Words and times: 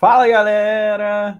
Fala 0.00 0.26
galera! 0.26 1.38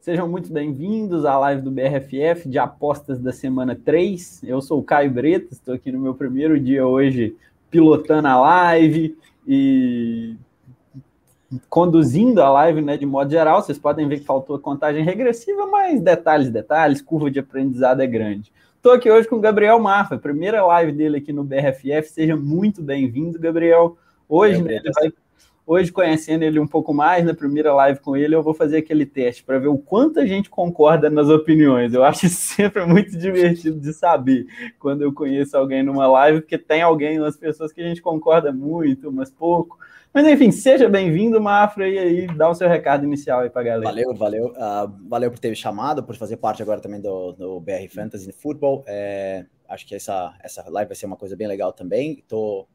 Sejam 0.00 0.26
muito 0.26 0.50
bem-vindos 0.50 1.26
à 1.26 1.38
live 1.38 1.60
do 1.60 1.70
BRFF 1.70 2.48
de 2.48 2.58
apostas 2.58 3.20
da 3.20 3.34
semana 3.34 3.76
3. 3.76 4.44
Eu 4.44 4.62
sou 4.62 4.78
o 4.78 4.82
Caio 4.82 5.10
Bretas, 5.10 5.58
estou 5.58 5.74
aqui 5.74 5.92
no 5.92 6.00
meu 6.00 6.14
primeiro 6.14 6.58
dia 6.58 6.86
hoje 6.86 7.36
pilotando 7.70 8.26
a 8.26 8.40
live 8.40 9.14
e 9.46 10.36
conduzindo 11.68 12.40
a 12.40 12.48
live 12.48 12.80
né, 12.80 12.96
de 12.96 13.04
modo 13.04 13.30
geral. 13.30 13.60
Vocês 13.60 13.78
podem 13.78 14.08
ver 14.08 14.20
que 14.20 14.24
faltou 14.24 14.56
a 14.56 14.58
contagem 14.58 15.04
regressiva, 15.04 15.66
mas 15.66 16.00
detalhes, 16.00 16.48
detalhes, 16.48 17.02
curva 17.02 17.30
de 17.30 17.40
aprendizado 17.40 18.00
é 18.00 18.06
grande. 18.06 18.50
Estou 18.74 18.92
aqui 18.92 19.10
hoje 19.10 19.28
com 19.28 19.36
o 19.36 19.40
Gabriel 19.40 19.78
Mafra, 19.78 20.16
primeira 20.16 20.64
live 20.64 20.92
dele 20.92 21.18
aqui 21.18 21.30
no 21.30 21.44
BRFF. 21.44 22.08
Seja 22.08 22.34
muito 22.34 22.80
bem-vindo, 22.80 23.38
Gabriel. 23.38 23.98
Hoje, 24.26 24.62
né, 24.62 24.76
ele 24.76 24.92
vai 24.94 25.12
Hoje, 25.70 25.92
conhecendo 25.92 26.44
ele 26.44 26.58
um 26.58 26.66
pouco 26.66 26.94
mais, 26.94 27.22
na 27.22 27.34
primeira 27.34 27.74
live 27.74 28.00
com 28.00 28.16
ele, 28.16 28.34
eu 28.34 28.42
vou 28.42 28.54
fazer 28.54 28.78
aquele 28.78 29.04
teste 29.04 29.44
para 29.44 29.58
ver 29.58 29.68
o 29.68 29.76
quanto 29.76 30.18
a 30.18 30.24
gente 30.24 30.48
concorda 30.48 31.10
nas 31.10 31.28
opiniões. 31.28 31.92
Eu 31.92 32.02
acho 32.02 32.26
sempre 32.32 32.86
muito 32.86 33.10
divertido 33.18 33.78
de 33.78 33.92
saber 33.92 34.46
quando 34.78 35.02
eu 35.02 35.12
conheço 35.12 35.58
alguém 35.58 35.82
numa 35.82 36.06
live, 36.06 36.40
porque 36.40 36.56
tem 36.56 36.80
alguém, 36.80 37.20
umas 37.20 37.36
pessoas 37.36 37.70
que 37.70 37.82
a 37.82 37.84
gente 37.84 38.00
concorda 38.00 38.50
muito, 38.50 39.12
mas 39.12 39.30
pouco. 39.30 39.78
Mas 40.10 40.26
enfim, 40.26 40.50
seja 40.50 40.88
bem-vindo, 40.88 41.38
Mafra, 41.38 41.86
e 41.86 41.98
aí 41.98 42.26
dá 42.28 42.48
o 42.48 42.54
seu 42.54 42.66
recado 42.66 43.04
inicial 43.04 43.40
aí 43.40 43.50
para 43.50 43.62
galera. 43.62 43.84
Valeu, 43.84 44.14
valeu. 44.14 44.46
Uh, 44.52 44.90
valeu 45.06 45.30
por 45.30 45.38
ter 45.38 45.50
me 45.50 45.56
chamado, 45.56 46.02
por 46.02 46.16
fazer 46.16 46.38
parte 46.38 46.62
agora 46.62 46.80
também 46.80 47.02
do, 47.02 47.32
do 47.32 47.60
BR 47.60 47.86
Fantasy 47.94 48.32
Football. 48.32 48.84
É, 48.86 49.44
acho 49.68 49.86
que 49.86 49.94
essa, 49.94 50.34
essa 50.42 50.64
live 50.70 50.88
vai 50.88 50.96
ser 50.96 51.04
uma 51.04 51.16
coisa 51.18 51.36
bem 51.36 51.46
legal 51.46 51.74
também. 51.74 52.20
Estou 52.20 52.66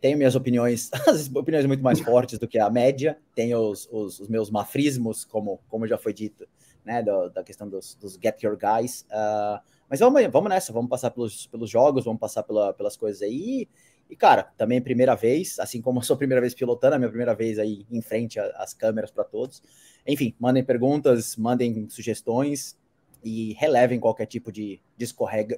tenho 0.00 0.16
minhas 0.18 0.34
opiniões, 0.34 0.90
as 1.06 1.28
opiniões 1.34 1.66
muito 1.66 1.82
mais 1.82 2.00
fortes 2.00 2.38
do 2.38 2.48
que 2.48 2.58
a 2.58 2.70
média, 2.70 3.18
tenho 3.34 3.58
os, 3.58 3.88
os, 3.90 4.20
os 4.20 4.28
meus 4.28 4.50
mafrismos, 4.50 5.24
como, 5.24 5.60
como 5.68 5.86
já 5.86 5.98
foi 5.98 6.12
dito, 6.12 6.46
né, 6.84 7.02
do, 7.02 7.28
da 7.30 7.42
questão 7.42 7.68
dos, 7.68 7.94
dos 7.94 8.18
get 8.22 8.42
your 8.42 8.56
guys. 8.56 9.02
Uh, 9.10 9.60
mas 9.88 10.00
vamos, 10.00 10.24
vamos 10.26 10.48
nessa, 10.48 10.72
vamos 10.72 10.90
passar 10.90 11.10
pelos, 11.10 11.46
pelos 11.46 11.70
jogos, 11.70 12.04
vamos 12.04 12.20
passar 12.20 12.42
pela, 12.42 12.72
pelas 12.72 12.96
coisas 12.96 13.22
aí. 13.22 13.68
E, 14.08 14.16
cara, 14.16 14.44
também 14.56 14.80
primeira 14.80 15.14
vez, 15.14 15.58
assim 15.58 15.80
como 15.80 16.00
a 16.00 16.16
primeira 16.16 16.40
vez 16.40 16.54
pilotando, 16.54 16.94
a 16.94 16.98
minha 16.98 17.08
primeira 17.08 17.34
vez 17.34 17.58
aí 17.58 17.86
em 17.90 18.00
frente 18.00 18.38
às 18.38 18.72
câmeras 18.72 19.10
para 19.10 19.24
todos. 19.24 19.62
Enfim, 20.06 20.34
mandem 20.38 20.64
perguntas, 20.64 21.36
mandem 21.36 21.88
sugestões 21.88 22.76
e 23.24 23.54
relevem 23.54 23.98
qualquer 23.98 24.26
tipo 24.26 24.52
de, 24.52 24.80
de, 24.96 25.06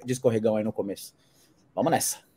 de 0.03 0.13
escorregão 0.13 0.55
aí 0.55 0.63
no 0.63 0.73
começo. 0.73 1.13
Vamos 1.75 1.91
nessa. 1.91 2.28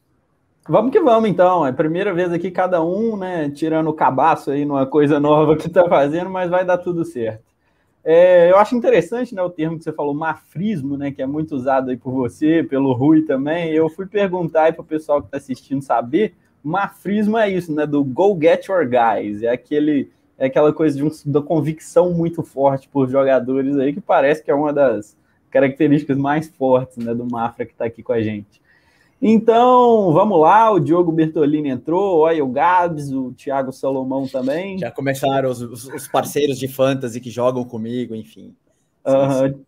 Vamos 0.68 0.92
que 0.92 1.00
vamos, 1.00 1.28
então. 1.28 1.66
É 1.66 1.70
a 1.70 1.72
primeira 1.72 2.14
vez 2.14 2.32
aqui, 2.32 2.50
cada 2.50 2.82
um, 2.84 3.16
né, 3.16 3.50
tirando 3.50 3.88
o 3.88 3.92
cabaço 3.92 4.50
aí 4.52 4.64
numa 4.64 4.86
coisa 4.86 5.19
nova 5.19 5.56
que 5.56 5.66
está 5.66 5.88
fazendo, 5.88 6.30
mas 6.30 6.50
vai 6.50 6.64
dar 6.64 6.78
tudo 6.78 7.04
certo. 7.04 7.42
É, 8.04 8.50
eu 8.50 8.56
acho 8.56 8.74
interessante, 8.77 9.34
né, 9.34 9.42
o 9.42 9.50
termo 9.50 9.77
que 9.77 9.84
você 9.84 9.92
falou, 9.92 10.14
mafrismo, 10.14 10.96
né, 10.96 11.10
que 11.10 11.20
é 11.20 11.27
muito 11.27 11.54
usado 11.54 11.91
aí 11.91 11.96
por 11.96 12.12
você, 12.12 12.62
pelo 12.62 12.92
Rui 12.92 13.22
também. 13.22 13.72
Eu 13.72 13.88
fui 13.88 14.06
perguntar 14.06 14.64
aí 14.64 14.72
para 14.72 14.82
o 14.82 14.84
pessoal 14.84 15.20
que 15.20 15.27
está 15.27 15.36
assistindo 15.36 15.82
saber. 15.82 16.34
Mafrismo 16.62 17.36
é 17.36 17.50
isso, 17.50 17.72
né, 17.74 17.84
do 17.84 18.04
go 18.04 18.38
get 18.41 18.66
your 18.66 18.88
guys. 18.88 19.42
É 19.42 19.48
aquele, 19.48 20.10
é 20.38 20.47
aquela 20.47 20.72
coisa 20.72 20.97
de 20.97 21.04
um, 21.04 21.10
da 21.26 21.42
convicção 21.42 22.12
muito 22.12 22.42
forte 22.44 22.88
por 22.88 23.08
jogadores 23.08 23.76
aí 23.78 23.92
que 23.92 24.00
parece 24.00 24.44
que 24.44 24.50
é 24.50 24.54
uma 24.54 24.72
das 24.72 25.16
características 25.50 26.16
mais 26.16 26.48
fortes, 26.48 26.98
né, 26.98 27.12
do 27.12 27.24
Mafra 27.28 27.66
que 27.66 27.72
está 27.72 27.84
aqui 27.84 28.00
com 28.00 28.12
a 28.12 28.22
gente. 28.22 28.61
Então, 29.25 30.12
vamos 30.12 30.41
lá, 30.41 30.73
o 30.73 30.81
Diogo 30.81 31.12
Bertolini 31.12 31.69
entrou, 31.69 32.19
olha 32.19 32.45
o 32.45 32.48
Gabs, 32.48 33.12
o 33.12 33.33
Thiago 33.33 33.70
Salomão 33.70 34.27
também. 34.27 34.77
Já 34.78 34.91
começaram 34.91 35.48
os, 35.48 35.62
os 35.62 36.09
parceiros 36.09 36.59
de 36.59 36.67
fantasy 36.67 37.20
que 37.20 37.31
jogam 37.31 37.62
comigo, 37.62 38.17
enfim. 38.17 38.53
Uhum. 39.06 39.62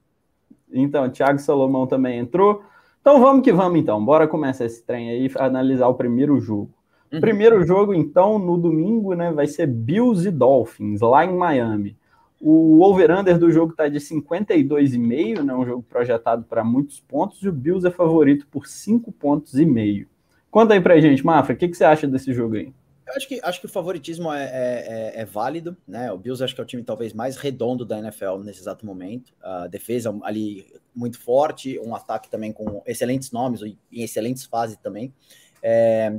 Então, 0.73 1.09
Thiago 1.09 1.39
Salomão 1.39 1.87
também 1.87 2.19
entrou. 2.19 2.65
Então, 3.01 3.21
vamos 3.21 3.45
que 3.45 3.53
vamos, 3.53 3.79
então. 3.79 4.05
Bora 4.05 4.27
começar 4.27 4.65
esse 4.65 4.83
trem 4.83 5.09
aí, 5.09 5.31
analisar 5.37 5.87
o 5.87 5.95
primeiro 5.95 6.41
jogo. 6.41 6.71
Uhum. 7.13 7.21
Primeiro 7.21 7.65
jogo, 7.65 7.95
então, 7.95 8.41
no 8.41 8.59
domingo, 8.59 9.15
né, 9.15 9.31
vai 9.31 9.47
ser 9.47 9.69
Bills 9.69 10.27
e 10.27 10.33
Dolphins, 10.33 11.01
lá 11.01 11.25
em 11.25 11.33
Miami. 11.33 11.97
O 12.47 12.83
over-under 12.83 13.39
do 13.39 13.51
jogo 13.51 13.73
está 13.73 13.89
de 13.89 13.99
52,5, 13.99 15.43
né? 15.43 15.55
Um 15.55 15.65
jogo 15.65 15.83
projetado 15.83 16.45
para 16.45 16.63
muitos 16.63 17.01
pontos, 17.01 17.43
e 17.43 17.49
o 17.49 17.53
Bills 17.53 17.87
é 17.89 17.91
favorito 17.91 18.47
por 18.49 18.67
5 18.67 19.11
pontos 19.13 19.55
e 19.55 19.65
meio. 19.65 20.07
Conta 20.51 20.75
aí 20.75 20.81
pra 20.83 21.01
gente, 21.01 21.25
Mafra, 21.25 21.55
o 21.55 21.57
que, 21.57 21.67
que 21.67 21.75
você 21.75 21.87
acha 21.87 22.07
desse 22.07 22.35
jogo 22.35 22.57
aí? 22.57 22.71
Eu 23.07 23.15
acho 23.17 23.27
que, 23.27 23.41
acho 23.43 23.61
que 23.61 23.65
o 23.65 23.69
favoritismo 23.69 24.31
é, 24.31 24.45
é, 24.45 24.51
é, 25.17 25.21
é, 25.23 25.25
válido, 25.25 25.75
né? 25.89 26.13
O 26.13 26.19
Bills 26.19 26.45
acho 26.45 26.55
que 26.55 26.61
é 26.61 26.65
o 26.65 26.67
time 26.67 26.85
talvez 26.85 27.15
mais 27.15 27.39
redondo 27.39 27.83
da 27.83 27.99
NFL 27.99 28.37
nesse 28.45 28.61
exato 28.61 28.85
momento. 28.85 29.33
A 29.43 29.67
defesa 29.67 30.15
ali 30.23 30.67
muito 30.95 31.19
forte, 31.19 31.79
um 31.79 31.95
ataque 31.95 32.29
também 32.29 32.53
com 32.53 32.83
excelentes 32.85 33.33
nomes 33.33 33.63
e 33.63 34.03
excelentes 34.05 34.45
fases 34.45 34.77
também. 34.77 35.15
É, 35.63 36.15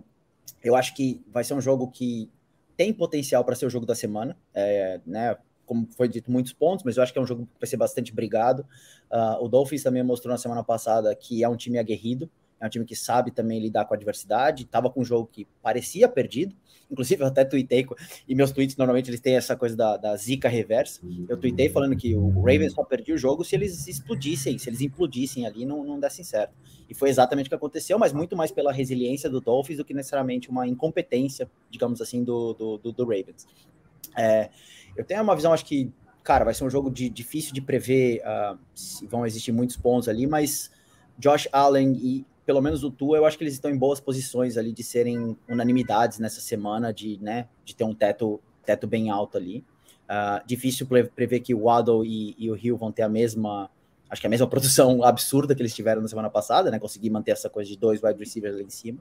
eu 0.64 0.76
acho 0.76 0.96
que 0.96 1.22
vai 1.32 1.44
ser 1.44 1.54
um 1.54 1.62
jogo 1.62 1.88
que 1.92 2.32
tem 2.76 2.92
potencial 2.92 3.46
para 3.46 3.54
ser 3.54 3.68
o 3.68 3.70
jogo 3.70 3.86
da 3.86 3.94
semana, 3.94 4.36
é, 4.56 5.00
né? 5.06 5.38
Como 5.66 5.88
foi 5.96 6.08
dito, 6.08 6.32
muitos 6.32 6.54
pontos, 6.54 6.84
mas 6.84 6.98
eu 6.98 7.04
acho 7.04 7.12
que 7.12 7.20
é 7.20 7.22
um 7.22 7.26
jogo 7.26 7.46
que 7.46 7.60
vai 7.60 7.68
ser 7.68 7.78
bastante 7.78 8.14
brigado. 8.14 8.66
Uh, 9.12 9.44
o 9.44 9.48
Dolphins 9.48 9.84
também 9.84 10.04
mostrou 10.04 10.32
na 10.32 10.38
semana 10.38 10.64
passada 10.64 11.14
que 11.16 11.44
é 11.44 11.50
um 11.50 11.56
time 11.56 11.78
aguerrido, 11.78 12.30
é 12.60 12.66
um 12.66 12.70
time 12.70 12.86
que 12.86 12.96
sabe 12.96 13.32
também 13.32 13.60
lidar 13.60 13.86
com 13.86 13.94
a 13.94 13.98
adversidade, 13.98 14.64
estava 14.64 14.90
com 14.90 15.02
um 15.02 15.06
jogo 15.06 15.30
que 15.32 15.46
parecia 15.62 16.08
perdido, 16.08 16.56
inclusive 16.90 17.22
eu 17.22 17.28
até 17.28 17.44
tuitei, 17.44 17.86
e 18.28 18.34
meus 18.34 18.52
tweets 18.52 18.78
normalmente 18.78 19.10
eles 19.10 19.20
têm 19.20 19.36
essa 19.36 19.56
coisa 19.56 19.76
da, 19.76 19.98
da 19.98 20.16
zica 20.16 20.48
reversa, 20.48 21.02
eu 21.28 21.38
tuitei 21.38 21.70
falando 21.70 21.96
que 21.96 22.16
o 22.16 22.30
Ravens 22.40 22.74
só 22.74 22.84
perdia 22.84 23.14
o 23.14 23.18
jogo 23.18 23.44
se 23.44 23.56
eles 23.56 23.88
explodissem, 23.88 24.58
se 24.58 24.70
eles 24.70 24.82
implodissem 24.82 25.46
ali, 25.46 25.66
não, 25.66 25.84
não 25.84 26.00
dessem 26.00 26.24
certo. 26.24 26.54
E 26.90 26.94
foi 26.94 27.10
exatamente 27.10 27.48
o 27.48 27.50
que 27.50 27.56
aconteceu, 27.56 27.98
mas 27.98 28.14
muito 28.14 28.36
mais 28.36 28.52
pela 28.52 28.72
resiliência 28.72 29.30
do 29.30 29.42
Dolphins 29.42 29.78
do 29.78 29.86
que 29.86 29.94
necessariamente 29.94 30.50
uma 30.50 30.68
incompetência, 30.68 31.50
digamos 31.70 32.00
assim, 32.00 32.24
do, 32.24 32.54
do, 32.54 32.78
do, 32.78 32.92
do 32.92 33.04
Ravens. 33.04 33.48
É, 34.18 34.50
eu 34.96 35.04
tenho 35.04 35.22
uma 35.22 35.36
visão, 35.36 35.54
acho 35.54 35.66
que, 35.66 35.92
cara, 36.24 36.46
vai 36.46 36.54
ser 36.54 36.64
um 36.64 36.70
jogo 36.70 36.90
de, 36.90 37.10
difícil 37.10 37.54
de 37.54 37.62
prever 37.62 38.22
uh, 38.22 38.58
se 38.74 39.06
vão 39.08 39.26
existir 39.26 39.52
muitos 39.52 39.78
pontos 39.78 40.08
ali, 40.08 40.26
mas 40.28 40.72
Josh 41.18 41.48
Allen 41.52 41.94
e 41.94 42.26
pelo 42.46 42.62
menos 42.62 42.84
o 42.84 42.92
Tua, 42.92 43.18
eu 43.18 43.26
acho 43.26 43.38
que 43.38 43.44
eles 43.44 43.56
estão 43.56 43.72
em 43.72 43.78
boas 43.78 44.00
posições 44.00 44.56
ali 44.56 44.72
de 44.72 44.84
serem 44.84 45.36
unanimidades 45.50 46.20
nessa 46.20 46.40
semana, 46.40 46.94
de, 46.94 47.18
né, 47.20 47.48
de 47.66 47.76
ter 47.76 47.84
um 47.84 47.94
teto, 47.94 48.40
teto 48.64 48.86
bem 48.86 49.10
alto 49.10 49.38
ali. 49.38 49.66
Uh, 50.04 50.46
difícil 50.46 50.86
prever 50.86 51.40
que 51.40 51.56
o 51.56 51.64
Waddle 51.64 52.06
e, 52.06 52.36
e, 52.38 52.52
o 52.52 52.56
Hill 52.56 52.78
vão 52.78 52.92
ter 52.92 53.02
a 53.02 53.10
mesma, 53.10 53.72
acho 54.08 54.22
que 54.22 54.28
a 54.28 54.30
mesma 54.30 54.46
produção 54.48 55.04
absurda 55.04 55.56
que 55.56 55.62
eles 55.64 55.74
tiveram 55.74 56.04
na 56.04 56.08
semana 56.08 56.30
passada, 56.30 56.70
né? 56.70 56.78
Conseguir 56.78 57.10
manter 57.10 57.32
essa 57.32 57.50
coisa 57.50 57.68
de 57.68 57.76
dois 57.76 58.04
wide 58.04 58.20
receivers 58.20 58.56
lá 58.56 58.62
em 58.62 58.70
cima. 58.70 59.00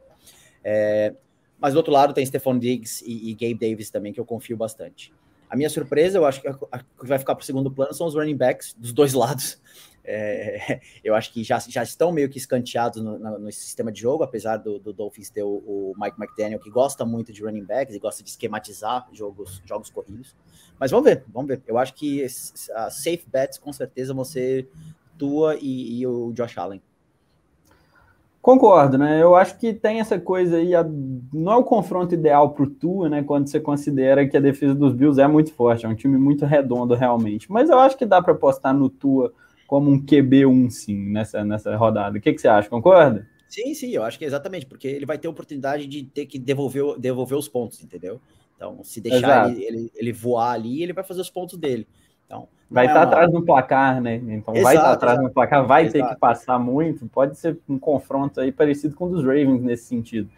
É, 0.65 1.13
mas 1.61 1.75
do 1.75 1.77
outro 1.77 1.93
lado 1.93 2.13
tem 2.13 2.25
Stephon 2.25 2.59
Diggs 2.59 3.05
e, 3.07 3.31
e 3.31 3.35
Gabe 3.35 3.55
Davis 3.55 3.91
também, 3.91 4.13
que 4.13 4.21
eu 4.21 4.25
confio 4.25 4.57
bastante. 4.57 5.13
A 5.49 5.57
minha 5.57 5.71
surpresa, 5.71 6.19
eu 6.19 6.27
acho 6.27 6.41
que, 6.41 6.53
que 6.53 7.07
vai 7.07 7.19
ficar 7.19 7.35
para 7.35 7.43
o 7.43 7.47
segundo 7.47 7.71
plano 7.71 7.95
são 7.95 8.07
os 8.07 8.15
running 8.15 8.37
backs 8.37 8.75
dos 8.77 8.93
dois 8.93 9.13
lados. 9.15 9.61
É, 10.07 10.81
eu 11.03 11.15
acho 11.15 11.33
que 11.33 11.43
já, 11.43 11.59
já 11.61 11.83
estão 11.83 12.13
meio 12.13 12.29
que 12.29 12.37
escanteados 12.37 13.03
no, 13.03 13.19
no 13.39 13.51
sistema 13.51 13.91
de 13.91 14.01
jogo, 14.01 14.23
apesar 14.23 14.59
do, 14.59 14.79
do 14.79 14.93
Dolphins 14.93 15.31
ter 15.31 15.43
o, 15.43 15.49
o, 15.49 15.95
Mike 15.97 16.21
McDaniel, 16.21 16.61
que 16.61 16.69
gosta 16.69 17.07
muito 17.07 17.33
de 17.33 17.43
running 17.43 17.65
backs 17.65 17.95
e 17.95 17.99
gosta 17.99 18.23
de 18.23 18.29
esquematizar 18.29 19.09
jogos, 19.13 19.63
jogos 19.65 19.89
corridos. 19.89 20.37
Mas 20.79 20.91
vamos 20.91 21.07
ver, 21.07 21.25
vamos 21.33 21.49
ver. 21.49 21.63
Eu 21.67 21.79
acho 21.79 21.95
que 21.95 22.23
as 22.23 22.53
safe 22.91 23.25
bets 23.27 23.57
com 23.57 23.73
certeza 23.73 24.13
vão 24.13 24.25
ser 24.25 24.69
Tua 25.17 25.57
e, 25.57 26.01
e 26.01 26.07
o 26.07 26.33
Josh 26.33 26.59
Allen. 26.59 26.83
Concordo, 28.45 28.99
né? 28.99 29.23
Eu 29.23 29.35
acho 29.35 29.59
que 29.59 29.73
tem 29.73 30.01
essa 30.01 30.21
coisa 30.21 30.59
aí, 30.59 30.75
a... 30.75 30.85
não 31.33 31.51
é 31.51 31.57
o 31.57 31.65
confronto 31.65 32.13
ideal 32.13 32.51
para 32.51 32.65
o 32.65 32.69
Tua, 32.69 33.09
né? 33.09 33.23
Quando 33.23 33.49
você 33.49 33.59
considera 33.59 34.29
que 34.29 34.37
a 34.37 34.41
defesa 34.41 34.75
dos 34.75 34.93
Bills 34.93 35.19
é 35.19 35.27
muito 35.27 35.51
forte, 35.51 35.87
é 35.87 35.89
um 35.89 35.95
time 35.95 36.19
muito 36.19 36.45
redondo 36.45 36.95
realmente. 36.95 37.51
Mas 37.51 37.71
eu 37.71 37.79
acho 37.79 37.97
que 37.97 38.05
dá 38.05 38.21
para 38.21 38.35
apostar 38.35 38.75
no 38.75 38.91
Tua 38.91 39.33
como 39.67 39.91
um 39.91 39.99
QB1, 39.99 40.69
sim, 40.69 41.11
nessa, 41.11 41.43
nessa 41.43 41.75
rodada. 41.75 42.19
O 42.19 42.21
que, 42.21 42.35
que 42.35 42.39
você 42.39 42.47
acha? 42.47 42.69
Concorda? 42.69 43.27
Sim, 43.49 43.73
sim, 43.73 43.93
eu 43.93 44.03
acho 44.03 44.19
que 44.19 44.27
é 44.27 44.29
exatamente, 44.29 44.67
porque 44.67 44.89
ele 44.89 45.07
vai 45.07 45.17
ter 45.17 45.27
a 45.27 45.31
oportunidade 45.31 45.87
de 45.87 46.03
ter 46.03 46.27
que 46.27 46.39
devolver, 46.39 46.99
devolver 46.99 47.39
os 47.39 47.49
pontos, 47.49 47.83
entendeu? 47.83 48.21
Então, 48.57 48.85
se 48.85 49.01
deixar 49.01 49.51
ele, 49.51 49.65
ele, 49.65 49.93
ele 49.95 50.13
voar 50.13 50.53
ali, 50.53 50.83
ele 50.83 50.93
vai 50.93 51.03
fazer 51.03 51.23
os 51.23 51.31
pontos 51.31 51.59
dele. 51.59 51.87
Então, 52.27 52.49
vai 52.71 52.87
estar 52.87 53.01
é 53.01 53.03
tá 53.03 53.07
uma... 53.07 53.13
atrás 53.13 53.33
do 53.33 53.43
placar, 53.43 54.01
né? 54.01 54.17
Então 54.17 54.55
exato, 54.55 54.63
vai 54.65 54.75
estar 54.75 54.89
tá 54.89 54.93
atrás 54.93 55.15
exato. 55.15 55.29
do 55.29 55.35
placar, 55.35 55.67
vai 55.67 55.83
exato. 55.87 55.99
ter 55.99 56.15
que 56.15 56.21
passar 56.21 56.59
muito. 56.59 57.07
Pode 57.07 57.39
ser 57.39 57.59
um 57.69 57.79
confronto 57.79 58.41
aí 58.41 58.51
parecido 58.51 58.95
com 58.95 59.07
o 59.07 59.11
dos 59.11 59.25
Ravens 59.25 59.63
nesse 59.63 59.85
sentido. 59.85 60.29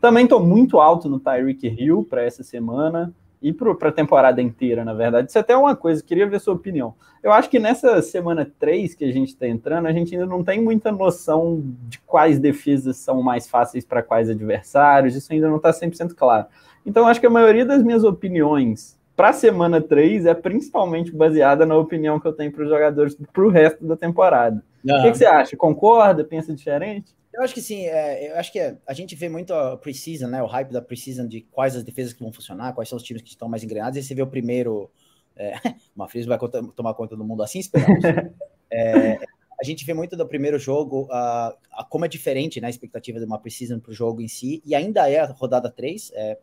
Também 0.00 0.24
estou 0.24 0.40
muito 0.44 0.80
alto 0.80 1.08
no 1.08 1.18
Tyreek 1.18 1.66
Hill 1.66 2.06
para 2.08 2.22
essa 2.22 2.42
semana 2.42 3.12
e 3.40 3.52
para 3.52 3.88
a 3.88 3.92
temporada 3.92 4.40
inteira, 4.40 4.84
na 4.84 4.94
verdade. 4.94 5.28
Isso 5.28 5.36
é 5.36 5.40
até 5.40 5.56
uma 5.56 5.76
coisa, 5.76 6.02
queria 6.02 6.26
ver 6.26 6.40
sua 6.40 6.54
opinião. 6.54 6.94
Eu 7.22 7.30
acho 7.32 7.48
que 7.48 7.58
nessa 7.58 8.00
semana 8.00 8.50
3 8.58 8.94
que 8.94 9.04
a 9.04 9.12
gente 9.12 9.28
está 9.28 9.46
entrando, 9.46 9.86
a 9.86 9.92
gente 9.92 10.14
ainda 10.14 10.26
não 10.26 10.42
tem 10.42 10.62
muita 10.62 10.90
noção 10.90 11.62
de 11.88 11.98
quais 12.00 12.38
defesas 12.38 12.96
são 12.96 13.22
mais 13.22 13.46
fáceis 13.46 13.84
para 13.84 14.02
quais 14.02 14.28
adversários, 14.28 15.14
isso 15.14 15.32
ainda 15.32 15.48
não 15.48 15.56
está 15.56 15.70
100% 15.70 16.14
claro. 16.14 16.46
Então, 16.86 17.06
acho 17.06 17.20
que 17.20 17.26
a 17.26 17.30
maioria 17.30 17.64
das 17.64 17.82
minhas 17.82 18.04
opiniões 18.04 18.98
para 19.16 19.30
a 19.30 19.32
semana 19.32 19.80
3 19.80 20.26
é 20.26 20.34
principalmente 20.34 21.12
baseada 21.12 21.64
na 21.64 21.76
opinião 21.76 22.18
que 22.18 22.26
eu 22.26 22.32
tenho 22.32 22.52
para 22.52 22.64
os 22.64 22.68
jogadores 22.68 23.16
para 23.32 23.44
o 23.44 23.50
resto 23.50 23.86
da 23.86 23.96
temporada. 23.96 24.62
Uhum. 24.84 24.98
O 24.98 25.02
que, 25.02 25.12
que, 25.12 25.18
você 25.18 25.26
acha? 25.26 25.56
Concorda? 25.56 26.24
Pensa 26.24 26.54
diferente? 26.54 27.14
Eu 27.32 27.42
acho 27.42 27.54
que 27.54 27.62
sim. 27.62 27.86
É, 27.86 28.30
eu 28.30 28.36
acho 28.36 28.52
que 28.52 28.58
é, 28.58 28.76
a 28.86 28.92
gente 28.92 29.14
vê 29.14 29.28
muito 29.28 29.52
a 29.52 29.76
preseason, 29.76 30.28
né? 30.28 30.42
O 30.42 30.46
hype 30.46 30.70
da 30.70 30.82
preseason 30.82 31.26
de 31.26 31.40
quais 31.40 31.74
as 31.74 31.82
defesas 31.82 32.12
que 32.12 32.22
vão 32.22 32.32
funcionar, 32.32 32.72
quais 32.74 32.88
são 32.88 32.96
os 32.96 33.02
times 33.02 33.22
que 33.22 33.28
estão 33.28 33.48
mais 33.48 33.64
engrenados. 33.64 33.98
E 33.98 34.02
você 34.02 34.14
vê 34.14 34.22
o 34.22 34.26
primeiro. 34.26 34.90
É, 35.36 35.54
uma 35.94 36.08
Fris 36.08 36.26
vai 36.26 36.38
tomar 36.76 36.94
conta 36.94 37.16
do 37.16 37.24
mundo 37.24 37.42
assim, 37.42 37.58
esperamos. 37.58 38.04
é, 38.70 39.18
a 39.60 39.64
gente 39.64 39.84
vê 39.84 39.94
muito 39.94 40.16
do 40.16 40.26
primeiro 40.26 40.58
jogo 40.58 41.04
uh, 41.04 41.84
como 41.88 42.04
é 42.04 42.08
diferente 42.08 42.60
né, 42.60 42.66
a 42.66 42.70
expectativa 42.70 43.18
de 43.18 43.24
uma 43.24 43.38
preseason 43.38 43.78
para 43.78 43.90
o 43.90 43.94
jogo 43.94 44.20
em 44.20 44.28
si, 44.28 44.62
e 44.64 44.74
ainda 44.74 45.08
é 45.08 45.20
a 45.20 45.26
rodada 45.26 45.70
3. 45.70 46.12
É, 46.14 46.38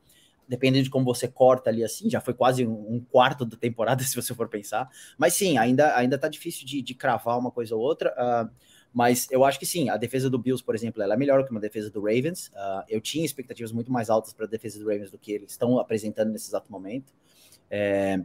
dependendo 0.51 0.83
de 0.83 0.89
como 0.89 1.05
você 1.05 1.29
corta 1.29 1.69
ali 1.69 1.81
assim, 1.81 2.09
já 2.09 2.19
foi 2.19 2.33
quase 2.33 2.67
um, 2.67 2.99
quarto 3.09 3.45
da 3.45 3.55
temporada, 3.55 4.03
se 4.03 4.13
você 4.13 4.35
for 4.35 4.49
pensar. 4.49 4.89
Mas 5.17 5.33
sim, 5.33 5.57
ainda, 5.57 5.95
ainda 5.95 6.17
tá 6.17 6.27
difícil 6.27 6.65
de, 6.67 6.81
de 6.81 6.93
cravar 6.93 7.39
uma 7.39 7.49
coisa 7.49 7.73
ou 7.73 7.81
outra. 7.81 8.13
Uh, 8.13 8.53
mas 8.93 9.29
eu 9.31 9.45
acho 9.45 9.57
que 9.57 9.65
sim, 9.65 9.87
a 9.87 9.95
defesa 9.95 10.29
do 10.29 10.37
Bills, 10.37 10.61
por 10.61 10.75
exemplo, 10.75 11.01
ela 11.01 11.13
é 11.13 11.17
melhor 11.17 11.45
que 11.45 11.51
uma 11.51 11.59
defesa 11.61 11.89
do 11.89 12.01
Ravens. 12.01 12.47
Uh, 12.49 12.83
eu 12.89 12.99
tinha 12.99 13.23
expectativas 13.23 13.71
muito 13.71 13.89
mais 13.89 14.09
altas 14.09 14.33
para 14.33 14.45
a 14.45 14.49
defesa 14.49 14.77
do 14.77 14.85
Ravens 14.85 15.09
do 15.09 15.17
que 15.17 15.31
eles 15.31 15.51
estão 15.51 15.79
apresentando 15.79 16.31
nesse 16.31 16.49
exato 16.49 16.69
momento. 16.69 17.13
É, 17.69 18.19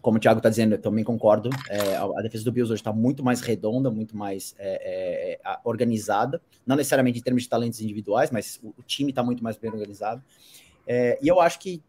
como 0.00 0.16
o 0.16 0.20
Thiago 0.20 0.40
está 0.40 0.48
dizendo, 0.48 0.74
eu 0.74 0.80
também 0.80 1.04
concordo. 1.04 1.48
É, 1.68 1.96
a 1.96 2.22
defesa 2.22 2.42
do 2.42 2.50
Bills 2.50 2.72
hoje 2.72 2.80
está 2.80 2.92
muito 2.92 3.22
mais 3.22 3.40
redonda, 3.40 3.88
muito 3.88 4.16
mais 4.16 4.56
é, 4.58 5.38
é, 5.44 5.58
organizada. 5.62 6.42
Não 6.66 6.74
necessariamente 6.74 7.20
em 7.20 7.22
termos 7.22 7.44
de 7.44 7.48
talentos 7.48 7.80
individuais, 7.80 8.32
mas 8.32 8.58
o, 8.64 8.70
o 8.76 8.82
time 8.82 9.10
está 9.10 9.22
muito 9.22 9.44
mais 9.44 9.56
bem 9.56 9.70
organizado. 9.70 10.20
É, 10.86 11.18
e 11.22 11.28
eu 11.28 11.40
acho 11.40 11.58
que, 11.58 11.82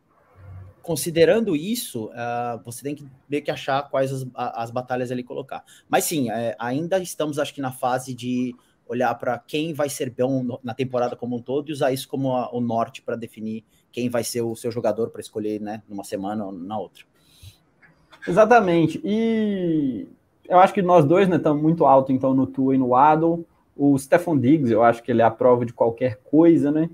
considerando 0.82 1.56
isso, 1.56 2.06
uh, 2.08 2.62
você 2.64 2.84
tem 2.84 2.96
que 2.96 3.08
meio 3.30 3.44
que 3.44 3.52
achar 3.52 3.90
quais 3.90 4.12
as, 4.12 4.26
as 4.34 4.72
batalhas 4.72 5.12
ali 5.12 5.24
colocar. 5.24 5.64
Mas 5.90 6.06
sim, 6.06 6.30
é, 6.30 6.56
ainda 6.60 7.00
estamos, 7.00 7.40
acho 7.40 7.54
que, 7.54 7.62
na 7.62 7.72
fase 7.72 8.14
de 8.14 8.56
olhar 8.88 9.14
para 9.16 9.40
quem 9.40 9.74
vai 9.74 9.90
ser 9.90 10.10
bom 10.10 10.60
na 10.64 10.74
temporada 10.74 11.16
como 11.16 11.38
um 11.38 11.42
todo 11.42 11.70
e 11.70 11.74
usar 11.74 11.92
isso 11.92 12.08
como 12.08 12.36
a, 12.36 12.54
o 12.54 12.60
norte 12.60 13.02
para 13.02 13.16
definir 13.16 13.64
quem 13.92 14.10
vai 14.10 14.24
ser 14.24 14.42
o 14.42 14.56
seu 14.56 14.72
jogador 14.72 15.10
para 15.10 15.22
escolher, 15.22 15.62
né, 15.62 15.82
numa 15.88 16.04
semana 16.04 16.46
ou 16.46 16.52
na 16.52 16.78
outra. 16.78 17.06
Exatamente. 18.28 19.02
E 19.04 20.08
eu 20.48 20.60
acho 20.60 20.74
que 20.74 20.82
nós 20.82 21.06
dois, 21.06 21.28
né, 21.28 21.38
estamos 21.38 21.62
muito 21.62 21.86
alto 21.86 22.12
então 22.12 22.34
no 22.34 22.48
Tua 22.48 22.76
e 22.76 22.78
no 22.78 22.90
Waddle. 22.90 23.46
O 23.76 23.98
Stefan 23.98 24.38
Diggs, 24.40 24.72
eu 24.72 24.84
acho 24.84 25.02
que 25.02 25.12
ele 25.12 25.22
é 25.22 25.26
a 25.26 25.32
prova 25.32 25.66
de 25.66 25.74
qualquer 25.74 26.18
coisa, 26.24 26.72
né? 26.72 26.90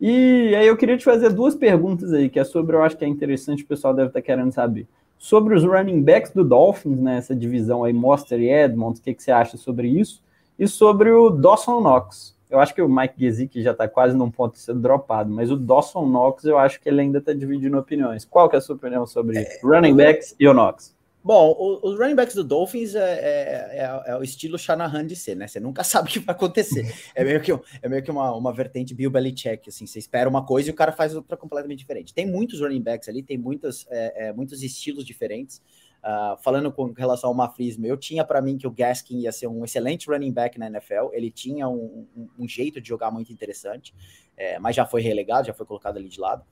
E 0.00 0.54
aí 0.54 0.66
eu 0.66 0.76
queria 0.76 0.96
te 0.96 1.04
fazer 1.04 1.30
duas 1.30 1.54
perguntas 1.54 2.12
aí, 2.12 2.28
que 2.28 2.38
é 2.38 2.44
sobre, 2.44 2.76
eu 2.76 2.82
acho 2.82 2.96
que 2.96 3.04
é 3.04 3.08
interessante, 3.08 3.64
o 3.64 3.66
pessoal 3.66 3.92
deve 3.92 4.08
estar 4.08 4.22
querendo 4.22 4.52
saber. 4.52 4.86
Sobre 5.18 5.54
os 5.56 5.64
running 5.64 6.00
backs 6.00 6.30
do 6.32 6.44
Dolphins, 6.44 7.00
né, 7.00 7.18
essa 7.18 7.34
divisão 7.34 7.82
aí, 7.82 7.92
Monster 7.92 8.38
e 8.40 8.48
Edmonds, 8.48 9.00
o 9.00 9.02
que, 9.02 9.12
que 9.12 9.22
você 9.22 9.32
acha 9.32 9.56
sobre 9.56 9.88
isso? 9.88 10.22
E 10.56 10.68
sobre 10.68 11.10
o 11.10 11.30
Dawson 11.30 11.80
Knox. 11.80 12.36
Eu 12.48 12.60
acho 12.60 12.74
que 12.74 12.80
o 12.80 12.88
Mike 12.88 13.14
Gesicki 13.18 13.62
já 13.62 13.72
está 13.72 13.86
quase 13.86 14.16
num 14.16 14.30
ponto 14.30 14.54
de 14.54 14.60
ser 14.60 14.74
dropado, 14.74 15.30
mas 15.30 15.50
o 15.50 15.56
Dawson 15.56 16.06
Knox 16.06 16.44
eu 16.44 16.56
acho 16.56 16.80
que 16.80 16.88
ele 16.88 17.00
ainda 17.00 17.18
está 17.18 17.32
dividindo 17.32 17.76
opiniões. 17.76 18.24
Qual 18.24 18.48
que 18.48 18.56
é 18.56 18.58
a 18.58 18.62
sua 18.62 18.76
opinião 18.76 19.06
sobre 19.06 19.36
é, 19.38 19.60
running 19.62 19.94
backs 19.94 20.34
e 20.38 20.48
o 20.48 20.54
Knox? 20.54 20.96
Bom, 21.28 21.78
os 21.82 21.98
running 21.98 22.14
backs 22.14 22.34
do 22.34 22.42
Dolphins 22.42 22.94
é, 22.94 23.00
é, 23.00 23.78
é, 23.80 24.02
é, 24.12 24.16
o 24.16 24.22
estilo 24.22 24.58
Shanahan 24.58 25.06
de 25.06 25.14
ser, 25.14 25.34
né? 25.34 25.46
Você 25.46 25.60
nunca 25.60 25.84
sabe 25.84 26.08
o 26.08 26.10
que 26.10 26.20
vai 26.20 26.34
acontecer. 26.34 26.90
É 27.14 27.22
meio 27.22 27.38
que, 27.42 27.52
é 27.82 27.86
meio 27.86 28.02
que 28.02 28.10
uma, 28.10 28.34
uma 28.34 28.50
vertente 28.50 28.94
Bill 28.94 29.10
Belichick, 29.10 29.68
assim. 29.68 29.86
Você 29.86 29.98
espera 29.98 30.26
uma 30.26 30.46
coisa 30.46 30.70
e 30.70 30.72
o 30.72 30.74
cara 30.74 30.90
faz 30.90 31.14
outra 31.14 31.36
completamente 31.36 31.80
diferente. 31.80 32.14
Tem 32.14 32.26
muitos 32.26 32.62
running 32.62 32.80
backs 32.80 33.10
ali, 33.10 33.22
tem 33.22 33.36
muitas, 33.36 33.86
é, 33.90 34.28
é, 34.28 34.32
muitos 34.32 34.62
estilos 34.62 35.04
diferentes. 35.04 35.60
Uh, 35.98 36.40
falando 36.42 36.72
com 36.72 36.92
relação 36.92 37.28
ao 37.28 37.34
Mafrismo, 37.34 37.84
eu 37.84 37.98
tinha 37.98 38.24
para 38.24 38.40
mim 38.40 38.56
que 38.56 38.66
o 38.66 38.70
Gaskin 38.70 39.18
ia 39.18 39.32
ser 39.32 39.48
um 39.48 39.62
excelente 39.66 40.08
running 40.08 40.32
back 40.32 40.58
na 40.58 40.68
NFL. 40.68 41.10
Ele 41.12 41.30
tinha 41.30 41.68
um, 41.68 42.06
um, 42.16 42.28
um 42.38 42.48
jeito 42.48 42.80
de 42.80 42.88
jogar 42.88 43.10
muito 43.10 43.30
interessante, 43.30 43.94
é, 44.34 44.58
mas 44.58 44.74
já 44.74 44.86
foi 44.86 45.02
relegado, 45.02 45.48
já 45.48 45.52
foi 45.52 45.66
colocado 45.66 45.98
ali 45.98 46.08
de 46.08 46.18
lado. 46.18 46.42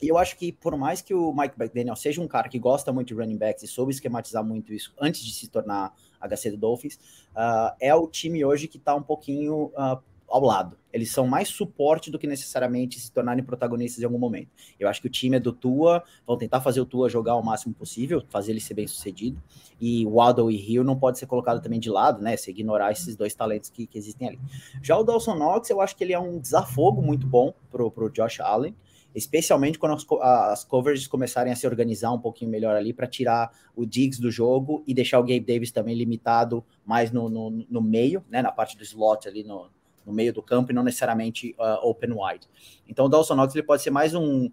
E 0.00 0.08
eu 0.08 0.16
acho 0.16 0.36
que, 0.36 0.50
por 0.50 0.76
mais 0.76 1.02
que 1.02 1.12
o 1.12 1.32
Mike 1.32 1.54
McDaniel 1.60 1.96
seja 1.96 2.20
um 2.22 2.28
cara 2.28 2.48
que 2.48 2.58
gosta 2.58 2.92
muito 2.92 3.08
de 3.08 3.14
running 3.14 3.36
backs 3.36 3.62
e 3.62 3.66
soube 3.66 3.92
esquematizar 3.92 4.42
muito 4.42 4.72
isso 4.72 4.94
antes 4.98 5.22
de 5.22 5.32
se 5.32 5.48
tornar 5.48 5.94
HC 6.20 6.52
do 6.52 6.56
Dolphins, 6.56 6.94
uh, 7.34 7.74
é 7.78 7.94
o 7.94 8.06
time 8.06 8.44
hoje 8.44 8.66
que 8.66 8.78
está 8.78 8.94
um 8.94 9.02
pouquinho 9.02 9.66
uh, 9.76 10.00
ao 10.30 10.40
lado. 10.42 10.78
Eles 10.92 11.10
são 11.12 11.26
mais 11.26 11.48
suporte 11.48 12.10
do 12.10 12.18
que 12.18 12.26
necessariamente 12.26 12.98
se 12.98 13.12
tornarem 13.12 13.44
protagonistas 13.44 14.00
em 14.00 14.04
algum 14.04 14.18
momento. 14.18 14.48
Eu 14.78 14.88
acho 14.88 15.00
que 15.00 15.06
o 15.06 15.10
time 15.10 15.36
é 15.36 15.40
do 15.40 15.52
Tua, 15.52 16.02
vão 16.26 16.36
tentar 16.36 16.60
fazer 16.60 16.80
o 16.80 16.86
Tua 16.86 17.08
jogar 17.08 17.34
o 17.36 17.42
máximo 17.42 17.74
possível, 17.74 18.22
fazer 18.28 18.52
ele 18.52 18.60
ser 18.60 18.74
bem 18.74 18.86
sucedido. 18.86 19.40
E 19.80 20.06
Waddle 20.06 20.50
e 20.50 20.56
Hill 20.56 20.84
não 20.84 20.98
pode 20.98 21.18
ser 21.18 21.26
colocado 21.26 21.60
também 21.60 21.80
de 21.80 21.90
lado, 21.90 22.22
né? 22.22 22.36
Se 22.36 22.50
ignorar 22.50 22.92
esses 22.92 23.16
dois 23.16 23.34
talentos 23.34 23.70
que, 23.70 23.86
que 23.86 23.98
existem 23.98 24.28
ali. 24.28 24.40
Já 24.82 24.96
o 24.96 25.04
Dawson 25.04 25.34
Knox, 25.34 25.68
eu 25.68 25.80
acho 25.80 25.96
que 25.96 26.04
ele 26.04 26.12
é 26.12 26.18
um 26.18 26.38
desafogo 26.38 27.02
muito 27.02 27.26
bom 27.26 27.52
pro, 27.70 27.90
pro 27.90 28.10
Josh 28.10 28.40
Allen 28.40 28.74
especialmente 29.14 29.78
quando 29.78 29.94
as, 29.94 30.06
as 30.52 30.64
coverages 30.64 31.06
começarem 31.06 31.52
a 31.52 31.56
se 31.56 31.66
organizar 31.66 32.12
um 32.12 32.18
pouquinho 32.18 32.50
melhor 32.50 32.76
ali 32.76 32.92
para 32.92 33.06
tirar 33.06 33.50
o 33.74 33.84
Diggs 33.84 34.20
do 34.20 34.30
jogo 34.30 34.82
e 34.86 34.94
deixar 34.94 35.18
o 35.18 35.22
Gabe 35.22 35.40
Davis 35.40 35.70
também 35.70 35.94
limitado 35.94 36.64
mais 36.84 37.10
no, 37.10 37.28
no, 37.28 37.50
no 37.68 37.82
meio, 37.82 38.24
né, 38.28 38.42
na 38.42 38.52
parte 38.52 38.76
do 38.76 38.82
slot 38.82 39.28
ali 39.28 39.42
no, 39.42 39.68
no 40.04 40.12
meio 40.12 40.32
do 40.32 40.42
campo 40.42 40.70
e 40.70 40.74
não 40.74 40.82
necessariamente 40.82 41.54
uh, 41.58 41.86
open 41.86 42.10
wide. 42.12 42.46
Então 42.88 43.06
o 43.06 43.08
Dawson 43.08 43.34
Knox 43.34 43.54
ele 43.54 43.64
pode 43.64 43.82
ser 43.82 43.90
mais 43.90 44.14
um 44.14 44.50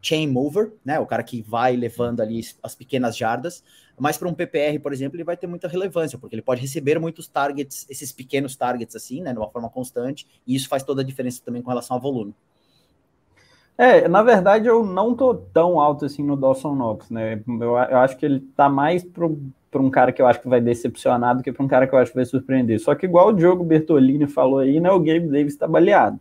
chain 0.00 0.28
mover, 0.28 0.72
né, 0.84 1.00
o 1.00 1.06
cara 1.06 1.22
que 1.22 1.42
vai 1.42 1.74
levando 1.74 2.20
ali 2.20 2.40
as 2.62 2.74
pequenas 2.74 3.16
jardas, 3.16 3.64
mas 3.98 4.16
para 4.16 4.28
um 4.28 4.34
PPR, 4.34 4.78
por 4.78 4.92
exemplo, 4.92 5.16
ele 5.16 5.24
vai 5.24 5.36
ter 5.36 5.46
muita 5.46 5.66
relevância, 5.66 6.18
porque 6.18 6.34
ele 6.34 6.42
pode 6.42 6.60
receber 6.60 6.98
muitos 7.00 7.26
targets, 7.26 7.86
esses 7.88 8.12
pequenos 8.12 8.54
targets 8.54 8.94
assim, 8.94 9.20
né, 9.20 9.32
de 9.32 9.38
uma 9.38 9.50
forma 9.50 9.68
constante, 9.68 10.26
e 10.46 10.54
isso 10.54 10.68
faz 10.68 10.82
toda 10.82 11.02
a 11.02 11.04
diferença 11.04 11.42
também 11.44 11.60
com 11.60 11.70
relação 11.70 11.96
ao 11.96 12.00
volume. 12.00 12.34
É, 13.78 14.08
na 14.08 14.22
verdade 14.22 14.66
eu 14.66 14.84
não 14.84 15.14
tô 15.14 15.34
tão 15.34 15.78
alto 15.78 16.06
assim 16.06 16.22
no 16.22 16.36
Dawson 16.36 16.74
Knox, 16.74 17.10
né? 17.10 17.42
Eu, 17.46 17.76
eu 17.76 17.98
acho 17.98 18.16
que 18.16 18.24
ele 18.24 18.40
tá 18.56 18.68
mais 18.70 19.04
para 19.04 19.26
um 19.82 19.90
cara 19.90 20.12
que 20.12 20.22
eu 20.22 20.26
acho 20.26 20.40
que 20.40 20.48
vai 20.48 20.60
decepcionar 20.60 21.36
do 21.36 21.42
que 21.42 21.52
para 21.52 21.62
um 21.62 21.68
cara 21.68 21.86
que 21.86 21.94
eu 21.94 21.98
acho 21.98 22.10
que 22.10 22.16
vai 22.16 22.24
surpreender. 22.24 22.80
Só 22.80 22.94
que 22.94 23.04
igual 23.04 23.28
o 23.28 23.32
Diogo 23.32 23.62
Bertolini 23.64 24.26
falou 24.26 24.60
aí, 24.60 24.80
né? 24.80 24.90
O 24.90 24.98
Gabe 24.98 25.28
Davis 25.28 25.56
tá 25.56 25.68
baleado. 25.68 26.20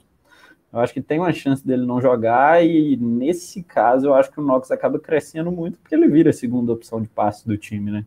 Eu 0.73 0.79
acho 0.79 0.93
que 0.93 1.01
tem 1.01 1.19
uma 1.19 1.31
chance 1.31 1.65
dele 1.65 1.85
não 1.85 2.01
jogar 2.01 2.65
e 2.65 2.97
nesse 2.97 3.63
caso 3.63 4.07
eu 4.07 4.13
acho 4.13 4.29
que 4.29 4.39
o 4.41 4.43
Knox 4.43 4.69
acaba 4.71 4.99
crescendo 4.99 5.49
muito 5.49 5.79
porque 5.79 5.95
ele 5.95 6.09
vira 6.09 6.31
a 6.31 6.33
segunda 6.33 6.73
opção 6.73 7.01
de 7.01 7.07
passe 7.07 7.47
do 7.47 7.57
time, 7.57 7.89
né? 7.91 8.05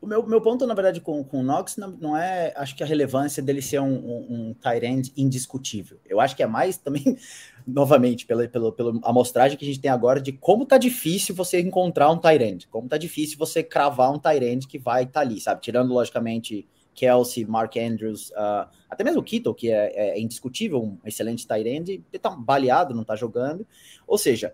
O 0.00 0.06
meu, 0.06 0.24
meu 0.24 0.40
ponto, 0.40 0.64
na 0.64 0.74
verdade, 0.74 1.00
com, 1.00 1.24
com 1.24 1.40
o 1.40 1.42
Knox 1.42 1.76
não, 1.76 1.90
não 1.90 2.16
é, 2.16 2.52
acho 2.56 2.76
que 2.76 2.84
a 2.84 2.86
relevância 2.86 3.42
dele 3.42 3.60
ser 3.60 3.80
um, 3.80 3.94
um, 3.94 4.54
um 4.64 4.72
end 4.82 5.12
indiscutível. 5.16 5.98
Eu 6.06 6.20
acho 6.20 6.36
que 6.36 6.42
é 6.42 6.46
mais 6.46 6.76
também, 6.76 7.16
novamente, 7.66 8.24
pela, 8.24 8.46
pela, 8.46 8.70
pela 8.70 8.92
amostragem 9.02 9.58
que 9.58 9.64
a 9.64 9.68
gente 9.68 9.80
tem 9.80 9.90
agora 9.90 10.20
de 10.20 10.30
como 10.30 10.64
tá 10.64 10.78
difícil 10.78 11.34
você 11.34 11.60
encontrar 11.60 12.12
um 12.12 12.20
end, 12.40 12.68
como 12.68 12.88
tá 12.88 12.96
difícil 12.96 13.36
você 13.36 13.60
cravar 13.62 14.12
um 14.12 14.20
end 14.40 14.68
que 14.68 14.78
vai 14.78 15.02
estar 15.02 15.14
tá 15.14 15.20
ali, 15.20 15.40
sabe? 15.40 15.60
Tirando, 15.62 15.92
logicamente, 15.92 16.64
Kelsey, 16.98 17.44
Mark 17.44 17.76
Andrews, 17.76 18.30
uh, 18.30 18.68
até 18.90 19.04
mesmo 19.04 19.20
o 19.20 19.24
Kittle, 19.24 19.54
que 19.54 19.70
é, 19.70 19.92
é, 19.94 20.20
indiscutível, 20.20 20.82
um 20.82 20.98
excelente 21.04 21.46
end, 21.48 21.92
ele 21.92 22.18
tá 22.20 22.30
baleado, 22.30 22.92
não 22.92 23.04
tá 23.04 23.14
jogando. 23.14 23.64
Ou 24.06 24.18
seja, 24.18 24.52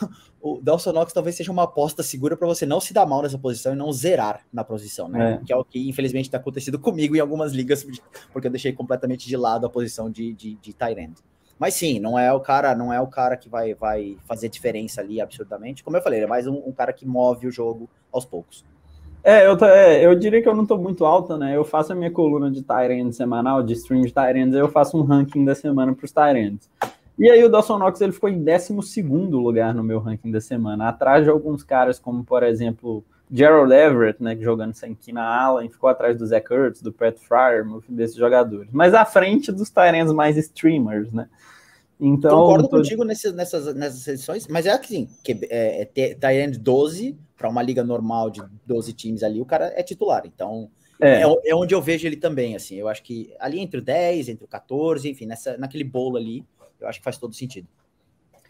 o 0.40 0.60
Dawson 0.60 0.92
Knox 0.92 1.12
talvez 1.12 1.36
seja 1.36 1.52
uma 1.52 1.64
aposta 1.64 2.02
segura 2.02 2.36
para 2.36 2.46
você 2.46 2.66
não 2.66 2.80
se 2.80 2.92
dar 2.92 3.06
mal 3.06 3.22
nessa 3.22 3.38
posição 3.38 3.72
e 3.72 3.76
não 3.76 3.92
zerar 3.92 4.40
na 4.52 4.64
posição, 4.64 5.08
né? 5.08 5.34
É. 5.34 5.44
Que 5.46 5.52
é 5.52 5.56
o 5.56 5.64
que 5.64 5.88
infelizmente 5.88 6.26
está 6.26 6.38
acontecido 6.38 6.78
comigo 6.78 7.16
em 7.16 7.20
algumas 7.20 7.52
ligas, 7.52 7.86
porque 8.32 8.46
eu 8.46 8.50
deixei 8.50 8.72
completamente 8.72 9.26
de 9.26 9.36
lado 9.36 9.66
a 9.66 9.70
posição 9.70 10.10
de, 10.10 10.32
de, 10.32 10.54
de 10.56 10.74
end. 10.98 11.14
Mas 11.58 11.74
sim, 11.74 12.00
não 12.00 12.18
é 12.18 12.32
o 12.32 12.40
cara, 12.40 12.74
não 12.74 12.92
é 12.92 13.00
o 13.00 13.06
cara 13.06 13.36
que 13.36 13.48
vai, 13.48 13.74
vai 13.74 14.16
fazer 14.26 14.48
diferença 14.48 15.00
ali 15.00 15.20
absurdamente. 15.20 15.84
Como 15.84 15.96
eu 15.96 16.02
falei, 16.02 16.20
é 16.20 16.26
mais 16.26 16.46
um, 16.46 16.56
um 16.66 16.72
cara 16.72 16.92
que 16.92 17.06
move 17.06 17.46
o 17.46 17.52
jogo 17.52 17.88
aos 18.12 18.24
poucos. 18.24 18.64
É 19.24 19.46
eu, 19.46 19.56
tô, 19.56 19.66
é, 19.66 20.04
eu 20.04 20.18
diria 20.18 20.42
que 20.42 20.48
eu 20.48 20.54
não 20.54 20.64
estou 20.64 20.76
muito 20.76 21.04
alta, 21.04 21.38
né? 21.38 21.56
Eu 21.56 21.64
faço 21.64 21.92
a 21.92 21.94
minha 21.94 22.10
coluna 22.10 22.50
de 22.50 22.62
Tyrant 22.62 23.12
semanal, 23.12 23.62
de 23.62 23.74
stream 23.74 24.02
de 24.02 24.12
Tyrants, 24.12 24.54
eu 24.54 24.68
faço 24.68 24.98
um 24.98 25.02
ranking 25.02 25.44
da 25.44 25.54
semana 25.54 25.94
para 25.94 26.04
os 26.04 26.10
Tyrants. 26.10 26.68
E 27.18 27.30
aí 27.30 27.44
o 27.44 27.48
Dawson 27.48 27.78
Knox 27.78 28.00
ele 28.00 28.12
ficou 28.12 28.28
em 28.28 28.42
12 28.42 28.72
lugar 29.32 29.74
no 29.74 29.82
meu 29.82 29.98
ranking 29.98 30.30
da 30.30 30.40
semana, 30.40 30.88
atrás 30.88 31.24
de 31.24 31.30
alguns 31.30 31.62
caras 31.62 31.98
como, 31.98 32.24
por 32.24 32.42
exemplo, 32.42 33.04
Gerald 33.30 33.72
Everett, 33.72 34.22
né, 34.22 34.36
jogando 34.40 34.74
sem 34.74 34.94
Kina 34.94 35.22
Allen, 35.22 35.68
ficou 35.68 35.88
atrás 35.88 36.16
do 36.16 36.26
Zach 36.26 36.52
Ertz, 36.52 36.82
do 36.82 36.92
Pat 36.92 37.16
Fryer, 37.18 37.64
desses 37.88 38.16
jogadores. 38.16 38.70
Mas 38.72 38.94
à 38.94 39.04
frente 39.04 39.52
dos 39.52 39.70
Tyrants 39.70 40.12
mais 40.12 40.36
streamers, 40.36 41.12
né? 41.12 41.28
Então, 42.00 42.30
Concordo 42.30 42.68
tô... 42.68 42.76
contigo 42.78 43.04
nessas, 43.04 43.32
nessas, 43.32 43.74
nessas 43.74 44.06
edições, 44.08 44.48
mas 44.48 44.66
é 44.66 44.72
assim, 44.72 45.08
que 45.22 45.38
é, 45.48 45.88
é 45.94 46.14
Tyrant 46.14 46.56
12, 46.58 47.16
para 47.36 47.48
uma 47.48 47.62
liga 47.62 47.84
normal 47.84 48.30
de 48.30 48.42
12 48.66 48.92
times 48.92 49.22
ali, 49.22 49.40
o 49.40 49.46
cara 49.46 49.72
é 49.76 49.82
titular. 49.82 50.22
Então, 50.26 50.68
é. 51.00 51.22
é. 51.22 51.36
É, 51.46 51.54
onde 51.54 51.74
eu 51.74 51.80
vejo 51.80 52.06
ele 52.06 52.16
também, 52.16 52.54
assim. 52.54 52.76
Eu 52.76 52.88
acho 52.88 53.02
que 53.02 53.32
ali 53.38 53.60
entre 53.60 53.78
o 53.78 53.82
10, 53.82 54.28
entre 54.28 54.44
o 54.44 54.48
14, 54.48 55.08
enfim, 55.08 55.26
nessa, 55.26 55.56
naquele 55.56 55.84
bolo 55.84 56.16
ali, 56.16 56.44
eu 56.82 56.88
acho 56.88 56.98
que 56.98 57.04
faz 57.04 57.18
todo 57.18 57.34
sentido. 57.34 57.66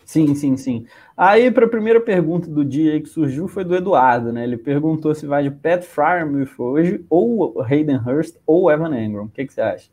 Sim, 0.05 0.35
sim, 0.35 0.57
sim. 0.57 0.87
Aí, 1.17 1.51
para 1.51 1.67
a 1.67 1.69
primeira 1.69 2.01
pergunta 2.01 2.49
do 2.49 2.65
dia 2.65 3.01
que 3.01 3.09
surgiu 3.09 3.47
foi 3.47 3.65
do 3.65 3.75
Eduardo, 3.75 4.33
né? 4.33 4.45
Ele 4.45 4.57
perguntou 4.57 5.15
se 5.15 5.27
vai 5.27 5.45
de 5.45 5.51
Pat 5.51 5.83
Fryermuth 5.85 6.59
hoje, 6.59 7.05
ou 7.09 7.63
Hayden 7.63 7.97
Hurst, 7.97 8.37
ou 8.45 8.71
Evan 8.71 8.99
Engram. 8.99 9.25
O 9.25 9.29
que, 9.29 9.47
que 9.47 9.53
você 9.53 9.61
acha? 9.61 9.89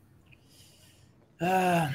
Ah, 1.39 1.91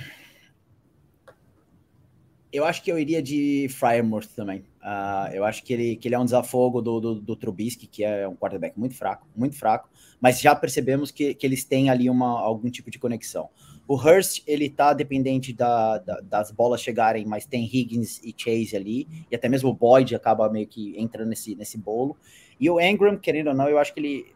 eu 2.55 2.65
acho 2.65 2.85
que 2.85 2.93
eu 2.93 2.97
iria 2.97 3.21
de 3.21 3.67
Fryermuth 3.69 4.29
também. 4.37 4.61
Uh, 4.81 5.35
eu 5.35 5.45
acho 5.45 5.65
que 5.65 5.73
ele, 5.73 5.97
que 5.97 6.07
ele 6.07 6.15
é 6.15 6.19
um 6.19 6.25
desafogo 6.25 6.81
do, 6.81 7.01
do, 7.01 7.15
do, 7.17 7.35
Trubisky, 7.35 7.89
que 7.89 8.05
é 8.05 8.29
um 8.29 8.37
quarterback 8.37 8.79
muito 8.79 8.95
fraco, 8.95 9.27
muito 9.35 9.57
fraco, 9.57 9.89
mas 10.21 10.41
já 10.41 10.55
percebemos 10.55 11.11
que, 11.11 11.35
que 11.35 11.45
eles 11.45 11.65
têm 11.65 11.91
ali 11.91 12.09
uma, 12.09 12.39
algum 12.41 12.71
tipo 12.71 12.93
de 12.93 12.99
conexão. 12.99 13.49
O 13.87 13.97
Hurst, 13.97 14.43
ele 14.47 14.71
tá 14.71 14.95
dependente 14.95 15.53
da, 15.53 15.99
da, 15.99 16.21
das 16.21 16.50
bolas 16.50 16.81
chegarem, 16.81 17.26
mas 17.26 17.45
tem 17.45 17.64
Higgins 17.64 18.21
e 18.23 18.35
Chase 18.37 18.75
ali, 18.75 19.07
e 19.31 19.37
até 19.37 19.49
mesmo 19.49 19.69
o 19.71 19.75
Boyd 19.75 20.14
acaba 20.14 20.49
meio 20.49 20.67
que 20.67 20.95
entrando 20.99 21.29
nesse, 21.29 21.55
nesse 21.55 21.76
bolo. 21.76 22.17
E 22.59 22.71
o 22.71 22.81
Engram, 22.81 23.17
querendo 23.19 23.49
ou 23.49 23.55
não, 23.55 23.69
eu 23.69 23.79
acho 23.79 23.93
que 23.93 24.00
ele, 24.00 24.26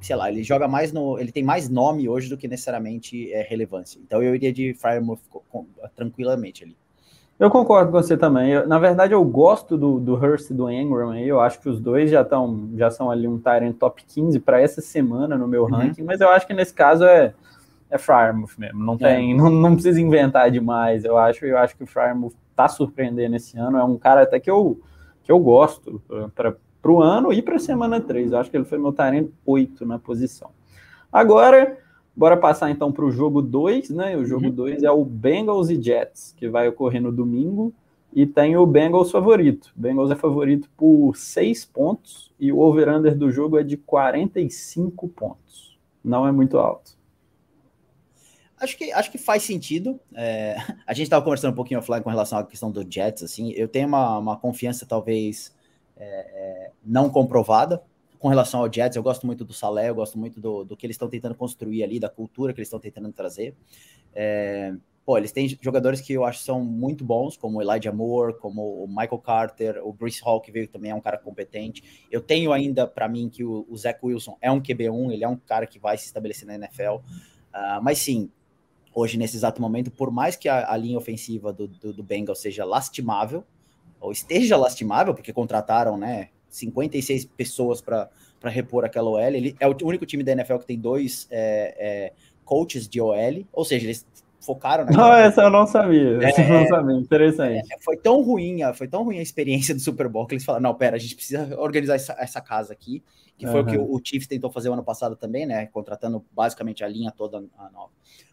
sei 0.00 0.14
lá, 0.14 0.30
ele 0.30 0.44
joga 0.44 0.68
mais 0.68 0.92
no. 0.92 1.18
Ele 1.18 1.32
tem 1.32 1.42
mais 1.42 1.68
nome 1.68 2.08
hoje 2.08 2.28
do 2.28 2.36
que 2.36 2.46
necessariamente 2.46 3.32
é, 3.32 3.42
relevância. 3.42 3.98
Então 3.98 4.22
eu 4.22 4.34
iria 4.34 4.52
de 4.52 4.74
Firemouth 4.74 5.20
tranquilamente 5.96 6.62
ali. 6.62 6.76
Eu 7.36 7.50
concordo 7.50 7.90
com 7.90 8.00
você 8.00 8.16
também. 8.16 8.52
Eu, 8.52 8.68
na 8.68 8.78
verdade, 8.78 9.12
eu 9.12 9.24
gosto 9.24 9.76
do, 9.76 9.98
do 9.98 10.14
Hurst 10.14 10.50
e 10.50 10.54
do 10.54 10.70
Engram 10.70 11.10
aí. 11.10 11.28
Eu 11.28 11.40
acho 11.40 11.60
que 11.60 11.68
os 11.68 11.80
dois 11.80 12.10
já 12.10 12.22
estão 12.22 12.70
já 12.76 12.90
são 12.90 13.10
ali 13.10 13.26
um 13.26 13.40
Tyrant 13.40 13.76
top 13.76 14.04
15 14.04 14.38
para 14.38 14.60
essa 14.60 14.80
semana 14.80 15.36
no 15.36 15.48
meu 15.48 15.64
uhum. 15.64 15.70
ranking, 15.70 16.04
mas 16.04 16.20
eu 16.20 16.28
acho 16.28 16.46
que 16.46 16.54
nesse 16.54 16.72
caso 16.72 17.04
é 17.04 17.34
é 17.94 17.98
Frymouth 17.98 18.58
mesmo. 18.58 18.84
Não 18.84 18.98
tem, 18.98 19.32
é. 19.32 19.34
não, 19.38 19.48
não 19.48 19.74
precisa 19.74 20.00
inventar 20.00 20.50
demais. 20.50 21.04
Eu 21.04 21.16
acho, 21.16 21.46
eu 21.46 21.56
acho 21.56 21.76
que 21.76 21.84
o 21.84 21.86
Frymouth 21.86 22.34
tá 22.56 22.66
surpreendendo 22.66 23.36
esse 23.36 23.56
ano. 23.56 23.78
É 23.78 23.84
um 23.84 23.96
cara 23.96 24.22
até 24.22 24.40
que 24.40 24.50
eu, 24.50 24.80
que 25.22 25.30
eu 25.30 25.38
gosto 25.38 26.02
para 26.34 26.92
o 26.92 27.00
ano 27.00 27.32
e 27.32 27.40
para 27.40 27.54
a 27.54 27.60
semana 27.60 28.00
3. 28.00 28.32
Eu 28.32 28.38
acho 28.38 28.50
que 28.50 28.56
ele 28.56 28.64
foi 28.64 28.78
meu 28.78 28.92
Tarento 28.92 29.32
8 29.46 29.86
na 29.86 29.96
posição. 29.96 30.50
Agora, 31.12 31.78
bora 32.16 32.36
passar 32.36 32.68
então 32.68 32.90
para 32.90 33.04
o 33.04 33.12
jogo 33.12 33.40
2, 33.40 33.90
né? 33.90 34.16
O 34.16 34.24
jogo 34.24 34.50
2 34.50 34.82
uhum. 34.82 34.88
é 34.88 34.90
o 34.90 35.04
Bengals 35.04 35.70
e 35.70 35.80
Jets, 35.80 36.34
que 36.36 36.48
vai 36.48 36.66
ocorrer 36.66 37.00
no 37.00 37.12
domingo. 37.12 37.72
E 38.12 38.26
tem 38.26 38.56
o 38.56 38.66
Bengals 38.66 39.10
favorito. 39.10 39.72
O 39.76 39.80
Bengals 39.80 40.10
é 40.10 40.16
favorito 40.16 40.68
por 40.76 41.16
6 41.16 41.64
pontos 41.66 42.32
e 42.40 42.50
o 42.50 42.58
over-under 42.58 43.16
do 43.16 43.30
jogo 43.30 43.56
é 43.56 43.62
de 43.62 43.76
45 43.76 45.08
pontos. 45.08 45.78
Não 46.02 46.26
é 46.26 46.32
muito 46.32 46.58
alto. 46.58 46.96
Acho 48.60 48.76
que, 48.78 48.92
acho 48.92 49.10
que 49.10 49.18
faz 49.18 49.42
sentido. 49.42 50.00
É, 50.14 50.56
a 50.86 50.94
gente 50.94 51.04
estava 51.04 51.24
conversando 51.24 51.52
um 51.52 51.56
pouquinho 51.56 51.80
offline 51.80 52.02
com 52.02 52.10
relação 52.10 52.38
à 52.38 52.44
questão 52.44 52.70
do 52.70 52.86
Jets, 52.88 53.22
assim, 53.22 53.52
eu 53.52 53.68
tenho 53.68 53.88
uma, 53.88 54.18
uma 54.18 54.36
confiança 54.36 54.86
talvez 54.86 55.54
é, 55.96 56.04
é, 56.06 56.70
não 56.84 57.10
comprovada 57.10 57.82
com 58.18 58.28
relação 58.28 58.60
ao 58.60 58.72
Jets. 58.72 58.96
Eu 58.96 59.02
gosto 59.02 59.26
muito 59.26 59.44
do 59.44 59.52
Salé, 59.52 59.90
eu 59.90 59.94
gosto 59.94 60.18
muito 60.18 60.40
do, 60.40 60.64
do 60.64 60.76
que 60.76 60.86
eles 60.86 60.94
estão 60.94 61.08
tentando 61.08 61.34
construir 61.34 61.82
ali, 61.82 62.00
da 62.00 62.08
cultura 62.08 62.52
que 62.52 62.60
eles 62.60 62.68
estão 62.68 62.80
tentando 62.80 63.12
trazer. 63.12 63.54
É, 64.14 64.74
pô, 65.04 65.18
eles 65.18 65.30
têm 65.30 65.46
jogadores 65.60 66.00
que 66.00 66.12
eu 66.12 66.24
acho 66.24 66.40
são 66.40 66.64
muito 66.64 67.04
bons, 67.04 67.36
como 67.36 67.58
o 67.58 67.62
Elijah 67.62 67.92
Moore, 67.92 68.38
como 68.38 68.82
o 68.82 68.88
Michael 68.88 69.18
Carter, 69.18 69.86
o 69.86 69.92
Bruce 69.92 70.22
Hall, 70.22 70.40
que 70.40 70.50
veio 70.50 70.66
também 70.68 70.90
é 70.90 70.94
um 70.94 71.00
cara 71.00 71.18
competente. 71.18 72.06
Eu 72.10 72.20
tenho 72.20 72.52
ainda 72.52 72.86
para 72.86 73.08
mim 73.08 73.28
que 73.28 73.44
o, 73.44 73.66
o 73.68 73.76
Zach 73.76 73.98
Wilson 74.02 74.38
é 74.40 74.50
um 74.50 74.60
QB1, 74.60 75.12
ele 75.12 75.24
é 75.24 75.28
um 75.28 75.36
cara 75.36 75.66
que 75.66 75.78
vai 75.78 75.98
se 75.98 76.06
estabelecer 76.06 76.46
na 76.46 76.54
NFL. 76.54 76.94
Uh, 77.54 77.82
mas 77.82 77.98
sim, 77.98 78.30
hoje, 78.94 79.18
nesse 79.18 79.36
exato 79.36 79.60
momento, 79.60 79.90
por 79.90 80.10
mais 80.10 80.36
que 80.36 80.48
a, 80.48 80.70
a 80.70 80.76
linha 80.76 80.96
ofensiva 80.96 81.52
do, 81.52 81.66
do, 81.66 81.92
do 81.92 82.02
Bengals 82.02 82.40
seja 82.40 82.64
lastimável, 82.64 83.44
ou 84.00 84.12
esteja 84.12 84.56
lastimável, 84.56 85.14
porque 85.14 85.32
contrataram 85.32 85.96
né, 85.96 86.28
56 86.48 87.24
pessoas 87.24 87.80
para 87.80 88.10
repor 88.44 88.84
aquela 88.84 89.10
OL, 89.10 89.20
ele 89.20 89.56
é 89.58 89.66
o 89.66 89.76
único 89.82 90.06
time 90.06 90.22
da 90.22 90.32
NFL 90.32 90.58
que 90.58 90.66
tem 90.66 90.78
dois 90.78 91.26
é, 91.30 91.74
é, 91.78 92.12
coaches 92.44 92.88
de 92.88 93.00
OL, 93.00 93.44
ou 93.52 93.64
seja, 93.64 93.86
eles 93.86 94.06
focaram 94.44 94.84
Não, 94.84 95.12
essa 95.12 95.42
eu 95.42 95.50
não 95.50 95.66
sabia. 95.66 96.18
É, 96.22 96.40
eu 96.40 96.60
não 96.60 96.66
sabia. 96.68 96.96
Interessante. 96.96 97.72
É, 97.72 97.78
foi 97.82 97.96
tão 97.96 98.22
ruim, 98.22 98.60
foi 98.74 98.86
tão 98.86 99.02
ruim 99.02 99.18
a 99.18 99.22
experiência 99.22 99.74
do 99.74 99.80
Super 99.80 100.08
Bowl 100.08 100.26
que 100.26 100.34
eles 100.34 100.44
falaram: 100.44 100.62
não, 100.62 100.74
pera, 100.74 100.96
a 100.96 100.98
gente 100.98 101.14
precisa 101.14 101.58
organizar 101.58 101.94
essa, 101.94 102.14
essa 102.18 102.40
casa 102.40 102.72
aqui, 102.72 103.02
que 103.38 103.46
foi 103.46 103.62
uhum. 103.62 103.66
o 103.66 103.70
que 103.70 103.78
o, 103.78 103.94
o 103.94 104.00
Chiefs 104.04 104.28
tentou 104.28 104.50
fazer 104.50 104.68
o 104.68 104.74
ano 104.74 104.84
passado 104.84 105.16
também, 105.16 105.46
né? 105.46 105.66
Contratando 105.66 106.24
basicamente 106.32 106.84
a 106.84 106.88
linha 106.88 107.10
toda 107.10 107.38
a 107.58 107.70
nova. 107.70 107.90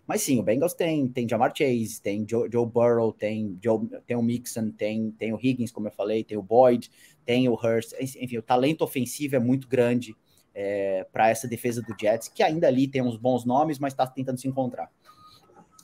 Mas 0.07 0.21
sim, 0.21 0.39
o 0.39 0.43
Bengals 0.43 0.73
tem, 0.73 1.07
tem 1.07 1.27
Jamar 1.27 1.53
Chase, 1.55 2.01
tem 2.01 2.25
Joe, 2.27 2.49
Joe 2.51 2.65
Burrow, 2.65 3.13
tem, 3.13 3.57
Joe, 3.63 3.79
tem 4.05 4.17
o 4.17 4.21
Mixon, 4.21 4.71
tem, 4.71 5.11
tem 5.11 5.33
o 5.33 5.39
Higgins, 5.41 5.71
como 5.71 5.87
eu 5.87 5.91
falei, 5.91 6.23
tem 6.23 6.37
o 6.37 6.41
Boyd, 6.43 6.89
tem 7.25 7.47
o 7.47 7.53
Hurst, 7.53 7.93
enfim, 7.99 8.37
o 8.37 8.41
talento 8.41 8.83
ofensivo 8.83 9.35
é 9.35 9.39
muito 9.39 9.67
grande 9.67 10.15
é, 10.53 11.05
para 11.11 11.29
essa 11.29 11.47
defesa 11.47 11.81
do 11.81 11.95
Jets, 11.99 12.27
que 12.27 12.43
ainda 12.43 12.67
ali 12.67 12.87
tem 12.87 13.01
uns 13.01 13.17
bons 13.17 13.45
nomes, 13.45 13.79
mas 13.79 13.93
está 13.93 14.05
tentando 14.05 14.39
se 14.39 14.47
encontrar. 14.47 14.91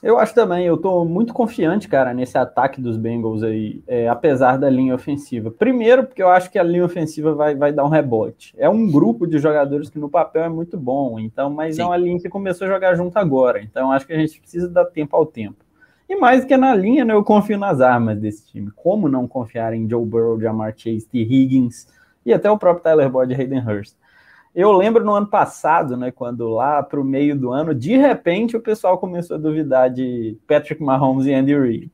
Eu 0.01 0.19
acho 0.19 0.33
também, 0.33 0.65
eu 0.65 0.77
tô 0.77 1.03
muito 1.03 1.33
confiante, 1.33 1.87
cara, 1.87 2.13
nesse 2.13 2.37
ataque 2.37 2.79
dos 2.79 2.97
Bengals 2.97 3.41
aí, 3.41 3.81
é, 3.87 4.07
apesar 4.07 4.57
da 4.57 4.69
linha 4.69 4.93
ofensiva. 4.93 5.49
Primeiro, 5.49 6.05
porque 6.05 6.21
eu 6.21 6.29
acho 6.29 6.51
que 6.51 6.59
a 6.59 6.63
linha 6.63 6.85
ofensiva 6.85 7.33
vai, 7.33 7.55
vai 7.55 7.73
dar 7.73 7.83
um 7.83 7.89
rebote. 7.89 8.53
É 8.57 8.69
um 8.69 8.89
grupo 8.91 9.25
de 9.25 9.39
jogadores 9.39 9.89
que 9.89 9.97
no 9.97 10.07
papel 10.07 10.43
é 10.43 10.49
muito 10.49 10.77
bom, 10.77 11.19
então, 11.19 11.49
mas 11.49 11.75
Sim. 11.75 11.81
é 11.81 11.85
uma 11.85 11.97
linha 11.97 12.19
que 12.19 12.29
começou 12.29 12.67
a 12.67 12.69
jogar 12.69 12.95
junto 12.95 13.17
agora. 13.17 13.59
Então, 13.59 13.91
acho 13.91 14.05
que 14.05 14.13
a 14.13 14.19
gente 14.19 14.39
precisa 14.39 14.69
dar 14.69 14.85
tempo 14.85 15.15
ao 15.15 15.25
tempo. 15.25 15.65
E 16.07 16.15
mais 16.15 16.45
que 16.45 16.55
na 16.55 16.73
linha, 16.73 17.03
né, 17.03 17.13
eu 17.13 17.23
confio 17.23 17.57
nas 17.57 17.81
armas 17.81 18.17
desse 18.19 18.47
time. 18.47 18.71
Como 18.75 19.09
não 19.09 19.27
confiar 19.27 19.73
em 19.73 19.89
Joe 19.89 20.05
Burrow, 20.05 20.39
Jamar 20.39 20.73
Chase, 20.77 21.05
T. 21.05 21.19
Higgins 21.19 21.87
e 22.25 22.33
até 22.33 22.49
o 22.49 22.57
próprio 22.57 22.83
Tyler 22.83 23.09
Boyd 23.09 23.33
e 23.33 23.35
Hayden 23.35 23.59
Hurst? 23.59 23.95
Eu 24.57 24.71
lembro 24.71 25.05
no 25.05 25.13
ano 25.13 25.27
passado, 25.27 25.95
né, 25.95 26.09
quando 26.09 26.49
lá 26.49 26.81
para 26.81 26.99
o 26.99 27.03
meio 27.03 27.37
do 27.37 27.51
ano, 27.51 27.75
de 27.75 27.95
repente 27.95 28.57
o 28.57 28.59
pessoal 28.59 28.97
começou 28.97 29.35
a 29.35 29.39
duvidar 29.39 29.87
de 29.87 30.35
Patrick 30.47 30.81
Mahomes 30.81 31.27
e 31.27 31.33
Andy 31.35 31.55
Reid. 31.55 31.91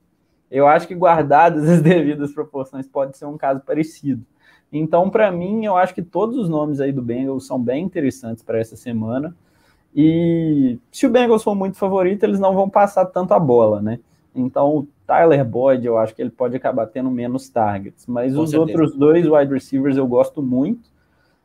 Eu 0.49 0.65
acho 0.65 0.87
que 0.87 0.95
guardadas 0.95 1.67
as 1.67 1.81
devidas 1.81 2.31
proporções 2.31 2.87
pode 2.87 3.17
ser 3.17 3.25
um 3.25 3.37
caso 3.37 3.59
parecido. 3.59 4.23
Então, 4.71 5.09
para 5.09 5.29
mim, 5.29 5.65
eu 5.65 5.75
acho 5.75 5.93
que 5.93 6.01
todos 6.01 6.37
os 6.37 6.47
nomes 6.47 6.79
aí 6.79 6.93
do 6.93 7.01
Bengals 7.01 7.45
são 7.45 7.61
bem 7.61 7.83
interessantes 7.83 8.41
para 8.41 8.59
essa 8.59 8.77
semana. 8.77 9.35
E 9.93 10.79
se 10.89 11.05
o 11.05 11.09
Bengals 11.09 11.43
for 11.43 11.55
muito 11.55 11.75
favorito, 11.75 12.23
eles 12.23 12.39
não 12.39 12.55
vão 12.55 12.69
passar 12.69 13.07
tanto 13.07 13.33
a 13.33 13.39
bola, 13.39 13.81
né? 13.81 13.99
Então, 14.33 14.69
o 14.69 14.87
Tyler 15.05 15.43
Boyd, 15.43 15.85
eu 15.85 15.97
acho 15.97 16.15
que 16.15 16.21
ele 16.21 16.31
pode 16.31 16.55
acabar 16.55 16.87
tendo 16.87 17.11
menos 17.11 17.49
targets. 17.49 18.07
Mas 18.07 18.33
Com 18.33 18.43
os 18.43 18.51
certeza. 18.51 18.71
outros 18.71 18.97
dois 18.97 19.27
wide 19.27 19.53
receivers 19.53 19.97
eu 19.97 20.07
gosto 20.07 20.41
muito. 20.41 20.92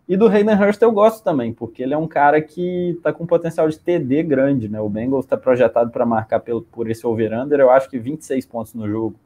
E 0.08 0.16
do 0.16 0.26
Hayden 0.26 0.54
Hurst 0.54 0.80
eu 0.80 0.90
gosto 0.90 1.22
também, 1.22 1.52
porque 1.52 1.82
ele 1.82 1.92
é 1.92 1.98
um 1.98 2.08
cara 2.08 2.40
que 2.40 2.92
está 2.96 3.12
com 3.12 3.26
potencial 3.26 3.68
de 3.68 3.78
TD 3.78 4.22
grande, 4.22 4.66
né? 4.66 4.80
O 4.80 4.88
Bengals 4.88 5.26
está 5.26 5.36
projetado 5.36 5.90
para 5.90 6.06
marcar 6.06 6.40
pelo, 6.40 6.62
por 6.62 6.90
esse 6.90 7.06
over-under, 7.06 7.60
eu 7.60 7.70
acho 7.70 7.90
que 7.90 7.98
26 7.98 8.46
pontos 8.46 8.72
no 8.72 8.88
jogo. 8.88 9.16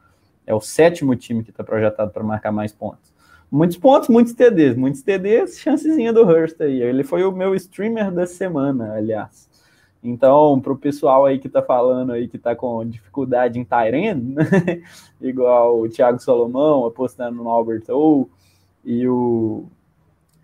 É 0.44 0.52
o 0.52 0.60
sétimo 0.60 1.14
time 1.14 1.44
que 1.44 1.50
está 1.50 1.62
projetado 1.62 2.10
para 2.10 2.24
marcar 2.24 2.50
mais 2.50 2.72
pontos. 2.72 3.12
Muitos 3.48 3.76
pontos, 3.76 4.08
muitos 4.08 4.32
TDs. 4.32 4.74
Muitos 4.74 5.02
TDs, 5.02 5.60
chancezinha 5.60 6.12
do 6.12 6.22
Hurst 6.22 6.60
aí. 6.60 6.82
Ele 6.82 7.04
foi 7.04 7.22
o 7.22 7.30
meu 7.30 7.54
streamer 7.54 8.10
da 8.10 8.26
semana, 8.26 8.94
aliás. 8.94 9.48
Então, 10.02 10.58
para 10.60 10.72
o 10.72 10.76
pessoal 10.76 11.26
aí 11.26 11.38
que 11.38 11.46
está 11.46 11.62
falando 11.62 12.10
aí 12.10 12.26
que 12.26 12.36
está 12.36 12.56
com 12.56 12.84
dificuldade 12.84 13.56
em 13.56 13.64
Tyrene, 13.64 14.34
né? 14.34 14.82
igual 15.20 15.80
o 15.80 15.88
Thiago 15.88 16.18
Solomão 16.18 16.84
apostando 16.86 17.36
no 17.36 17.48
Albert 17.48 17.84
O 17.88 18.28
e 18.84 19.06
o 19.06 19.66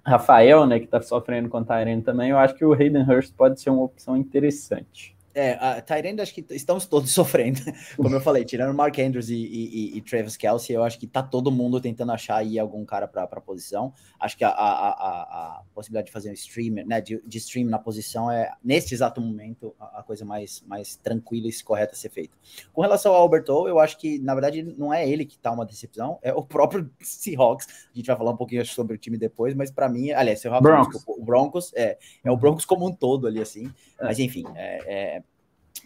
Rafael, 0.09 0.67
né, 0.67 0.79
que 0.79 0.87
está 0.87 1.00
sofrendo 1.03 1.49
com 1.49 1.59
o 1.59 1.65
Tyrene 1.65 2.03
também, 2.03 2.31
eu 2.31 2.38
acho 2.38 2.55
que 2.55 2.65
o 2.65 2.73
Hayden 2.73 3.03
Hurst 3.03 3.35
pode 3.35 3.61
ser 3.61 3.71
uma 3.71 3.83
opção 3.83 4.17
interessante. 4.17 5.18
É, 5.35 5.53
a 5.53 5.81
Tyrande 5.81 6.21
acho 6.21 6.35
que 6.35 6.45
estamos 6.51 6.87
todos 6.87 7.11
sofrendo. 7.13 7.61
Como 7.97 8.15
eu 8.15 8.21
falei, 8.21 8.45
tirando 8.45 8.75
Mark 8.75 8.99
Andrews 8.99 9.29
e, 9.29 9.37
e, 9.37 9.97
e, 9.97 10.01
Travis 10.01 10.37
Kelsey, 10.37 10.75
eu 10.75 10.83
acho 10.83 10.99
que 10.99 11.07
tá 11.07 11.23
todo 11.23 11.51
mundo 11.51 11.81
tentando 11.81 12.13
achar 12.13 12.37
aí 12.37 12.59
algum 12.59 12.85
cara 12.85 13.07
para 13.07 13.23
a 13.25 13.41
posição. 13.41 13.93
Acho 14.19 14.37
que 14.37 14.45
a, 14.45 14.49
a, 14.49 14.89
a, 14.89 15.23
a, 15.59 15.63
possibilidade 15.75 16.07
de 16.07 16.13
fazer 16.13 16.31
um 16.31 16.33
streamer, 16.33 16.87
né, 16.87 17.01
de, 17.01 17.23
de 17.25 17.39
stream 17.39 17.69
na 17.69 17.79
posição 17.79 18.31
é, 18.31 18.53
neste 18.65 18.95
exato 18.95 19.21
momento, 19.21 19.75
a, 19.79 20.03
coisa 20.03 20.25
mais, 20.25 20.63
mais 20.67 20.97
tranquila 20.97 21.47
e 21.47 21.63
correta 21.63 21.93
a 21.93 21.97
ser 21.97 22.11
feita. 22.11 22.35
Com 22.73 22.83
relação 22.83 23.13
ao 23.13 23.23
Alberto, 23.23 23.69
eu 23.69 23.79
acho 23.79 23.99
que, 23.99 24.19
na 24.19 24.35
verdade, 24.35 24.63
não 24.77 24.93
é 24.93 25.09
ele 25.09 25.25
que 25.25 25.39
tá 25.39 25.53
uma 25.53 25.65
decepção, 25.65 26.19
é 26.23 26.33
o 26.33 26.43
próprio 26.43 26.91
Seahawks. 27.01 27.67
A 27.93 27.97
gente 27.97 28.07
vai 28.07 28.17
falar 28.17 28.33
um 28.33 28.37
pouquinho 28.37 28.65
sobre 28.67 28.95
o 28.95 28.99
time 28.99 29.17
depois, 29.17 29.55
mas 29.55 29.71
para 29.71 29.89
mim, 29.89 30.11
aliás, 30.11 30.41
Seahawks, 30.41 30.63
Broncos. 30.63 31.05
o 31.07 31.25
Broncos, 31.25 31.73
é, 31.75 31.99
é 32.25 32.31
o 32.31 32.37
Broncos 32.37 32.65
como 32.65 32.87
um 32.87 32.93
todo 32.93 33.27
ali, 33.27 33.41
assim. 33.41 33.73
É. 34.01 34.05
Mas, 34.05 34.19
enfim, 34.19 34.45
é, 34.57 35.17
é 35.17 35.23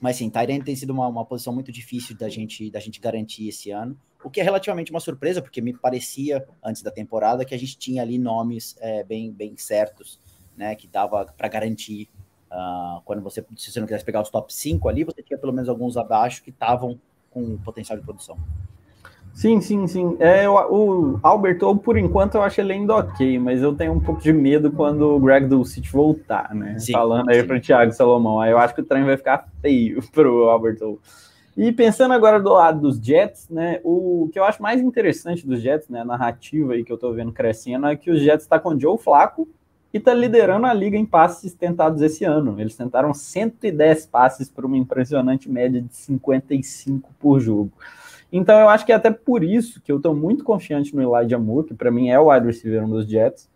mas 0.02 0.16
sim, 0.16 0.28
Tyrant 0.28 0.64
tem 0.64 0.74
sido 0.74 0.90
uma, 0.90 1.06
uma 1.06 1.24
posição 1.24 1.54
muito 1.54 1.70
difícil 1.70 2.16
da 2.16 2.28
gente, 2.28 2.68
da 2.72 2.80
gente 2.80 2.98
garantir 2.98 3.46
esse 3.46 3.70
ano, 3.70 3.96
o 4.24 4.28
que 4.28 4.40
é 4.40 4.42
relativamente 4.42 4.90
uma 4.90 4.98
surpresa, 4.98 5.40
porque 5.40 5.60
me 5.60 5.72
parecia, 5.72 6.44
antes 6.60 6.82
da 6.82 6.90
temporada, 6.90 7.44
que 7.44 7.54
a 7.54 7.58
gente 7.58 7.78
tinha 7.78 8.02
ali 8.02 8.18
nomes 8.18 8.76
é, 8.80 9.04
bem, 9.04 9.30
bem 9.30 9.56
certos, 9.56 10.18
né, 10.56 10.74
que 10.74 10.88
dava 10.88 11.24
para 11.26 11.46
garantir. 11.46 12.10
Uh, 12.50 13.00
quando 13.04 13.22
você, 13.22 13.46
se 13.56 13.70
você 13.70 13.78
não 13.78 13.86
quisesse 13.86 14.04
pegar 14.04 14.20
os 14.20 14.28
top 14.28 14.52
5 14.52 14.88
ali, 14.88 15.04
você 15.04 15.22
tinha 15.22 15.38
pelo 15.38 15.52
menos 15.52 15.68
alguns 15.68 15.96
abaixo 15.96 16.42
que 16.42 16.50
estavam 16.50 17.00
com 17.30 17.56
potencial 17.58 17.96
de 17.96 18.04
produção. 18.04 18.36
Sim, 19.34 19.60
sim, 19.60 19.86
sim. 19.86 20.16
É, 20.20 20.48
o, 20.48 20.54
o 20.54 21.20
Albert 21.22 21.58
por 21.82 21.96
enquanto, 21.96 22.34
eu 22.34 22.42
acho 22.42 22.60
ele 22.60 22.74
ainda 22.74 22.96
ok, 22.96 23.38
mas 23.38 23.62
eu 23.62 23.74
tenho 23.74 23.92
um 23.92 24.00
pouco 24.00 24.20
de 24.20 24.32
medo 24.32 24.70
quando 24.70 25.16
o 25.16 25.18
Greg 25.18 25.46
Dulcich 25.46 25.90
voltar, 25.90 26.54
né? 26.54 26.78
Sim, 26.78 26.92
Falando 26.92 27.30
aí 27.30 27.42
para 27.42 27.56
o 27.56 27.60
Thiago 27.60 27.92
Salomão. 27.92 28.40
Aí 28.40 28.50
eu 28.50 28.58
acho 28.58 28.74
que 28.74 28.82
o 28.82 28.84
trem 28.84 29.04
vai 29.04 29.16
ficar 29.16 29.48
feio 29.60 30.02
pro 30.12 30.50
Albert 30.50 30.78
E 31.56 31.72
pensando 31.72 32.12
agora 32.12 32.40
do 32.40 32.52
lado 32.52 32.80
dos 32.80 32.98
Jets, 32.98 33.48
né? 33.48 33.80
O 33.82 34.28
que 34.32 34.38
eu 34.38 34.44
acho 34.44 34.62
mais 34.62 34.80
interessante 34.80 35.46
dos 35.46 35.60
Jets, 35.60 35.88
né? 35.88 36.00
A 36.00 36.04
narrativa 36.04 36.74
aí 36.74 36.84
que 36.84 36.92
eu 36.92 36.98
tô 36.98 37.12
vendo 37.12 37.32
crescendo 37.32 37.86
é 37.86 37.96
que 37.96 38.10
os 38.10 38.20
Jets 38.20 38.46
tá 38.46 38.58
com 38.58 38.70
o 38.70 38.80
Joe 38.80 38.98
Flaco 38.98 39.48
e 39.92 40.00
tá 40.00 40.14
liderando 40.14 40.66
a 40.66 40.72
liga 40.72 40.96
em 40.96 41.04
passes 41.04 41.52
tentados 41.54 42.00
esse 42.00 42.24
ano. 42.24 42.58
Eles 42.58 42.76
tentaram 42.76 43.12
110 43.12 44.06
passes 44.06 44.48
por 44.48 44.64
uma 44.64 44.76
impressionante 44.76 45.50
média 45.50 45.80
de 45.82 45.94
55 45.94 47.10
por 47.18 47.40
jogo. 47.40 47.72
Então 48.32 48.58
eu 48.58 48.68
acho 48.68 48.86
que 48.86 48.92
é 48.92 48.94
até 48.94 49.10
por 49.10 49.44
isso 49.44 49.80
que 49.82 49.92
eu 49.92 49.98
estou 49.98 50.16
muito 50.16 50.42
confiante 50.42 50.96
no 50.96 51.02
Elijah 51.02 51.38
Moore, 51.38 51.66
que 51.66 51.74
para 51.74 51.90
mim 51.90 52.08
é 52.08 52.18
o 52.18 52.32
wide 52.32 52.46
receiver 52.46 52.86
dos 52.86 53.06
Jets. 53.06 53.50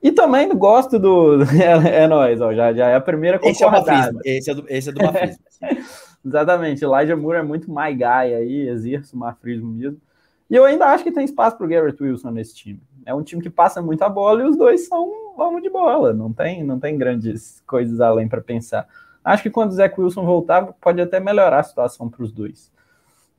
E 0.00 0.12
também 0.12 0.48
gosto 0.56 0.98
do. 0.98 1.40
É, 1.60 2.04
é 2.04 2.06
nóis, 2.06 2.40
ó, 2.40 2.54
já, 2.54 2.72
já 2.72 2.88
é 2.88 2.94
a 2.94 3.00
primeira 3.00 3.38
concordada. 3.38 4.18
Esse 4.24 4.50
é 4.50 4.54
do, 4.54 4.64
esse 4.68 4.88
é 4.88 4.92
do 4.92 5.02
mafrismo. 5.02 5.44
Exatamente, 6.24 6.84
Elijah 6.84 7.16
Moore 7.16 7.38
é 7.38 7.42
muito 7.42 7.70
my 7.70 7.92
guy 7.94 8.34
aí, 8.34 8.68
exerce 8.68 9.14
o 9.14 9.18
mafrismo 9.18 9.70
mesmo. 9.70 9.98
E 10.48 10.54
eu 10.54 10.64
ainda 10.64 10.86
acho 10.86 11.02
que 11.02 11.12
tem 11.12 11.24
espaço 11.24 11.56
para 11.56 11.66
o 11.66 11.68
Garrett 11.68 12.02
Wilson 12.02 12.30
nesse 12.30 12.54
time. 12.54 12.80
É 13.06 13.14
um 13.14 13.22
time 13.22 13.42
que 13.42 13.48
passa 13.48 13.80
muita 13.80 14.08
bola 14.08 14.42
e 14.42 14.46
os 14.46 14.56
dois 14.56 14.86
são 14.86 15.20
vamos 15.36 15.62
de 15.62 15.70
bola, 15.70 16.12
não 16.12 16.32
tem, 16.32 16.62
não 16.62 16.78
tem 16.78 16.98
grandes 16.98 17.62
coisas 17.66 17.98
além 18.00 18.28
para 18.28 18.42
pensar. 18.42 18.86
Acho 19.24 19.42
que 19.42 19.50
quando 19.50 19.70
o 19.70 19.74
Zach 19.74 19.98
Wilson 19.98 20.24
voltar, 20.24 20.66
pode 20.80 21.00
até 21.00 21.18
melhorar 21.18 21.60
a 21.60 21.62
situação 21.62 22.08
para 22.10 22.22
os 22.22 22.30
dois. 22.30 22.70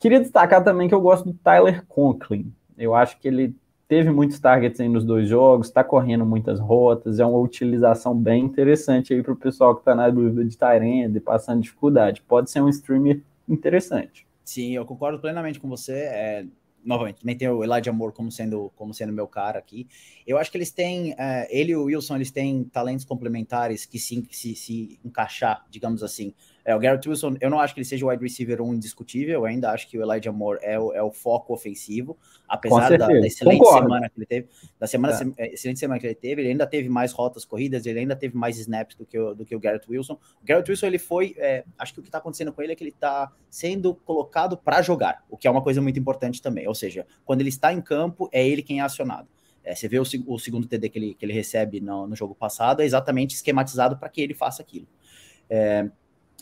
Queria 0.01 0.20
destacar 0.20 0.63
também 0.63 0.88
que 0.89 0.96
eu 0.96 1.00
gosto 1.00 1.25
do 1.25 1.34
Tyler 1.43 1.86
Conklin. 1.86 2.51
Eu 2.75 2.96
acho 2.96 3.20
que 3.20 3.27
ele 3.27 3.55
teve 3.88 4.10
muitos 4.10 4.39
targets 4.39 4.79
aí 4.79 4.89
nos 4.89 5.05
dois 5.05 5.29
jogos, 5.29 5.67
está 5.67 5.84
correndo 5.84 6.25
muitas 6.25 6.60
rotas, 6.60 7.20
é 7.20 7.25
uma 7.25 7.38
utilização 7.38 8.17
bem 8.17 8.43
interessante 8.46 9.13
aí 9.13 9.22
para 9.22 9.34
o 9.34 9.36
pessoal 9.36 9.75
que 9.75 9.81
está 9.81 9.93
na 9.93 10.10
dúvida 10.10 10.43
de 10.43 10.58
Tyrande, 10.58 11.20
passando 11.20 11.62
dificuldade. 11.62 12.20
Pode 12.27 12.50
ser 12.50 12.62
um 12.62 12.70
streamer 12.70 13.22
interessante. 13.48 14.25
Sim, 14.43 14.72
eu 14.72 14.88
concordo 14.88 15.20
plenamente 15.20 15.60
com 15.60 15.70
você. 15.70 15.93
É, 15.93 16.46
novamente, 16.84 17.20
também 17.20 17.38
tem 17.38 17.48
o 17.48 17.63
Elijah 17.63 17.93
Moore 17.93 18.13
como 18.13 18.31
sendo, 18.31 18.72
como 18.75 18.96
sendo 18.96 19.13
meu 19.13 19.27
cara 19.27 19.60
aqui. 19.60 19.88
Eu 20.25 20.39
acho 20.39 20.51
que 20.51 20.58
eles 20.58 20.72
têm, 20.72 21.13
é, 21.15 21.48
ele 21.51 21.74
e 21.74 21.75
o 21.75 21.84
Wilson, 21.84 22.15
eles 22.15 22.31
têm 22.31 22.63
talentos 22.63 23.05
complementares 23.05 23.86
que 23.86 24.00
sim, 24.00 24.25
se, 24.31 24.55
se 24.55 25.00
encaixar, 25.05 25.63
digamos 25.70 26.01
assim, 26.01 26.34
é, 26.63 26.75
o 26.75 26.79
Garrett 26.79 27.07
Wilson, 27.07 27.35
eu 27.41 27.49
não 27.49 27.59
acho 27.59 27.73
que 27.73 27.79
ele 27.79 27.85
seja 27.85 28.05
o 28.05 28.09
wide 28.09 28.21
receiver 28.21 28.61
um 28.61 28.73
indiscutível, 28.73 29.33
eu 29.33 29.45
ainda 29.45 29.71
acho 29.71 29.87
que 29.87 29.97
o 29.97 30.01
Elijah 30.01 30.31
Moore 30.31 30.59
é 30.61 30.79
o, 30.79 30.93
é 30.93 31.01
o 31.01 31.11
foco 31.11 31.53
ofensivo, 31.53 32.17
apesar 32.47 32.97
da, 32.97 33.07
da, 33.07 33.19
excelente 33.19 33.59
Concordo. 33.59 33.87
semana 33.87 34.09
que 34.09 34.19
ele 34.19 34.25
teve, 34.25 34.47
da 34.79 34.87
semana, 34.87 35.33
é. 35.37 35.45
é. 35.45 35.53
excelente 35.53 35.79
semana 35.79 35.99
que 35.99 36.05
ele 36.05 36.15
teve, 36.15 36.41
ele 36.41 36.49
ainda 36.49 36.67
teve 36.67 36.87
mais 36.87 37.11
rotas 37.11 37.43
corridas, 37.45 37.85
ele 37.85 37.99
ainda 37.99 38.15
teve 38.15 38.37
mais 38.37 38.57
snaps 38.59 38.95
do 38.95 39.05
que 39.05 39.17
o, 39.17 39.33
do 39.33 39.45
que 39.45 39.55
o 39.55 39.59
Garrett 39.59 39.89
Wilson. 39.89 40.13
O 40.13 40.45
Garrett 40.45 40.69
Wilson, 40.69 40.85
ele 40.85 40.99
foi, 40.99 41.35
é, 41.37 41.63
acho 41.77 41.93
que 41.93 41.99
o 41.99 42.03
que 42.03 42.09
está 42.09 42.19
acontecendo 42.19 42.53
com 42.53 42.61
ele 42.61 42.73
é 42.73 42.75
que 42.75 42.83
ele 42.83 42.91
está 42.91 43.31
sendo 43.49 43.95
colocado 43.95 44.55
para 44.55 44.81
jogar, 44.81 45.23
o 45.29 45.37
que 45.37 45.47
é 45.47 45.51
uma 45.51 45.61
coisa 45.61 45.81
muito 45.81 45.99
importante 45.99 46.41
também, 46.41 46.67
ou 46.67 46.75
seja, 46.75 47.07
quando 47.25 47.41
ele 47.41 47.49
está 47.49 47.73
em 47.73 47.81
campo, 47.81 48.29
é 48.31 48.47
ele 48.47 48.61
quem 48.61 48.79
é 48.79 48.83
acionado. 48.83 49.27
É, 49.63 49.75
você 49.75 49.87
vê 49.87 49.99
o, 49.99 50.03
o, 50.27 50.39
segundo 50.39 50.67
TD 50.67 50.89
que 50.89 50.97
ele, 50.97 51.13
que 51.13 51.25
ele 51.25 51.33
recebe 51.33 51.79
no, 51.79 52.07
no 52.07 52.15
jogo 52.15 52.33
passado, 52.33 52.81
é 52.81 52.85
exatamente 52.85 53.35
esquematizado 53.35 53.97
para 53.97 54.09
que 54.09 54.21
ele 54.21 54.33
faça 54.33 54.61
aquilo. 54.61 54.87
É, 55.49 55.87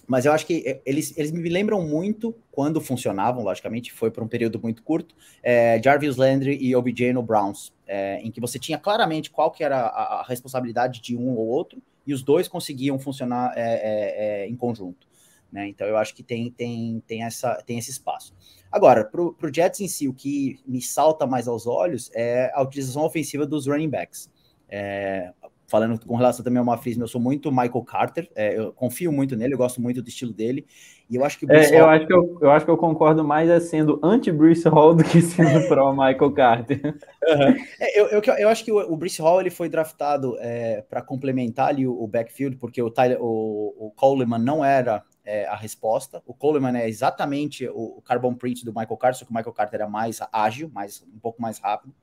mas 0.09 0.25
eu 0.25 0.31
acho 0.33 0.43
que 0.47 0.63
é, 0.65 0.81
eles, 0.87 1.15
eles 1.15 1.31
me 1.31 1.47
lembram 1.47 1.87
muito 1.87 2.35
quando 2.51 2.81
funcionavam, 2.81 3.43
logicamente, 3.43 3.93
foi 3.93 4.09
por 4.09 4.23
um 4.23 4.27
período 4.27 4.59
muito 4.59 4.81
curto, 4.81 5.15
é, 5.43 5.79
Jarvis 5.81 6.15
Landry 6.15 6.57
e 6.59 6.75
OBJ 6.75 7.13
no 7.13 7.21
Browns, 7.21 7.71
é, 7.85 8.19
em 8.21 8.31
que 8.31 8.41
você 8.41 8.57
tinha 8.57 8.79
claramente 8.79 9.29
qual 9.29 9.51
que 9.51 9.63
era 9.63 9.81
a, 9.81 10.21
a, 10.21 10.23
responsabilidade 10.23 10.99
de 10.99 11.15
um 11.15 11.37
ou 11.37 11.47
outro, 11.47 11.79
e 12.07 12.13
os 12.13 12.23
dois 12.23 12.47
conseguiam 12.47 12.97
funcionar 12.97 13.53
é 13.55 14.47
em 14.47 14.55
conjunto. 14.55 15.07
Né? 15.51 15.67
Então 15.67 15.85
eu 15.85 15.95
acho 15.95 16.15
que 16.15 16.23
tem, 16.23 16.49
tem, 16.49 17.03
tem, 17.05 17.23
essa, 17.23 17.61
tem 17.63 17.77
esse 17.77 17.91
espaço. 17.91 18.33
Agora, 18.71 19.05
para 19.05 19.21
o 19.21 19.53
Jets 19.53 19.79
em 19.79 19.87
si, 19.87 20.07
o 20.07 20.13
que 20.13 20.59
me 20.65 20.81
salta 20.81 21.27
mais 21.27 21.47
aos 21.47 21.67
olhos 21.67 22.09
é 22.15 22.51
a 22.55 22.63
utilização 22.63 23.03
ofensiva 23.03 23.45
dos 23.45 23.67
running 23.67 23.89
backs. 23.89 24.27
É, 24.67 25.31
falando 25.69 26.03
com 26.05 26.15
relação 26.15 26.43
também 26.43 26.59
ao 26.59 26.65
Mafismo, 26.65 27.03
eu 27.03 27.07
sou 27.07 27.21
muito 27.21 27.51
Michael 27.51 27.83
Carter, 27.83 28.29
é, 28.35 28.57
eu 28.57 28.73
confio 28.73 29.11
muito 29.11 29.35
nele, 29.35 29.53
eu 29.53 29.57
gosto 29.57 29.79
muito 29.79 30.01
do 30.01 30.09
estilo 30.09 30.33
dele, 30.33 30.65
e 31.09 31.15
eu 31.15 31.23
acho 31.23 31.39
que 31.39 31.51
é, 31.51 31.79
eu, 31.79 31.87
acho 31.87 32.07
que 32.07 32.13
eu, 32.13 32.37
eu 32.41 32.51
acho 32.51 32.65
que 32.65 32.71
eu 32.71 32.77
concordo 32.77 33.23
mais 33.23 33.49
é 33.49 33.59
sendo 33.59 33.99
anti-Bruce 34.03 34.67
Hall 34.67 34.93
do 34.93 35.03
que 35.03 35.21
sendo 35.21 35.65
pro 35.69 35.91
Michael 35.91 36.31
Carter. 36.31 36.81
Uhum. 36.83 37.55
É, 37.79 37.99
eu, 37.99 38.07
eu, 38.07 38.21
eu, 38.21 38.49
acho 38.49 38.63
que 38.63 38.71
o, 38.71 38.77
o 38.77 38.97
Bruce 38.97 39.21
Hall 39.21 39.41
ele 39.41 39.49
foi 39.49 39.69
draftado 39.69 40.37
é, 40.39 40.81
para 40.81 41.01
complementar 41.01 41.69
ali 41.69 41.87
o, 41.87 41.93
o, 41.93 42.07
backfield, 42.07 42.57
porque 42.57 42.81
o, 42.81 42.91
Tyler, 42.91 43.17
o, 43.21 43.87
o 43.87 43.91
Coleman 43.95 44.39
não 44.39 44.63
era 44.63 45.03
é, 45.25 45.45
a 45.45 45.55
resposta. 45.55 46.21
O 46.25 46.33
Coleman 46.33 46.77
é 46.77 46.87
exatamente 46.87 47.67
o, 47.67 47.97
o 47.97 48.01
carbon 48.01 48.33
print 48.33 48.65
do 48.65 48.71
Michael 48.71 48.97
Carter, 48.97 49.19
só 49.19 49.25
que 49.25 49.31
o 49.31 49.33
Michael 49.35 49.53
Carter 49.53 49.81
era 49.81 49.89
mais 49.89 50.19
ágil, 50.31 50.69
mais, 50.73 51.03
um 51.13 51.19
pouco 51.19 51.41
mais 51.41 51.59
rápido. 51.59 51.93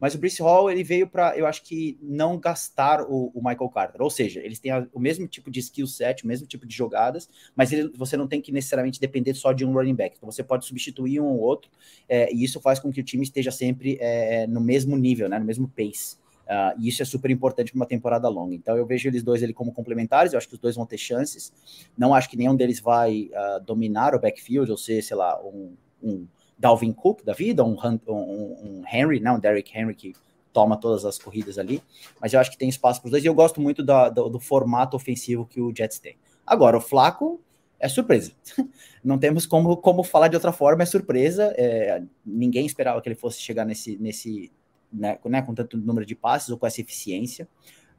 Mas 0.00 0.14
o 0.14 0.18
Brice 0.18 0.42
Hall 0.42 0.70
ele 0.70 0.84
veio 0.84 1.08
para, 1.08 1.36
eu 1.36 1.46
acho 1.46 1.62
que 1.62 1.98
não 2.00 2.38
gastar 2.38 3.02
o, 3.02 3.30
o, 3.34 3.38
Michael 3.38 3.68
Carter, 3.68 4.00
ou 4.00 4.10
seja, 4.10 4.40
eles 4.40 4.58
têm 4.58 4.70
a, 4.70 4.86
o 4.92 5.00
mesmo 5.00 5.26
tipo 5.26 5.50
de 5.50 5.60
skill 5.60 5.86
set, 5.86 6.24
o 6.24 6.26
mesmo 6.26 6.46
tipo 6.46 6.66
de 6.66 6.74
jogadas, 6.74 7.28
mas 7.56 7.72
ele, 7.72 7.90
você 7.96 8.16
não 8.16 8.28
tem 8.28 8.40
que 8.40 8.52
necessariamente 8.52 9.00
depender 9.00 9.34
só 9.34 9.52
de 9.52 9.64
um 9.64 9.72
running 9.72 9.94
back. 9.94 10.16
Então 10.16 10.30
você 10.30 10.42
pode 10.42 10.66
substituir 10.66 11.20
um 11.20 11.26
ou 11.26 11.40
outro, 11.40 11.70
é, 12.08 12.32
e 12.32 12.44
isso 12.44 12.60
faz 12.60 12.78
com 12.78 12.92
que 12.92 13.00
o 13.00 13.04
time 13.04 13.22
esteja 13.22 13.50
sempre 13.50 13.98
é, 14.00 14.46
no 14.46 14.60
mesmo 14.60 14.96
nível, 14.96 15.28
né, 15.28 15.38
no 15.38 15.44
mesmo 15.44 15.68
pace. 15.68 16.16
Uh, 16.48 16.72
e 16.78 16.88
isso 16.88 17.02
é 17.02 17.04
super 17.04 17.30
importante 17.30 17.72
para 17.72 17.76
uma 17.76 17.86
temporada 17.86 18.26
longa. 18.26 18.54
Então 18.54 18.74
eu 18.74 18.86
vejo 18.86 19.06
eles 19.06 19.22
dois 19.22 19.42
ali 19.42 19.52
como 19.52 19.70
complementares, 19.70 20.32
eu 20.32 20.38
acho 20.38 20.48
que 20.48 20.54
os 20.54 20.60
dois 20.60 20.76
vão 20.76 20.86
ter 20.86 20.96
chances. 20.96 21.52
Não 21.96 22.14
acho 22.14 22.30
que 22.30 22.38
nenhum 22.38 22.56
deles 22.56 22.80
vai 22.80 23.30
uh, 23.34 23.62
dominar 23.62 24.14
o 24.14 24.18
backfield, 24.18 24.70
ou 24.70 24.78
ser, 24.78 25.02
sei 25.02 25.14
lá, 25.14 25.38
um, 25.44 25.74
um 26.02 26.26
Dalvin 26.58 26.92
Cook 26.92 27.22
da 27.24 27.32
vida, 27.32 27.64
um, 27.64 27.76
um, 28.08 28.12
um 28.12 28.82
Henry, 28.90 29.20
não, 29.20 29.36
um 29.36 29.40
Derrick 29.40 29.76
Henry 29.76 29.94
que 29.94 30.14
toma 30.52 30.76
todas 30.76 31.04
as 31.04 31.18
corridas 31.18 31.58
ali, 31.58 31.82
mas 32.20 32.32
eu 32.32 32.40
acho 32.40 32.50
que 32.50 32.58
tem 32.58 32.68
espaço 32.68 33.00
para 33.00 33.06
os 33.06 33.10
dois 33.12 33.24
e 33.24 33.26
eu 33.26 33.34
gosto 33.34 33.60
muito 33.60 33.82
da, 33.82 34.08
do, 34.08 34.28
do, 34.28 34.40
formato 34.40 34.96
ofensivo 34.96 35.46
que 35.46 35.60
o 35.60 35.72
Jets 35.74 35.98
tem. 35.98 36.16
Agora, 36.44 36.76
o 36.76 36.80
Flaco 36.80 37.40
é 37.78 37.88
surpresa. 37.88 38.32
Não 39.04 39.18
temos 39.18 39.46
como, 39.46 39.76
como 39.76 40.02
falar 40.02 40.28
de 40.28 40.34
outra 40.34 40.50
forma, 40.50 40.82
é 40.82 40.86
surpresa. 40.86 41.54
É, 41.56 42.02
ninguém 42.26 42.66
esperava 42.66 43.00
que 43.00 43.08
ele 43.08 43.14
fosse 43.14 43.40
chegar 43.40 43.64
nesse, 43.64 43.96
nesse 43.98 44.50
né, 44.92 45.18
né, 45.26 45.42
com 45.42 45.54
tanto 45.54 45.76
número 45.76 46.04
de 46.04 46.16
passes 46.16 46.48
ou 46.48 46.58
com 46.58 46.66
essa 46.66 46.80
eficiência. 46.80 47.46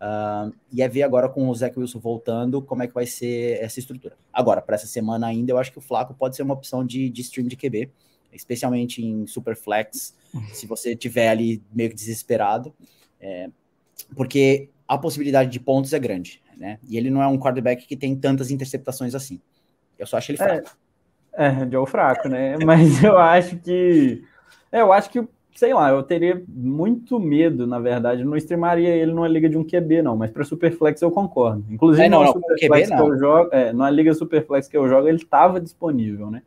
Uh, 0.01 0.53
e 0.71 0.81
é 0.81 0.87
ver 0.87 1.03
agora 1.03 1.27
com 1.27 1.49
o 1.49 1.55
Zach 1.55 1.77
Wilson 1.77 1.99
voltando 1.99 2.61
como 2.61 2.81
é 2.81 2.87
que 2.87 2.93
vai 2.93 3.05
ser 3.05 3.61
essa 3.61 3.79
estrutura. 3.79 4.17
Agora, 4.31 4.61
para 4.61 4.75
essa 4.75 4.87
semana 4.87 5.27
ainda, 5.27 5.51
eu 5.51 5.57
acho 5.57 5.71
que 5.71 5.77
o 5.77 5.81
Flaco 5.81 6.13
pode 6.13 6.35
ser 6.35 6.43
uma 6.43 6.53
opção 6.53 6.85
de, 6.85 7.09
de 7.09 7.21
stream 7.21 7.47
de 7.47 7.57
QB 7.57 7.91
especialmente 8.33 9.03
em 9.03 9.25
Superflex, 9.27 10.15
se 10.53 10.67
você 10.67 10.95
tiver 10.95 11.29
ali 11.29 11.61
meio 11.73 11.89
que 11.89 11.95
desesperado, 11.95 12.73
é, 13.19 13.49
porque 14.15 14.69
a 14.87 14.97
possibilidade 14.97 15.49
de 15.49 15.59
pontos 15.59 15.93
é 15.93 15.99
grande, 15.99 16.41
né? 16.57 16.79
E 16.87 16.97
ele 16.97 17.09
não 17.09 17.21
é 17.21 17.27
um 17.27 17.37
quarterback 17.37 17.85
que 17.85 17.95
tem 17.95 18.15
tantas 18.15 18.51
interceptações 18.51 19.13
assim. 19.13 19.39
Eu 19.97 20.07
só 20.07 20.17
acho 20.17 20.31
ele 20.31 20.37
fraco. 20.37 20.77
É, 21.33 21.47
é 21.47 21.69
Joe 21.71 21.85
fraco, 21.85 22.27
né? 22.27 22.57
Mas 22.65 23.03
eu 23.03 23.17
acho 23.17 23.57
que. 23.57 24.23
É, 24.71 24.81
eu 24.81 24.93
acho 24.93 25.09
que, 25.09 25.27
sei 25.55 25.73
lá, 25.73 25.89
eu 25.89 26.01
teria 26.03 26.43
muito 26.47 27.19
medo, 27.19 27.67
na 27.67 27.79
verdade. 27.79 28.23
Não 28.23 28.37
streamaria 28.37 28.89
ele 28.89 29.11
numa 29.11 29.27
liga 29.27 29.49
de 29.49 29.57
um 29.57 29.63
QB, 29.63 30.01
não, 30.03 30.15
mas 30.15 30.29
para 30.29 30.43
Superflex 30.43 31.01
eu 31.01 31.09
concordo. 31.09 31.65
Inclusive, 31.69 32.05
é, 32.05 32.09
não, 32.09 32.23
não, 32.23 32.33
Superflex 32.33 32.89
QB, 32.89 32.95
não. 32.95 32.97
que 32.97 33.11
eu 33.11 33.19
jogo, 33.19 33.49
é, 33.51 33.73
na 33.73 33.89
liga 33.89 34.13
Superflex 34.13 34.67
que 34.67 34.77
eu 34.77 34.87
jogo, 34.87 35.07
ele 35.07 35.17
estava 35.17 35.59
disponível, 35.59 36.29
né? 36.29 36.43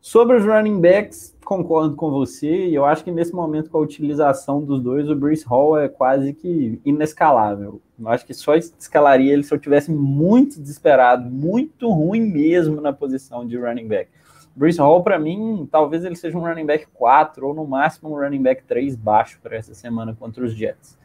Sobre 0.00 0.34
os 0.34 0.46
running 0.46 0.80
backs, 0.80 1.36
concordo 1.44 1.94
com 1.94 2.10
você, 2.10 2.70
eu 2.72 2.86
acho 2.86 3.04
que 3.04 3.10
nesse 3.10 3.34
momento, 3.34 3.68
com 3.68 3.76
a 3.76 3.82
utilização 3.82 4.64
dos 4.64 4.80
dois, 4.80 5.10
o 5.10 5.14
Bruce 5.14 5.44
Hall 5.44 5.78
é 5.78 5.90
quase 5.90 6.32
que 6.32 6.80
inescalável. 6.86 7.82
Eu 7.98 8.08
acho 8.08 8.24
que 8.24 8.32
só 8.32 8.54
escalaria 8.54 9.30
ele 9.30 9.42
se 9.42 9.52
eu 9.52 9.58
tivesse 9.58 9.92
muito 9.92 10.58
desesperado, 10.58 11.28
muito 11.28 11.90
ruim 11.90 12.22
mesmo 12.22 12.80
na 12.80 12.94
posição 12.94 13.46
de 13.46 13.58
running 13.58 13.86
back. 13.86 14.10
Bruce 14.56 14.78
Hall, 14.78 15.02
para 15.02 15.18
mim, 15.18 15.68
talvez 15.70 16.02
ele 16.02 16.16
seja 16.16 16.38
um 16.38 16.40
running 16.40 16.64
back 16.64 16.86
4 16.94 17.46
ou 17.46 17.52
no 17.52 17.66
máximo 17.66 18.10
um 18.10 18.18
running 18.18 18.42
back 18.42 18.64
3 18.64 18.96
baixo 18.96 19.38
para 19.42 19.54
essa 19.54 19.74
semana 19.74 20.16
contra 20.18 20.42
os 20.42 20.54
Jets. 20.54 20.98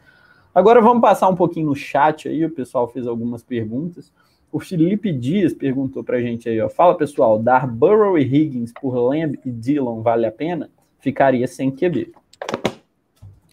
Agora 0.54 0.80
vamos 0.80 1.02
passar 1.02 1.28
um 1.28 1.36
pouquinho 1.36 1.66
no 1.66 1.76
chat 1.76 2.30
aí, 2.30 2.42
o 2.46 2.50
pessoal 2.50 2.88
fez 2.88 3.06
algumas 3.06 3.42
perguntas. 3.42 4.10
O 4.56 4.58
Felipe 4.58 5.12
Dias 5.12 5.52
perguntou 5.52 6.02
para 6.02 6.16
a 6.16 6.22
gente 6.22 6.48
aí, 6.48 6.58
ó. 6.62 6.70
Fala 6.70 6.96
pessoal, 6.96 7.38
dar 7.38 7.66
Burrow 7.66 8.18
e 8.18 8.22
Higgins 8.22 8.72
por 8.72 8.96
Lamb 8.96 9.38
e 9.44 9.50
Dillon 9.50 10.00
vale 10.00 10.24
a 10.24 10.32
pena? 10.32 10.70
Ficaria 10.98 11.46
sem 11.46 11.70
QB. 11.70 12.14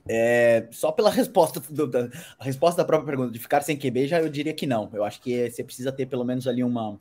É, 0.08 0.66
só 0.72 0.94
pela 0.94 1.10
resposta, 1.10 1.60
do, 1.60 1.88
da, 1.88 2.10
a 2.40 2.46
resposta 2.46 2.82
da 2.82 2.88
própria 2.88 3.08
pergunta 3.08 3.34
de 3.34 3.40
ficar 3.40 3.60
sem 3.64 3.78
QB, 3.78 4.08
já 4.08 4.22
eu 4.22 4.30
diria 4.30 4.54
que 4.54 4.66
não. 4.66 4.90
Eu 4.94 5.04
acho 5.04 5.22
que 5.22 5.50
você 5.50 5.62
precisa 5.62 5.92
ter 5.92 6.06
pelo 6.06 6.24
menos 6.24 6.48
ali 6.48 6.64
uma, 6.64 6.98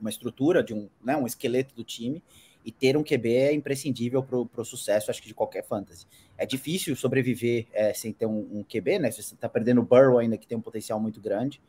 uma 0.00 0.10
estrutura, 0.10 0.62
de 0.62 0.72
um, 0.72 0.88
né, 1.04 1.16
um 1.16 1.26
esqueleto 1.26 1.74
do 1.74 1.82
time. 1.82 2.22
E 2.64 2.70
ter 2.70 2.96
um 2.96 3.02
QB 3.02 3.34
é 3.34 3.52
imprescindível 3.52 4.22
para 4.22 4.62
o 4.62 4.64
sucesso, 4.64 5.10
acho 5.10 5.20
que, 5.20 5.26
de 5.26 5.34
qualquer 5.34 5.64
fantasy. 5.64 6.06
É 6.38 6.46
difícil 6.46 6.94
sobreviver 6.94 7.66
é, 7.72 7.92
sem 7.92 8.12
ter 8.12 8.26
um, 8.26 8.46
um, 8.52 8.62
QB, 8.62 9.00
né? 9.00 9.10
Você 9.10 9.22
está 9.22 9.48
perdendo 9.48 9.80
o 9.80 9.84
Burrow 9.84 10.18
ainda, 10.18 10.38
que 10.38 10.46
tem 10.46 10.56
um 10.56 10.60
potencial 10.60 11.00
muito 11.00 11.20
grande. 11.20 11.60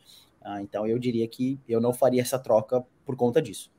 Ah, 0.43 0.61
então, 0.61 0.87
eu 0.87 0.97
diria 0.97 1.27
que 1.27 1.59
eu 1.67 1.79
não 1.79 1.93
faria 1.93 2.21
essa 2.21 2.39
troca 2.39 2.83
por 3.05 3.15
conta 3.15 3.41
disso. 3.41 3.71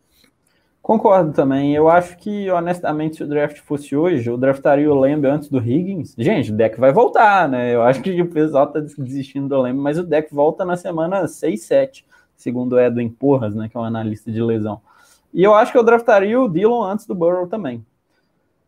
Concordo 0.81 1.33
também. 1.33 1.75
Eu 1.75 1.89
acho 1.89 2.17
que, 2.17 2.51
honestamente, 2.51 3.17
se 3.17 3.23
o 3.23 3.27
draft 3.27 3.59
fosse 3.59 3.95
hoje, 3.95 4.29
eu 4.29 4.37
draftaria 4.37 4.91
o 4.91 4.95
Lamb 4.95 5.25
antes 5.27 5.49
do 5.49 5.59
Higgins. 5.59 6.15
Gente, 6.19 6.51
o 6.51 6.57
deck 6.57 6.79
vai 6.79 6.93
voltar, 6.93 7.49
né? 7.49 7.73
Eu 7.73 7.83
acho 7.83 8.03
que 8.03 8.21
o 8.21 8.29
pessoal 8.29 8.67
tá 8.67 8.81
desistindo 8.81 9.49
do 9.49 9.61
Lamb, 9.61 9.79
mas 9.79 9.99
o 9.99 10.03
deck 10.03 10.35
volta 10.35 10.65
na 10.65 10.77
semana 10.77 11.29
6, 11.29 11.63
7, 11.63 12.05
segundo 12.37 12.73
o 12.73 12.81
Edwin 12.81 13.09
Porras, 13.09 13.55
né? 13.55 13.69
Que 13.69 13.77
é 13.77 13.81
um 13.81 13.85
analista 13.85 14.31
de 14.33 14.43
lesão. 14.43 14.81
E 15.33 15.43
eu 15.43 15.55
acho 15.55 15.71
que 15.71 15.79
eu 15.79 15.85
draftaria 15.85 16.41
o 16.41 16.49
Dillon 16.49 16.83
antes 16.83 17.07
do 17.07 17.15
Burrow 17.15 17.47
também. 17.47 17.87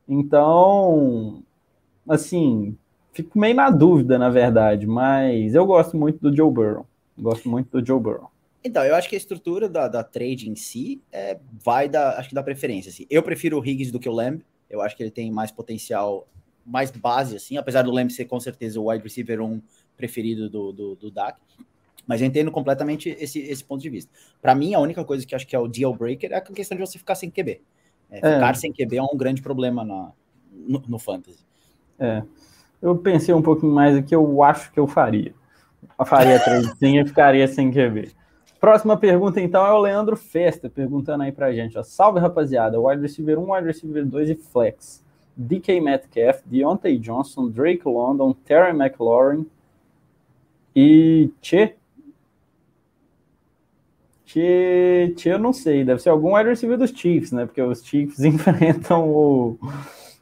Então, 0.09 1.43
assim, 2.09 2.77
fico 3.13 3.39
meio 3.39 3.57
na 3.57 3.71
dúvida, 3.71 4.19
na 4.19 4.31
verdade, 4.31 4.87
mas 4.87 5.55
eu 5.55 5.67
gosto 5.67 5.97
muito 5.97 6.21
do 6.21 6.35
Joe 6.35 6.51
Burrow. 6.51 6.87
Gosto 7.17 7.49
muito 7.49 7.71
do 7.71 7.87
Joe 7.87 8.01
Burrow. 8.01 8.31
Então, 8.65 8.83
eu 8.83 8.95
acho 8.95 9.09
que 9.09 9.15
a 9.15 9.19
estrutura 9.19 9.69
da, 9.69 9.89
da 9.89 10.03
trade 10.03 10.49
em 10.49 10.57
si 10.57 11.03
é, 11.13 11.39
vai 11.63 11.89
da, 11.89 12.19
acho 12.19 12.31
que 12.31 12.35
da 12.35 12.43
preferência. 12.43 12.89
Assim. 12.89 13.07
Eu 13.11 13.23
prefiro 13.23 13.61
o 13.61 13.65
Higgins 13.65 13.91
do 13.93 14.01
que 14.01 14.09
o 14.09 14.13
Lamb. 14.13 14.43
Eu 14.71 14.81
acho 14.81 14.97
que 14.97 15.03
ele 15.03 15.11
tem 15.11 15.31
mais 15.31 15.51
potencial, 15.51 16.27
mais 16.65 16.91
base, 16.91 17.37
assim, 17.37 17.59
apesar 17.59 17.83
do 17.83 17.91
Lamb 17.91 18.11
ser 18.11 18.25
com 18.25 18.41
certeza 18.41 18.81
o 18.81 18.89
wide 18.89 19.05
receiver 19.05 19.41
um 19.43 19.61
preferido 19.97 20.49
do, 20.49 20.73
do, 20.73 20.95
do 20.97 21.11
Dak. 21.11 21.39
Mas 22.07 22.21
eu 22.21 22.27
entendo 22.27 22.51
completamente 22.51 23.11
esse, 23.21 23.39
esse 23.41 23.63
ponto 23.63 23.83
de 23.83 23.91
vista. 23.91 24.11
Para 24.41 24.55
mim, 24.55 24.75
a 24.75 24.81
única 24.81 25.05
coisa 25.05 25.27
que 25.27 25.35
acho 25.35 25.47
que 25.47 25.55
é 25.55 25.59
o 25.59 25.69
deal 25.69 25.95
breaker 25.95 26.33
é 26.33 26.37
a 26.37 26.41
questão 26.41 26.77
de 26.77 26.87
você 26.87 26.99
ficar 26.99 27.15
sem 27.15 27.31
QB. 27.31 27.61
É, 28.11 28.17
ficar 28.17 28.51
é. 28.51 28.55
sem 28.55 28.73
QB 28.73 28.97
é 28.97 29.03
um 29.03 29.17
grande 29.17 29.43
problema 29.43 29.85
na, 29.85 30.13
no, 30.53 30.83
no 30.89 30.99
fantasy. 30.99 31.45
É. 31.99 32.23
Eu 32.81 32.97
pensei 32.97 33.35
um 33.35 33.43
pouquinho 33.43 33.73
mais 33.73 33.97
aqui, 33.97 34.15
eu 34.15 34.43
acho 34.43 34.73
que 34.73 34.79
eu 34.79 34.87
faria. 34.87 35.35
Faria 36.05 36.41
trade 36.41 36.73
sim 36.79 36.99
e 36.99 37.05
ficaria 37.05 37.47
sem 37.47 37.71
QB. 37.71 38.13
Próxima 38.59 38.97
pergunta, 38.97 39.41
então, 39.41 39.65
é 39.67 39.73
o 39.73 39.79
Leandro 39.79 40.17
Festa, 40.17 40.71
perguntando 40.71 41.23
aí 41.23 41.31
pra 41.31 41.53
gente. 41.53 41.79
Ó. 41.79 41.83
Salve, 41.83 42.19
rapaziada. 42.19 42.81
Wide 42.81 43.03
receiver 43.03 43.39
1, 43.39 43.53
wide 43.53 43.67
receiver 43.67 44.07
2 44.07 44.31
e 44.31 44.35
flex. 44.35 45.05
DK 45.37 45.81
Metcalf, 45.81 46.41
Deontay 46.47 46.99
Johnson, 46.99 47.51
Drake 47.51 47.87
London, 47.87 48.33
Terry 48.33 48.73
McLaurin 48.73 49.47
e 50.75 51.31
Che. 51.43 51.77
Che, 54.25 55.15
che, 55.17 55.29
eu 55.29 55.39
não 55.39 55.53
sei, 55.53 55.85
deve 55.85 56.01
ser 56.01 56.09
algum 56.09 56.35
wide 56.35 56.49
receiver 56.49 56.77
dos 56.77 56.91
Chiefs, 56.91 57.31
né? 57.31 57.47
Porque 57.47 57.61
os 57.61 57.85
Chiefs 57.85 58.19
enfrentam 58.25 59.09
o, 59.09 59.59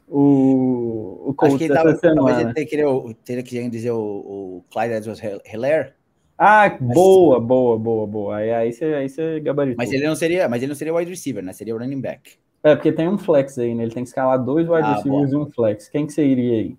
o, 0.07 1.29
o 1.29 1.33
Colts 1.33 1.55
Acho 1.55 1.67
que 1.67 1.71
essa 1.71 1.95
semana. 1.95 2.15
Talvez 2.15 2.39
ele 2.39 3.15
teria 3.23 3.43
que 3.43 3.69
dizer 3.69 3.91
o, 3.91 3.99
o 3.99 4.65
Clyde 4.71 4.93
Edwards-Helaire. 4.95 5.93
Ah, 6.37 6.69
boa, 6.79 7.39
boa, 7.39 7.77
boa, 7.77 8.07
boa. 8.07 8.35
Aí, 8.37 8.51
aí, 8.51 8.73
você, 8.73 8.85
aí 8.85 9.09
você 9.09 9.39
gabaritou. 9.39 9.77
Mas 9.77 9.91
ele 9.91 10.07
não 10.07 10.15
seria, 10.15 10.49
mas 10.49 10.61
ele 10.61 10.69
não 10.69 10.75
seria 10.75 10.93
wide 10.93 11.09
receiver, 11.09 11.43
né? 11.43 11.53
Seria 11.53 11.75
o 11.75 11.77
running 11.77 12.01
back. 12.01 12.37
É, 12.63 12.75
porque 12.75 12.91
tem 12.91 13.07
um 13.07 13.17
flex 13.17 13.57
aí, 13.57 13.75
né? 13.75 13.83
Ele 13.83 13.93
tem 13.93 14.03
que 14.03 14.09
escalar 14.09 14.43
dois 14.43 14.67
wide 14.67 14.83
ah, 14.83 14.95
receivers 14.95 15.31
e 15.31 15.35
um 15.35 15.45
flex. 15.51 15.89
Quem 15.89 16.05
que 16.05 16.13
você 16.13 16.25
iria 16.25 16.53
aí? 16.59 16.77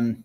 Um, 0.00 0.16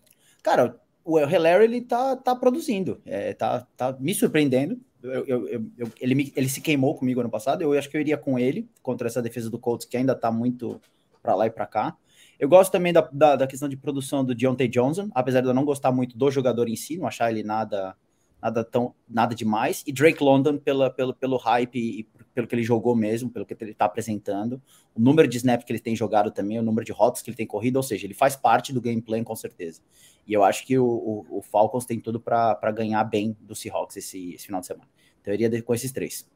cara, 0.42 0.76
o 1.04 1.18
Hilaire, 1.18 1.64
ele 1.64 1.80
tá, 1.80 2.16
tá 2.16 2.34
produzindo. 2.34 3.00
É, 3.06 3.32
tá, 3.34 3.66
tá 3.76 3.96
me 3.98 4.14
surpreendendo. 4.14 4.78
Eu, 5.02 5.24
eu, 5.26 5.48
eu, 5.78 5.88
ele, 6.00 6.14
me, 6.14 6.32
ele 6.34 6.48
se 6.48 6.60
queimou 6.60 6.94
comigo 6.96 7.20
ano 7.20 7.30
passado. 7.30 7.62
Eu 7.62 7.72
acho 7.72 7.88
que 7.88 7.96
eu 7.96 8.00
iria 8.00 8.16
com 8.16 8.38
ele 8.38 8.68
contra 8.82 9.06
essa 9.06 9.22
defesa 9.22 9.48
do 9.48 9.58
Colts, 9.58 9.86
que 9.86 9.96
ainda 9.96 10.14
tá 10.14 10.30
muito 10.32 10.80
para 11.22 11.34
lá 11.34 11.46
e 11.46 11.50
para 11.50 11.66
cá. 11.66 11.96
Eu 12.38 12.48
gosto 12.48 12.70
também 12.70 12.92
da, 12.92 13.00
da, 13.12 13.36
da, 13.36 13.46
questão 13.46 13.68
de 13.68 13.76
produção 13.76 14.24
do 14.24 14.34
Deontay 14.34 14.68
Johnson, 14.68 15.08
apesar 15.12 15.40
de 15.40 15.48
eu 15.48 15.54
não 15.54 15.64
gostar 15.64 15.90
muito 15.90 16.16
do 16.16 16.30
jogador 16.30 16.68
em 16.68 16.76
si, 16.76 16.96
não 16.96 17.06
achar 17.06 17.30
ele 17.30 17.42
nada 17.42 17.96
nada 18.40 18.64
tão 18.64 18.94
nada 19.08 19.34
demais. 19.34 19.82
E 19.86 19.92
Drake 19.92 20.22
London 20.22 20.58
pela, 20.58 20.90
pelo, 20.90 21.12
pelo 21.12 21.36
hype 21.36 21.76
e 21.76 22.04
pelo 22.34 22.46
que 22.46 22.54
ele 22.54 22.62
jogou 22.62 22.94
mesmo, 22.94 23.28
pelo 23.28 23.44
que 23.44 23.56
ele 23.60 23.72
está 23.72 23.84
apresentando, 23.84 24.62
o 24.94 25.00
número 25.00 25.26
de 25.26 25.36
snaps 25.38 25.64
que 25.64 25.72
ele 25.72 25.80
tem 25.80 25.96
jogado 25.96 26.30
também, 26.30 26.58
o 26.58 26.62
número 26.62 26.84
de 26.84 26.92
rotas 26.92 27.20
que 27.20 27.30
ele 27.30 27.36
tem 27.36 27.46
corrido, 27.46 27.76
ou 27.76 27.82
seja, 27.82 28.06
ele 28.06 28.14
faz 28.14 28.36
parte 28.36 28.72
do 28.72 28.80
gameplay 28.80 29.22
com 29.24 29.34
certeza. 29.34 29.82
E 30.26 30.32
eu 30.32 30.44
acho 30.44 30.64
que 30.64 30.78
o, 30.78 30.86
o, 30.86 31.38
o 31.38 31.42
Falcons 31.42 31.84
tem 31.84 31.98
tudo 31.98 32.20
para 32.20 32.70
ganhar 32.70 33.02
bem 33.04 33.36
do 33.40 33.56
Seahawks 33.56 33.96
esse, 33.96 34.34
esse 34.34 34.46
final 34.46 34.60
de 34.60 34.68
semana. 34.68 34.88
Então 35.20 35.34
eu 35.34 35.40
iria 35.40 35.62
com 35.62 35.74
esses 35.74 35.90
três. 35.90 36.28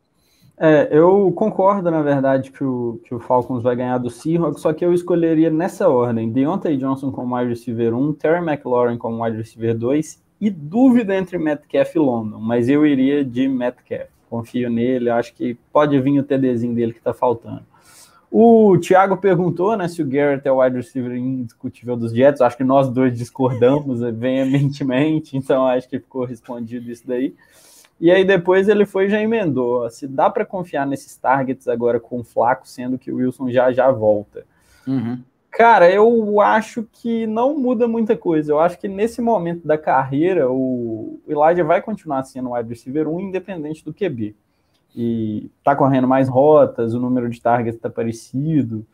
É, 0.59 0.89
eu 0.91 1.33
concordo, 1.33 1.91
na 1.91 2.03
verdade, 2.03 2.51
que 2.51 2.63
o, 2.63 3.01
que 3.05 3.15
o 3.15 3.19
Falcons 3.19 3.63
vai 3.63 3.75
ganhar 3.75 3.99
do 3.99 4.11
Seahawks, 4.11 4.61
só 4.61 4.73
que 4.73 4.85
eu 4.85 4.93
escolheria 4.93 5.51
nessa 5.51 5.89
ordem: 5.89 6.31
Deontay 6.31 6.77
Johnson 6.77 7.11
como 7.11 7.37
wide 7.37 7.49
receiver 7.49 7.95
1, 7.95 8.13
Terry 8.15 8.45
McLaurin 8.45 8.99
como 8.99 9.25
wide 9.25 9.37
receiver 9.37 9.77
2 9.77 10.23
e 10.41 10.51
dúvida 10.51 11.17
entre 11.17 11.39
Metcalf 11.39 11.95
e 11.95 11.99
London, 11.99 12.39
mas 12.39 12.69
eu 12.69 12.87
iria 12.87 13.25
de 13.25 13.49
Metcalf. 13.49 14.09
Confio 14.29 14.71
nele, 14.71 15.11
acho 15.11 15.35
que 15.35 15.59
pode 15.73 15.99
vir 16.01 16.19
o 16.19 16.23
TDzinho 16.23 16.75
dele 16.75 16.93
que 16.93 16.99
está 16.99 17.13
faltando. 17.13 17.65
O 18.35 18.79
Thiago 18.79 19.19
perguntou 19.19 19.77
né, 19.77 19.87
se 19.89 20.01
o 20.01 20.07
Garrett 20.07 20.49
é 20.49 20.51
o 20.51 20.63
wide 20.63 20.77
receiver 20.77 21.15
indiscutível 21.15 21.95
dos 21.95 22.15
Jets. 22.15 22.41
Acho 22.41 22.57
que 22.57 22.65
nós 22.65 22.89
dois 22.89 23.15
discordamos 23.15 24.01
veementemente, 24.01 25.37
então 25.39 25.67
acho 25.67 25.87
que 25.87 25.99
ficou 25.99 26.25
respondido 26.25 26.91
isso 26.91 27.07
daí. 27.07 27.35
E 28.03 28.11
aí 28.11 28.25
depois 28.25 28.69
ele 28.69 28.85
foi 28.85 29.07
e 29.07 29.09
já 29.09 29.23
emendou. 29.23 29.89
Se 29.89 30.09
dá 30.09 30.29
para 30.29 30.45
confiar 30.45 30.85
nesses 30.85 31.17
targets 31.17 31.69
agora 31.69 32.01
com 32.01 32.19
o 32.19 32.25
Flaco, 32.25 32.67
sendo 32.67 32.99
que 32.99 33.13
o 33.13 33.19
Wilson 33.19 33.49
já 33.49 33.71
já 33.71 33.93
volta. 33.93 34.45
Uhum. 34.85 35.23
Cara, 35.53 35.89
eu 35.89 36.41
acho 36.41 36.85
que 36.91 37.29
não 37.29 37.57
muda 37.57 37.87
muita 37.87 38.17
coisa. 38.17 38.51
Eu 38.51 38.59
acho 38.59 38.77
que 38.77 38.89
nesse 38.89 39.23
momento 39.23 39.65
da 39.65 39.79
carreira, 39.79 40.51
o 40.51 41.21
Elijah 41.29 41.63
vai 41.63 41.81
continuar 41.81 42.25
sendo 42.25 42.49
o 42.49 42.55
wide 42.57 42.69
receiver 42.69 43.07
1, 43.07 43.21
independente 43.21 43.85
do 43.85 43.95
QB. 43.95 44.35
E 44.97 45.49
tá 45.63 45.77
correndo 45.77 46.09
mais 46.09 46.29
rotas, 46.29 46.95
o 46.95 46.99
número 46.99 47.31
de 47.31 47.41
targets 47.41 47.81
tá 47.81 47.89
parecido. 47.89 48.85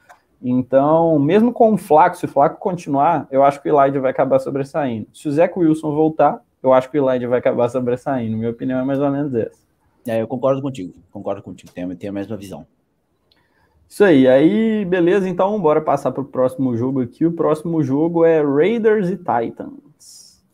Então, 0.42 1.18
mesmo 1.18 1.51
com 1.51 1.73
o 1.73 1.79
Flaco, 1.79 2.18
se 2.18 2.27
o 2.27 2.29
Flaco 2.29 2.61
continuar, 2.61 3.27
eu 3.31 3.42
acho 3.42 3.62
que 3.62 3.71
o 3.71 3.81
Elijah 3.81 4.03
vai 4.03 4.11
acabar 4.11 4.38
sobressaindo. 4.38 5.07
Se 5.14 5.29
o 5.29 5.33
Zach 5.33 5.59
Wilson 5.59 5.94
voltar, 5.94 6.42
eu 6.62 6.73
acho 6.73 6.90
que 6.90 6.99
o 6.99 7.09
Elijah 7.09 7.29
vai 7.29 7.38
acabar 7.38 7.68
sobressaindo. 7.68 8.37
Minha 8.37 8.51
opinião 8.51 8.79
é 8.79 8.85
mais 8.85 9.01
ou 9.01 9.11
menos 9.11 9.35
essa. 9.35 9.68
É, 10.07 10.23
eu 10.23 10.27
concordo 10.27 10.62
contigo. 10.62 10.94
Concordo 11.11 11.42
contigo. 11.42 11.71
Tenho, 11.73 11.94
tenho 11.94 12.12
a 12.12 12.14
mesma 12.14 12.37
visão. 12.37 12.66
Isso 13.88 14.05
aí, 14.05 14.29
aí 14.29 14.85
beleza, 14.85 15.27
então 15.29 15.59
bora 15.61 15.81
passar 15.81 16.12
para 16.12 16.21
o 16.21 16.27
próximo 16.27 16.77
jogo 16.77 17.01
aqui. 17.01 17.25
O 17.25 17.33
próximo 17.33 17.83
jogo 17.83 18.25
é 18.25 18.42
Raiders 18.42 19.09
e 19.09 19.16
Titans. 19.16 20.44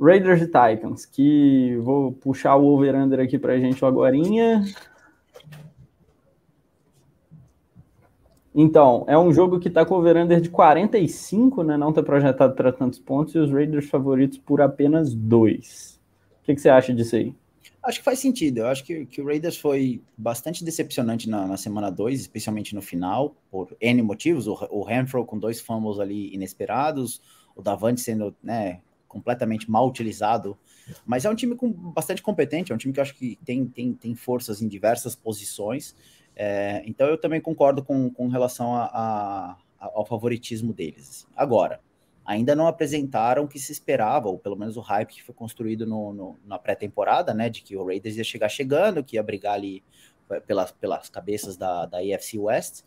Raiders 0.00 0.40
e 0.40 0.46
Titans, 0.46 1.04
que 1.04 1.76
vou 1.82 2.12
puxar 2.12 2.56
o 2.56 2.66
over-under 2.66 3.20
aqui 3.20 3.38
para 3.38 3.52
a 3.52 3.58
gente 3.58 3.84
agora. 3.84 4.16
Então, 8.54 9.04
é 9.08 9.18
um 9.18 9.32
jogo 9.32 9.58
que 9.58 9.66
está 9.66 9.84
com 9.84 9.96
over-under 9.96 10.40
de 10.40 10.48
45, 10.48 11.64
né? 11.64 11.76
Não 11.76 11.88
está 11.88 12.02
projetado 12.02 12.54
para 12.54 12.72
tantos 12.72 13.00
pontos, 13.00 13.34
e 13.34 13.38
os 13.38 13.50
Raiders 13.50 13.88
favoritos 13.88 14.38
por 14.38 14.60
apenas 14.60 15.12
dois. 15.12 16.00
O 16.40 16.44
que, 16.44 16.54
que 16.54 16.60
você 16.60 16.68
acha 16.68 16.94
disso 16.94 17.16
aí? 17.16 17.34
Acho 17.82 17.98
que 17.98 18.04
faz 18.04 18.20
sentido. 18.20 18.58
Eu 18.58 18.68
acho 18.68 18.84
que, 18.84 19.06
que 19.06 19.20
o 19.20 19.26
Raiders 19.26 19.58
foi 19.58 20.00
bastante 20.16 20.64
decepcionante 20.64 21.28
na, 21.28 21.46
na 21.46 21.56
semana 21.56 21.90
2, 21.90 22.20
especialmente 22.20 22.74
no 22.74 22.80
final, 22.80 23.34
por 23.50 23.76
N 23.80 24.00
motivos. 24.02 24.46
O, 24.46 24.52
o 24.70 24.82
Renfro 24.84 25.24
com 25.24 25.38
dois 25.38 25.60
fumbles 25.60 25.98
ali 25.98 26.32
inesperados, 26.32 27.20
o 27.56 27.62
Davante 27.62 28.00
sendo 28.00 28.34
né, 28.42 28.80
completamente 29.08 29.70
mal 29.70 29.88
utilizado. 29.88 30.56
Mas 31.04 31.24
é 31.24 31.30
um 31.30 31.34
time 31.34 31.56
com, 31.56 31.70
bastante 31.70 32.22
competente, 32.22 32.72
é 32.72 32.74
um 32.74 32.78
time 32.78 32.94
que 32.94 33.00
eu 33.00 33.02
acho 33.02 33.14
que 33.14 33.38
tem, 33.44 33.66
tem, 33.66 33.92
tem 33.92 34.14
forças 34.14 34.62
em 34.62 34.68
diversas 34.68 35.14
posições. 35.14 35.94
É, 36.36 36.82
então 36.86 37.06
eu 37.06 37.18
também 37.18 37.40
concordo 37.40 37.82
com, 37.84 38.10
com 38.10 38.28
relação 38.28 38.74
a, 38.74 38.86
a, 38.86 39.56
ao 39.78 40.04
favoritismo 40.04 40.72
deles. 40.72 41.08
Assim. 41.08 41.26
Agora, 41.36 41.80
ainda 42.24 42.56
não 42.56 42.66
apresentaram 42.66 43.44
o 43.44 43.48
que 43.48 43.58
se 43.58 43.70
esperava, 43.70 44.28
ou 44.28 44.38
pelo 44.38 44.56
menos 44.56 44.76
o 44.76 44.80
hype 44.80 45.14
que 45.14 45.22
foi 45.22 45.34
construído 45.34 45.86
no, 45.86 46.12
no, 46.12 46.38
na 46.44 46.58
pré-temporada, 46.58 47.34
né, 47.34 47.48
de 47.48 47.62
que 47.62 47.76
o 47.76 47.84
Raiders 47.84 48.16
ia 48.16 48.24
chegar 48.24 48.48
chegando, 48.48 49.04
que 49.04 49.16
ia 49.16 49.22
brigar 49.22 49.54
ali 49.54 49.82
eh, 50.30 50.40
pelas, 50.40 50.72
pelas 50.72 51.08
cabeças 51.08 51.56
da, 51.56 51.86
da 51.86 51.98
West. 52.36 52.82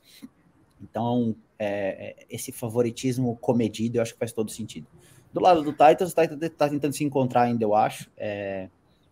Então, 0.81 1.35
é, 1.57 2.25
esse 2.29 2.51
favoritismo 2.51 3.35
comedido, 3.37 3.97
eu 3.97 4.01
acho 4.01 4.13
que 4.13 4.19
faz 4.19 4.31
todo 4.31 4.51
sentido. 4.51 4.87
Do 5.33 5.39
lado 5.39 5.61
do 5.61 5.71
Titans, 5.71 6.11
o 6.11 6.15
Titans 6.15 6.41
está 6.41 6.69
tentando 6.69 6.93
se 6.93 7.03
encontrar 7.03 7.43
ainda, 7.43 7.63
eu 7.63 7.75
acho. 7.75 8.09
É, 8.17 8.69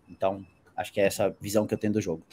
então, 0.10 0.46
acho 0.76 0.92
que 0.92 1.00
é 1.00 1.06
essa 1.06 1.36
visão 1.40 1.68
que 1.68 1.74
eu 1.74 1.78
tenho 1.78 1.94
do 1.94 2.02
jogo. 2.02 2.24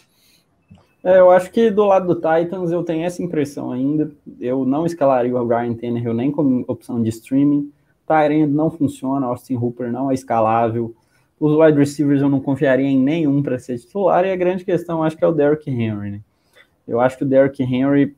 É, 1.04 1.18
eu 1.18 1.30
acho 1.30 1.50
que 1.50 1.70
do 1.70 1.84
lado 1.84 2.06
do 2.06 2.14
Titans 2.14 2.70
eu 2.70 2.82
tenho 2.84 3.04
essa 3.04 3.22
impressão 3.22 3.72
ainda. 3.72 4.10
Eu 4.40 4.64
não 4.64 4.86
escalaria 4.86 5.34
o 5.34 5.46
Ryan 5.46 5.74
Tannehill 5.74 6.14
nem 6.14 6.30
como 6.30 6.64
opção 6.68 7.02
de 7.02 7.08
streaming. 7.08 7.72
Tyrande 8.06 8.52
não 8.52 8.70
funciona, 8.70 9.26
Austin 9.26 9.56
Hooper 9.56 9.90
não 9.90 10.10
é 10.10 10.14
escalável. 10.14 10.94
Os 11.40 11.58
wide 11.58 11.78
receivers 11.78 12.22
eu 12.22 12.28
não 12.28 12.40
confiaria 12.40 12.86
em 12.86 12.98
nenhum 12.98 13.42
para 13.42 13.58
ser 13.58 13.78
titular, 13.78 14.24
e 14.24 14.30
a 14.30 14.36
grande 14.36 14.64
questão 14.64 15.02
acho 15.02 15.16
que 15.16 15.24
é 15.24 15.26
o 15.26 15.32
Derrick 15.32 15.68
Henry. 15.68 16.12
Né? 16.12 16.20
Eu 16.86 17.00
acho 17.00 17.18
que 17.18 17.24
o 17.24 17.26
Derrick 17.26 17.60
Henry 17.62 18.14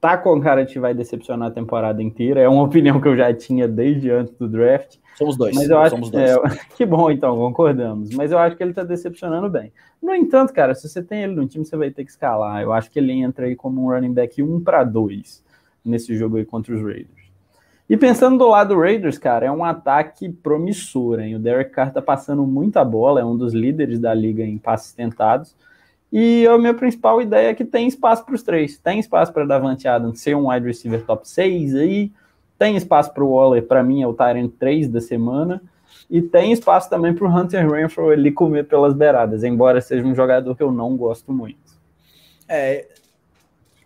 tá 0.00 0.16
com 0.16 0.40
cara 0.40 0.64
de 0.64 0.78
vai 0.78 0.94
decepcionar 0.94 1.48
a 1.48 1.52
temporada 1.52 2.02
inteira. 2.02 2.40
É 2.40 2.48
uma 2.48 2.62
opinião 2.62 3.00
que 3.00 3.08
eu 3.08 3.16
já 3.16 3.32
tinha 3.34 3.68
desde 3.68 4.10
antes 4.10 4.32
do 4.34 4.48
draft. 4.48 4.96
Somos 5.20 5.36
dois. 5.36 5.54
Mas 5.54 5.68
eu 5.68 5.78
acho 5.78 5.90
somos 5.90 6.10
dois. 6.10 6.30
É, 6.30 6.36
que 6.74 6.86
bom, 6.86 7.10
então, 7.10 7.36
concordamos. 7.36 8.08
Mas 8.14 8.32
eu 8.32 8.38
acho 8.38 8.56
que 8.56 8.62
ele 8.62 8.72
tá 8.72 8.82
decepcionando 8.82 9.50
bem. 9.50 9.70
No 10.02 10.14
entanto, 10.14 10.50
cara, 10.50 10.74
se 10.74 10.88
você 10.88 11.02
tem 11.02 11.24
ele 11.24 11.34
no 11.34 11.46
time, 11.46 11.62
você 11.62 11.76
vai 11.76 11.90
ter 11.90 12.04
que 12.04 12.10
escalar. 12.10 12.62
Eu 12.62 12.72
acho 12.72 12.90
que 12.90 12.98
ele 12.98 13.12
entra 13.12 13.44
aí 13.44 13.54
como 13.54 13.84
um 13.84 13.90
running 13.90 14.14
back 14.14 14.42
1 14.42 14.60
para 14.60 14.82
2 14.82 15.44
nesse 15.84 16.16
jogo 16.16 16.38
aí 16.38 16.44
contra 16.46 16.74
os 16.74 16.80
Raiders. 16.80 17.20
E 17.86 17.98
pensando 17.98 18.38
do 18.38 18.48
lado 18.48 18.74
do 18.74 18.80
Raiders, 18.80 19.18
cara, 19.18 19.44
é 19.44 19.52
um 19.52 19.62
ataque 19.62 20.30
promissor, 20.30 21.20
hein? 21.20 21.34
O 21.34 21.38
Derek 21.38 21.70
Carr 21.70 21.92
tá 21.92 22.00
passando 22.00 22.46
muita 22.46 22.82
bola, 22.82 23.20
é 23.20 23.24
um 23.24 23.36
dos 23.36 23.52
líderes 23.52 23.98
da 23.98 24.14
liga 24.14 24.42
em 24.42 24.56
passes 24.56 24.92
tentados. 24.94 25.54
E 26.10 26.46
a 26.46 26.56
minha 26.56 26.72
principal 26.72 27.20
ideia 27.20 27.48
é 27.48 27.54
que 27.54 27.64
tem 27.64 27.86
espaço 27.86 28.24
para 28.24 28.34
os 28.34 28.42
três. 28.42 28.78
Tem 28.78 28.98
espaço 28.98 29.32
para 29.34 29.44
Davante 29.44 29.86
Adams 29.86 30.20
ser 30.20 30.34
um 30.34 30.50
wide 30.50 30.66
receiver 30.66 31.04
top 31.04 31.28
6 31.28 31.74
aí. 31.74 32.10
Tem 32.60 32.76
espaço 32.76 33.10
para 33.14 33.24
o 33.24 33.32
Waller, 33.32 33.66
para 33.66 33.82
mim 33.82 34.02
é 34.02 34.06
o 34.06 34.12
Tyrant 34.12 34.52
3 34.58 34.86
da 34.86 35.00
semana. 35.00 35.62
E 36.10 36.20
tem 36.20 36.52
espaço 36.52 36.90
também 36.90 37.14
para 37.14 37.26
o 37.26 37.34
Hunter 37.34 37.66
Renfro 37.66 38.12
ele 38.12 38.30
comer 38.30 38.68
pelas 38.68 38.92
beiradas, 38.92 39.42
embora 39.42 39.80
seja 39.80 40.06
um 40.06 40.14
jogador 40.14 40.54
que 40.54 40.62
eu 40.62 40.70
não 40.70 40.94
gosto 40.94 41.32
muito. 41.32 41.80
É, 42.46 42.86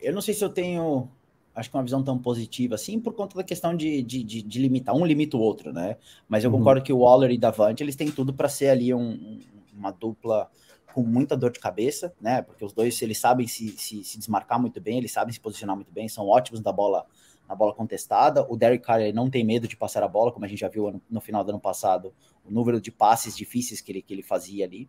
eu 0.03 0.13
não 0.13 0.21
sei 0.21 0.35
se 0.35 0.45
eu 0.45 0.49
tenho, 0.49 1.09
acho 1.55 1.71
que 1.71 1.77
uma 1.77 1.85
visão 1.85 2.03
tão 2.03 2.19
positiva 2.19 2.75
assim, 2.75 2.99
por 2.99 3.13
conta 3.13 3.37
da 3.37 3.45
questão 3.45 3.77
de, 3.77 4.03
de, 4.03 4.25
de, 4.25 4.43
de 4.43 4.59
limitar, 4.61 4.93
um 4.93 5.07
limita 5.07 5.37
o 5.37 5.41
outro, 5.41 5.73
né? 5.73 5.97
Mas 6.29 6.43
eu 6.43 6.51
uhum. 6.51 6.59
concordo 6.59 6.83
que 6.83 6.93
o 6.93 6.99
Waller 6.99 7.31
e 7.31 7.39
Davante, 7.39 7.81
eles 7.81 7.95
têm 7.95 8.11
tudo 8.11 8.35
para 8.35 8.49
ser 8.49 8.71
ali 8.71 8.93
um, 8.93 9.39
uma 9.73 9.93
dupla 9.93 10.51
com 10.93 11.05
muita 11.05 11.37
dor 11.37 11.53
de 11.53 11.61
cabeça, 11.61 12.13
né? 12.21 12.43
Porque 12.43 12.65
os 12.65 12.73
dois 12.73 13.01
eles 13.01 13.19
sabem 13.19 13.47
se, 13.47 13.69
se, 13.79 14.03
se, 14.03 14.19
desmarcar 14.19 14.61
muito 14.61 14.81
bem, 14.81 14.99
eles 14.99 15.13
sabem 15.13 15.33
se 15.33 15.39
posicionar 15.39 15.77
muito 15.77 15.93
bem, 15.93 16.09
são 16.09 16.27
ótimos 16.27 16.61
da 16.61 16.73
bola 16.73 17.07
na 17.49 17.55
bola 17.55 17.75
contestada. 17.75 18.47
O 18.49 18.57
Derek 18.57 18.85
Carr 18.85 19.13
não 19.13 19.31
tem 19.31 19.45
medo 19.45 19.69
de 19.69 19.77
passar 19.77 20.03
a 20.03 20.09
bola, 20.09 20.33
como 20.33 20.45
a 20.45 20.49
gente 20.49 20.61
já 20.61 20.69
viu 20.69 20.91
no, 20.91 21.03
no, 21.11 21.21
final 21.21 21.45
do 21.45 21.51
ano 21.51 21.61
passado, 21.61 22.13
o 22.45 22.51
número 22.51 22.81
de 22.81 22.91
passes 22.91 23.37
difíceis 23.37 23.81
que 23.81 23.93
ele, 23.93 24.03
que 24.03 24.13
ele 24.13 24.23
fazia 24.23 24.65
ali. 24.65 24.89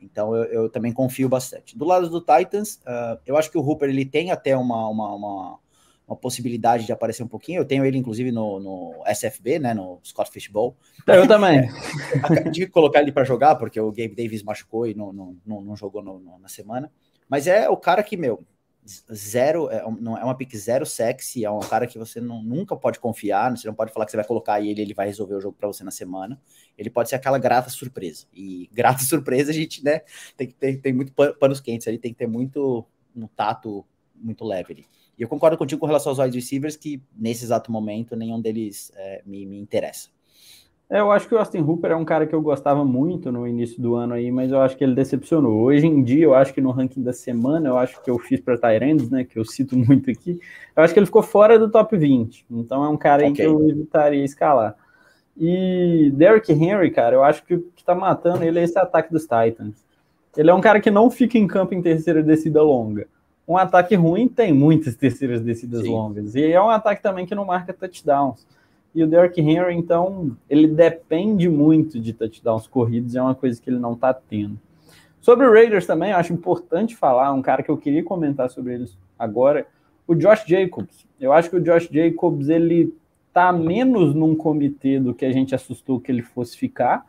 Então 0.00 0.34
eu, 0.34 0.44
eu 0.44 0.68
também 0.68 0.92
confio 0.92 1.28
bastante. 1.28 1.76
Do 1.76 1.84
lado 1.84 2.08
do 2.08 2.20
Titans, 2.20 2.76
uh, 2.86 3.20
eu 3.24 3.36
acho 3.36 3.50
que 3.50 3.58
o 3.58 3.62
Hooper 3.62 3.88
ele 3.88 4.04
tem 4.04 4.30
até 4.30 4.56
uma, 4.56 4.88
uma, 4.88 5.14
uma 5.14 5.58
uma 6.06 6.16
possibilidade 6.16 6.84
de 6.84 6.92
aparecer 6.92 7.22
um 7.22 7.28
pouquinho. 7.28 7.60
Eu 7.60 7.64
tenho 7.64 7.84
ele, 7.84 7.96
inclusive, 7.96 8.30
no, 8.30 8.60
no 8.60 9.02
SFB, 9.06 9.58
né? 9.58 9.74
No 9.74 9.98
Scott 10.04 10.30
Fishbowl. 10.30 10.76
Eu 11.06 11.26
também. 11.26 11.60
É, 11.60 12.50
tive 12.50 12.66
que 12.66 12.72
colocar 12.72 13.00
ele 13.00 13.12
para 13.12 13.24
jogar, 13.24 13.56
porque 13.56 13.80
o 13.80 13.90
Gabe 13.90 14.14
Davis 14.14 14.42
machucou 14.42 14.86
e 14.86 14.94
não, 14.94 15.12
não, 15.12 15.36
não, 15.44 15.60
não 15.62 15.76
jogou 15.76 16.02
no, 16.02 16.18
no, 16.18 16.38
na 16.38 16.48
semana. 16.48 16.90
Mas 17.28 17.46
é 17.46 17.68
o 17.68 17.76
cara 17.76 18.02
que, 18.02 18.16
meu, 18.16 18.44
zero, 19.12 19.70
é, 19.70 19.82
não, 20.00 20.18
é 20.18 20.24
uma 20.24 20.34
pick 20.34 20.56
zero 20.56 20.84
sexy, 20.84 21.44
é 21.44 21.50
um 21.50 21.60
cara 21.60 21.86
que 21.86 21.98
você 21.98 22.20
não, 22.20 22.42
nunca 22.42 22.76
pode 22.76 22.98
confiar, 22.98 23.56
você 23.56 23.66
não 23.66 23.74
pode 23.74 23.92
falar 23.92 24.06
que 24.06 24.10
você 24.10 24.16
vai 24.16 24.26
colocar 24.26 24.60
ele 24.60 24.82
ele 24.82 24.94
vai 24.94 25.06
resolver 25.06 25.34
o 25.34 25.40
jogo 25.40 25.56
para 25.58 25.68
você 25.68 25.84
na 25.84 25.90
semana. 25.90 26.40
Ele 26.76 26.90
pode 26.90 27.08
ser 27.08 27.14
aquela 27.14 27.38
grata 27.38 27.70
surpresa. 27.70 28.26
E 28.32 28.68
grata 28.74 29.02
surpresa, 29.02 29.50
a 29.50 29.54
gente, 29.54 29.84
né, 29.84 30.00
tem 30.36 30.48
que 30.48 30.54
ter 30.54 30.76
tem 30.78 30.92
muito 30.92 31.12
panos 31.12 31.60
quentes 31.60 31.86
ali, 31.86 31.98
tem 31.98 32.12
que 32.12 32.18
ter 32.18 32.26
muito 32.26 32.84
um 33.14 33.26
tato 33.26 33.84
muito 34.14 34.44
leve 34.44 34.72
ali. 34.72 34.86
E 35.18 35.22
eu 35.22 35.28
concordo 35.28 35.56
contigo 35.56 35.80
com 35.80 35.86
relação 35.86 36.10
aos 36.10 36.18
wide 36.18 36.36
receivers, 36.36 36.76
que 36.76 37.02
nesse 37.14 37.44
exato 37.44 37.70
momento 37.70 38.16
nenhum 38.16 38.40
deles 38.40 38.90
é, 38.96 39.22
me, 39.24 39.46
me 39.46 39.58
interessa. 39.58 40.08
É, 40.92 41.00
eu 41.00 41.10
acho 41.10 41.26
que 41.26 41.34
o 41.34 41.38
Austin 41.38 41.60
Hooper 41.60 41.92
é 41.92 41.96
um 41.96 42.04
cara 42.04 42.26
que 42.26 42.34
eu 42.34 42.42
gostava 42.42 42.84
muito 42.84 43.32
no 43.32 43.48
início 43.48 43.80
do 43.80 43.94
ano 43.94 44.12
aí, 44.12 44.30
mas 44.30 44.52
eu 44.52 44.60
acho 44.60 44.76
que 44.76 44.84
ele 44.84 44.94
decepcionou. 44.94 45.62
Hoje 45.62 45.86
em 45.86 46.02
dia, 46.02 46.24
eu 46.24 46.34
acho 46.34 46.52
que 46.52 46.60
no 46.60 46.70
ranking 46.70 47.02
da 47.02 47.14
semana, 47.14 47.66
eu 47.66 47.78
acho 47.78 48.02
que 48.02 48.10
eu 48.10 48.18
fiz 48.18 48.38
para 48.40 48.58
Tyrands, 48.58 49.08
né, 49.08 49.24
que 49.24 49.38
eu 49.38 49.44
cito 49.46 49.74
muito 49.78 50.10
aqui, 50.10 50.38
eu 50.76 50.82
acho 50.82 50.92
que 50.92 51.00
ele 51.00 51.06
ficou 51.06 51.22
fora 51.22 51.58
do 51.58 51.70
top 51.70 51.96
20. 51.96 52.44
Então 52.50 52.84
é 52.84 52.90
um 52.90 52.98
cara 52.98 53.22
okay. 53.22 53.32
que 53.36 53.42
eu 53.42 53.66
evitaria 53.66 54.22
escalar. 54.22 54.76
E 55.34 56.12
Derrick 56.14 56.52
Henry, 56.52 56.90
cara, 56.90 57.16
eu 57.16 57.24
acho 57.24 57.42
que 57.42 57.54
o 57.54 57.62
que 57.74 57.82
tá 57.82 57.94
matando 57.94 58.44
ele 58.44 58.58
é 58.58 58.62
esse 58.62 58.78
ataque 58.78 59.10
dos 59.10 59.22
Titans. 59.22 59.82
Ele 60.36 60.50
é 60.50 60.54
um 60.54 60.60
cara 60.60 60.78
que 60.78 60.90
não 60.90 61.10
fica 61.10 61.38
em 61.38 61.46
campo 61.46 61.72
em 61.72 61.80
terceira 61.80 62.22
descida 62.22 62.62
longa 62.62 63.06
um 63.46 63.56
ataque 63.56 63.94
ruim 63.94 64.28
tem 64.28 64.52
muitas 64.52 64.94
terceiras 64.94 65.42
descidas 65.42 65.82
Sim. 65.82 65.90
longas. 65.90 66.34
E 66.34 66.52
é 66.52 66.60
um 66.60 66.70
ataque 66.70 67.02
também 67.02 67.26
que 67.26 67.34
não 67.34 67.44
marca 67.44 67.72
touchdowns. 67.72 68.46
E 68.94 69.02
o 69.02 69.06
Derrick 69.06 69.40
Henry, 69.40 69.74
então, 69.74 70.36
ele 70.48 70.68
depende 70.68 71.48
muito 71.48 71.98
de 71.98 72.12
touchdowns 72.12 72.66
corridos, 72.66 73.14
é 73.16 73.22
uma 73.22 73.34
coisa 73.34 73.60
que 73.60 73.70
ele 73.70 73.78
não 73.78 73.94
está 73.94 74.12
tendo. 74.12 74.58
Sobre 75.20 75.46
o 75.46 75.52
Raiders 75.52 75.86
também, 75.86 76.10
eu 76.10 76.16
acho 76.16 76.32
importante 76.32 76.96
falar, 76.96 77.32
um 77.32 77.40
cara 77.40 77.62
que 77.62 77.70
eu 77.70 77.78
queria 77.78 78.02
comentar 78.02 78.50
sobre 78.50 78.74
eles 78.74 78.98
agora, 79.18 79.66
o 80.06 80.14
Josh 80.14 80.44
Jacobs. 80.46 81.06
Eu 81.18 81.32
acho 81.32 81.48
que 81.48 81.56
o 81.56 81.60
Josh 81.60 81.88
Jacobs, 81.90 82.48
ele 82.48 82.94
tá 83.32 83.52
menos 83.52 84.14
num 84.14 84.34
comitê 84.34 85.00
do 85.00 85.14
que 85.14 85.24
a 85.24 85.32
gente 85.32 85.54
assustou 85.54 86.00
que 86.00 86.12
ele 86.12 86.22
fosse 86.22 86.56
ficar. 86.56 87.06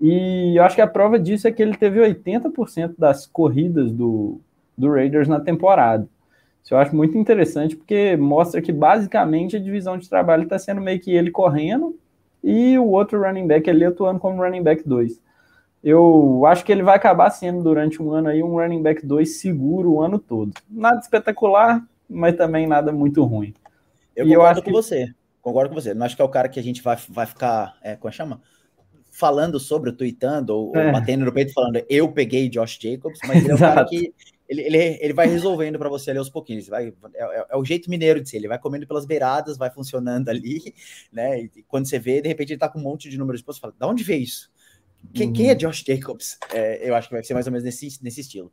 E 0.00 0.54
eu 0.58 0.62
acho 0.62 0.74
que 0.74 0.82
a 0.82 0.86
prova 0.86 1.18
disso 1.18 1.48
é 1.48 1.52
que 1.52 1.62
ele 1.62 1.76
teve 1.76 2.00
80% 2.00 2.94
das 2.98 3.26
corridas 3.26 3.90
do, 3.90 4.38
do 4.76 4.90
Raiders 4.90 5.28
na 5.28 5.40
temporada. 5.40 6.06
Isso 6.66 6.74
eu 6.74 6.78
acho 6.78 6.96
muito 6.96 7.16
interessante, 7.16 7.76
porque 7.76 8.16
mostra 8.16 8.60
que 8.60 8.72
basicamente 8.72 9.54
a 9.54 9.60
divisão 9.60 9.96
de 9.96 10.08
trabalho 10.08 10.42
está 10.42 10.58
sendo 10.58 10.80
meio 10.80 10.98
que 10.98 11.12
ele 11.12 11.30
correndo 11.30 11.96
e 12.42 12.76
o 12.76 12.88
outro 12.88 13.22
running 13.22 13.46
back 13.46 13.70
ali 13.70 13.84
atuando 13.84 14.18
como 14.18 14.42
running 14.42 14.64
back 14.64 14.82
2. 14.84 15.22
Eu 15.80 16.44
acho 16.44 16.64
que 16.64 16.72
ele 16.72 16.82
vai 16.82 16.96
acabar 16.96 17.30
sendo 17.30 17.62
durante 17.62 18.02
um 18.02 18.10
ano 18.10 18.30
aí 18.30 18.42
um 18.42 18.56
running 18.56 18.82
back 18.82 19.06
2 19.06 19.36
seguro 19.36 19.92
o 19.92 20.02
ano 20.02 20.18
todo. 20.18 20.52
Nada 20.68 20.98
espetacular, 20.98 21.86
mas 22.10 22.34
também 22.34 22.66
nada 22.66 22.90
muito 22.90 23.22
ruim. 23.22 23.54
Eu 24.16 24.26
e 24.26 24.30
concordo 24.30 24.34
eu 24.34 24.42
acho 24.42 24.62
com 24.62 24.70
que... 24.70 24.72
você. 24.72 25.14
Concordo 25.40 25.68
com 25.68 25.80
você. 25.80 25.94
Não 25.94 26.04
acho 26.04 26.16
que 26.16 26.22
é 26.22 26.24
o 26.24 26.28
cara 26.28 26.48
que 26.48 26.58
a 26.58 26.62
gente 26.64 26.82
vai, 26.82 26.98
vai 27.08 27.26
ficar. 27.26 27.76
É, 27.80 27.94
como 27.94 28.08
é 28.08 28.12
chama? 28.12 28.40
Falando 29.12 29.60
sobre, 29.60 29.92
tweetando, 29.92 30.52
ou, 30.52 30.74
é. 30.74 30.86
ou 30.86 30.92
batendo 30.92 31.24
no 31.24 31.32
peito, 31.32 31.52
falando 31.52 31.80
eu 31.88 32.10
peguei 32.10 32.48
Josh 32.48 32.76
Jacobs, 32.82 33.20
mas 33.24 33.44
ele 33.44 33.52
é 33.52 33.54
o 33.54 33.58
cara 33.58 33.84
que 33.86 34.12
ele, 34.48 34.62
ele, 34.62 34.98
ele 35.00 35.12
vai 35.12 35.26
resolvendo 35.26 35.78
para 35.78 35.88
você 35.88 36.10
ali 36.10 36.18
aos 36.18 36.30
pouquinhos. 36.30 36.68
Vai, 36.68 36.92
é, 37.14 37.22
é, 37.22 37.46
é, 37.50 37.56
o 37.56 37.64
jeito 37.64 37.90
mineiro 37.90 38.20
de 38.20 38.28
ser. 38.28 38.36
Ele 38.36 38.48
vai 38.48 38.58
comendo 38.58 38.86
pelas 38.86 39.04
beiradas, 39.04 39.56
vai 39.56 39.70
funcionando 39.70 40.28
ali, 40.28 40.74
né? 41.12 41.42
E 41.42 41.64
quando 41.66 41.86
você 41.86 41.98
vê, 41.98 42.20
de 42.20 42.28
repente 42.28 42.52
ele 42.52 42.60
tá 42.60 42.68
com 42.68 42.78
um 42.78 42.82
monte 42.82 43.08
de 43.08 43.18
números 43.18 43.40
de 43.40 43.46
você 43.46 43.60
fala, 43.60 43.74
da 43.78 43.86
onde 43.86 44.04
veio 44.04 44.22
isso? 44.22 44.50
Quem, 45.12 45.28
uhum. 45.28 45.32
quem 45.32 45.48
é 45.48 45.52
uhum. 45.52 45.58
Josh 45.58 45.84
Jacobs? 45.86 46.38
É, 46.52 46.88
eu 46.88 46.94
acho 46.94 47.08
que 47.08 47.14
vai 47.14 47.24
ser 47.24 47.34
mais 47.34 47.46
ou 47.46 47.52
menos 47.52 47.64
nesse, 47.64 47.98
nesse 48.02 48.20
estilo. 48.20 48.52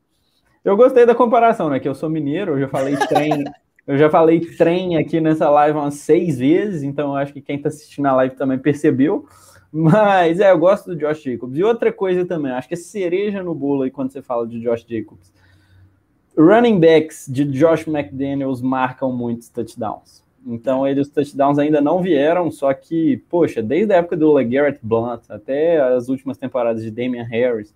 Eu 0.63 0.77
gostei 0.77 1.05
da 1.05 1.13
comparação, 1.13 1.69
né? 1.69 1.79
Que 1.79 1.87
eu 1.87 1.95
sou 1.95 2.09
mineiro, 2.09 2.53
eu 2.53 2.61
já 2.61 2.67
falei 2.69 2.95
trem, 2.97 3.43
eu 3.85 3.97
já 3.97 4.09
falei 4.09 4.39
trem 4.39 4.97
aqui 4.97 5.21
nessa 5.21 5.49
live 5.49 5.77
umas 5.77 5.95
seis 5.95 6.39
vezes, 6.39 6.83
então 6.83 7.09
eu 7.09 7.15
acho 7.17 7.33
que 7.33 7.41
quem 7.41 7.61
tá 7.61 7.69
assistindo 7.69 8.05
a 8.07 8.15
live 8.15 8.35
também 8.35 8.57
percebeu. 8.57 9.27
Mas 9.71 10.39
é, 10.39 10.51
eu 10.51 10.57
gosto 10.59 10.87
do 10.87 10.95
Josh 10.95 11.23
Jacobs. 11.23 11.57
E 11.57 11.63
outra 11.63 11.91
coisa 11.91 12.25
também, 12.25 12.51
acho 12.51 12.67
que 12.67 12.75
é 12.75 12.77
cereja 12.77 13.41
no 13.41 13.55
bolo 13.55 13.81
aí 13.81 13.91
quando 13.91 14.11
você 14.11 14.21
fala 14.21 14.47
de 14.47 14.61
Josh 14.61 14.85
Jacobs 14.87 15.33
running 16.37 16.79
backs 16.79 17.27
de 17.27 17.45
Josh 17.45 17.87
McDaniels 17.87 18.61
marcam 18.61 19.11
muitos 19.11 19.49
touchdowns. 19.49 20.23
Então, 20.45 20.85
eles, 20.85 21.07
os 21.07 21.13
touchdowns 21.13 21.57
ainda 21.57 21.79
não 21.79 22.01
vieram, 22.01 22.51
só 22.51 22.73
que, 22.73 23.17
poxa, 23.29 23.61
desde 23.61 23.93
a 23.93 23.97
época 23.97 24.17
do 24.17 24.33
LeGarrette 24.33 24.79
Blunt 24.83 25.21
até 25.29 25.79
as 25.79 26.09
últimas 26.09 26.37
temporadas 26.37 26.83
de 26.83 26.91
Damian 26.91 27.23
Harris. 27.23 27.73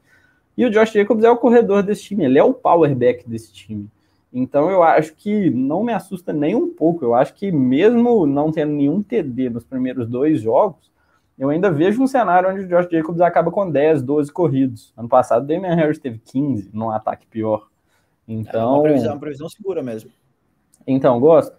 E 0.58 0.66
o 0.66 0.70
Josh 0.70 0.92
Jacobs 0.92 1.24
é 1.24 1.30
o 1.30 1.38
corredor 1.38 1.84
desse 1.84 2.04
time, 2.04 2.26
ele 2.26 2.38
é 2.38 2.44
o 2.44 2.54
power 2.54 2.94
back 2.94 3.28
desse 3.30 3.54
time. 3.54 3.88
Então, 4.34 4.70
eu 4.70 4.84
acho 4.84 5.14
que 5.16 5.50
não 5.50 5.84
me 5.84 5.94
assusta 5.94 6.34
nem 6.34 6.54
um 6.54 6.68
pouco. 6.74 7.06
Eu 7.06 7.16
acho 7.16 7.34
que, 7.34 7.52
mesmo 7.52 8.26
não 8.26 8.52
tendo 8.52 8.74
nenhum 8.74 9.02
TD 9.02 9.50
nos 9.50 9.64
primeiros 9.64 10.08
dois 10.08 10.42
jogos, 10.42 10.92
eu 11.40 11.50
ainda 11.50 11.72
vejo 11.72 12.02
um 12.02 12.08
cenário 12.08 12.50
onde 12.50 12.62
o 12.62 12.68
Josh 12.68 12.90
Jacobs 12.90 13.22
acaba 13.22 13.50
com 13.52 13.70
10, 13.70 14.02
12 14.02 14.32
corridos. 14.32 14.94
Ano 14.98 15.08
passado, 15.08 15.48
Damian 15.48 15.76
Harris 15.76 16.00
teve 16.00 16.20
15 16.20 16.70
num 16.74 16.90
ataque 16.90 17.26
pior. 17.28 17.68
Então, 18.28 18.62
é 18.62 18.66
uma 18.74 18.84
previsão, 18.84 19.14
uma 19.14 19.20
previsão 19.20 19.50
segura 19.50 19.82
mesmo. 19.82 20.12
Então, 20.86 21.20
gosto. 21.20 21.56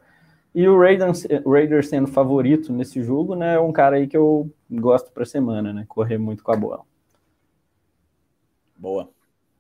E 0.54 0.66
o 0.66 0.78
Raiders, 0.78 1.26
Raiders 1.46 1.88
sendo 1.88 2.08
favorito 2.08 2.72
nesse 2.72 3.02
jogo, 3.02 3.34
né? 3.34 3.54
É 3.54 3.60
um 3.60 3.72
cara 3.72 3.96
aí 3.96 4.06
que 4.06 4.16
eu 4.16 4.50
gosto 4.70 5.12
para 5.12 5.24
semana, 5.24 5.72
né? 5.72 5.84
Correr 5.88 6.18
muito 6.18 6.42
com 6.42 6.52
a 6.52 6.56
bola. 6.56 6.80
Boa. 8.76 9.08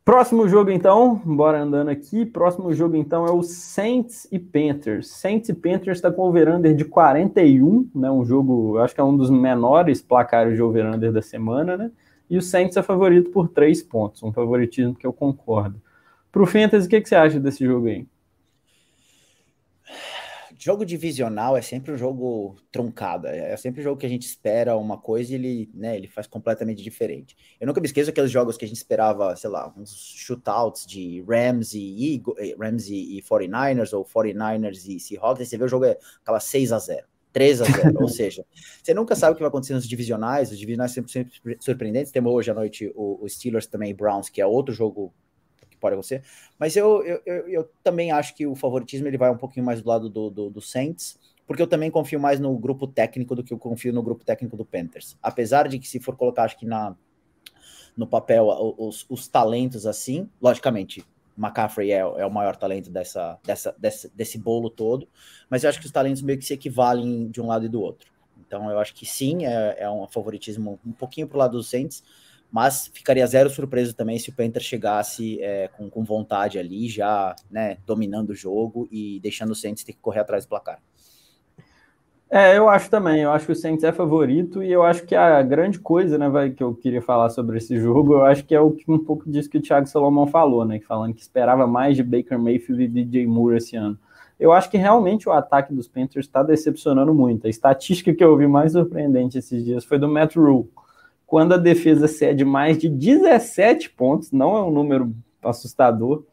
Próximo 0.04 0.48
jogo, 0.48 0.70
então, 0.70 1.16
bora 1.16 1.60
andando 1.60 1.88
aqui. 1.88 2.24
Próximo 2.24 2.72
jogo, 2.72 2.96
então, 2.96 3.26
é 3.26 3.30
o 3.30 3.42
Saints 3.42 4.26
e 4.32 4.38
Panthers. 4.38 5.08
Saints 5.08 5.50
e 5.50 5.54
Panthers 5.54 5.98
está 5.98 6.10
com 6.10 6.22
over-under 6.22 6.74
de 6.74 6.84
41, 6.86 7.90
né? 7.94 8.10
Um 8.10 8.24
jogo, 8.24 8.78
acho 8.78 8.94
que 8.94 9.00
é 9.02 9.04
um 9.04 9.14
dos 9.14 9.28
menores 9.28 10.00
placares 10.00 10.56
de 10.56 10.62
over-under 10.62 11.12
da 11.12 11.20
semana, 11.20 11.76
né? 11.76 11.90
E 12.30 12.38
o 12.38 12.42
Saints 12.42 12.76
é 12.78 12.82
favorito 12.82 13.30
por 13.30 13.48
três 13.48 13.82
pontos, 13.82 14.22
um 14.22 14.32
favoritismo 14.32 14.94
que 14.94 15.06
eu 15.06 15.12
concordo. 15.12 15.78
Pro 16.30 16.46
Fantasy, 16.46 16.86
o 16.86 16.90
que, 16.90 17.00
que 17.00 17.08
você 17.08 17.14
acha 17.14 17.40
desse 17.40 17.64
jogo 17.64 17.86
aí? 17.86 18.06
jogo 20.58 20.84
divisional 20.84 21.56
é 21.56 21.62
sempre 21.62 21.92
um 21.92 21.96
jogo 21.96 22.56
truncado, 22.72 23.28
é 23.28 23.56
sempre 23.56 23.80
um 23.80 23.84
jogo 23.84 23.98
que 23.98 24.06
a 24.06 24.08
gente 24.08 24.26
espera 24.26 24.76
uma 24.76 24.98
coisa 24.98 25.32
e 25.32 25.34
ele, 25.36 25.70
né, 25.72 25.96
ele 25.96 26.08
faz 26.08 26.26
completamente 26.26 26.82
diferente. 26.82 27.36
Eu 27.60 27.66
nunca 27.66 27.80
me 27.80 27.86
esqueço 27.86 28.10
aqueles 28.10 28.30
jogos 28.30 28.56
que 28.56 28.64
a 28.64 28.68
gente 28.68 28.76
esperava, 28.76 29.34
sei 29.36 29.48
lá, 29.50 29.72
uns 29.76 29.94
shootouts 29.94 30.84
de 30.84 31.24
Rams 31.26 31.74
e, 31.74 32.14
Eagle, 32.14 32.34
eh, 32.38 32.56
Rams 32.58 32.88
e 32.90 33.22
49ers 33.22 33.96
ou 33.96 34.04
49ers 34.04 34.86
e 34.88 34.98
Seahawks, 34.98 35.46
e 35.46 35.46
você 35.46 35.56
vê 35.56 35.64
o 35.64 35.68
jogo 35.68 35.84
é 35.84 35.96
aquela 36.20 36.40
6 36.40 36.72
a 36.72 36.78
0 36.78 37.06
3 37.32 37.62
a 37.62 37.64
0 37.64 37.94
ou 38.02 38.08
seja, 38.08 38.44
você 38.82 38.92
nunca 38.92 39.14
sabe 39.14 39.32
o 39.32 39.36
que 39.36 39.42
vai 39.42 39.48
acontecer 39.48 39.74
nos 39.74 39.86
divisionais, 39.86 40.50
os 40.50 40.58
divisionais 40.58 40.90
sempre, 40.90 41.12
sempre 41.12 41.56
surpreendentes, 41.60 42.10
temos 42.10 42.32
hoje 42.32 42.50
à 42.50 42.54
noite 42.54 42.90
o, 42.96 43.22
o 43.22 43.28
Steelers 43.28 43.66
também 43.66 43.94
Browns, 43.94 44.28
que 44.28 44.40
é 44.40 44.46
outro 44.46 44.74
jogo 44.74 45.14
pode 45.78 45.94
acontecer. 45.94 46.22
Mas 46.58 46.76
eu, 46.76 47.02
eu, 47.02 47.20
eu, 47.24 47.48
eu, 47.48 47.70
também 47.82 48.10
acho 48.10 48.34
que 48.34 48.46
o 48.46 48.54
favoritismo 48.54 49.06
ele 49.06 49.18
vai 49.18 49.30
um 49.30 49.36
pouquinho 49.36 49.64
mais 49.64 49.82
do 49.82 49.88
lado 49.88 50.08
do, 50.08 50.30
do, 50.30 50.50
do, 50.50 50.60
Saints, 50.60 51.18
porque 51.46 51.62
eu 51.62 51.66
também 51.66 51.90
confio 51.90 52.20
mais 52.20 52.38
no 52.38 52.56
grupo 52.58 52.86
técnico 52.86 53.34
do 53.34 53.42
que 53.42 53.52
eu 53.52 53.58
confio 53.58 53.92
no 53.92 54.02
grupo 54.02 54.24
técnico 54.24 54.56
do 54.56 54.64
Panthers. 54.64 55.16
Apesar 55.22 55.68
de 55.68 55.78
que, 55.78 55.88
se 55.88 56.00
for 56.00 56.16
colocar, 56.16 56.44
acho 56.44 56.58
que 56.58 56.66
na, 56.66 56.94
no 57.96 58.06
papel 58.06 58.46
os, 58.78 59.04
os 59.08 59.26
talentos 59.28 59.86
assim, 59.86 60.28
logicamente. 60.40 61.04
McCaffrey 61.36 61.92
é, 61.92 61.98
é 61.98 62.26
o 62.26 62.30
maior 62.30 62.56
talento 62.56 62.90
dessa, 62.90 63.38
dessa, 63.44 63.74
desse, 63.78 64.10
desse 64.14 64.38
bolo 64.38 64.68
todo, 64.68 65.08
mas 65.48 65.62
eu 65.62 65.70
acho 65.70 65.78
que 65.78 65.86
os 65.86 65.92
talentos 65.92 66.20
meio 66.20 66.36
que 66.36 66.44
se 66.44 66.52
equivalem 66.52 67.30
de 67.30 67.40
um 67.40 67.46
lado 67.46 67.64
e 67.64 67.68
do 67.68 67.80
outro. 67.80 68.10
Então 68.44 68.68
eu 68.70 68.78
acho 68.78 68.94
que 68.94 69.06
sim, 69.06 69.46
é, 69.46 69.76
é 69.78 69.90
um 69.90 70.06
favoritismo 70.08 70.80
um 70.84 70.92
pouquinho 70.92 71.28
para 71.28 71.36
o 71.36 71.38
lado 71.38 71.52
dos 71.52 71.70
Saints, 71.70 72.02
mas 72.50 72.90
ficaria 72.92 73.26
zero 73.26 73.50
surpreso 73.50 73.94
também 73.94 74.18
se 74.18 74.30
o 74.30 74.32
Panther 74.32 74.62
chegasse 74.62 75.40
é, 75.42 75.68
com, 75.68 75.90
com, 75.90 76.02
vontade 76.02 76.58
ali, 76.58 76.88
já 76.88 77.36
né, 77.50 77.76
dominando 77.86 78.30
o 78.30 78.34
jogo 78.34 78.88
e 78.90 79.20
deixando 79.20 79.50
o 79.50 79.54
Saints 79.54 79.84
ter 79.84 79.92
que 79.92 80.00
correr 80.00 80.20
atrás 80.20 80.44
do 80.44 80.48
placar. 80.48 80.80
É, 82.30 82.58
eu 82.58 82.68
acho 82.68 82.90
também, 82.90 83.22
eu 83.22 83.30
acho 83.30 83.46
que 83.46 83.52
o 83.52 83.56
Saints 83.56 83.82
é 83.84 83.90
favorito 83.90 84.62
e 84.62 84.70
eu 84.70 84.82
acho 84.82 85.06
que 85.06 85.14
a 85.14 85.40
grande 85.42 85.78
coisa, 85.78 86.18
né, 86.18 86.28
vai, 86.28 86.50
que 86.50 86.62
eu 86.62 86.74
queria 86.74 87.00
falar 87.00 87.30
sobre 87.30 87.56
esse 87.56 87.78
jogo, 87.78 88.14
eu 88.14 88.24
acho 88.24 88.44
que 88.44 88.54
é 88.54 88.60
o, 88.60 88.76
um 88.86 88.98
pouco 88.98 89.30
disso 89.30 89.48
que 89.48 89.56
o 89.56 89.62
Thiago 89.62 89.86
Salomão 89.86 90.26
falou, 90.26 90.64
né, 90.64 90.78
falando 90.80 91.14
que 91.14 91.22
esperava 91.22 91.66
mais 91.66 91.96
de 91.96 92.02
Baker 92.02 92.38
Mayfield 92.38 92.82
e 92.82 92.88
DJ 92.88 93.26
Moore 93.26 93.56
esse 93.56 93.76
ano. 93.76 93.98
Eu 94.38 94.52
acho 94.52 94.70
que 94.70 94.76
realmente 94.76 95.28
o 95.28 95.32
ataque 95.32 95.74
dos 95.74 95.88
Panthers 95.88 96.26
está 96.26 96.42
decepcionando 96.42 97.12
muito. 97.12 97.46
A 97.46 97.50
estatística 97.50 98.14
que 98.14 98.22
eu 98.22 98.36
vi 98.36 98.46
mais 98.46 98.72
surpreendente 98.72 99.38
esses 99.38 99.64
dias 99.64 99.84
foi 99.84 99.98
do 99.98 100.06
Matt 100.06 100.36
Rule 100.36 100.68
quando 101.28 101.52
a 101.52 101.58
defesa 101.58 102.08
cede 102.08 102.42
mais 102.42 102.78
de 102.78 102.88
17 102.88 103.90
pontos, 103.90 104.32
não 104.32 104.56
é 104.56 104.62
um 104.62 104.70
número 104.70 105.14
assustador, 105.42 106.24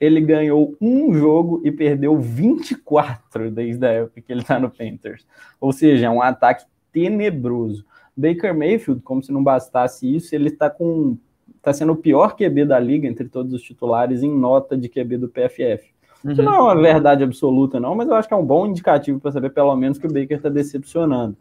ele 0.00 0.20
ganhou 0.20 0.76
um 0.80 1.14
jogo 1.14 1.62
e 1.64 1.70
perdeu 1.70 2.18
24 2.18 3.52
desde 3.52 3.86
a 3.86 3.90
época 3.90 4.20
que 4.20 4.32
ele 4.32 4.42
está 4.42 4.58
no 4.58 4.68
Panthers. 4.68 5.24
Ou 5.60 5.72
seja, 5.72 6.06
é 6.06 6.10
um 6.10 6.20
ataque 6.20 6.66
tenebroso. 6.92 7.86
Baker 8.16 8.52
Mayfield, 8.52 9.00
como 9.02 9.22
se 9.22 9.30
não 9.30 9.44
bastasse 9.44 10.12
isso, 10.12 10.34
ele 10.34 10.48
está 10.48 10.68
com 10.68 11.16
está 11.56 11.72
sendo 11.72 11.92
o 11.92 11.96
pior 11.96 12.34
QB 12.34 12.64
da 12.64 12.80
liga 12.80 13.06
entre 13.06 13.28
todos 13.28 13.52
os 13.52 13.62
titulares 13.62 14.24
em 14.24 14.36
nota 14.36 14.76
de 14.76 14.88
QB 14.88 15.18
do 15.18 15.28
PFF. 15.28 15.92
Uhum. 16.24 16.32
Isso 16.32 16.42
não 16.42 16.54
é 16.54 16.60
uma 16.60 16.74
verdade 16.74 17.22
absoluta, 17.22 17.78
não, 17.78 17.94
mas 17.94 18.08
eu 18.08 18.16
acho 18.16 18.26
que 18.26 18.34
é 18.34 18.36
um 18.36 18.44
bom 18.44 18.66
indicativo 18.66 19.20
para 19.20 19.30
saber 19.30 19.50
pelo 19.50 19.74
menos 19.76 19.98
que 19.98 20.06
o 20.06 20.12
Baker 20.12 20.38
está 20.38 20.48
decepcionando. 20.48 21.36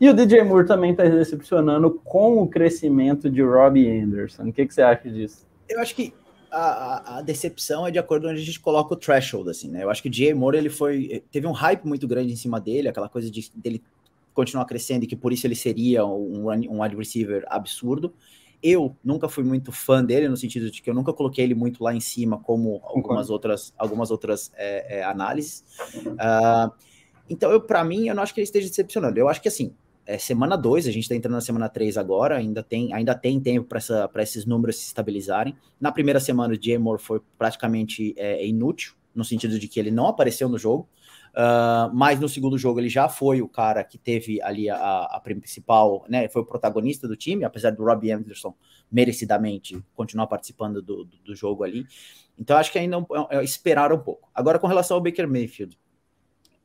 E 0.00 0.08
o 0.08 0.14
DJ 0.14 0.42
Moore 0.44 0.66
também 0.66 0.92
está 0.92 1.04
decepcionando 1.04 2.00
com 2.02 2.42
o 2.42 2.48
crescimento 2.48 3.28
de 3.28 3.42
Robbie 3.42 3.86
Anderson. 3.86 4.44
O 4.44 4.52
que, 4.52 4.64
que 4.66 4.72
você 4.72 4.80
acha 4.80 5.10
disso? 5.10 5.46
Eu 5.68 5.78
acho 5.78 5.94
que 5.94 6.14
a, 6.50 7.18
a, 7.18 7.22
decepção 7.22 7.86
é 7.86 7.90
de 7.90 7.98
acordo 7.98 8.26
onde 8.26 8.40
a 8.40 8.44
gente 8.44 8.58
coloca 8.58 8.94
o 8.94 8.96
threshold, 8.96 9.50
assim, 9.50 9.68
né? 9.68 9.84
Eu 9.84 9.90
acho 9.90 10.00
que 10.00 10.08
o 10.08 10.10
DJ 10.10 10.32
Moore, 10.32 10.56
ele 10.56 10.70
foi... 10.70 11.22
Teve 11.30 11.46
um 11.46 11.52
hype 11.52 11.84
muito 11.84 12.08
grande 12.08 12.32
em 12.32 12.36
cima 12.36 12.58
dele, 12.58 12.88
aquela 12.88 13.10
coisa 13.10 13.30
de 13.30 13.50
dele 13.54 13.82
continuar 14.32 14.64
crescendo 14.64 15.04
e 15.04 15.06
que 15.06 15.16
por 15.16 15.34
isso 15.34 15.46
ele 15.46 15.54
seria 15.54 16.04
um, 16.06 16.48
um 16.48 16.82
wide 16.82 16.96
receiver 16.96 17.44
absurdo. 17.48 18.14
Eu 18.62 18.96
nunca 19.04 19.28
fui 19.28 19.44
muito 19.44 19.70
fã 19.70 20.02
dele, 20.02 20.28
no 20.28 20.36
sentido 20.36 20.70
de 20.70 20.80
que 20.80 20.88
eu 20.88 20.94
nunca 20.94 21.12
coloquei 21.12 21.44
ele 21.44 21.54
muito 21.54 21.84
lá 21.84 21.94
em 21.94 22.00
cima, 22.00 22.38
como 22.38 22.80
algumas 22.84 23.28
outras, 23.28 23.74
algumas 23.76 24.10
outras 24.10 24.50
é, 24.56 25.00
é, 25.00 25.04
análises. 25.04 25.64
Uh, 25.94 26.72
então, 27.28 27.50
eu 27.50 27.60
para 27.60 27.84
mim, 27.84 28.08
eu 28.08 28.14
não 28.14 28.22
acho 28.22 28.34
que 28.34 28.40
ele 28.40 28.44
esteja 28.44 28.68
decepcionando. 28.68 29.18
Eu 29.18 29.28
acho 29.28 29.40
que, 29.40 29.48
assim, 29.48 29.74
é 30.10 30.18
semana 30.18 30.56
2, 30.56 30.88
a 30.88 30.90
gente 30.90 31.04
está 31.04 31.14
entrando 31.14 31.34
na 31.34 31.40
semana 31.40 31.68
3 31.68 31.96
agora, 31.96 32.36
ainda 32.36 32.62
tem, 32.62 32.92
ainda 32.92 33.14
tem 33.14 33.40
tempo 33.40 33.68
para 33.68 34.22
esses 34.22 34.44
números 34.44 34.76
se 34.76 34.86
estabilizarem. 34.86 35.56
Na 35.80 35.92
primeira 35.92 36.18
semana, 36.18 36.52
o 36.52 36.60
Jay 36.60 36.76
Moore 36.76 37.00
foi 37.00 37.20
praticamente 37.38 38.12
é, 38.16 38.44
inútil, 38.44 38.94
no 39.14 39.24
sentido 39.24 39.58
de 39.58 39.68
que 39.68 39.78
ele 39.78 39.90
não 39.90 40.08
apareceu 40.08 40.48
no 40.48 40.58
jogo, 40.58 40.88
uh, 41.30 41.94
mas 41.94 42.18
no 42.18 42.28
segundo 42.28 42.58
jogo 42.58 42.80
ele 42.80 42.88
já 42.88 43.08
foi 43.08 43.40
o 43.40 43.48
cara 43.48 43.84
que 43.84 43.98
teve 43.98 44.40
ali 44.42 44.68
a, 44.68 45.02
a 45.02 45.20
principal, 45.20 46.04
né, 46.08 46.28
foi 46.28 46.42
o 46.42 46.44
protagonista 46.44 47.06
do 47.06 47.16
time, 47.16 47.44
apesar 47.44 47.70
do 47.70 47.84
Robbie 47.84 48.12
Anderson 48.12 48.54
merecidamente 48.90 49.80
continuar 49.94 50.26
participando 50.26 50.82
do, 50.82 51.04
do, 51.04 51.16
do 51.18 51.34
jogo 51.34 51.64
ali. 51.64 51.86
Então 52.38 52.56
acho 52.56 52.72
que 52.72 52.78
ainda 52.78 52.98
é, 53.30 53.38
é 53.38 53.44
esperar 53.44 53.92
um 53.92 53.98
pouco. 53.98 54.28
Agora 54.34 54.58
com 54.58 54.66
relação 54.66 54.96
ao 54.96 55.02
Baker 55.02 55.28
Mayfield, 55.28 55.78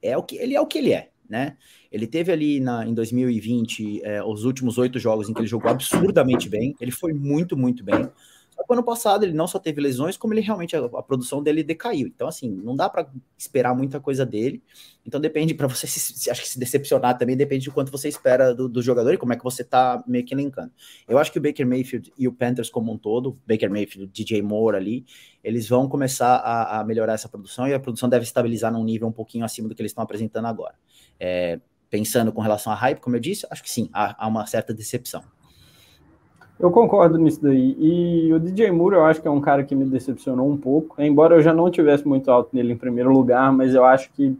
é 0.01 0.15
o 0.17 0.23
que 0.23 0.35
ele 0.37 0.55
é 0.55 0.61
o 0.61 0.67
que 0.67 0.77
ele 0.77 0.93
é 0.93 1.09
né? 1.29 1.57
Ele 1.95 2.05
teve 2.05 2.29
ali 2.29 2.59
na, 2.59 2.85
em 2.85 2.93
2020 2.93 4.01
é, 4.03 4.21
os 4.21 4.43
últimos 4.43 4.77
oito 4.77 4.99
jogos 4.99 5.29
em 5.29 5.33
que 5.33 5.39
ele 5.39 5.47
jogou 5.47 5.71
absurdamente 5.71 6.49
bem. 6.49 6.75
Ele 6.81 6.91
foi 6.91 7.13
muito, 7.13 7.55
muito 7.55 7.85
bem. 7.85 8.11
Só 8.49 8.63
que 8.63 8.73
ano 8.73 8.83
passado 8.83 9.23
ele 9.23 9.31
não 9.31 9.47
só 9.47 9.57
teve 9.59 9.79
lesões, 9.79 10.17
como 10.17 10.33
ele 10.33 10.41
realmente 10.41 10.75
a, 10.75 10.79
a 10.83 11.01
produção 11.01 11.41
dele 11.41 11.63
decaiu. 11.63 12.07
Então, 12.07 12.27
assim, 12.27 12.49
não 12.49 12.75
dá 12.75 12.89
para 12.89 13.09
esperar 13.37 13.73
muita 13.73 13.97
coisa 14.01 14.25
dele. 14.25 14.61
Então, 15.05 15.21
depende 15.21 15.53
para 15.53 15.67
você 15.67 15.87
se, 15.87 16.01
se, 16.01 16.29
acho 16.29 16.41
que 16.41 16.49
se 16.49 16.59
decepcionar 16.59 17.17
também, 17.17 17.37
depende 17.37 17.63
de 17.63 17.71
quanto 17.71 17.93
você 17.93 18.09
espera 18.09 18.53
do, 18.53 18.67
do, 18.67 18.81
jogador 18.81 19.13
e 19.13 19.17
como 19.17 19.31
é 19.31 19.37
que 19.37 19.43
você 19.43 19.63
tá 19.63 20.03
meio 20.05 20.25
que 20.25 20.33
elencando. 20.33 20.73
Eu 21.07 21.17
acho 21.17 21.31
que 21.31 21.39
o 21.39 21.41
Baker 21.41 21.65
Mayfield 21.65 22.11
e 22.17 22.27
o 22.27 22.33
Panthers 22.33 22.69
como 22.69 22.91
um 22.91 22.97
todo, 22.97 23.39
Baker 23.47 23.71
Mayfield, 23.71 24.11
DJ 24.11 24.41
Moore 24.41 24.75
ali, 24.75 25.05
eles 25.41 25.69
vão 25.69 25.87
começar 25.87 26.35
a, 26.35 26.81
a 26.81 26.83
melhorar 26.83 27.13
essa 27.13 27.29
produção 27.29 27.65
e 27.69 27.73
a 27.73 27.79
produção 27.79 28.09
deve 28.09 28.25
estabilizar 28.25 28.73
num 28.73 28.83
nível 28.83 29.07
um 29.07 29.13
pouquinho 29.13 29.45
acima 29.45 29.69
do 29.69 29.75
que 29.75 29.81
eles 29.81 29.91
estão 29.91 30.03
apresentando 30.03 30.45
agora. 30.45 30.75
É, 31.17 31.59
pensando 31.95 32.33
com 32.33 32.41
relação 32.41 32.73
a 32.73 32.75
hype, 32.75 32.99
como 32.99 33.15
eu 33.15 33.21
disse, 33.21 33.47
acho 33.49 33.63
que 33.63 33.71
sim, 33.71 33.89
há, 33.93 34.25
há 34.25 34.27
uma 34.27 34.45
certa 34.45 34.73
decepção. 34.73 35.23
Eu 36.59 36.69
concordo 36.69 37.17
nisso 37.17 37.41
daí. 37.41 37.75
E 37.79 38.33
o 38.33 38.39
DJ 38.39 38.69
Moore, 38.71 38.95
eu 38.95 39.05
acho 39.05 39.21
que 39.21 39.27
é 39.27 39.31
um 39.31 39.39
cara 39.39 39.63
que 39.63 39.73
me 39.73 39.85
decepcionou 39.85 40.49
um 40.49 40.57
pouco. 40.57 41.01
Embora 41.01 41.35
eu 41.35 41.41
já 41.41 41.53
não 41.53 41.71
tivesse 41.71 42.05
muito 42.05 42.29
alto 42.29 42.49
nele 42.53 42.73
em 42.73 42.77
primeiro 42.77 43.11
lugar, 43.11 43.51
mas 43.53 43.73
eu 43.73 43.85
acho 43.85 44.11
que 44.11 44.37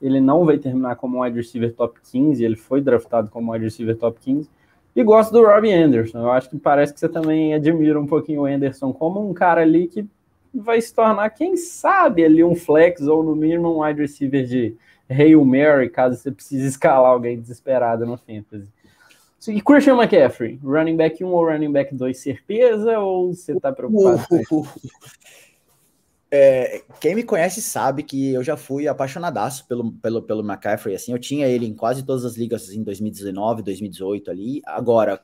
ele 0.00 0.20
não 0.20 0.44
vai 0.44 0.58
terminar 0.58 0.94
como 0.96 1.18
um 1.18 1.22
wide 1.22 1.36
receiver 1.36 1.72
top 1.72 2.00
15. 2.10 2.44
Ele 2.44 2.56
foi 2.56 2.80
draftado 2.80 3.30
como 3.30 3.52
wide 3.52 3.64
receiver 3.64 3.96
top 3.96 4.20
15. 4.20 4.48
E 4.94 5.02
gosto 5.02 5.32
do 5.32 5.44
Robbie 5.44 5.72
Anderson. 5.72 6.18
Eu 6.18 6.30
acho 6.30 6.50
que 6.50 6.58
parece 6.58 6.94
que 6.94 7.00
você 7.00 7.08
também 7.08 7.54
admira 7.54 8.00
um 8.00 8.06
pouquinho 8.06 8.42
o 8.42 8.46
Anderson 8.46 8.92
como 8.92 9.28
um 9.28 9.32
cara 9.32 9.62
ali 9.62 9.88
que 9.88 10.06
vai 10.54 10.80
se 10.80 10.94
tornar, 10.94 11.30
quem 11.30 11.56
sabe, 11.56 12.24
ali 12.24 12.44
um 12.44 12.54
flex 12.54 13.06
ou 13.06 13.22
no 13.24 13.34
mínimo 13.34 13.74
um 13.74 13.82
wide 13.82 14.00
receiver 14.00 14.44
de 14.44 14.76
Hail 15.08 15.44
Mary, 15.44 15.90
caso 15.90 16.16
você 16.16 16.30
precise 16.30 16.66
escalar 16.66 17.10
alguém 17.10 17.40
desesperado 17.40 18.06
no 18.06 18.16
fantasy. 18.16 18.68
E 19.48 19.60
Christian 19.60 19.96
McCaffrey, 19.96 20.60
running 20.62 20.96
back 20.96 21.22
1 21.22 21.26
ou 21.26 21.44
running 21.44 21.72
back 21.72 21.94
2, 21.94 22.16
certeza? 22.16 22.98
Ou 23.00 23.34
você 23.34 23.58
tá 23.58 23.72
preocupado? 23.72 24.22
É, 26.34 26.82
quem 26.98 27.14
me 27.14 27.22
conhece 27.22 27.60
sabe 27.60 28.02
que 28.02 28.32
eu 28.32 28.42
já 28.42 28.56
fui 28.56 28.88
apaixonadaço 28.88 29.68
pelo, 29.68 29.92
pelo, 29.92 30.22
pelo 30.22 30.40
McCaffrey, 30.40 30.94
assim, 30.94 31.12
eu 31.12 31.18
tinha 31.18 31.46
ele 31.46 31.66
em 31.66 31.74
quase 31.74 32.02
todas 32.06 32.24
as 32.24 32.38
ligas 32.38 32.72
em 32.72 32.82
2019, 32.82 33.62
2018 33.62 34.30
ali, 34.30 34.62
agora, 34.64 35.22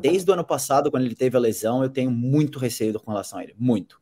desde 0.00 0.30
o 0.30 0.32
ano 0.32 0.42
passado, 0.42 0.90
quando 0.90 1.04
ele 1.04 1.14
teve 1.14 1.36
a 1.36 1.40
lesão, 1.40 1.82
eu 1.82 1.90
tenho 1.90 2.10
muito 2.10 2.58
receio 2.58 2.98
com 2.98 3.10
relação 3.10 3.40
a 3.40 3.44
ele, 3.44 3.54
muito. 3.58 4.00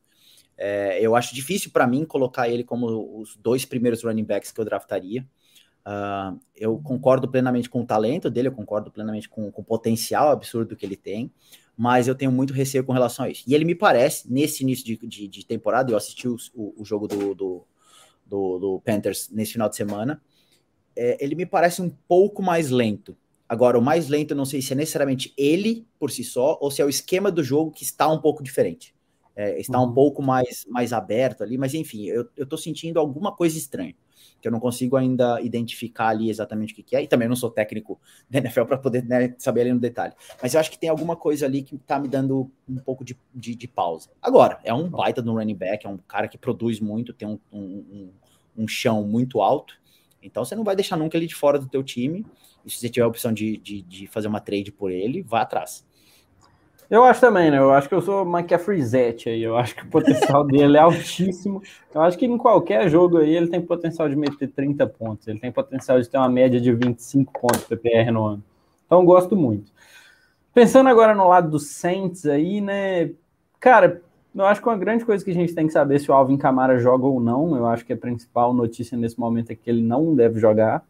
É, 0.57 0.99
eu 1.01 1.15
acho 1.15 1.33
difícil 1.33 1.71
para 1.71 1.87
mim 1.87 2.05
colocar 2.05 2.47
ele 2.47 2.63
como 2.63 3.19
os 3.19 3.35
dois 3.35 3.65
primeiros 3.65 4.03
running 4.03 4.23
backs 4.23 4.51
que 4.51 4.61
eu 4.61 4.65
draftaria, 4.65 5.25
Uh, 5.81 6.39
eu 6.55 6.77
concordo 6.77 7.27
plenamente 7.27 7.67
com 7.67 7.81
o 7.81 7.85
talento 7.85 8.29
dele, 8.29 8.49
eu 8.49 8.51
concordo 8.51 8.91
plenamente 8.91 9.27
com, 9.27 9.51
com, 9.51 9.61
o 9.61 9.65
potencial 9.65 10.29
absurdo 10.29 10.75
que 10.75 10.85
ele 10.85 10.95
tem, 10.95 11.33
mas 11.75 12.07
eu 12.07 12.13
tenho 12.13 12.31
muito 12.31 12.53
receio 12.53 12.83
com 12.83 12.93
relação 12.93 13.25
a 13.25 13.29
isso. 13.29 13.43
E 13.47 13.55
ele 13.55 13.65
me 13.65 13.73
parece, 13.73 14.31
nesse 14.31 14.63
início 14.63 14.85
de, 14.85 14.97
de, 15.07 15.27
de 15.27 15.45
temporada, 15.45 15.91
eu 15.91 15.97
assisti 15.97 16.27
o, 16.27 16.37
o, 16.53 16.85
jogo 16.85 17.07
do, 17.07 17.33
do, 17.33 17.67
do, 18.25 18.59
do, 18.59 18.81
Panthers 18.81 19.29
nesse 19.31 19.53
final 19.53 19.67
de 19.69 19.75
semana, 19.75 20.21
é, 20.95 21.17
ele 21.23 21.33
me 21.33 21.47
parece 21.47 21.81
um 21.81 21.89
pouco 21.89 22.43
mais 22.43 22.69
lento. 22.69 23.17
Agora, 23.49 23.79
o 23.79 23.81
mais 23.81 24.07
lento, 24.07 24.31
eu 24.31 24.37
não 24.37 24.45
sei 24.45 24.61
se 24.61 24.73
é 24.73 24.75
necessariamente 24.75 25.33
ele 25.35 25.87
por 25.97 26.11
si 26.11 26.23
só, 26.23 26.59
ou 26.61 26.69
se 26.69 26.81
é 26.81 26.85
o 26.85 26.89
esquema 26.89 27.31
do 27.31 27.43
jogo 27.43 27.71
que 27.71 27.83
está 27.83 28.07
um 28.07 28.21
pouco 28.21 28.43
diferente. 28.43 28.93
É, 29.41 29.59
está 29.59 29.79
uhum. 29.79 29.89
um 29.89 29.93
pouco 29.93 30.21
mais, 30.21 30.65
mais 30.69 30.93
aberto 30.93 31.43
ali, 31.43 31.57
mas 31.57 31.73
enfim, 31.73 32.05
eu, 32.05 32.27
eu 32.37 32.45
tô 32.45 32.57
sentindo 32.57 32.99
alguma 32.99 33.35
coisa 33.35 33.57
estranha 33.57 33.95
que 34.41 34.47
eu 34.47 34.51
não 34.51 34.59
consigo 34.59 34.97
ainda 34.97 35.39
identificar 35.41 36.09
ali 36.09 36.29
exatamente 36.29 36.73
o 36.73 36.75
que, 36.75 36.83
que 36.83 36.95
é, 36.95 37.03
e 37.03 37.07
também 37.07 37.27
não 37.27 37.35
sou 37.35 37.49
técnico 37.49 37.99
da 38.29 38.39
NFL 38.39 38.63
para 38.63 38.77
poder 38.77 39.05
né, 39.05 39.35
saber 39.37 39.61
ali 39.61 39.73
no 39.73 39.79
detalhe. 39.79 40.13
Mas 40.41 40.53
eu 40.53 40.59
acho 40.59 40.71
que 40.71 40.79
tem 40.79 40.89
alguma 40.89 41.15
coisa 41.15 41.45
ali 41.45 41.61
que 41.61 41.75
está 41.75 41.99
me 41.99 42.07
dando 42.07 42.51
um 42.67 42.77
pouco 42.77 43.05
de, 43.05 43.17
de, 43.33 43.55
de, 43.55 43.67
pausa. 43.67 44.09
Agora, 44.21 44.59
é 44.63 44.73
um 44.73 44.89
baita 44.89 45.21
no 45.21 45.33
running 45.33 45.55
back, 45.55 45.85
é 45.85 45.89
um 45.89 45.97
cara 45.97 46.27
que 46.27 46.37
produz 46.37 46.79
muito, 46.79 47.13
tem 47.13 47.27
um, 47.27 47.39
um, 47.51 48.11
um 48.57 48.67
chão 48.67 49.05
muito 49.05 49.41
alto. 49.41 49.79
Então 50.21 50.43
você 50.43 50.55
não 50.55 50.63
vai 50.63 50.75
deixar 50.75 50.97
nunca 50.97 51.17
ele 51.17 51.27
de 51.27 51.35
fora 51.35 51.59
do 51.59 51.67
teu 51.67 51.83
time. 51.83 52.25
E 52.65 52.69
se 52.69 52.77
você 52.77 52.89
tiver 52.89 53.05
a 53.05 53.07
opção 53.07 53.33
de, 53.33 53.57
de, 53.57 53.81
de 53.81 54.07
fazer 54.07 54.27
uma 54.27 54.39
trade 54.39 54.71
por 54.71 54.91
ele, 54.91 55.21
vá 55.21 55.41
atrás. 55.41 55.85
Eu 56.91 57.05
acho 57.05 57.21
também, 57.21 57.49
né? 57.49 57.57
Eu 57.57 57.71
acho 57.71 57.87
que 57.87 57.95
eu 57.95 58.01
sou 58.01 58.25
McCaffreyzete 58.25 59.29
aí. 59.29 59.41
Eu 59.41 59.55
acho 59.55 59.73
que 59.73 59.83
o 59.83 59.87
potencial 59.87 60.43
dele 60.43 60.75
é 60.75 60.81
altíssimo. 60.81 61.63
Eu 61.95 62.01
acho 62.01 62.17
que 62.17 62.25
em 62.25 62.37
qualquer 62.37 62.89
jogo 62.89 63.19
aí 63.19 63.33
ele 63.33 63.47
tem 63.47 63.61
potencial 63.61 64.09
de 64.09 64.15
meter 64.17 64.49
30 64.49 64.85
pontos. 64.87 65.25
Ele 65.25 65.39
tem 65.39 65.53
potencial 65.53 66.01
de 66.01 66.09
ter 66.09 66.17
uma 66.17 66.27
média 66.27 66.59
de 66.59 66.69
25 66.73 67.31
pontos 67.39 67.63
PPR 67.63 68.11
no 68.11 68.25
ano. 68.25 68.43
Então 68.85 69.05
gosto 69.05 69.37
muito. 69.37 69.71
Pensando 70.53 70.89
agora 70.89 71.15
no 71.15 71.29
lado 71.29 71.49
dos 71.49 71.67
Saints 71.67 72.25
aí, 72.25 72.59
né? 72.59 73.11
Cara, 73.57 74.01
eu 74.35 74.45
acho 74.45 74.61
que 74.61 74.67
uma 74.67 74.77
grande 74.77 75.05
coisa 75.05 75.23
que 75.23 75.31
a 75.31 75.33
gente 75.33 75.55
tem 75.55 75.67
que 75.67 75.73
saber 75.73 75.97
se 75.97 76.11
o 76.11 76.13
Alvin 76.13 76.35
Kamara 76.35 76.77
joga 76.77 77.05
ou 77.05 77.21
não. 77.21 77.55
Eu 77.55 77.67
acho 77.67 77.85
que 77.85 77.93
a 77.93 77.97
principal 77.97 78.53
notícia 78.53 78.97
nesse 78.97 79.17
momento 79.17 79.49
é 79.51 79.55
que 79.55 79.69
ele 79.69 79.81
não 79.81 80.13
deve 80.13 80.41
jogar. 80.41 80.83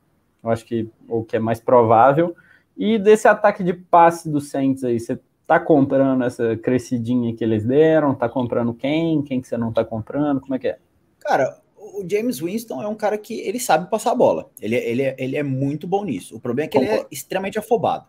Eu 0.43 0.49
acho 0.49 0.66
que 0.66 0.89
o 1.08 1.24
que 1.24 1.36
é 1.36 1.39
mais 1.39 1.60
provável. 1.60 2.36
E 2.76 2.97
desse 2.97 3.28
ataque 3.28 3.64
de 3.64 3.74
passe 3.74 4.28
dos 4.28 4.49
Saints 4.49 4.84
aí, 4.84 4.99
você 4.99 5.20
tá 5.52 5.60
comprando 5.60 6.24
essa 6.24 6.56
crescidinha 6.56 7.36
que 7.36 7.43
eles 7.43 7.66
deram? 7.66 8.16
Tá 8.16 8.30
comprando 8.30 8.74
quem? 8.74 9.22
Quem 9.22 9.41
que 9.41 9.47
você 9.49 9.58
não 9.58 9.74
tá 9.74 9.84
comprando? 9.84 10.39
Como 10.39 10.56
é 10.56 10.60
que 10.60 10.70
é? 10.70 10.78
Cara, 11.20 11.60
o 11.76 12.06
James 12.10 12.39
Winston 12.39 12.82
é 12.82 12.88
um 12.88 12.95
cara 12.95 13.18
que 13.18 13.38
ele 13.41 13.60
sabe 13.60 13.89
passar 13.89 14.14
a 14.14 14.16
bola. 14.16 14.49
Ele, 14.62 14.78
ele, 14.78 15.14
ele 15.18 15.36
é 15.36 15.43
muito 15.43 15.86
bom 15.86 16.06
nisso. 16.06 16.38
O 16.38 16.39
problema 16.39 16.68
é 16.68 16.70
que 16.70 16.80
Concordo. 16.80 17.02
ele 17.02 17.04
é 17.04 17.08
extremamente 17.12 17.60
afobado. 17.60 18.06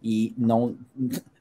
E 0.00 0.32
não, 0.38 0.76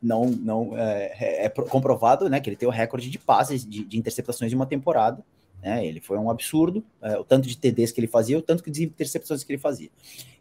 não, 0.01 0.25
não 0.25 0.75
é, 0.75 1.13
é, 1.19 1.45
é 1.45 1.49
comprovado 1.49 2.27
né, 2.27 2.39
que 2.39 2.49
ele 2.49 2.57
tem 2.57 2.67
o 2.67 2.71
recorde 2.71 3.07
de 3.11 3.19
passes, 3.19 3.63
de, 3.63 3.85
de 3.85 3.95
interceptações 3.95 4.49
de 4.49 4.55
uma 4.55 4.65
temporada. 4.65 5.23
Né? 5.61 5.85
Ele 5.85 6.01
foi 6.01 6.17
um 6.17 6.31
absurdo, 6.31 6.83
é, 6.99 7.15
o 7.15 7.23
tanto 7.23 7.47
de 7.47 7.55
TDs 7.55 7.91
que 7.91 7.99
ele 7.99 8.07
fazia, 8.07 8.39
o 8.39 8.41
tanto 8.41 8.71
de 8.71 8.85
interceptações 8.85 9.43
que 9.43 9.51
ele 9.51 9.61
fazia. 9.61 9.89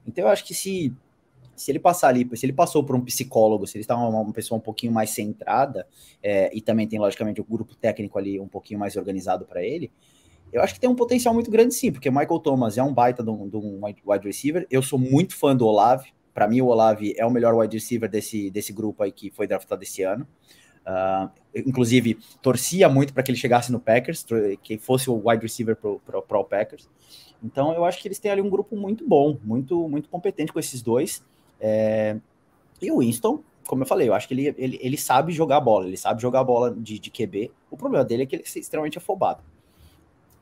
Então 0.06 0.24
eu 0.24 0.30
acho 0.30 0.42
que 0.42 0.54
se 0.54 0.90
se 1.54 1.70
ele 1.70 1.78
passar 1.78 2.08
ali, 2.08 2.28
se 2.34 2.46
ele 2.46 2.52
passou 2.52 2.84
por 2.84 2.96
um 2.96 3.00
psicólogo, 3.00 3.66
se 3.66 3.76
ele 3.76 3.82
está 3.82 3.96
uma, 3.96 4.08
uma 4.20 4.32
pessoa 4.32 4.58
um 4.58 4.62
pouquinho 4.62 4.92
mais 4.92 5.10
centrada, 5.10 5.86
é, 6.22 6.50
e 6.56 6.60
também 6.60 6.86
tem, 6.86 6.98
logicamente, 6.98 7.40
o 7.40 7.44
um 7.44 7.52
grupo 7.52 7.74
técnico 7.74 8.18
ali 8.18 8.38
um 8.40 8.48
pouquinho 8.48 8.80
mais 8.80 8.96
organizado 8.96 9.44
para 9.44 9.62
ele, 9.62 9.90
eu 10.52 10.60
acho 10.60 10.74
que 10.74 10.80
tem 10.80 10.90
um 10.90 10.94
potencial 10.94 11.32
muito 11.32 11.50
grande 11.50 11.74
sim, 11.74 11.90
porque 11.90 12.10
Michael 12.10 12.38
Thomas 12.38 12.76
é 12.76 12.82
um 12.82 12.92
baita 12.92 13.22
de 13.22 13.30
um, 13.30 13.48
de 13.48 13.56
um 13.56 13.80
wide 14.04 14.26
receiver. 14.26 14.66
Eu 14.70 14.82
sou 14.82 14.98
muito 14.98 15.34
fã 15.34 15.56
do 15.56 15.66
Olave. 15.66 16.12
Para 16.34 16.46
mim, 16.46 16.60
o 16.60 16.66
Olave 16.66 17.14
é 17.16 17.24
o 17.24 17.30
melhor 17.30 17.54
wide 17.54 17.74
receiver 17.74 18.08
desse, 18.08 18.50
desse 18.50 18.72
grupo 18.72 19.02
aí 19.02 19.10
que 19.10 19.30
foi 19.30 19.46
draftado 19.46 19.82
esse 19.82 20.02
ano. 20.02 20.28
Uh, 20.86 21.30
inclusive, 21.54 22.18
torcia 22.42 22.88
muito 22.88 23.14
para 23.14 23.22
que 23.22 23.30
ele 23.30 23.38
chegasse 23.38 23.72
no 23.72 23.80
Packers, 23.80 24.26
que 24.62 24.76
fosse 24.76 25.08
o 25.08 25.22
wide 25.26 25.42
receiver 25.42 25.74
para 25.74 26.38
o 26.38 26.44
Packers. 26.44 26.88
Então, 27.42 27.72
eu 27.72 27.84
acho 27.84 28.00
que 28.00 28.08
eles 28.08 28.18
têm 28.18 28.30
ali 28.30 28.42
um 28.42 28.50
grupo 28.50 28.76
muito 28.76 29.08
bom, 29.08 29.38
muito, 29.42 29.88
muito 29.88 30.08
competente 30.08 30.52
com 30.52 30.60
esses 30.60 30.82
dois. 30.82 31.24
É, 31.62 32.16
e 32.80 32.90
o 32.90 32.98
Winston, 32.98 33.40
como 33.68 33.84
eu 33.84 33.86
falei, 33.86 34.08
eu 34.08 34.14
acho 34.14 34.26
que 34.26 34.34
ele, 34.34 34.54
ele, 34.58 34.78
ele 34.82 34.98
sabe 34.98 35.32
jogar 35.32 35.60
bola, 35.60 35.86
ele 35.86 35.96
sabe 35.96 36.20
jogar 36.20 36.42
bola 36.42 36.74
de, 36.76 36.98
de 36.98 37.10
QB. 37.10 37.52
O 37.70 37.76
problema 37.76 38.04
dele 38.04 38.24
é 38.24 38.26
que 38.26 38.34
ele 38.36 38.42
é 38.42 38.58
extremamente 38.58 38.98
afobado. 38.98 39.40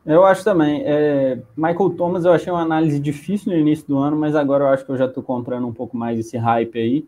Eu 0.05 0.25
acho 0.25 0.43
também. 0.43 0.83
É, 0.87 1.39
Michael 1.55 1.91
Thomas, 1.91 2.25
eu 2.25 2.33
achei 2.33 2.51
uma 2.51 2.63
análise 2.63 2.99
difícil 2.99 3.53
no 3.53 3.59
início 3.59 3.87
do 3.87 3.99
ano, 3.99 4.17
mas 4.17 4.35
agora 4.35 4.65
eu 4.65 4.69
acho 4.69 4.85
que 4.85 4.91
eu 4.91 4.97
já 4.97 5.05
estou 5.05 5.23
comprando 5.23 5.67
um 5.67 5.73
pouco 5.75 5.95
mais 5.97 6.19
esse 6.19 6.39
hype 6.39 6.79
aí. 6.79 7.07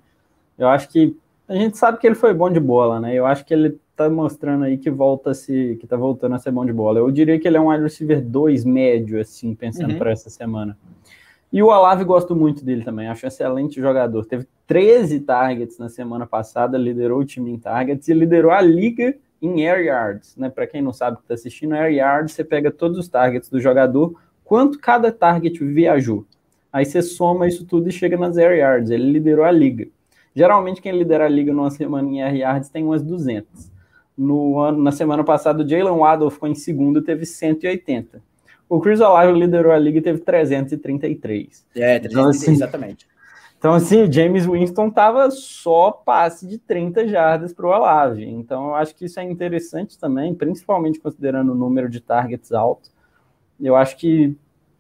Eu 0.59 0.69
acho 0.69 0.91
que 0.91 1.17
a 1.49 1.55
gente 1.55 1.79
sabe 1.79 1.99
que 1.99 2.07
ele 2.07 2.15
foi 2.15 2.35
bom 2.35 2.51
de 2.51 2.61
bola, 2.61 3.01
né? 3.01 3.15
Eu 3.15 3.25
acho 3.25 3.45
que 3.47 3.55
ele 3.55 3.81
está 3.91 4.09
mostrando 4.11 4.65
aí 4.65 4.77
que 4.77 4.91
volta 4.91 5.31
a 5.31 5.35
se, 5.35 5.77
que 5.81 5.87
tá 5.87 5.97
voltando 5.97 6.35
a 6.35 6.39
ser 6.39 6.51
bom 6.51 6.65
de 6.67 6.73
bola. 6.73 6.99
Eu 6.99 7.11
diria 7.11 7.39
que 7.39 7.49
ele 7.49 7.57
é 7.57 7.61
um 7.61 7.69
wide 7.69 7.83
receiver 7.83 8.23
2 8.23 8.65
médio, 8.65 9.21
assim, 9.21 9.55
pensando 9.55 9.93
uhum. 9.93 9.99
para 9.99 10.11
essa 10.13 10.29
semana. 10.29 10.77
E 11.53 11.63
o 11.63 11.67
Olave 11.67 12.03
gosto 12.03 12.35
muito 12.35 12.65
dele 12.65 12.83
também, 12.83 13.09
acho 13.09 13.27
um 13.27 13.29
excelente 13.29 13.79
jogador. 13.79 14.25
Teve 14.25 14.49
13 14.67 15.21
targets 15.21 15.77
na 15.77 15.91
semana 15.91 16.27
passada, 16.27 16.79
liderou 16.79 17.21
o 17.21 17.25
time 17.27 17.51
em 17.51 17.59
targets 17.59 18.09
e 18.09 18.15
liderou 18.15 18.51
a 18.51 18.63
liga 18.63 19.15
em 19.43 19.69
air 19.69 19.85
yards. 19.85 20.35
Né? 20.35 20.49
Para 20.49 20.67
quem 20.67 20.81
não 20.81 20.95
sabe 20.95 21.19
que 21.19 21.25
está 21.25 21.35
assistindo, 21.35 21.75
air 21.75 21.93
yards 21.93 22.33
você 22.33 22.43
pega 22.43 22.71
todos 22.71 22.97
os 22.97 23.07
targets 23.07 23.51
do 23.51 23.61
jogador, 23.61 24.19
quanto 24.43 24.79
cada 24.79 25.13
target 25.13 25.63
viajou. 25.63 26.25
Aí 26.73 26.87
você 26.87 27.03
soma 27.03 27.47
isso 27.47 27.67
tudo 27.67 27.87
e 27.87 27.93
chega 27.93 28.17
nas 28.17 28.39
air 28.39 28.57
yards. 28.57 28.91
Ele 28.91 29.13
liderou 29.13 29.45
a 29.45 29.51
liga. 29.51 29.87
Geralmente 30.35 30.81
quem 30.81 30.97
lidera 30.97 31.27
a 31.27 31.29
liga 31.29 31.53
numa 31.53 31.71
semana 31.71 32.09
em 32.09 32.23
air 32.23 32.37
yards 32.37 32.71
tem 32.71 32.83
umas 32.83 33.03
200. 33.03 33.71
No 34.17 34.59
ano, 34.59 34.83
na 34.83 34.91
semana 34.91 35.23
passada, 35.23 35.63
o 35.63 35.69
Jalen 35.69 35.99
Waddle 35.99 36.31
ficou 36.31 36.49
em 36.49 36.55
segundo, 36.55 37.03
teve 37.03 37.27
180. 37.27 38.23
O 38.73 38.81
Chris 38.81 39.03
Olave 39.03 39.39
liderou 39.39 39.71
a 39.71 39.79
liga 39.79 39.99
e 39.99 40.01
teve 40.01 40.21
333. 40.21 41.67
É, 41.77 41.99
333, 41.99 42.11
então, 42.11 42.31
assim, 42.31 42.53
exatamente. 42.53 43.07
Então, 43.59 43.75
assim, 43.75 44.01
o 44.01 44.11
James 44.11 44.47
Winston 44.47 44.89
tava 44.89 45.31
só 45.31 45.91
passe 45.91 46.49
de 46.49 46.57
30 46.57 47.07
jardas 47.07 47.53
para 47.53 47.67
o 47.67 47.69
Olave. 47.69 48.25
Então, 48.25 48.69
eu 48.69 48.75
acho 48.75 48.95
que 48.95 49.05
isso 49.05 49.21
é 49.21 49.25
interessante 49.25 49.99
também, 49.99 50.35
principalmente 50.35 50.99
considerando 50.99 51.53
o 51.53 51.55
número 51.55 51.87
de 51.91 52.01
targets 52.01 52.51
alto. 52.51 52.89
Eu 53.61 53.77
acho 53.77 53.95
que, 53.99 54.35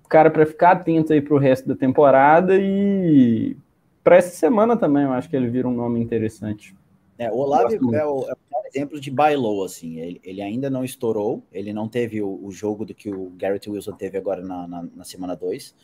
cara, 0.09 0.31
para 0.31 0.47
ficar 0.47 0.71
atento 0.71 1.13
aí 1.13 1.21
para 1.21 1.35
o 1.35 1.39
resto 1.39 1.69
da 1.69 1.77
temporada 1.77 2.57
e 2.57 3.55
para 4.03 4.17
essa 4.17 4.35
semana 4.35 4.75
também, 4.75 5.05
eu 5.05 5.13
acho 5.13 5.29
que 5.29 5.37
ele 5.37 5.51
vira 5.51 5.69
um 5.69 5.75
nome 5.75 6.01
interessante. 6.01 6.75
É, 7.19 7.31
o 7.31 7.37
Olave 7.37 7.75
é 7.75 8.07
o, 8.07 8.23
é 8.23 8.33
o 8.33 8.52
exemplo 8.73 9.01
de 9.01 9.11
buy 9.11 9.37
low, 9.37 9.65
assim, 9.65 9.99
ele, 9.99 10.21
ele, 10.25 10.43
ainda 10.43 10.71
não 10.71 10.85
estourou, 10.85 11.43
ele 11.53 11.73
não 11.73 11.89
teve 11.89 12.23
o, 12.23 12.41
o, 12.43 12.51
jogo 12.51 12.85
do 12.85 12.95
que 12.95 13.11
o 13.11 13.31
Garrett 13.37 13.69
Wilson 13.69 13.93
teve 13.93 14.17
agora 14.19 14.43
na, 14.43 14.67
na, 14.67 14.83
na 14.97 15.05
semana 15.05 15.37
2, 15.37 15.75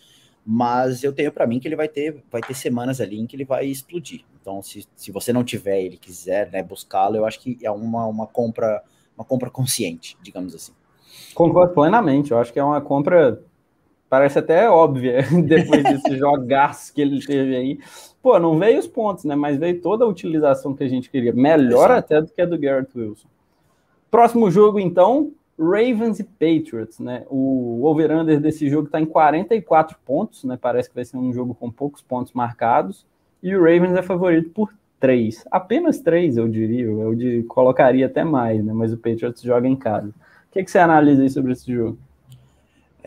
mas 0.45 1.05
eu 1.05 1.13
tenho 1.13 1.31
para 1.31 1.47
mim 1.47 1.61
que 1.61 1.69
ele 1.69 1.77
vai 1.77 1.89
ter, 1.89 2.25
vai 2.31 2.41
ter 2.41 2.55
semanas 2.55 3.01
ali 3.01 3.19
em 3.19 3.27
que 3.27 3.37
ele 3.37 3.45
vai 3.45 3.67
explodir. 3.67 4.25
Então, 4.41 4.63
se, 4.63 4.87
se 4.97 5.13
você 5.13 5.33
não 5.33 5.45
tiver 5.45 5.83
ele 5.83 5.97
quiser 5.99 6.51
né, 6.51 6.63
buscá-lo, 6.63 7.17
eu 7.17 7.27
acho 7.27 7.41
que 7.41 7.59
é 7.63 7.71
uma, 7.71 8.07
uma 8.07 8.27
compra 8.27 8.83
uma 9.17 9.25
compra 9.25 9.51
consciente, 9.51 10.17
digamos 10.23 10.55
assim. 10.55 10.73
Concordo 11.35 11.75
plenamente, 11.75 12.31
eu 12.31 12.39
acho 12.39 12.53
que 12.53 12.59
é 12.59 12.65
uma 12.65 12.81
compra 12.81 13.43
parece 14.09 14.39
até 14.39 14.71
óbvia 14.71 15.23
depois 15.45 15.83
desse 15.83 16.17
jogaço 16.17 16.95
que 16.95 17.01
ele 17.03 17.25
teve 17.25 17.57
aí. 17.57 17.79
Pô, 18.29 18.39
não 18.39 18.59
veio 18.59 18.79
os 18.79 18.87
pontos, 18.87 19.25
né? 19.25 19.35
Mas 19.35 19.57
veio 19.57 19.81
toda 19.81 20.05
a 20.05 20.07
utilização 20.07 20.75
que 20.75 20.85
a 20.85 20.89
gente 20.89 21.09
queria. 21.09 21.33
Melhor 21.33 21.87
Exato. 21.87 21.99
até 21.99 22.21
do 22.21 22.31
que 22.31 22.43
a 22.43 22.45
do 22.45 22.59
Garrett 22.59 22.91
Wilson. 22.95 23.27
Próximo 24.11 24.51
jogo, 24.51 24.79
então, 24.79 25.33
Ravens 25.59 26.21
e 26.21 26.25
Patriots, 26.25 26.99
né? 26.99 27.25
O 27.31 27.83
over-under 27.87 28.39
desse 28.39 28.69
jogo 28.69 28.85
está 28.85 29.01
em 29.01 29.07
44 29.07 29.97
pontos, 30.05 30.45
né? 30.45 30.59
Parece 30.61 30.91
que 30.91 30.95
vai 30.95 31.07
ser 31.07 31.17
um 31.17 31.33
jogo 31.33 31.55
com 31.55 31.71
poucos 31.71 32.03
pontos 32.03 32.35
marcados. 32.35 33.07
E 33.43 33.57
o 33.57 33.61
Ravens 33.61 33.95
é 33.95 34.03
favorito 34.03 34.51
por 34.51 34.75
3. 35.01 35.47
Apenas 35.51 35.99
3, 36.01 36.37
eu 36.37 36.47
diria. 36.51 36.85
Eu 36.85 37.15
de, 37.15 37.45
colocaria 37.45 38.05
até 38.05 38.25
mais, 38.25 38.63
né? 38.63 38.75
Mas 38.75 38.93
o 38.93 38.99
Patriots 38.99 39.41
joga 39.41 39.67
em 39.67 39.75
casa. 39.75 40.11
O 40.11 40.53
que, 40.53 40.63
que 40.63 40.71
você 40.71 40.79
analisa 40.79 41.23
aí 41.23 41.31
sobre 41.31 41.53
esse 41.53 41.73
jogo? 41.73 41.97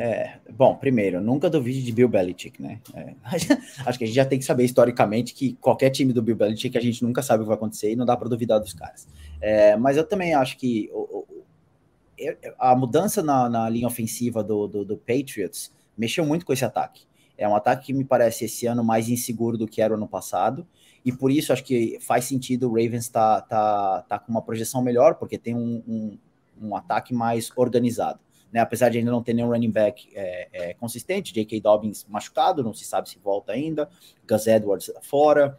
É, 0.03 0.39
bom, 0.49 0.75
primeiro, 0.75 1.21
nunca 1.21 1.47
duvide 1.47 1.83
de 1.83 1.91
Bill 1.91 2.09
Belichick, 2.09 2.59
né? 2.59 2.79
É, 2.95 3.13
acho 3.85 3.99
que 3.99 4.03
a 4.03 4.07
gente 4.07 4.15
já 4.15 4.25
tem 4.25 4.39
que 4.39 4.45
saber 4.45 4.65
historicamente 4.65 5.31
que 5.31 5.53
qualquer 5.61 5.91
time 5.91 6.11
do 6.11 6.23
Bill 6.23 6.35
Belichick 6.35 6.75
a 6.75 6.81
gente 6.81 7.03
nunca 7.03 7.21
sabe 7.21 7.41
o 7.41 7.45
que 7.45 7.49
vai 7.49 7.55
acontecer 7.55 7.91
e 7.91 7.95
não 7.95 8.03
dá 8.03 8.17
para 8.17 8.27
duvidar 8.27 8.59
dos 8.59 8.73
caras. 8.73 9.07
É, 9.39 9.75
mas 9.75 9.97
eu 9.97 10.03
também 10.03 10.33
acho 10.33 10.57
que 10.57 10.89
o, 10.91 10.97
o, 11.19 11.43
a 12.57 12.75
mudança 12.75 13.21
na, 13.21 13.47
na 13.47 13.69
linha 13.69 13.85
ofensiva 13.85 14.43
do, 14.43 14.67
do, 14.67 14.83
do, 14.83 14.97
Patriots 14.97 15.71
mexeu 15.95 16.25
muito 16.25 16.47
com 16.47 16.53
esse 16.53 16.65
ataque. 16.65 17.03
É 17.37 17.47
um 17.47 17.55
ataque 17.55 17.85
que 17.85 17.93
me 17.93 18.03
parece 18.03 18.45
esse 18.45 18.65
ano 18.65 18.83
mais 18.83 19.07
inseguro 19.07 19.55
do 19.55 19.67
que 19.67 19.83
era 19.83 19.93
o 19.93 19.97
ano 19.97 20.07
passado, 20.07 20.65
e 21.05 21.11
por 21.11 21.29
isso 21.29 21.53
acho 21.53 21.63
que 21.63 21.99
faz 22.01 22.25
sentido 22.25 22.67
o 22.67 22.73
Ravens 22.73 23.03
estar 23.03 23.41
tá, 23.41 23.47
tá, 23.47 24.05
tá 24.09 24.19
com 24.19 24.31
uma 24.31 24.41
projeção 24.41 24.81
melhor, 24.81 25.13
porque 25.13 25.37
tem 25.37 25.53
um, 25.53 25.83
um, 25.87 26.17
um 26.59 26.75
ataque 26.75 27.13
mais 27.13 27.51
organizado 27.55 28.19
né? 28.51 28.59
Apesar 28.59 28.89
de 28.89 28.97
ainda 28.97 29.11
não 29.11 29.23
ter 29.23 29.33
nenhum 29.33 29.49
running 29.49 29.71
back 29.71 30.09
é, 30.13 30.47
é, 30.51 30.73
consistente, 30.73 31.33
J.K. 31.33 31.59
Dobbins 31.61 32.05
machucado, 32.07 32.63
não 32.63 32.73
se 32.73 32.85
sabe 32.85 33.09
se 33.09 33.17
volta 33.19 33.51
ainda, 33.51 33.89
Gus 34.27 34.47
Edwards 34.47 34.91
fora. 35.01 35.57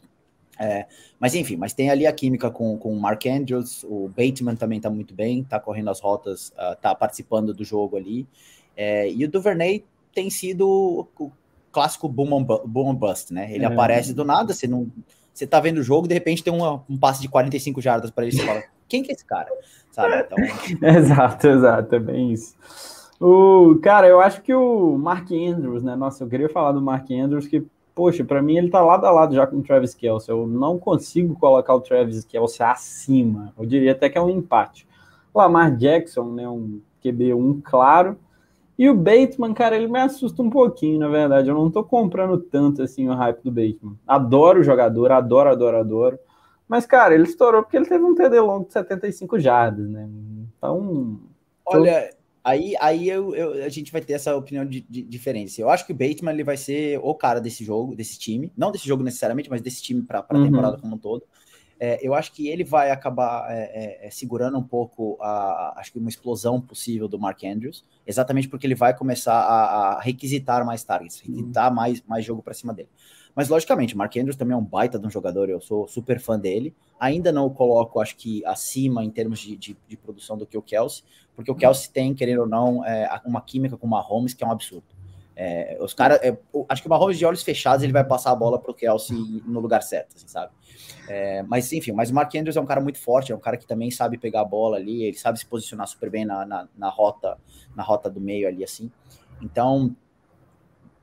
É, 0.58 0.86
mas 1.18 1.34
enfim, 1.34 1.56
mas 1.56 1.72
tem 1.72 1.90
ali 1.90 2.06
a 2.06 2.12
química 2.12 2.50
com, 2.50 2.76
com 2.76 2.92
o 2.92 3.00
Mark 3.00 3.24
Andrews, 3.26 3.84
o 3.84 4.08
Bateman 4.08 4.54
também 4.54 4.76
está 4.76 4.90
muito 4.90 5.14
bem, 5.14 5.40
está 5.40 5.58
correndo 5.58 5.90
as 5.90 5.98
rotas, 5.98 6.52
está 6.72 6.92
uh, 6.92 6.96
participando 6.96 7.54
do 7.54 7.64
jogo 7.64 7.96
ali. 7.96 8.26
É, 8.76 9.10
e 9.10 9.24
o 9.24 9.30
Duvernay 9.30 9.84
tem 10.14 10.28
sido 10.30 11.08
o 11.18 11.32
clássico 11.70 12.08
boom 12.08 12.38
and, 12.38 12.44
boom 12.66 12.90
and 12.90 12.94
bust, 12.94 13.32
né? 13.32 13.52
Ele 13.52 13.64
é. 13.64 13.66
aparece 13.66 14.12
do 14.12 14.24
nada, 14.24 14.52
você 14.52 14.66
não. 14.66 14.90
Você 15.32 15.46
tá 15.46 15.58
vendo 15.58 15.78
o 15.78 15.82
jogo, 15.82 16.06
de 16.06 16.12
repente 16.12 16.44
tem 16.44 16.52
uma, 16.52 16.84
um 16.88 16.98
passe 16.98 17.22
de 17.22 17.28
45 17.28 17.80
jardas 17.80 18.10
para 18.10 18.24
ele, 18.24 18.36
você 18.36 18.44
fala, 18.44 18.62
quem 18.92 19.02
que 19.02 19.10
é 19.10 19.14
esse 19.14 19.24
cara? 19.24 19.48
Sabe? 19.90 20.26
Então... 20.26 20.38
exato, 20.86 21.48
exato, 21.48 21.94
é 21.94 21.98
bem 21.98 22.32
isso. 22.32 22.54
O, 23.18 23.78
cara, 23.80 24.06
eu 24.06 24.20
acho 24.20 24.42
que 24.42 24.54
o 24.54 24.98
Mark 24.98 25.30
Andrews, 25.32 25.82
né? 25.82 25.96
Nossa, 25.96 26.24
eu 26.24 26.28
queria 26.28 26.48
falar 26.48 26.72
do 26.72 26.82
Mark 26.82 27.10
Andrews, 27.10 27.46
que, 27.46 27.64
poxa, 27.94 28.22
para 28.22 28.42
mim 28.42 28.58
ele 28.58 28.68
tá 28.68 28.82
lado 28.82 29.06
a 29.06 29.10
lado 29.10 29.34
já 29.34 29.46
com 29.46 29.56
o 29.56 29.62
Travis 29.62 29.94
Kelce. 29.94 30.28
Eu 30.28 30.46
não 30.46 30.78
consigo 30.78 31.34
colocar 31.36 31.74
o 31.74 31.80
Travis 31.80 32.24
Kelce 32.26 32.62
acima. 32.62 33.54
Eu 33.58 33.64
diria 33.64 33.92
até 33.92 34.10
que 34.10 34.18
é 34.18 34.20
um 34.20 34.28
empate. 34.28 34.86
Lamar 35.34 35.74
Jackson, 35.74 36.24
né? 36.32 36.46
Um 36.46 36.82
QB1 37.02 37.62
claro. 37.64 38.18
E 38.78 38.90
o 38.90 38.94
Bateman, 38.94 39.54
cara, 39.54 39.76
ele 39.76 39.86
me 39.86 40.00
assusta 40.00 40.42
um 40.42 40.50
pouquinho, 40.50 40.98
na 40.98 41.08
verdade. 41.08 41.48
Eu 41.48 41.54
não 41.54 41.70
tô 41.70 41.82
comprando 41.82 42.36
tanto 42.38 42.82
assim 42.82 43.08
o 43.08 43.14
hype 43.14 43.42
do 43.42 43.50
Bateman. 43.50 43.96
Adoro 44.06 44.60
o 44.60 44.64
jogador, 44.64 45.12
adoro, 45.12 45.48
adoro, 45.48 45.76
adoro. 45.78 46.18
Mas, 46.72 46.86
cara, 46.86 47.14
ele 47.14 47.24
estourou 47.24 47.62
porque 47.62 47.76
ele 47.76 47.84
teve 47.84 48.02
um 48.02 48.14
TD 48.14 48.40
longo 48.40 48.64
de 48.64 48.72
75 48.72 49.38
jardas, 49.38 49.86
né? 49.90 50.08
Então. 50.56 51.20
Olha, 51.66 52.08
aí, 52.42 52.74
aí 52.80 53.10
eu, 53.10 53.34
eu, 53.34 53.62
a 53.62 53.68
gente 53.68 53.92
vai 53.92 54.00
ter 54.00 54.14
essa 54.14 54.34
opinião 54.34 54.64
de, 54.64 54.80
de, 54.80 55.02
diferença. 55.02 55.60
Eu 55.60 55.68
acho 55.68 55.84
que 55.84 55.92
o 55.92 55.94
Bateman 55.94 56.32
ele 56.32 56.42
vai 56.42 56.56
ser 56.56 56.98
o 57.02 57.14
cara 57.14 57.42
desse 57.42 57.62
jogo, 57.62 57.94
desse 57.94 58.18
time. 58.18 58.50
Não 58.56 58.72
desse 58.72 58.88
jogo 58.88 59.02
necessariamente, 59.02 59.50
mas 59.50 59.60
desse 59.60 59.82
time 59.82 60.00
para 60.00 60.24
a 60.26 60.34
uhum. 60.34 60.46
temporada 60.46 60.78
como 60.78 60.94
um 60.94 60.98
todo. 60.98 61.24
É, 61.78 61.98
eu 62.00 62.14
acho 62.14 62.32
que 62.32 62.48
ele 62.48 62.64
vai 62.64 62.90
acabar 62.90 63.50
é, 63.50 63.64
é, 64.04 64.06
é, 64.06 64.10
segurando 64.10 64.56
um 64.56 64.62
pouco 64.62 65.18
a, 65.20 65.74
acho 65.76 65.92
que 65.92 65.98
uma 65.98 66.08
explosão 66.08 66.58
possível 66.58 67.06
do 67.06 67.18
Mark 67.18 67.44
Andrews, 67.44 67.84
exatamente 68.06 68.48
porque 68.48 68.66
ele 68.66 68.74
vai 68.74 68.96
começar 68.96 69.34
a, 69.34 69.96
a 69.96 70.00
requisitar 70.00 70.64
mais 70.64 70.82
targets, 70.82 71.20
requisitar 71.20 71.68
uhum. 71.68 71.76
mais, 71.76 72.02
mais 72.06 72.24
jogo 72.24 72.42
para 72.42 72.54
cima 72.54 72.72
dele. 72.72 72.88
Mas, 73.34 73.48
logicamente, 73.48 73.96
Mark 73.96 74.14
Andrews 74.16 74.36
também 74.36 74.54
é 74.54 74.56
um 74.56 74.64
baita 74.64 74.98
de 74.98 75.06
um 75.06 75.10
jogador, 75.10 75.48
eu 75.48 75.60
sou 75.60 75.88
super 75.88 76.20
fã 76.20 76.38
dele. 76.38 76.74
Ainda 77.00 77.32
não 77.32 77.46
o 77.46 77.50
coloco, 77.50 78.00
acho 78.00 78.16
que, 78.16 78.44
acima 78.44 79.04
em 79.04 79.10
termos 79.10 79.40
de, 79.40 79.56
de, 79.56 79.76
de 79.88 79.96
produção 79.96 80.36
do 80.36 80.46
que 80.46 80.56
o 80.56 80.62
Kelsey, 80.62 81.02
porque 81.34 81.50
o 81.50 81.54
Kelsey 81.54 81.90
tem, 81.90 82.14
querendo 82.14 82.42
ou 82.42 82.46
não, 82.46 82.84
é, 82.84 83.20
uma 83.24 83.40
química 83.40 83.76
com 83.76 83.86
o 83.86 83.90
Mahomes 83.90 84.34
que 84.34 84.44
é 84.44 84.46
um 84.46 84.52
absurdo. 84.52 84.84
É, 85.34 85.78
os 85.80 85.94
caras, 85.94 86.20
é, 86.22 86.36
acho 86.68 86.82
que 86.82 86.88
o 86.88 86.90
Mahomes 86.90 87.18
de 87.18 87.24
olhos 87.24 87.42
fechados 87.42 87.82
ele 87.82 87.92
vai 87.92 88.04
passar 88.04 88.32
a 88.32 88.34
bola 88.34 88.58
para 88.58 88.70
o 88.70 88.74
Kelsey 88.74 89.16
no 89.46 89.60
lugar 89.60 89.82
certo, 89.82 90.14
assim, 90.16 90.28
sabe? 90.28 90.52
É, 91.08 91.42
mas 91.42 91.72
enfim, 91.72 91.92
mas 91.92 92.10
o 92.10 92.14
Mark 92.14 92.34
Andrews 92.34 92.56
é 92.56 92.60
um 92.60 92.66
cara 92.66 92.80
muito 92.80 92.98
forte, 92.98 93.32
é 93.32 93.34
um 93.34 93.40
cara 93.40 93.56
que 93.56 93.66
também 93.66 93.90
sabe 93.90 94.18
pegar 94.18 94.42
a 94.42 94.44
bola 94.44 94.76
ali, 94.76 95.04
ele 95.04 95.16
sabe 95.16 95.38
se 95.38 95.46
posicionar 95.46 95.86
super 95.86 96.10
bem 96.10 96.24
na, 96.24 96.44
na, 96.44 96.68
na 96.76 96.88
rota, 96.90 97.38
na 97.74 97.82
rota 97.82 98.10
do 98.10 98.20
meio 98.20 98.46
ali, 98.46 98.62
assim. 98.62 98.90
Então, 99.40 99.96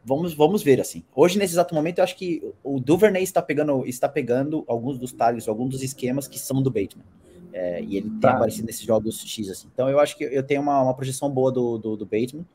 vamos, 0.09 0.33
vamos 0.33 0.63
ver 0.63 0.81
assim. 0.81 1.03
Hoje, 1.15 1.37
nesse 1.37 1.53
exato 1.53 1.75
momento, 1.75 1.99
eu 1.99 2.03
acho 2.03 2.17
que 2.17 2.43
o 2.63 2.79
Duvernay 2.79 3.21
está 3.21 3.41
pegando, 3.41 3.85
está 3.85 4.09
pegando 4.09 4.65
alguns 4.67 4.97
dos 4.97 5.13
targets, 5.13 5.47
alguns 5.47 5.69
dos 5.69 5.83
esquemas 5.83 6.27
que 6.27 6.39
são 6.39 6.61
do 6.61 6.71
Bateman. 6.71 7.05
É, 7.53 7.81
e 7.81 7.97
ele 7.97 8.09
tá. 8.19 8.29
tem 8.29 8.37
aparecido 8.37 8.65
nesses 8.65 8.81
jogos 8.81 9.21
X, 9.21 9.49
assim. 9.49 9.67
Então 9.71 9.87
eu 9.87 9.99
acho 9.99 10.17
que 10.17 10.23
eu 10.23 10.43
tenho 10.43 10.61
uma, 10.61 10.81
uma 10.81 10.93
projeção 10.93 11.29
boa 11.29 11.51
do, 11.51 11.77
do, 11.77 11.95
do, 11.95 12.05
Bateman. 12.05 12.45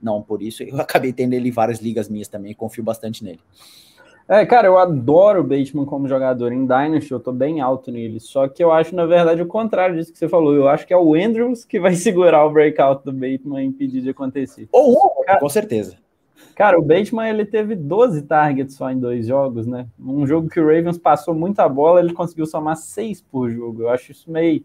Não 0.00 0.22
por 0.22 0.42
isso, 0.42 0.62
eu 0.62 0.76
acabei 0.80 1.12
tendo 1.12 1.34
ele 1.34 1.50
em 1.50 1.52
várias 1.52 1.80
ligas 1.80 2.08
minhas 2.08 2.28
também, 2.28 2.54
confio 2.54 2.82
bastante 2.82 3.22
nele. 3.22 3.40
É, 4.28 4.46
cara, 4.46 4.68
eu 4.68 4.78
adoro 4.78 5.40
o 5.40 5.44
Bateman 5.44 5.84
como 5.84 6.08
jogador 6.08 6.52
em 6.52 6.64
Dynasty, 6.64 7.10
eu 7.10 7.20
tô 7.20 7.32
bem 7.32 7.60
alto 7.60 7.90
nele. 7.90 8.20
Só 8.20 8.48
que 8.48 8.62
eu 8.62 8.72
acho, 8.72 8.94
na 8.94 9.04
verdade, 9.04 9.42
o 9.42 9.46
contrário 9.46 9.96
disso 9.96 10.12
que 10.12 10.18
você 10.18 10.28
falou. 10.28 10.54
Eu 10.54 10.68
acho 10.68 10.86
que 10.86 10.94
é 10.94 10.96
o 10.96 11.14
Andrews 11.14 11.64
que 11.64 11.78
vai 11.78 11.92
segurar 11.96 12.46
o 12.46 12.50
breakout 12.50 13.04
do 13.04 13.12
Bateman 13.12 13.62
e 13.62 13.66
impedir 13.66 14.00
de 14.00 14.10
acontecer. 14.10 14.68
Ou 14.72 14.92
um, 14.92 15.38
com 15.38 15.48
certeza. 15.48 15.96
Cara, 16.54 16.78
o 16.78 16.82
Bateman 16.82 17.28
ele 17.28 17.44
teve 17.44 17.74
12 17.74 18.22
targets 18.22 18.76
só 18.76 18.90
em 18.90 18.98
dois 18.98 19.26
jogos, 19.26 19.66
né? 19.66 19.86
Um 19.98 20.26
jogo 20.26 20.48
que 20.48 20.60
o 20.60 20.66
Ravens 20.66 20.98
passou 20.98 21.34
muita 21.34 21.68
bola, 21.68 22.00
ele 22.00 22.12
conseguiu 22.12 22.46
somar 22.46 22.76
seis 22.76 23.20
por 23.20 23.50
jogo. 23.50 23.82
Eu 23.82 23.88
acho 23.88 24.12
isso 24.12 24.30
meio, 24.30 24.64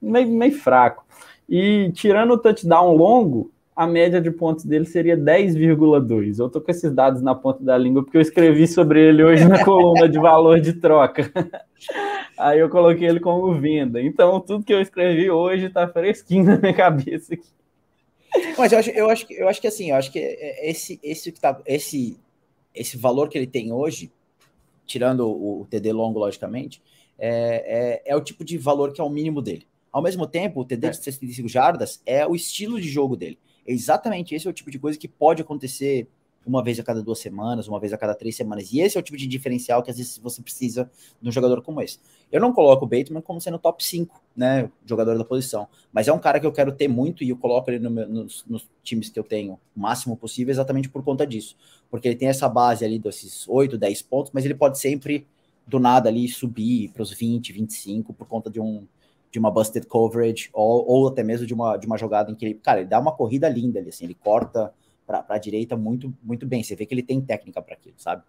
meio, 0.00 0.28
meio 0.28 0.52
fraco. 0.52 1.04
E 1.48 1.90
tirando 1.92 2.32
o 2.32 2.38
touchdown 2.38 2.94
longo, 2.94 3.50
a 3.74 3.86
média 3.86 4.20
de 4.20 4.30
pontos 4.30 4.64
dele 4.64 4.84
seria 4.84 5.16
10,2. 5.16 6.38
Eu 6.38 6.48
tô 6.48 6.60
com 6.60 6.70
esses 6.70 6.92
dados 6.92 7.20
na 7.20 7.34
ponta 7.34 7.62
da 7.64 7.76
língua 7.76 8.04
porque 8.04 8.16
eu 8.16 8.22
escrevi 8.22 8.68
sobre 8.68 9.00
ele 9.00 9.24
hoje 9.24 9.46
na 9.48 9.64
coluna 9.64 10.08
de 10.08 10.18
valor 10.18 10.60
de 10.60 10.74
troca. 10.74 11.30
Aí 12.38 12.58
eu 12.58 12.68
coloquei 12.68 13.08
ele 13.08 13.20
como 13.20 13.52
venda. 13.54 14.00
Então, 14.00 14.40
tudo 14.40 14.64
que 14.64 14.72
eu 14.72 14.80
escrevi 14.80 15.30
hoje 15.30 15.70
tá 15.70 15.88
fresquinho 15.88 16.44
na 16.44 16.58
minha 16.58 16.74
cabeça 16.74 17.34
aqui. 17.34 17.48
Mas 18.58 18.72
eu 18.72 18.78
acho, 18.78 18.90
eu 18.90 19.10
acho, 19.10 19.32
eu 19.32 19.48
acho 19.48 19.60
que 19.60 19.66
assim, 19.66 19.90
eu 19.90 19.96
acho 19.96 20.10
que 20.10 20.18
esse, 20.18 20.98
esse, 21.02 21.32
que 21.32 21.40
tá, 21.40 21.60
esse, 21.66 22.18
esse 22.74 22.96
valor 22.96 23.28
que 23.28 23.38
ele 23.38 23.46
tem 23.46 23.72
hoje, 23.72 24.10
tirando 24.86 25.28
o, 25.28 25.62
o 25.62 25.66
TD 25.66 25.92
longo, 25.92 26.18
logicamente, 26.18 26.82
é, 27.18 28.02
é, 28.06 28.12
é, 28.12 28.16
o 28.16 28.20
tipo 28.20 28.44
de 28.44 28.58
valor 28.58 28.92
que 28.92 29.00
é 29.00 29.04
o 29.04 29.10
mínimo 29.10 29.40
dele. 29.40 29.66
Ao 29.92 30.02
mesmo 30.02 30.26
tempo, 30.26 30.60
o 30.60 30.64
TD 30.64 30.90
de 30.90 30.96
65 30.96 31.48
jardas 31.48 32.02
é 32.04 32.26
o 32.26 32.34
estilo 32.34 32.80
de 32.80 32.88
jogo 32.88 33.16
dele. 33.16 33.38
É 33.66 33.72
exatamente 33.72 34.34
esse 34.34 34.46
é 34.46 34.50
o 34.50 34.52
tipo 34.52 34.70
de 34.70 34.78
coisa 34.78 34.98
que 34.98 35.06
pode 35.06 35.40
acontecer 35.40 36.08
uma 36.46 36.62
vez 36.62 36.78
a 36.78 36.82
cada 36.82 37.02
duas 37.02 37.18
semanas, 37.18 37.68
uma 37.68 37.80
vez 37.80 37.92
a 37.92 37.98
cada 37.98 38.14
três 38.14 38.36
semanas. 38.36 38.72
E 38.72 38.80
esse 38.80 38.96
é 38.96 39.00
o 39.00 39.02
tipo 39.02 39.16
de 39.16 39.26
diferencial 39.26 39.82
que 39.82 39.90
às 39.90 39.96
vezes 39.96 40.18
você 40.18 40.42
precisa 40.42 40.90
de 41.20 41.28
um 41.28 41.32
jogador 41.32 41.62
como 41.62 41.80
esse. 41.80 41.98
Eu 42.30 42.40
não 42.40 42.52
coloco 42.52 42.84
o 42.84 42.88
Bateman 42.88 43.20
como 43.20 43.40
sendo 43.40 43.58
top 43.58 43.84
5, 43.84 44.22
né, 44.36 44.70
jogador 44.84 45.16
da 45.16 45.24
posição, 45.24 45.68
mas 45.92 46.08
é 46.08 46.12
um 46.12 46.18
cara 46.18 46.40
que 46.40 46.46
eu 46.46 46.52
quero 46.52 46.72
ter 46.72 46.88
muito 46.88 47.22
e 47.22 47.30
eu 47.30 47.36
coloco 47.36 47.70
ele 47.70 47.78
no 47.78 47.90
meu, 47.90 48.08
nos, 48.08 48.44
nos, 48.46 48.68
times 48.82 49.08
que 49.08 49.18
eu 49.18 49.24
tenho 49.24 49.58
o 49.74 49.80
máximo 49.80 50.16
possível 50.16 50.52
exatamente 50.52 50.88
por 50.88 51.02
conta 51.02 51.26
disso. 51.26 51.56
Porque 51.90 52.08
ele 52.08 52.16
tem 52.16 52.28
essa 52.28 52.48
base 52.48 52.84
ali 52.84 52.98
desses 52.98 53.48
8, 53.48 53.78
10 53.78 54.02
pontos, 54.02 54.32
mas 54.32 54.44
ele 54.44 54.54
pode 54.54 54.78
sempre 54.78 55.26
do 55.66 55.78
nada 55.78 56.08
ali 56.08 56.28
subir 56.28 56.90
para 56.90 57.02
os 57.02 57.10
20, 57.10 57.52
25 57.52 58.12
por 58.12 58.26
conta 58.26 58.50
de 58.50 58.60
um 58.60 58.86
de 59.34 59.38
uma 59.40 59.50
busted 59.50 59.84
coverage 59.88 60.48
ou, 60.52 60.86
ou 60.88 61.08
até 61.08 61.24
mesmo 61.24 61.44
de 61.44 61.52
uma, 61.52 61.76
de 61.76 61.88
uma 61.88 61.98
jogada 61.98 62.30
em 62.30 62.36
que 62.36 62.44
ele, 62.44 62.54
cara, 62.54 62.80
ele 62.80 62.88
dá 62.88 63.00
uma 63.00 63.10
corrida 63.10 63.48
linda 63.48 63.80
ali, 63.80 63.88
assim, 63.88 64.04
ele 64.04 64.14
corta 64.14 64.72
para 65.06 65.24
a 65.28 65.38
direita 65.38 65.76
muito, 65.76 66.12
muito 66.22 66.46
bem. 66.46 66.62
Você 66.62 66.74
vê 66.74 66.86
que 66.86 66.94
ele 66.94 67.02
tem 67.02 67.20
técnica 67.20 67.60
para 67.60 67.74
aquilo, 67.74 67.96
sabe? 67.98 68.22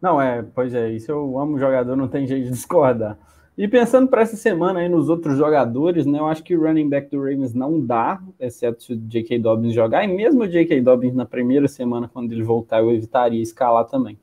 Não, 0.00 0.20
é, 0.20 0.42
pois 0.54 0.74
é, 0.74 0.90
isso 0.90 1.10
eu 1.10 1.38
amo 1.38 1.58
jogador, 1.58 1.96
não 1.96 2.08
tem 2.08 2.26
jeito 2.26 2.44
de 2.44 2.50
discordar. 2.50 3.18
E 3.56 3.68
pensando 3.68 4.08
para 4.08 4.22
essa 4.22 4.36
semana 4.36 4.80
aí 4.80 4.88
nos 4.88 5.08
outros 5.08 5.38
jogadores, 5.38 6.04
né? 6.06 6.18
Eu 6.18 6.26
acho 6.26 6.42
que 6.42 6.56
o 6.56 6.60
running 6.60 6.88
back 6.88 7.08
do 7.08 7.18
Ravens 7.18 7.54
não 7.54 7.80
dá, 7.80 8.20
exceto 8.38 8.82
se 8.82 8.92
o 8.92 8.96
J.K. 8.96 9.38
Dobbins 9.38 9.72
jogar, 9.72 10.04
e 10.04 10.08
mesmo 10.08 10.42
o 10.42 10.48
J.K. 10.48 10.80
Dobbins 10.80 11.14
na 11.14 11.24
primeira 11.24 11.68
semana, 11.68 12.10
quando 12.12 12.32
ele 12.32 12.42
voltar, 12.42 12.80
eu 12.80 12.90
evitaria 12.90 13.40
escalar 13.40 13.84
também. 13.84 14.18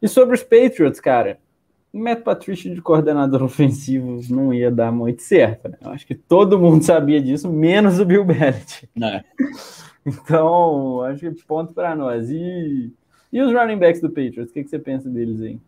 E 0.00 0.06
sobre 0.06 0.36
os 0.36 0.42
Patriots, 0.44 1.00
cara, 1.00 1.38
o 1.92 1.98
Matt 1.98 2.22
Patricia 2.22 2.72
de 2.72 2.80
coordenador 2.80 3.42
ofensivo 3.44 4.20
não 4.30 4.54
ia 4.54 4.70
dar 4.70 4.92
muito 4.92 5.22
certo. 5.22 5.68
Né? 5.68 5.76
Eu 5.80 5.90
acho 5.90 6.06
que 6.06 6.14
todo 6.14 6.58
mundo 6.58 6.84
sabia 6.84 7.20
disso, 7.20 7.50
menos 7.50 7.98
o 7.98 8.04
Bill 8.04 8.24
Belichick. 8.24 8.88
É. 9.02 9.24
Então, 10.04 11.02
acho 11.02 11.20
que 11.20 11.44
ponto 11.44 11.72
para 11.72 11.94
nós. 11.94 12.28
E, 12.28 12.92
e 13.32 13.40
os 13.40 13.52
running 13.52 13.78
backs 13.78 14.00
do 14.00 14.08
Patriots, 14.08 14.50
o 14.50 14.52
que, 14.52 14.64
que 14.64 14.70
você 14.70 14.78
pensa 14.78 15.08
deles 15.08 15.40
aí? 15.40 15.60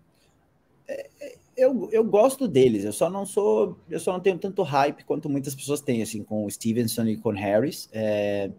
É, 0.88 1.08
eu, 1.56 1.88
eu 1.92 2.04
gosto 2.04 2.48
deles, 2.48 2.84
eu 2.84 2.92
só 2.92 3.08
não 3.08 3.24
sou, 3.24 3.78
eu 3.88 4.00
só 4.00 4.12
não 4.12 4.20
tenho 4.20 4.38
tanto 4.38 4.62
hype 4.62 5.04
quanto 5.04 5.28
muitas 5.30 5.54
pessoas 5.54 5.80
têm, 5.80 6.02
assim, 6.02 6.22
com 6.22 6.44
o 6.44 6.50
Stevenson 6.50 7.04
e 7.04 7.16
com 7.16 7.28
o 7.28 7.32
Harris. 7.32 7.88
É, 7.92 8.50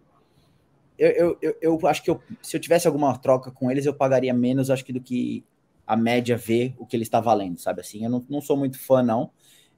eu, 0.98 1.38
eu, 1.42 1.58
eu, 1.62 1.88
acho 1.88 2.02
que 2.02 2.10
eu, 2.10 2.22
se 2.42 2.56
eu 2.56 2.62
tivesse 2.62 2.88
alguma 2.88 3.18
troca 3.18 3.52
com 3.52 3.70
eles, 3.70 3.86
eu 3.86 3.94
pagaria 3.94 4.34
menos, 4.34 4.70
acho 4.70 4.86
que, 4.86 4.94
do 4.94 5.02
que 5.02 5.44
a 5.86 5.96
média 5.98 6.38
vê 6.38 6.74
o 6.78 6.86
que 6.86 6.96
ele 6.96 7.04
está 7.04 7.20
valendo, 7.20 7.60
sabe? 7.60 7.82
Assim, 7.82 8.04
eu 8.04 8.10
não, 8.10 8.26
não 8.30 8.42
sou 8.42 8.56
muito 8.56 8.80
fã, 8.80 9.04
não. 9.04 9.30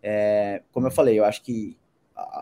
É, 0.01 0.61
como 0.71 0.87
eu 0.87 0.91
falei, 0.91 1.19
eu 1.19 1.25
acho 1.25 1.41
que 1.41 1.75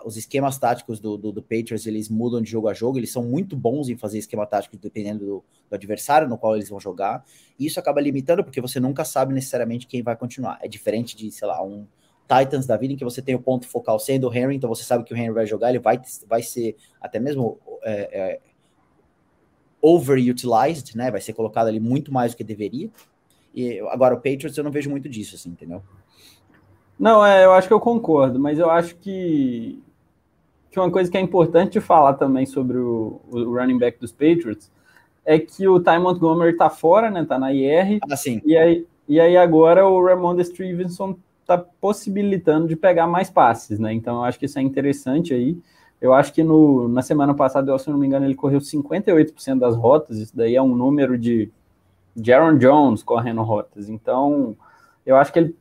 os 0.06 0.16
esquemas 0.16 0.58
táticos 0.58 1.00
do, 1.00 1.18
do, 1.18 1.32
do, 1.32 1.42
Patriots 1.42 1.86
eles 1.86 2.08
mudam 2.08 2.42
de 2.42 2.50
jogo 2.50 2.70
a 2.70 2.74
jogo, 2.74 2.98
eles 2.98 3.12
são 3.12 3.24
muito 3.24 3.56
bons 3.56 3.90
em 3.90 3.98
fazer 3.98 4.18
esquema 4.18 4.46
tático 4.46 4.78
dependendo 4.78 5.26
do, 5.26 5.44
do, 5.70 5.76
adversário 5.76 6.30
no 6.30 6.38
qual 6.38 6.56
eles 6.56 6.70
vão 6.70 6.80
jogar, 6.80 7.26
e 7.60 7.66
isso 7.66 7.80
acaba 7.80 8.00
limitando 8.00 8.44
porque 8.44 8.62
você 8.62 8.80
nunca 8.80 9.04
sabe 9.04 9.34
necessariamente 9.34 9.88
quem 9.88 10.02
vai 10.02 10.16
continuar. 10.16 10.60
É 10.62 10.68
diferente 10.68 11.16
de, 11.16 11.32
sei 11.32 11.48
lá, 11.48 11.62
um 11.64 11.86
Titans 12.28 12.66
da 12.66 12.78
vida 12.78 12.94
em 12.94 12.98
que 12.98 13.04
você 13.04 13.22
tem 13.22 13.36
o 13.36 13.40
ponto 13.40 13.68
focal 13.68 14.00
sendo 14.00 14.28
o 14.28 14.34
Henry, 14.34 14.56
então 14.56 14.70
você 14.70 14.84
sabe 14.84 15.04
que 15.04 15.14
o 15.14 15.18
Henry 15.18 15.32
vai 15.32 15.46
jogar, 15.46 15.70
ele 15.70 15.80
vai, 15.80 16.02
vai 16.28 16.42
ser 16.42 16.76
até 17.00 17.20
mesmo 17.20 17.60
é, 17.84 17.92
é, 17.94 18.40
overutilized, 19.82 20.96
né? 20.96 21.12
Vai 21.12 21.22
ser 21.22 21.34
colocado 21.34 21.68
ali 21.68 21.80
muito 21.80 22.12
mais 22.12 22.32
do 22.32 22.38
que 22.38 22.44
deveria. 22.44 22.90
E 23.54 23.80
agora 23.90 24.16
o 24.16 24.18
Patriots 24.18 24.58
eu 24.58 24.64
não 24.64 24.72
vejo 24.72 24.90
muito 24.90 25.08
disso, 25.08 25.36
assim, 25.36 25.50
entendeu? 25.50 25.84
Não, 26.98 27.26
é, 27.26 27.46
eu 27.46 27.52
acho 27.52 27.68
que 27.68 27.74
eu 27.74 27.80
concordo, 27.80 28.40
mas 28.40 28.58
eu 28.58 28.70
acho 28.70 28.96
que, 28.96 29.82
que 30.72 30.80
uma 30.80 30.90
coisa 30.90 31.12
que 31.12 31.18
é 31.18 31.22
importante 31.22 31.80
falar 31.82 32.14
também 32.14 32.46
sobre 32.46 32.78
o, 32.78 33.20
o 33.30 33.54
running 33.54 33.78
back 33.78 34.00
dos 34.00 34.12
Patriots 34.12 34.72
é 35.26 35.40
que 35.40 35.68
o 35.68 35.80
Ty 35.80 36.00
Montgomery 36.00 36.56
tá 36.56 36.70
fora, 36.70 37.10
né? 37.10 37.26
Tá 37.26 37.38
na 37.38 37.52
IR. 37.52 38.00
Ah, 38.10 38.16
sim. 38.16 38.42
E 38.46 38.56
aí, 38.56 38.86
e 39.08 39.20
aí 39.20 39.36
agora 39.36 39.88
o 39.88 40.04
Ramon 40.04 40.42
Stevenson 40.44 41.18
tá 41.46 41.58
possibilitando 41.58 42.68
de 42.68 42.76
pegar 42.76 43.08
mais 43.08 43.30
passes, 43.30 43.80
né? 43.80 43.94
Então 43.94 44.18
eu 44.18 44.24
acho 44.24 44.40
que 44.40 44.46
isso 44.46 44.60
é 44.60 44.62
interessante 44.62 45.34
aí. 45.34 45.58
Eu 46.00 46.14
acho 46.14 46.34
que 46.34 46.44
no, 46.44 46.88
na 46.88 47.02
semana 47.02 47.34
passada, 47.34 47.78
se 47.80 47.90
não 47.90 47.98
me 47.98 48.06
engano, 48.06 48.26
ele 48.26 48.36
correu 48.36 48.60
58% 48.60 49.58
das 49.58 49.76
rotas. 49.76 50.18
Isso 50.18 50.36
daí 50.36 50.56
é 50.56 50.62
um 50.62 50.76
número 50.76 51.18
de, 51.18 51.52
Aaron 52.32 52.58
Jones 52.58 53.02
correndo 53.02 53.42
rotas. 53.42 53.90
Então, 53.90 54.56
eu 55.06 55.16
acho 55.16 55.32
que 55.32 55.40
ele 55.40 55.56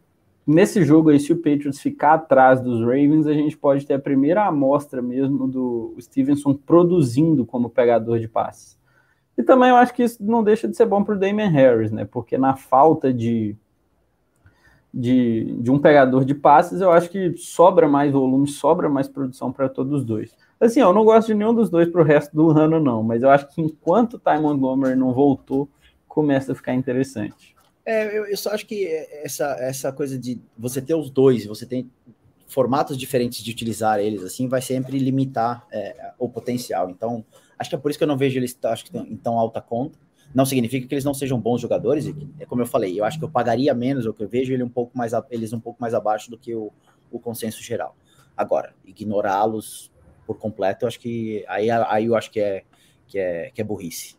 nesse 0.47 0.85
jogo 0.85 1.11
aí, 1.11 1.19
se 1.19 1.33
o 1.33 1.37
Patriots 1.37 1.81
ficar 1.81 2.15
atrás 2.15 2.61
dos 2.61 2.81
Ravens, 2.81 3.27
a 3.27 3.33
gente 3.33 3.57
pode 3.57 3.87
ter 3.87 3.95
a 3.95 3.99
primeira 3.99 4.45
amostra 4.45 5.01
mesmo 5.01 5.49
do 5.49 5.95
Stevenson 6.01 6.55
produzindo 6.55 7.45
como 7.45 7.71
pegador 7.71 8.19
de 8.19 8.29
passes. 8.29 8.79
E 9.37 9.43
também 9.43 9.71
eu 9.71 9.77
acho 9.77 9.93
que 9.93 10.03
isso 10.03 10.23
não 10.25 10.45
deixa 10.45 10.69
de 10.69 10.77
ser 10.77 10.87
bom 10.87 11.03
para 11.03 11.15
o 11.15 11.19
Damon 11.19 11.49
Harris, 11.49 11.91
né? 11.91 12.05
Porque 12.05 12.39
na 12.39 12.55
falta 12.55 13.13
de, 13.13 13.57
de, 14.93 15.57
de 15.61 15.71
um 15.71 15.79
pegador 15.79 16.25
de 16.25 16.35
passes, 16.35 16.81
eu 16.81 16.93
acho 16.93 17.11
que 17.11 17.37
sobra 17.37 17.89
mais 17.89 18.13
volume, 18.13 18.47
sobra 18.47 18.89
mais 18.89 19.09
produção 19.09 19.51
para 19.51 19.69
todos 19.69 20.01
os 20.01 20.05
dois. 20.05 20.37
Assim, 20.61 20.81
eu 20.81 20.93
não 20.93 21.05
gosto 21.05 21.27
de 21.29 21.35
nenhum 21.35 21.53
dos 21.53 21.69
dois 21.69 21.89
para 21.89 22.01
o 22.01 22.05
resto 22.05 22.35
do 22.35 22.51
ano, 22.51 22.79
não, 22.79 23.03
mas 23.03 23.23
eu 23.23 23.31
acho 23.31 23.49
que 23.49 23.61
enquanto 23.61 24.15
o 24.15 24.19
Ty 24.19 24.39
Montgomery 24.41 24.95
não 24.95 25.13
voltou, 25.13 25.69
começa 26.07 26.53
a 26.53 26.55
ficar 26.55 26.75
interessante. 26.75 27.54
É, 27.87 28.17
eu, 28.17 28.27
eu, 28.27 28.37
só 28.37 28.51
acho 28.51 28.67
que 28.67 28.87
essa, 29.23 29.57
essa 29.61 29.93
coisa 29.93 30.19
de 30.19 30.41
você 30.57 30.81
ter 30.81 30.95
os 30.95 31.11
dois, 31.11 31.45
você 31.45 31.67
tem 31.67 31.91
formatos 32.47 32.97
diferentes 32.97 33.43
de 33.43 33.51
utilizar 33.51 33.99
eles, 33.99 34.23
assim, 34.23 34.49
vai 34.49 34.63
sempre 34.63 34.99
limitar 34.99 35.67
é, 35.71 36.13
o 36.19 36.29
potencial. 36.29 36.89
Então, 36.89 37.25
acho 37.59 37.69
que 37.69 37.77
é 37.77 37.79
por 37.79 37.91
isso 37.91 37.99
que 37.99 38.05
eu 38.05 38.09
não 38.09 38.17
vejo 38.17 38.39
eles 38.39 38.57
acho 38.65 38.85
que 38.87 38.97
em 38.97 39.17
tão 39.17 39.39
alta 39.39 39.61
conta. 39.61 39.99
Não 40.35 40.45
significa 40.45 40.87
que 40.87 40.95
eles 40.95 41.05
não 41.05 41.15
sejam 41.15 41.39
bons 41.39 41.61
jogadores, 41.61 42.13
é 42.41 42.47
como 42.47 42.61
eu 42.63 42.67
falei, 42.67 42.99
eu 42.99 43.05
acho 43.05 43.19
que 43.19 43.25
eu 43.25 43.29
pagaria 43.29 43.73
menos, 43.73 44.05
ou 44.05 44.13
que 44.13 44.23
eu 44.23 44.29
vejo 44.29 44.53
ele 44.53 44.65
um 44.65 44.69
pouco 44.69 44.97
mais, 44.97 45.13
eles 45.31 45.53
um 45.53 45.61
pouco 45.61 45.81
mais 45.81 45.95
abaixo 45.95 46.29
do 46.29 46.37
que 46.37 46.55
o, 46.55 46.73
o 47.11 47.21
consenso 47.21 47.63
geral. 47.63 47.97
Agora, 48.37 48.75
ignorá-los 48.85 49.93
por 50.27 50.39
completo, 50.39 50.85
eu 50.85 50.89
acho 50.89 50.99
que 50.99 51.45
aí, 51.47 51.71
aí 51.71 52.07
eu 52.07 52.17
acho 52.17 52.31
que 52.33 52.41
é, 52.41 52.65
que 53.07 53.19
é, 53.19 53.51
que 53.55 53.61
é 53.61 53.65
burrice. 53.65 54.17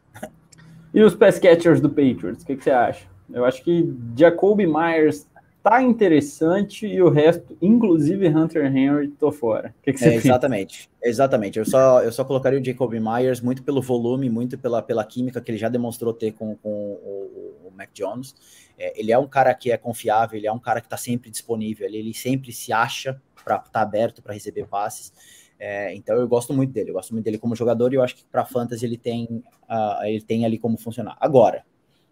E 0.93 1.03
os 1.03 1.13
pass 1.13 1.38
catchers 1.38 1.82
do 1.82 1.89
Patriots, 1.89 2.43
o 2.43 2.45
que, 2.45 2.55
que 2.55 2.63
você 2.63 2.72
acha? 2.72 3.14
Eu 3.32 3.45
acho 3.45 3.63
que 3.63 3.93
Jacoby 4.15 4.67
Myers 4.67 5.28
tá 5.65 5.82
interessante 5.82 6.86
e 6.86 7.01
o 7.01 7.09
resto, 7.09 7.57
inclusive 7.59 8.28
Hunter 8.28 8.65
Henry, 8.65 9.07
tô 9.07 9.32
fora. 9.32 9.73
O 9.80 9.82
que, 9.82 9.93
que 9.93 9.99
você 9.99 10.09
é, 10.09 10.15
Exatamente, 10.15 10.89
exatamente. 11.03 11.57
Eu 11.57 11.65
só, 11.65 12.03
eu 12.03 12.11
só 12.11 12.23
colocaria 12.23 12.59
o 12.59 12.63
Jacob 12.63 12.93
Myers 12.93 13.41
muito 13.41 13.63
pelo 13.63 13.82
volume, 13.82 14.30
muito 14.30 14.59
pela, 14.59 14.84
pela 14.84 15.03
química 15.03 15.41
que 15.41 15.49
ele 15.49 15.57
já 15.57 15.67
demonstrou 15.67 16.13
ter 16.13 16.34
com, 16.34 16.55
com 16.57 16.69
o, 16.69 17.67
o 17.67 17.71
Mac 17.76 17.89
Jones. 17.93 18.36
É, 18.78 18.99
ele 18.99 19.11
é 19.11 19.17
um 19.17 19.28
cara 19.28 19.55
que 19.55 19.71
é 19.71 19.78
confiável, 19.78 20.38
ele 20.38 20.45
é 20.45 20.51
um 20.51 20.59
cara 20.59 20.80
que 20.80 20.86
está 20.86 20.97
sempre 20.97 21.32
disponível, 21.32 21.88
ele, 21.88 21.97
ele 21.97 22.13
sempre 22.13 22.51
se 22.51 22.71
acha 22.71 23.19
para 23.43 23.55
estar 23.55 23.69
tá 23.71 23.82
aberto 23.82 24.21
para 24.21 24.36
receber 24.36 24.67
passes. 24.67 25.11
É, 25.57 25.95
então 25.95 26.15
eu 26.15 26.28
gosto 26.28 26.53
muito 26.53 26.73
dele, 26.73 26.91
eu 26.91 26.93
gosto 26.93 27.11
muito 27.11 27.26
dele 27.26 27.39
como 27.39 27.55
jogador 27.55 27.91
e 27.91 27.95
eu 27.95 28.03
acho 28.03 28.15
que 28.17 28.26
para 28.26 28.45
fantasy 28.45 28.86
ele 28.86 28.97
tem, 28.97 29.26
uh, 29.67 30.03
ele 30.03 30.21
tem 30.21 30.45
ali 30.45 30.59
como 30.59 30.78
funcionar. 30.78 31.17
Agora, 31.19 31.65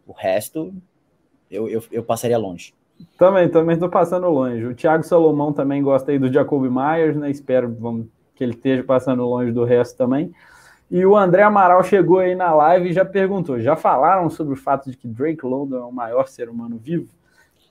o 0.07 0.11
resto 0.11 0.73
eu, 1.53 1.69
eu, 1.69 1.83
eu 1.91 2.03
passaria 2.03 2.37
longe. 2.37 2.73
Também, 3.17 3.49
também 3.49 3.73
estou 3.75 3.89
passando 3.89 4.29
longe. 4.29 4.65
O 4.65 4.75
Thiago 4.75 5.03
Salomão 5.03 5.53
também 5.53 5.81
gosta 5.81 6.11
aí 6.11 6.19
do 6.19 6.31
Jacob 6.31 6.63
Myers, 6.63 7.15
né? 7.15 7.29
Espero 7.29 7.73
vamos, 7.73 8.07
que 8.35 8.43
ele 8.43 8.53
esteja 8.53 8.83
passando 8.83 9.23
longe 9.23 9.51
do 9.51 9.63
resto 9.63 9.97
também. 9.97 10.31
E 10.89 11.05
o 11.05 11.15
André 11.15 11.43
Amaral 11.43 11.83
chegou 11.83 12.19
aí 12.19 12.35
na 12.35 12.53
live 12.53 12.89
e 12.89 12.93
já 12.93 13.05
perguntou: 13.05 13.59
já 13.59 13.75
falaram 13.75 14.29
sobre 14.29 14.53
o 14.53 14.57
fato 14.57 14.89
de 14.89 14.97
que 14.97 15.07
Drake 15.07 15.45
London 15.45 15.77
é 15.77 15.85
o 15.85 15.91
maior 15.91 16.27
ser 16.27 16.49
humano 16.49 16.77
vivo? 16.77 17.07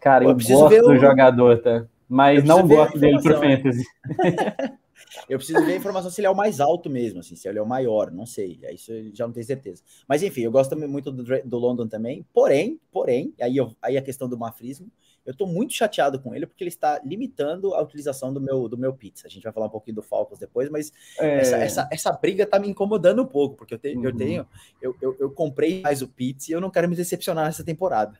Cara, 0.00 0.24
eu, 0.24 0.30
eu 0.30 0.36
gosto 0.36 0.82
do 0.82 0.96
jogador, 0.96 1.58
tá? 1.60 1.84
Mas 2.08 2.44
não 2.44 2.66
gosto 2.66 2.98
dele 2.98 3.22
pro 3.22 3.38
Fantasy. 3.38 3.84
Eu 5.28 5.38
preciso 5.38 5.64
ver 5.64 5.72
a 5.72 5.76
informação 5.76 6.10
se 6.10 6.20
ele 6.20 6.26
é 6.26 6.30
o 6.30 6.36
mais 6.36 6.60
alto 6.60 6.88
mesmo, 6.90 7.20
assim, 7.20 7.36
se 7.36 7.48
ele 7.48 7.58
é 7.58 7.62
o 7.62 7.66
maior, 7.66 8.10
não 8.10 8.26
sei. 8.26 8.58
Isso 8.72 8.92
eu 8.92 9.14
já 9.14 9.26
não 9.26 9.32
tenho 9.32 9.46
certeza. 9.46 9.82
Mas 10.08 10.22
enfim, 10.22 10.42
eu 10.42 10.50
gosto 10.50 10.76
muito 10.76 11.10
do, 11.10 11.22
do 11.42 11.58
London 11.58 11.86
também. 11.86 12.24
Porém, 12.32 12.80
porém, 12.90 13.34
aí, 13.40 13.56
eu, 13.56 13.74
aí 13.80 13.96
a 13.96 14.02
questão 14.02 14.28
do 14.28 14.38
mafrismo, 14.38 14.90
eu 15.24 15.34
tô 15.34 15.46
muito 15.46 15.72
chateado 15.72 16.20
com 16.20 16.34
ele 16.34 16.46
porque 16.46 16.64
ele 16.64 16.68
está 16.68 17.00
limitando 17.04 17.74
a 17.74 17.82
utilização 17.82 18.32
do 18.32 18.40
meu, 18.40 18.68
do 18.68 18.76
meu 18.76 18.92
pizza. 18.92 19.26
A 19.26 19.30
gente 19.30 19.42
vai 19.42 19.52
falar 19.52 19.66
um 19.66 19.70
pouquinho 19.70 19.96
do 19.96 20.02
Falcons 20.02 20.38
depois, 20.38 20.68
mas 20.68 20.92
é... 21.18 21.38
essa, 21.38 21.56
essa, 21.56 21.88
essa 21.92 22.12
briga 22.12 22.44
tá 22.44 22.58
me 22.58 22.68
incomodando 22.68 23.22
um 23.22 23.26
pouco, 23.26 23.56
porque 23.56 23.74
eu, 23.74 23.78
te, 23.78 23.94
uhum. 23.94 24.04
eu 24.04 24.16
tenho, 24.16 24.46
eu, 24.80 24.96
eu, 25.00 25.16
eu 25.20 25.30
comprei 25.30 25.80
mais 25.80 26.02
o 26.02 26.08
pizza 26.08 26.50
e 26.50 26.54
eu 26.54 26.60
não 26.60 26.70
quero 26.70 26.88
me 26.88 26.96
decepcionar 26.96 27.46
nessa 27.46 27.64
temporada. 27.64 28.18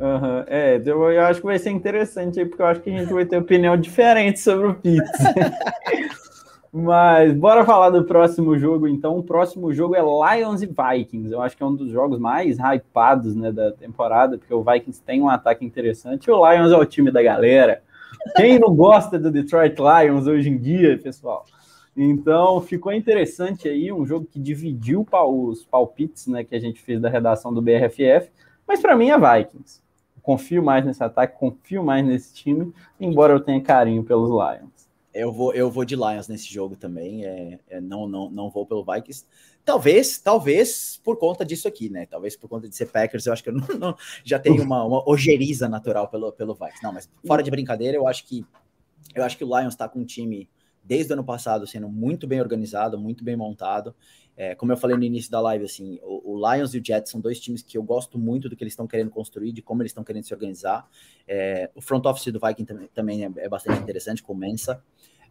Uhum. 0.00 0.44
É, 0.46 0.80
eu, 0.82 1.10
eu, 1.10 1.22
acho 1.26 1.40
que 1.40 1.46
vai 1.46 1.58
ser 1.58 1.68
interessante 1.70 2.40
aí, 2.40 2.46
porque 2.46 2.62
eu 2.62 2.66
acho 2.66 2.80
que 2.80 2.88
a 2.88 2.98
gente 2.98 3.12
vai 3.12 3.26
ter 3.26 3.36
opinião 3.36 3.76
diferente 3.76 4.40
sobre 4.40 4.68
o 4.68 4.74
Pitts. 4.74 5.10
Mas 6.72 7.34
bora 7.34 7.64
falar 7.66 7.90
do 7.90 8.04
próximo 8.04 8.56
jogo, 8.56 8.88
então. 8.88 9.18
O 9.18 9.22
próximo 9.22 9.74
jogo 9.74 9.94
é 9.94 10.38
Lions 10.38 10.62
e 10.62 10.66
Vikings. 10.66 11.32
Eu 11.32 11.42
acho 11.42 11.54
que 11.54 11.62
é 11.62 11.66
um 11.66 11.74
dos 11.74 11.90
jogos 11.90 12.18
mais 12.18 12.56
hypados 12.58 13.34
né, 13.34 13.52
da 13.52 13.72
temporada, 13.72 14.38
porque 14.38 14.54
o 14.54 14.62
Vikings 14.62 15.02
tem 15.02 15.20
um 15.20 15.28
ataque 15.28 15.66
interessante 15.66 16.26
e 16.26 16.30
o 16.30 16.50
Lions 16.50 16.72
é 16.72 16.76
o 16.76 16.86
time 16.86 17.10
da 17.10 17.22
galera. 17.22 17.82
Quem 18.36 18.58
não 18.58 18.74
gosta 18.74 19.18
do 19.18 19.30
Detroit 19.30 19.76
Lions 19.76 20.26
hoje 20.26 20.48
em 20.48 20.56
dia, 20.56 20.96
pessoal? 20.96 21.44
Então 21.94 22.60
ficou 22.62 22.92
interessante 22.92 23.68
aí, 23.68 23.92
um 23.92 24.06
jogo 24.06 24.24
que 24.24 24.38
dividiu 24.38 25.04
os 25.12 25.64
palpites 25.64 26.28
né, 26.28 26.44
que 26.44 26.54
a 26.54 26.60
gente 26.60 26.80
fez 26.80 27.00
da 27.00 27.10
redação 27.10 27.52
do 27.52 27.60
BRFF, 27.60 28.30
mas 28.66 28.80
para 28.80 28.96
mim 28.96 29.10
é 29.10 29.18
Vikings 29.18 29.80
confio 30.30 30.62
mais 30.62 30.84
nesse 30.84 31.02
ataque, 31.02 31.36
confio 31.36 31.82
mais 31.82 32.06
nesse 32.06 32.32
time, 32.32 32.72
embora 33.00 33.32
eu 33.32 33.40
tenha 33.40 33.60
carinho 33.60 34.04
pelos 34.04 34.30
Lions. 34.30 34.88
Eu 35.12 35.32
vou, 35.32 35.52
eu 35.52 35.68
vou 35.68 35.84
de 35.84 35.96
Lions 35.96 36.28
nesse 36.28 36.52
jogo 36.52 36.76
também. 36.76 37.24
É, 37.24 37.58
é, 37.68 37.80
não, 37.80 38.08
não, 38.08 38.30
não 38.30 38.48
vou 38.48 38.64
pelo 38.64 38.84
Vikings. 38.84 39.26
Talvez, 39.64 40.18
talvez 40.18 41.00
por 41.02 41.18
conta 41.18 41.44
disso 41.44 41.66
aqui, 41.66 41.90
né? 41.90 42.06
Talvez 42.06 42.36
por 42.36 42.48
conta 42.48 42.68
de 42.68 42.76
ser 42.76 42.86
Packers, 42.86 43.26
eu 43.26 43.32
acho 43.32 43.42
que 43.42 43.48
eu 43.48 43.54
não, 43.58 43.66
não, 43.76 43.96
já 44.22 44.38
tenho 44.38 44.62
uma, 44.62 44.84
uma 44.84 45.08
ojeriza 45.08 45.68
natural 45.68 46.06
pelo, 46.06 46.30
pelo 46.30 46.54
Vikings. 46.54 46.80
Não, 46.80 46.92
mas 46.92 47.10
fora 47.26 47.42
de 47.42 47.50
brincadeira, 47.50 47.96
eu 47.96 48.06
acho 48.06 48.24
que 48.24 48.46
eu 49.12 49.24
acho 49.24 49.36
que 49.36 49.42
o 49.42 49.58
Lions 49.58 49.74
está 49.74 49.88
com 49.88 49.98
um 49.98 50.04
time 50.04 50.48
desde 50.84 51.12
o 51.12 51.14
ano 51.14 51.24
passado 51.24 51.66
sendo 51.66 51.88
muito 51.88 52.28
bem 52.28 52.40
organizado, 52.40 52.96
muito 52.96 53.24
bem 53.24 53.34
montado. 53.34 53.92
É, 54.42 54.54
como 54.54 54.72
eu 54.72 54.76
falei 54.78 54.96
no 54.96 55.04
início 55.04 55.30
da 55.30 55.38
live, 55.38 55.66
assim, 55.66 55.98
o, 56.02 56.32
o, 56.32 56.54
Lions 56.54 56.72
e 56.72 56.78
o 56.78 56.82
Jets 56.82 57.10
são 57.10 57.20
dois 57.20 57.38
times 57.38 57.60
que 57.60 57.76
eu 57.76 57.82
gosto 57.82 58.18
muito 58.18 58.48
do 58.48 58.56
que 58.56 58.64
eles 58.64 58.72
estão 58.72 58.86
querendo 58.86 59.10
construir, 59.10 59.52
de 59.52 59.60
como 59.60 59.82
eles 59.82 59.90
estão 59.90 60.02
querendo 60.02 60.24
se 60.24 60.32
organizar. 60.32 60.88
É, 61.28 61.68
o 61.74 61.82
front 61.82 62.06
office 62.06 62.32
do 62.32 62.40
Viking 62.40 62.64
também, 62.64 62.88
também 62.94 63.24
é, 63.26 63.30
é, 63.36 63.48
bastante 63.50 63.82
interessante, 63.82 64.22
com 64.22 64.34
Mensa. 64.34 64.82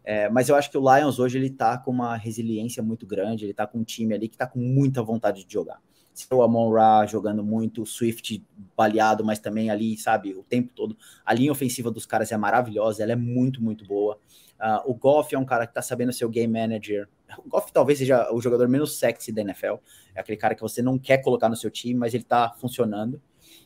É, 0.04 0.28
mas 0.28 0.48
eu 0.48 0.54
acho 0.54 0.70
que 0.70 0.78
o 0.78 0.96
Lions 0.96 1.18
hoje 1.18 1.38
ele 1.38 1.50
tá 1.50 1.76
com 1.76 1.90
uma 1.90 2.14
resiliência 2.16 2.84
muito 2.84 3.04
grande, 3.04 3.44
ele 3.44 3.52
tá 3.52 3.66
com 3.66 3.78
um 3.78 3.82
time 3.82 4.14
ali 4.14 4.28
que 4.28 4.36
tá 4.36 4.46
com 4.46 4.60
muita 4.60 5.02
vontade 5.02 5.44
de 5.44 5.52
jogar. 5.52 5.82
O 6.30 6.40
Amon 6.40 6.70
Ra 6.70 7.04
jogando 7.04 7.42
muito, 7.42 7.84
Swift 7.84 8.46
baleado, 8.76 9.24
mas 9.24 9.40
também 9.40 9.70
ali, 9.70 9.96
sabe, 9.96 10.34
o 10.34 10.44
tempo 10.44 10.70
todo. 10.72 10.96
A 11.26 11.34
linha 11.34 11.50
ofensiva 11.50 11.90
dos 11.90 12.06
caras 12.06 12.30
é 12.30 12.36
maravilhosa, 12.36 13.02
ela 13.02 13.10
é 13.10 13.16
muito, 13.16 13.60
muito 13.60 13.84
boa. 13.84 14.20
Uh, 14.60 14.90
o 14.90 14.94
Goff 14.94 15.34
é 15.34 15.38
um 15.38 15.44
cara 15.44 15.66
que 15.66 15.72
tá 15.72 15.80
sabendo 15.80 16.12
ser 16.12 16.26
o 16.26 16.28
game 16.28 16.52
manager. 16.52 17.08
O 17.38 17.48
Goff 17.48 17.72
talvez 17.72 17.98
seja 17.98 18.30
o 18.32 18.40
jogador 18.40 18.68
menos 18.68 18.98
sexy 18.98 19.32
da 19.32 19.40
NFL. 19.40 19.76
É 20.14 20.20
aquele 20.20 20.36
cara 20.36 20.54
que 20.54 20.60
você 20.60 20.82
não 20.82 20.98
quer 20.98 21.18
colocar 21.18 21.48
no 21.48 21.56
seu 21.56 21.70
time, 21.70 21.98
mas 21.98 22.12
ele 22.12 22.24
tá 22.24 22.54
funcionando. 22.58 23.20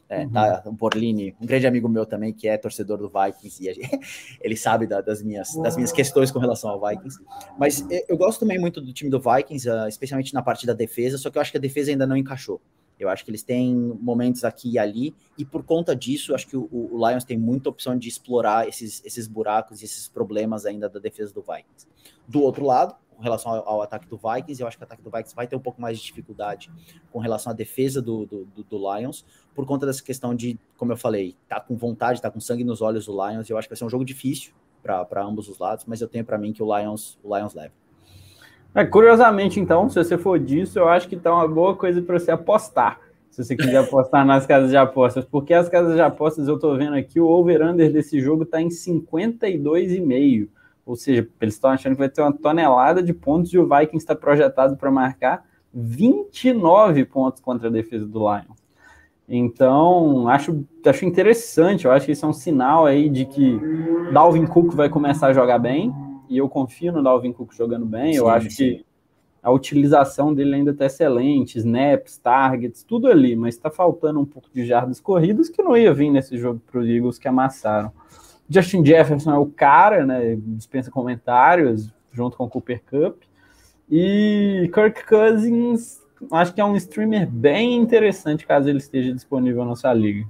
É, 0.09 0.24
uhum. 0.24 0.30
tá, 0.30 0.62
o 0.66 0.72
Borlini, 0.72 1.34
um 1.40 1.47
grande 1.47 1.66
amigo 1.66 1.88
meu 1.88 2.05
também, 2.05 2.32
que 2.32 2.47
é 2.47 2.59
torcedor 2.59 2.99
do 2.99 3.11
Vikings, 3.11 3.66
e 3.66 3.72
gente, 3.72 4.01
ele 4.40 4.57
sabe 4.57 4.86
da, 4.86 5.01
das, 5.01 5.22
minhas, 5.22 5.55
das 5.57 5.76
minhas 5.76 5.92
questões 5.92 6.30
com 6.30 6.38
relação 6.38 6.70
ao 6.70 6.80
Vikings. 6.80 7.18
Mas 7.59 7.84
eu 8.07 8.16
gosto 8.16 8.40
também 8.40 8.59
muito 8.59 8.80
do 8.80 8.92
time 8.92 9.11
do 9.11 9.18
Vikings, 9.18 9.68
uh, 9.68 9.88
especialmente 9.88 10.34
na 10.34 10.42
parte 10.42 10.66
da 10.66 10.74
defesa, 10.74 11.16
só 11.16 11.30
que 11.30 11.38
eu 11.38 11.42
acho 11.42 11.51
que 11.51 11.57
a 11.57 11.61
defesa 11.61 11.90
ainda 11.90 12.07
não 12.07 12.16
encaixou. 12.16 12.61
Eu 12.99 13.09
acho 13.09 13.24
que 13.24 13.30
eles 13.30 13.42
têm 13.42 13.74
momentos 13.74 14.45
aqui 14.45 14.72
e 14.72 14.78
ali, 14.78 15.14
e 15.36 15.45
por 15.45 15.64
conta 15.64 15.95
disso, 15.95 16.34
acho 16.34 16.47
que 16.47 16.57
o, 16.57 16.68
o 16.70 17.09
Lions 17.09 17.24
tem 17.24 17.36
muita 17.36 17.68
opção 17.68 17.97
de 17.99 18.09
explorar 18.09 18.68
esses, 18.68 19.03
esses 19.05 19.26
buracos 19.26 19.82
e 19.82 19.84
esses 19.84 20.09
problemas 20.09 20.64
ainda 20.64 20.88
da 20.88 21.01
defesa 21.01 21.32
do 21.32 21.42
Vikings. 21.42 21.86
Do 22.26 22.40
outro 22.42 22.64
lado, 22.64 22.95
com 23.16 23.22
relação 23.22 23.53
ao, 23.53 23.68
ao, 23.68 23.82
ataque 23.82 24.09
do 24.09 24.16
Vikings, 24.16 24.61
eu 24.61 24.66
acho 24.66 24.76
que 24.76 24.82
o 24.82 24.86
ataque 24.86 25.03
do 25.03 25.11
Vikings 25.11 25.34
vai 25.34 25.47
ter 25.47 25.57
um 25.57 25.61
pouco 25.61 25.80
mais 25.80 25.99
de 25.99 26.05
dificuldade 26.05 26.70
com 27.11 27.18
relação 27.18 27.53
à 27.53 27.55
defesa 27.55 28.01
do, 28.01 28.26
do, 28.26 28.45
do, 28.47 28.64
do 28.64 28.97
Lions, 28.97 29.24
por 29.55 29.66
conta 29.66 29.86
dessa 29.86 30.03
questão 30.03 30.34
de, 30.34 30.59
como 30.76 30.92
eu 30.92 30.97
falei, 30.97 31.36
tá 31.49 31.61
com 31.61 31.76
vontade, 31.76 32.20
tá 32.20 32.30
com 32.30 32.40
sangue 32.40 32.64
nos 32.64 32.80
olhos 32.80 33.07
do 33.07 33.12
Lions, 33.12 33.49
eu 33.49 33.59
acho 33.59 33.68
que 33.68 33.72
vai 33.72 33.78
ser 33.78 33.84
um 33.84 33.90
jogo 33.90 34.05
difícil 34.05 34.53
para 34.82 35.24
ambos 35.24 35.49
os 35.49 35.59
lados, 35.59 35.84
mas 35.86 36.01
eu 36.01 36.09
tenho 36.09 36.24
para 36.24 36.36
mim 36.36 36.53
que 36.53 36.62
o 36.62 36.78
Lions, 36.78 37.18
o 37.22 37.34
Lions 37.34 37.55
leva. 37.55 37.72
É, 38.75 38.85
curiosamente, 38.85 39.61
então, 39.61 39.89
se 39.89 39.95
você 39.95 40.18
for 40.18 40.39
disso, 40.39 40.81
eu 40.81 40.89
acho 40.89 41.09
que 41.09 41.16
tá 41.16 41.33
uma 41.33 41.47
boa 41.47 41.77
coisa 41.77 42.03
para 42.03 42.18
você 42.18 42.33
apostar. 42.33 42.99
Se 43.31 43.45
você 43.45 43.55
quiser 43.55 43.77
apostar 43.77 44.25
nas 44.27 44.47
casas 44.47 44.70
de 44.70 44.77
apostas, 44.77 45.25
porque 45.25 45.55
as 45.55 45.68
casas 45.68 45.95
de 45.95 46.01
apostas, 46.01 46.49
eu 46.49 46.57
estou 46.57 46.77
vendo 46.77 46.97
aqui, 46.97 47.20
o 47.20 47.27
over-under 47.27 47.93
desse 47.93 48.20
jogo 48.20 48.43
está 48.43 48.61
em 48.61 48.68
52,5. 48.68 50.49
Ou 50.85 50.97
seja, 50.97 51.27
eles 51.41 51.55
estão 51.55 51.70
achando 51.70 51.93
que 51.93 52.01
vai 52.01 52.09
ter 52.09 52.20
uma 52.20 52.33
tonelada 52.33 53.01
de 53.01 53.14
pontos 53.14 53.53
e 53.53 53.59
o 53.59 53.66
Vikings 53.66 53.99
está 53.99 54.14
projetado 54.14 54.77
para 54.77 54.91
marcar 54.91 55.45
29 55.72 57.05
pontos 57.05 57.41
contra 57.41 57.68
a 57.68 57.70
defesa 57.70 58.07
do 58.07 58.18
Lions. 58.18 58.64
Então, 59.29 60.29
acho, 60.29 60.64
acho 60.85 61.05
interessante, 61.07 61.87
eu 61.87 61.93
acho 61.93 62.07
que 62.07 62.12
isso 62.12 62.27
é 62.27 62.29
um 62.29 62.33
sinal 62.33 62.85
aí 62.85 63.09
de 63.09 63.25
que 63.25 63.59
Dalvin 64.12 64.47
Cook 64.47 64.75
vai 64.75 64.91
começar 64.91 65.29
a 65.29 65.33
jogar 65.33 65.59
bem, 65.59 65.95
e 66.29 66.39
eu 66.39 66.49
confio 66.49 66.93
no 66.93 67.03
Dalvin 67.03 67.33
Cook 67.33 67.53
jogando 67.55 67.87
bem. 67.87 68.12
Sim, 68.12 68.18
eu 68.18 68.29
acho 68.29 68.51
sim. 68.51 68.57
que 68.57 68.87
a 69.43 69.51
utilização 69.51 70.33
dele 70.33 70.55
ainda 70.55 70.70
está 70.70 70.87
excelente, 70.87 71.59
snaps, 71.59 72.16
targets, 72.16 72.83
tudo 72.83 73.09
ali, 73.09 73.37
mas 73.37 73.55
está 73.55 73.70
faltando 73.70 74.18
um 74.18 74.25
pouco 74.25 74.49
de 74.53 74.64
jardas 74.64 75.01
corridas 75.01 75.51
que 75.51 75.62
não 75.62 75.77
ia 75.77 75.93
vir 75.93 76.11
nesse 76.11 76.39
jogo 76.39 76.61
para 76.70 76.81
os 76.81 76.89
Eagles 76.89 77.18
que 77.18 77.29
amassaram. 77.29 77.93
Justin 78.49 78.85
Jefferson 78.85 79.33
é 79.33 79.39
o 79.39 79.47
cara, 79.47 80.07
né? 80.07 80.37
Dispensa 80.39 80.91
comentários, 80.91 81.93
junto 82.12 82.37
com 82.37 82.45
o 82.45 82.49
Cooper 82.49 82.83
Cup. 82.85 83.22
E 83.91 84.70
Kirk 84.72 85.07
Cousins, 85.07 86.01
acho 86.33 86.55
que 86.55 86.61
é 86.61 86.64
um 86.64 86.77
streamer 86.77 87.29
bem 87.29 87.77
interessante 87.77 88.47
caso 88.47 88.68
ele 88.68 88.79
esteja 88.79 89.12
disponível 89.12 89.62
na 89.62 89.70
nossa 89.70 89.93
liga. 89.93 90.27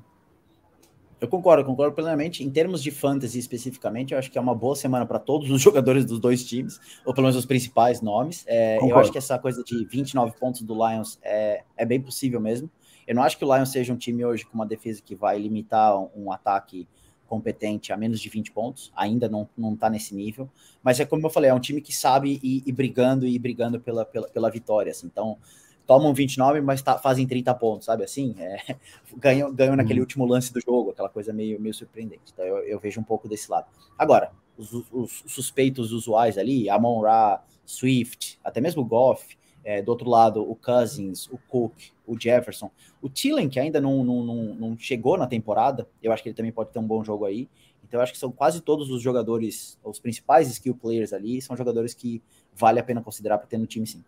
Eu 1.24 1.28
concordo, 1.28 1.64
concordo 1.64 1.94
plenamente. 1.94 2.44
Em 2.44 2.50
termos 2.50 2.82
de 2.82 2.90
fantasy 2.90 3.38
especificamente, 3.38 4.12
eu 4.12 4.18
acho 4.18 4.30
que 4.30 4.36
é 4.36 4.40
uma 4.40 4.54
boa 4.54 4.76
semana 4.76 5.06
para 5.06 5.18
todos 5.18 5.50
os 5.50 5.60
jogadores 5.62 6.04
dos 6.04 6.20
dois 6.20 6.44
times, 6.44 6.78
ou 7.04 7.14
pelo 7.14 7.24
menos 7.24 7.36
os 7.36 7.46
principais 7.46 8.02
nomes. 8.02 8.44
É, 8.46 8.78
eu 8.78 8.98
acho 8.98 9.10
que 9.10 9.18
essa 9.18 9.38
coisa 9.38 9.64
de 9.64 9.84
29 9.86 10.32
pontos 10.38 10.60
do 10.62 10.74
Lions 10.74 11.18
é, 11.22 11.64
é 11.76 11.86
bem 11.86 12.00
possível 12.00 12.40
mesmo. 12.40 12.70
Eu 13.06 13.14
não 13.14 13.22
acho 13.22 13.38
que 13.38 13.44
o 13.44 13.54
Lions 13.54 13.70
seja 13.70 13.92
um 13.92 13.96
time 13.96 14.24
hoje 14.24 14.44
com 14.44 14.54
uma 14.54 14.66
defesa 14.66 15.00
que 15.02 15.14
vai 15.14 15.38
limitar 15.38 15.98
um, 15.98 16.08
um 16.14 16.32
ataque 16.32 16.86
competente 17.26 17.92
a 17.92 17.96
menos 17.96 18.20
de 18.20 18.28
20 18.28 18.52
pontos, 18.52 18.92
ainda 18.94 19.28
não, 19.28 19.48
não 19.56 19.74
tá 19.74 19.88
nesse 19.88 20.14
nível, 20.14 20.48
mas 20.82 21.00
é 21.00 21.06
como 21.06 21.26
eu 21.26 21.30
falei, 21.30 21.50
é 21.50 21.54
um 21.54 21.58
time 21.58 21.80
que 21.80 21.92
sabe 21.92 22.38
ir, 22.42 22.62
ir 22.66 22.72
brigando 22.72 23.26
e 23.26 23.38
brigando 23.38 23.80
pela, 23.80 24.04
pela, 24.04 24.28
pela 24.28 24.50
vitória, 24.50 24.90
assim, 24.90 25.06
então 25.06 25.38
tomam 25.86 26.12
29, 26.12 26.60
mas 26.60 26.82
tá, 26.82 26.98
fazem 26.98 27.26
30 27.26 27.54
pontos, 27.54 27.86
sabe 27.86 28.04
assim? 28.04 28.34
É, 28.38 28.76
ganham, 29.16 29.52
ganham 29.52 29.76
naquele 29.76 30.00
uhum. 30.00 30.04
último 30.04 30.26
lance 30.26 30.52
do 30.52 30.60
jogo, 30.60 30.90
aquela 30.90 31.08
coisa 31.08 31.32
meio, 31.32 31.60
meio 31.60 31.74
surpreendente. 31.74 32.32
Então 32.32 32.44
eu, 32.44 32.58
eu 32.58 32.80
vejo 32.80 33.00
um 33.00 33.04
pouco 33.04 33.28
desse 33.28 33.50
lado. 33.50 33.66
Agora, 33.98 34.32
os, 34.56 34.72
os 34.92 35.24
suspeitos 35.26 35.92
usuais 35.92 36.38
ali, 36.38 36.68
Amon 36.68 37.00
Ra, 37.00 37.42
Swift, 37.64 38.38
até 38.44 38.60
mesmo 38.60 38.82
o 38.82 38.84
Goff, 38.84 39.36
é, 39.64 39.80
do 39.80 39.88
outro 39.88 40.08
lado, 40.08 40.48
o 40.48 40.54
Cousins, 40.54 41.26
o 41.28 41.38
Cook, 41.48 41.74
o 42.06 42.20
Jefferson, 42.20 42.70
o 43.00 43.08
Tillen, 43.08 43.48
que 43.48 43.58
ainda 43.58 43.80
não, 43.80 44.04
não, 44.04 44.22
não, 44.22 44.54
não 44.54 44.78
chegou 44.78 45.16
na 45.16 45.26
temporada, 45.26 45.88
eu 46.02 46.12
acho 46.12 46.22
que 46.22 46.28
ele 46.28 46.36
também 46.36 46.52
pode 46.52 46.70
ter 46.70 46.78
um 46.78 46.86
bom 46.86 47.02
jogo 47.02 47.24
aí. 47.24 47.48
Então 47.82 47.98
eu 47.98 48.02
acho 48.02 48.12
que 48.12 48.18
são 48.18 48.30
quase 48.30 48.60
todos 48.60 48.90
os 48.90 49.00
jogadores, 49.00 49.78
os 49.82 49.98
principais 49.98 50.48
skill 50.50 50.74
players 50.74 51.12
ali, 51.12 51.40
são 51.40 51.56
jogadores 51.56 51.94
que 51.94 52.22
vale 52.54 52.78
a 52.78 52.84
pena 52.84 53.02
considerar 53.02 53.38
para 53.38 53.46
ter 53.46 53.58
no 53.58 53.66
time 53.66 53.86
sim. 53.86 54.04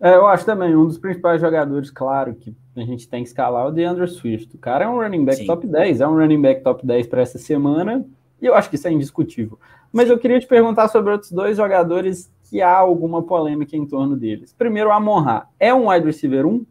É, 0.00 0.14
eu 0.14 0.26
acho 0.26 0.44
também, 0.44 0.76
um 0.76 0.86
dos 0.86 0.98
principais 0.98 1.40
jogadores, 1.40 1.90
claro, 1.90 2.34
que 2.34 2.54
a 2.76 2.82
gente 2.82 3.08
tem 3.08 3.22
que 3.22 3.28
escalar 3.28 3.64
é 3.64 3.68
o 3.68 3.72
DeAndre 3.72 4.06
Swift. 4.06 4.54
O 4.54 4.58
cara 4.58 4.84
é 4.84 4.88
um 4.88 4.96
running 4.96 5.24
back 5.24 5.38
Sim. 5.38 5.46
top 5.46 5.66
10, 5.66 6.00
é 6.00 6.06
um 6.06 6.16
running 6.16 6.40
back 6.40 6.62
top 6.62 6.86
10 6.86 7.06
para 7.08 7.22
essa 7.22 7.38
semana, 7.38 8.06
e 8.40 8.46
eu 8.46 8.54
acho 8.54 8.70
que 8.70 8.76
isso 8.76 8.86
é 8.86 8.92
indiscutível. 8.92 9.58
Mas 9.92 10.08
eu 10.08 10.18
queria 10.18 10.38
te 10.38 10.46
perguntar 10.46 10.88
sobre 10.88 11.12
outros 11.12 11.32
dois 11.32 11.56
jogadores 11.56 12.30
que 12.48 12.62
há 12.62 12.76
alguma 12.76 13.22
polêmica 13.22 13.76
em 13.76 13.86
torno 13.86 14.16
deles. 14.16 14.54
Primeiro, 14.56 14.90
o 14.90 14.92
Amon 14.92 15.20
Ra. 15.20 15.48
É 15.58 15.74
um 15.74 15.88
wide 15.88 16.06
receiver 16.06 16.46
1? 16.46 16.64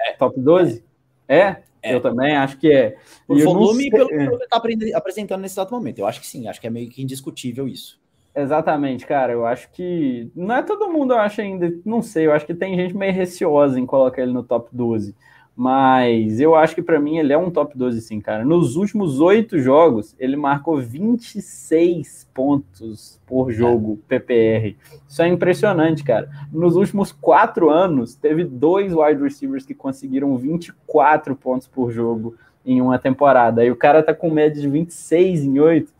É. 0.00 0.12
Top 0.12 0.38
12? 0.38 0.84
É? 1.26 1.56
é? 1.82 1.94
Eu 1.94 2.00
também 2.00 2.36
acho 2.36 2.58
que 2.58 2.70
é. 2.70 2.96
Por 3.26 3.40
volume 3.42 3.86
e 3.86 3.90
pelo 3.90 4.08
que 4.08 4.14
ele 4.14 4.34
está 4.34 4.60
apresentando 4.94 5.40
nesse 5.40 5.54
exato 5.54 5.72
momento. 5.72 5.98
Eu 5.98 6.06
acho 6.06 6.20
que 6.20 6.26
sim, 6.26 6.46
acho 6.46 6.60
que 6.60 6.66
é 6.66 6.70
meio 6.70 6.88
que 6.88 7.02
indiscutível 7.02 7.66
isso. 7.66 7.98
Exatamente, 8.34 9.06
cara. 9.06 9.32
Eu 9.32 9.44
acho 9.46 9.70
que. 9.72 10.30
Não 10.34 10.56
é 10.56 10.62
todo 10.62 10.90
mundo, 10.90 11.14
eu 11.14 11.18
acho 11.18 11.40
ainda. 11.40 11.72
Não 11.84 12.02
sei, 12.02 12.26
eu 12.26 12.32
acho 12.32 12.46
que 12.46 12.54
tem 12.54 12.76
gente 12.76 12.96
meio 12.96 13.12
receosa 13.12 13.78
em 13.78 13.86
colocar 13.86 14.22
ele 14.22 14.32
no 14.32 14.42
top 14.42 14.68
12. 14.72 15.14
Mas 15.60 16.38
eu 16.38 16.54
acho 16.54 16.72
que 16.72 16.82
para 16.82 17.00
mim 17.00 17.18
ele 17.18 17.32
é 17.32 17.36
um 17.36 17.50
top 17.50 17.76
12, 17.76 18.00
sim, 18.00 18.20
cara. 18.20 18.44
Nos 18.44 18.76
últimos 18.76 19.20
oito 19.20 19.58
jogos, 19.58 20.14
ele 20.16 20.36
marcou 20.36 20.78
26 20.78 22.28
pontos 22.32 23.20
por 23.26 23.50
jogo 23.50 23.98
PPR. 24.06 24.76
Isso 25.08 25.20
é 25.20 25.26
impressionante, 25.26 26.04
cara. 26.04 26.30
Nos 26.52 26.76
últimos 26.76 27.10
quatro 27.10 27.70
anos, 27.70 28.14
teve 28.14 28.44
dois 28.44 28.94
wide 28.94 29.20
receivers 29.20 29.66
que 29.66 29.74
conseguiram 29.74 30.36
24 30.36 31.34
pontos 31.34 31.66
por 31.66 31.90
jogo 31.90 32.36
em 32.64 32.80
uma 32.80 32.96
temporada. 32.96 33.64
E 33.64 33.70
o 33.72 33.76
cara 33.76 34.00
tá 34.00 34.14
com 34.14 34.30
média 34.30 34.62
de 34.62 34.68
26 34.68 35.42
em 35.42 35.58
oito. 35.58 35.92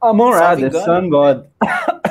Amon 0.00 0.30
Ra, 0.30 0.56
the 0.56 0.70
Sun 0.70 1.08
God. 1.08 1.46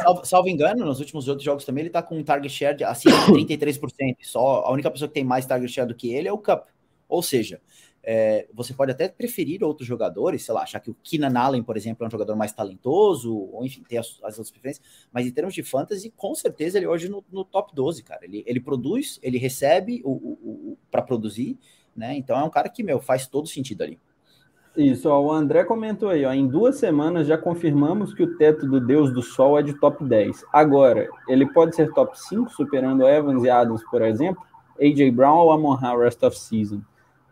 Salvo, 0.01 0.25
salvo, 0.25 0.49
engano, 0.49 0.85
nos 0.85 0.99
últimos 0.99 1.27
outros 1.27 1.43
jogos 1.43 1.65
também, 1.65 1.83
ele 1.83 1.89
tá 1.89 2.01
com 2.01 2.17
um 2.17 2.23
target 2.23 2.53
share 2.53 2.77
de 2.77 2.83
acima 2.83 3.15
de 3.25 3.31
33%. 3.31 4.17
Só 4.21 4.63
a 4.65 4.71
única 4.71 4.91
pessoa 4.91 5.07
que 5.07 5.13
tem 5.13 5.23
mais 5.23 5.45
target 5.45 5.71
share 5.71 5.87
do 5.87 5.95
que 5.95 6.13
ele 6.13 6.27
é 6.27 6.31
o 6.31 6.37
Cup. 6.37 6.67
Ou 7.07 7.23
seja, 7.23 7.59
é, 8.03 8.47
você 8.53 8.71
pode 8.73 8.91
até 8.91 9.07
preferir 9.07 9.63
outros 9.63 9.87
jogadores, 9.87 10.45
sei 10.45 10.53
lá, 10.53 10.61
achar 10.61 10.79
que 10.79 10.91
o 10.91 10.95
Keenan 11.03 11.39
Allen, 11.39 11.63
por 11.63 11.75
exemplo, 11.75 12.03
é 12.03 12.07
um 12.07 12.11
jogador 12.11 12.35
mais 12.35 12.53
talentoso, 12.53 13.35
ou 13.35 13.65
enfim, 13.65 13.83
ter 13.87 13.97
as, 13.97 14.19
as 14.23 14.37
outras 14.37 14.51
preferências, 14.51 14.85
mas 15.11 15.25
em 15.25 15.31
termos 15.31 15.55
de 15.55 15.63
fantasy, 15.63 16.13
com 16.15 16.35
certeza 16.35 16.77
ele 16.77 16.85
hoje 16.85 17.09
no, 17.09 17.23
no 17.31 17.43
top 17.43 17.73
12, 17.73 18.03
cara. 18.03 18.23
Ele, 18.23 18.43
ele 18.45 18.59
produz, 18.59 19.19
ele 19.23 19.39
recebe 19.39 20.01
o, 20.05 20.11
o, 20.11 20.71
o 20.71 20.77
para 20.91 21.01
produzir, 21.01 21.57
né? 21.95 22.15
Então 22.15 22.37
é 22.39 22.43
um 22.43 22.49
cara 22.49 22.69
que, 22.69 22.83
meu, 22.83 22.99
faz 22.99 23.25
todo 23.25 23.47
sentido 23.47 23.81
ali. 23.81 23.99
Isso, 24.75 25.09
ó, 25.09 25.21
o 25.21 25.31
André 25.31 25.63
comentou 25.63 26.09
aí, 26.09 26.25
ó, 26.25 26.33
em 26.33 26.45
duas 26.45 26.75
semanas 26.75 27.27
já 27.27 27.37
confirmamos 27.37 28.13
que 28.13 28.23
o 28.23 28.35
teto 28.35 28.67
do 28.67 28.81
Deus 28.81 29.13
do 29.13 29.21
Sol 29.21 29.57
é 29.57 29.63
de 29.63 29.73
top 29.73 30.03
10. 30.03 30.43
Agora, 30.51 31.07
ele 31.29 31.45
pode 31.45 31.75
ser 31.75 31.93
top 31.93 32.19
5, 32.19 32.49
superando 32.51 33.07
Evans 33.07 33.43
e 33.43 33.49
Adams, 33.49 33.83
por 33.89 34.01
exemplo, 34.01 34.43
AJ 34.79 35.11
Brown 35.11 35.37
ou 35.37 35.51
Amon 35.51 35.75
Ra 35.75 35.97
rest 35.97 36.21
of 36.23 36.37
season? 36.37 36.81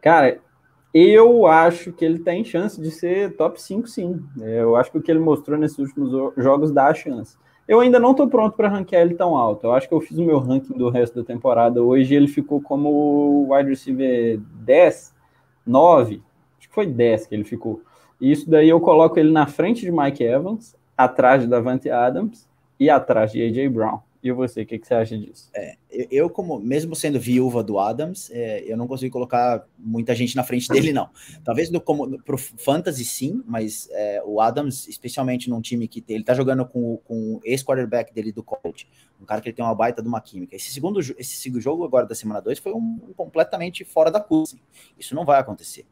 Cara, 0.02 0.40
eu 0.94 1.46
acho 1.48 1.92
que 1.92 2.06
ele 2.06 2.20
tem 2.20 2.46
chance 2.46 2.80
de 2.80 2.92
ser 2.92 3.36
top 3.36 3.62
5, 3.62 3.88
sim. 3.88 4.24
Eu 4.38 4.76
acho 4.76 4.92
que 4.92 4.98
o 4.98 5.02
que 5.02 5.12
ele 5.12 5.20
mostrou 5.20 5.58
nesses 5.58 5.80
últimos 5.80 6.34
jogos 6.38 6.72
dá 6.72 6.88
a 6.88 6.94
chance. 6.94 7.38
Eu 7.68 7.80
ainda 7.80 8.00
não 8.00 8.12
estou 8.12 8.28
pronto 8.28 8.56
para 8.56 8.70
ranquear 8.70 9.02
ele 9.02 9.16
tão 9.16 9.36
alto. 9.36 9.66
Eu 9.66 9.74
acho 9.74 9.88
que 9.88 9.94
eu 9.94 10.02
fiz 10.02 10.18
o 10.18 10.24
meu 10.24 10.38
ranking 10.38 10.78
do 10.78 10.90
resto 10.90 11.16
da 11.16 11.26
temporada. 11.26 11.82
Hoje 11.82 12.14
ele 12.14 12.28
ficou 12.28 12.62
como 12.62 13.54
wide 13.54 13.70
receiver 13.70 14.40
10, 14.40 15.16
9, 15.66 16.18
que 16.18 16.24
foi 16.74 16.88
10 16.88 17.28
que 17.28 17.36
ele 17.36 17.44
ficou. 17.44 17.82
E 18.20 18.32
isso 18.32 18.50
daí 18.50 18.70
eu 18.70 18.80
coloco 18.80 19.20
ele 19.20 19.32
na 19.32 19.46
frente 19.46 19.82
de 19.82 19.92
Mike 19.92 20.24
Evans, 20.24 20.76
atrás 20.98 21.42
de 21.42 21.48
Davante 21.48 21.90
Adams 21.90 22.48
e 22.80 22.90
atrás 22.90 23.32
de 23.32 23.42
AJ 23.42 23.72
Brown. 23.72 24.00
E 24.24 24.32
você, 24.32 24.62
o 24.62 24.66
que, 24.66 24.80
que, 24.80 24.88
você 24.88 24.94
acha 24.94 25.18
disso? 25.18 25.50
É, 25.54 25.76
eu, 26.10 26.30
como 26.30 26.58
mesmo 26.58 26.96
sendo 26.96 27.20
viúva 27.20 27.62
do 27.62 27.78
Adams, 27.78 28.32
é, 28.32 28.64
eu 28.66 28.78
não 28.78 28.88
consigo 28.88 29.12
colocar 29.12 29.68
muita 29.78 30.16
gente 30.16 30.34
na 30.34 30.46
frente 30.46 30.70
dele, 30.70 30.94
não. 30.94 31.10
Talvez 31.44 31.70
no, 31.70 31.82
como, 31.82 32.18
pro 32.24 32.38
fantasy 32.38 33.04
sim, 33.04 33.44
mas 33.46 33.90
é, 33.92 34.24
o 34.26 34.40
Adams, 34.40 34.88
especialmente 34.88 35.50
num 35.50 35.60
time 35.60 35.90
que 35.90 36.00
tem, 36.00 36.16
ele 36.16 36.24
tá 36.24 36.34
jogando 36.34 36.66
com, 36.66 36.96
com 37.04 37.34
o 37.36 37.42
ex-quarterback 37.44 38.14
dele 38.14 38.32
do 38.32 38.42
coach, 38.42 38.88
um 39.22 39.26
cara 39.26 39.42
que 39.42 39.50
ele 39.50 39.56
tem 39.58 39.66
uma 39.66 39.76
baita 39.76 40.02
de 40.02 40.08
uma 40.08 40.22
química. 40.22 40.56
Esse 40.56 40.72
segundo, 40.72 41.02
esse 41.02 41.60
jogo 41.60 41.84
agora 41.84 42.06
da 42.06 42.16
semana 42.16 42.40
2 42.40 42.60
foi 42.60 42.72
um, 42.72 43.02
um, 43.10 43.14
completamente 43.14 43.84
fora 43.84 44.10
da 44.10 44.22
curva. 44.22 44.56
Isso 44.98 45.14
não 45.14 45.26
vai 45.26 45.38
acontecer. 45.38 45.86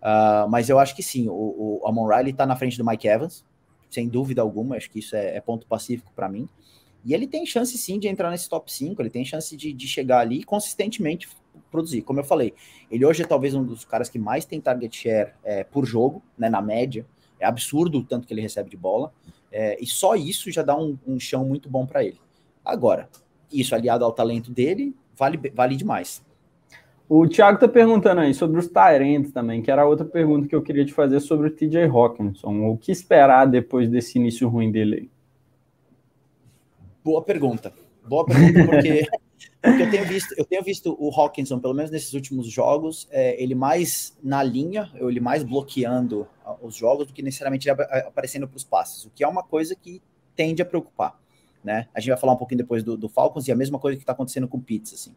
Uh, 0.00 0.48
mas 0.48 0.68
eu 0.68 0.78
acho 0.78 0.96
que 0.96 1.02
sim, 1.02 1.28
o, 1.28 1.80
o 1.82 1.86
Amon 1.86 2.06
Riley 2.06 2.30
está 2.30 2.46
na 2.46 2.56
frente 2.56 2.78
do 2.78 2.84
Mike 2.84 3.06
Evans, 3.06 3.44
sem 3.90 4.08
dúvida 4.08 4.40
alguma, 4.40 4.76
acho 4.76 4.90
que 4.90 4.98
isso 4.98 5.14
é, 5.14 5.36
é 5.36 5.40
ponto 5.40 5.66
pacífico 5.66 6.12
para 6.14 6.28
mim. 6.28 6.48
E 7.04 7.14
ele 7.14 7.26
tem 7.26 7.44
chance 7.46 7.76
sim 7.76 7.98
de 7.98 8.08
entrar 8.08 8.30
nesse 8.30 8.48
top 8.48 8.72
5, 8.72 9.00
ele 9.00 9.10
tem 9.10 9.24
chance 9.24 9.56
de, 9.56 9.72
de 9.72 9.88
chegar 9.88 10.20
ali 10.20 10.40
e 10.40 10.44
consistentemente 10.44 11.28
produzir. 11.70 12.02
Como 12.02 12.20
eu 12.20 12.24
falei, 12.24 12.54
ele 12.90 13.04
hoje 13.04 13.22
é 13.22 13.26
talvez 13.26 13.54
um 13.54 13.64
dos 13.64 13.84
caras 13.84 14.08
que 14.08 14.18
mais 14.18 14.44
tem 14.44 14.60
target 14.60 14.96
share 14.96 15.32
é, 15.42 15.64
por 15.64 15.86
jogo, 15.86 16.22
né, 16.36 16.48
na 16.48 16.60
média. 16.60 17.06
É 17.38 17.46
absurdo 17.46 17.98
o 17.98 18.04
tanto 18.04 18.26
que 18.26 18.34
ele 18.34 18.42
recebe 18.42 18.68
de 18.68 18.76
bola. 18.76 19.12
É, 19.50 19.82
e 19.82 19.86
só 19.86 20.14
isso 20.14 20.50
já 20.50 20.62
dá 20.62 20.76
um, 20.76 20.98
um 21.06 21.18
chão 21.18 21.44
muito 21.44 21.68
bom 21.68 21.86
para 21.86 22.04
ele. 22.04 22.20
Agora, 22.64 23.08
isso 23.50 23.74
aliado 23.74 24.04
ao 24.04 24.12
talento 24.12 24.50
dele, 24.50 24.94
vale, 25.16 25.38
vale 25.54 25.76
demais. 25.76 26.22
O 27.12 27.26
Thiago 27.26 27.56
está 27.56 27.66
perguntando 27.66 28.20
aí 28.20 28.32
sobre 28.32 28.60
os 28.60 28.68
Tyrants 28.68 29.32
também, 29.32 29.60
que 29.60 29.68
era 29.68 29.84
outra 29.84 30.06
pergunta 30.06 30.46
que 30.46 30.54
eu 30.54 30.62
queria 30.62 30.84
te 30.84 30.92
fazer 30.92 31.18
sobre 31.18 31.48
o 31.48 31.50
TJ 31.50 31.86
Hawkinson. 31.86 32.68
O 32.68 32.78
que 32.78 32.92
esperar 32.92 33.46
depois 33.46 33.90
desse 33.90 34.16
início 34.16 34.48
ruim 34.48 34.70
dele? 34.70 35.10
Boa 37.02 37.20
pergunta. 37.20 37.72
Boa 38.06 38.24
pergunta, 38.24 38.64
porque, 38.64 39.08
porque 39.60 39.82
eu, 39.82 39.90
tenho 39.90 40.04
visto, 40.04 40.34
eu 40.38 40.44
tenho 40.44 40.62
visto 40.62 40.96
o 41.00 41.10
Hawkinson, 41.12 41.58
pelo 41.58 41.74
menos 41.74 41.90
nesses 41.90 42.14
últimos 42.14 42.46
jogos, 42.46 43.08
é, 43.10 43.42
ele 43.42 43.56
mais 43.56 44.16
na 44.22 44.40
linha, 44.44 44.88
ele 44.94 45.18
mais 45.18 45.42
bloqueando 45.42 46.28
os 46.62 46.76
jogos 46.76 47.08
do 47.08 47.12
que 47.12 47.22
necessariamente 47.22 47.68
aparecendo 47.68 48.46
para 48.46 48.56
os 48.56 48.62
passes, 48.62 49.06
o 49.06 49.10
que 49.10 49.24
é 49.24 49.26
uma 49.26 49.42
coisa 49.42 49.74
que 49.74 50.00
tende 50.36 50.62
a 50.62 50.64
preocupar. 50.64 51.18
Né? 51.64 51.88
A 51.92 51.98
gente 51.98 52.10
vai 52.10 52.18
falar 52.20 52.34
um 52.34 52.38
pouquinho 52.38 52.58
depois 52.58 52.84
do, 52.84 52.96
do 52.96 53.08
Falcons 53.08 53.48
e 53.48 53.52
a 53.52 53.56
mesma 53.56 53.80
coisa 53.80 53.96
que 53.96 54.04
está 54.04 54.12
acontecendo 54.12 54.46
com 54.46 54.58
o 54.58 54.62
Pitts, 54.62 54.94
assim. 54.94 55.12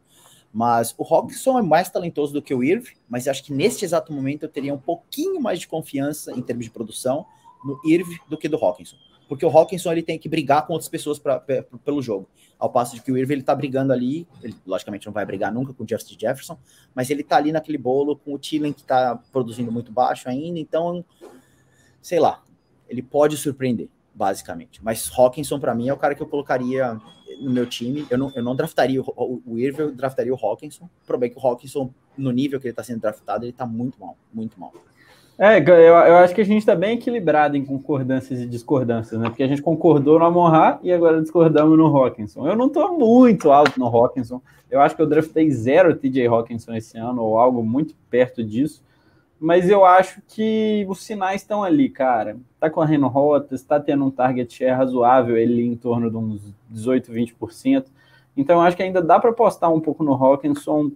Mas 0.54 0.94
o 0.98 1.04
Hawkinson 1.04 1.58
é 1.58 1.62
mais 1.64 1.90
talentoso 1.90 2.32
do 2.32 2.42
que 2.42 2.54
o 2.54 2.64
Irv, 2.64 2.86
mas 3.10 3.28
acho 3.28 3.44
que 3.44 3.52
neste 3.52 3.84
exato 3.84 4.14
momento 4.14 4.44
eu 4.44 4.50
teria 4.50 4.72
um 4.72 4.78
pouquinho 4.78 5.42
mais 5.42 5.60
de 5.60 5.68
confiança 5.68 6.32
em 6.32 6.42
termos 6.44 6.66
de 6.66 6.72
produção 6.72 7.26
no 7.66 7.80
Irv 7.84 8.08
do 8.30 8.38
que 8.38 8.48
do 8.48 8.58
Hawkinson. 8.58 8.96
Porque 9.28 9.44
o 9.44 9.50
Hawkinson 9.50 9.92
ele 9.92 10.04
tem 10.04 10.20
que 10.20 10.30
brigar 10.30 10.68
com 10.68 10.74
outras 10.74 10.90
pessoas 10.90 11.18
pra, 11.18 11.40
pra, 11.40 11.64
pelo 11.84 12.04
jogo. 12.04 12.30
Ao 12.60 12.70
passo 12.70 12.94
de 12.94 13.02
que 13.02 13.12
o 13.12 13.18
Irv 13.18 13.32
ele 13.32 13.42
tá 13.42 13.56
brigando 13.56 13.92
ali, 13.92 14.28
ele 14.44 14.56
logicamente 14.64 15.08
não 15.08 15.14
vai 15.14 15.26
brigar 15.26 15.52
nunca 15.52 15.74
com 15.74 15.84
o 15.84 15.88
Justin 15.90 16.20
Jefferson, 16.20 16.58
mas 16.94 17.10
ele 17.10 17.24
tá 17.24 17.38
ali 17.38 17.52
naquele 17.52 17.80
bolo 17.80 18.16
com 18.16 18.34
o 18.34 18.38
Tillen 18.38 18.74
que 18.74 18.84
tá 18.84 19.20
produzindo 19.32 19.72
muito 19.72 19.92
baixo 19.92 20.30
ainda, 20.30 20.60
então 20.60 21.04
sei 22.00 22.20
lá, 22.20 22.44
ele 22.88 23.02
pode 23.02 23.38
surpreender, 23.38 23.90
basicamente. 24.14 24.84
Mas 24.84 25.12
Hawkinson 25.16 25.60
para 25.60 25.74
mim 25.74 25.88
é 25.88 25.94
o 25.94 25.98
cara 25.98 26.16
que 26.16 26.22
eu 26.22 26.28
colocaria 26.28 27.00
no 27.40 27.52
meu 27.52 27.66
time. 27.66 28.06
Eu 28.10 28.18
não, 28.18 28.32
eu 28.36 28.44
não 28.44 28.56
draftaria 28.56 29.02
o, 29.02 29.42
o, 29.46 29.60
Irving, 29.60 29.82
eu 29.82 29.92
draftaria 29.92 30.34
o 30.34 30.38
Hawkinson. 30.38 30.86
O 30.86 31.06
problema 31.06 31.32
é 31.32 31.36
que 31.36 31.44
o 31.44 31.48
Hawkinson, 31.48 31.92
no 32.18 32.32
nível 32.32 32.60
que 32.60 32.68
ele 32.68 32.72
está 32.72 32.84
sendo 32.84 33.02
draftado, 33.02 33.46
ele 33.46 33.52
está 33.52 33.66
muito 33.66 34.00
mal, 34.00 34.18
muito 34.34 34.60
mal. 34.60 34.72
É, 35.38 35.58
eu, 35.58 35.74
eu 35.74 36.18
acho 36.18 36.36
que 36.36 36.42
a 36.42 36.46
gente 36.46 36.60
está 36.60 36.76
bem 36.76 36.96
equilibrado 36.96 37.58
em 37.58 37.66
concordâncias 37.66 38.40
e 38.40 38.46
discordâncias, 38.46 39.20
né? 39.20 39.30
Porque 39.30 39.42
a 39.42 39.48
gente 39.48 39.64
concordou 39.64 40.20
no 40.20 40.26
Amon 40.26 40.52
e 40.84 40.92
agora 40.92 41.20
discordamos 41.20 41.76
no 41.76 41.88
Hawkinson. 41.88 42.48
Eu 42.48 42.56
não 42.56 42.68
estou 42.68 42.98
muito 42.98 43.52
alto 43.52 43.80
no 43.80 43.88
Hawkinson. 43.88 44.40
Eu 44.70 44.80
acho 44.80 44.96
que 44.96 45.02
eu 45.02 45.08
draftei 45.08 45.50
zero 45.50 45.96
TJ 45.96 46.28
Hawkinson 46.28 46.76
esse 46.76 46.98
ano, 46.98 47.24
ou 47.24 47.40
algo 47.40 47.64
muito 47.64 47.96
perto 48.12 48.44
disso. 48.44 48.84
Mas 49.44 49.70
eu 49.70 49.84
acho 49.84 50.22
que 50.26 50.86
os 50.88 51.04
sinais 51.04 51.42
estão 51.42 51.62
ali, 51.62 51.90
cara. 51.90 52.38
Tá 52.62 52.70
correndo 52.70 53.10
rotas, 53.10 53.62
tá 53.62 53.78
tendo 53.78 54.06
um 54.06 54.10
target 54.10 54.54
share 54.54 54.78
razoável, 54.78 55.36
ele 55.36 55.62
em 55.62 55.76
torno 55.76 56.10
de 56.10 56.16
uns 56.16 56.56
18, 56.70 57.12
20%. 57.12 57.88
Então 58.38 58.56
eu 58.56 58.62
acho 58.62 58.78
que 58.78 58.84
ainda 58.84 59.02
dá 59.02 59.20
para 59.20 59.32
apostar 59.32 59.70
um 59.70 59.82
pouco 59.82 60.02
no 60.02 60.14
Hawkinson 60.14 60.92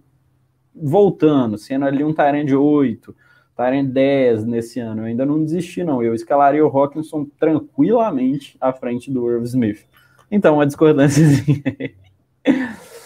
voltando, 0.74 1.58
sendo 1.58 1.84
ali 1.84 2.06
um 2.06 2.14
Tyrande 2.14 2.56
8, 2.56 3.14
Tyrande 3.54 3.92
10 3.92 4.46
nesse 4.46 4.80
ano. 4.80 5.02
Eu 5.02 5.06
ainda 5.08 5.26
não 5.26 5.44
desisti, 5.44 5.84
não. 5.84 6.02
Eu 6.02 6.14
escalaria 6.14 6.66
o 6.66 6.70
Hawkinson 6.70 7.26
tranquilamente 7.38 8.56
à 8.62 8.72
frente 8.72 9.12
do 9.12 9.30
Irv 9.30 9.44
Smith. 9.44 9.86
Então, 10.32 10.56
uma 10.56 10.66
discordância. 10.66 11.22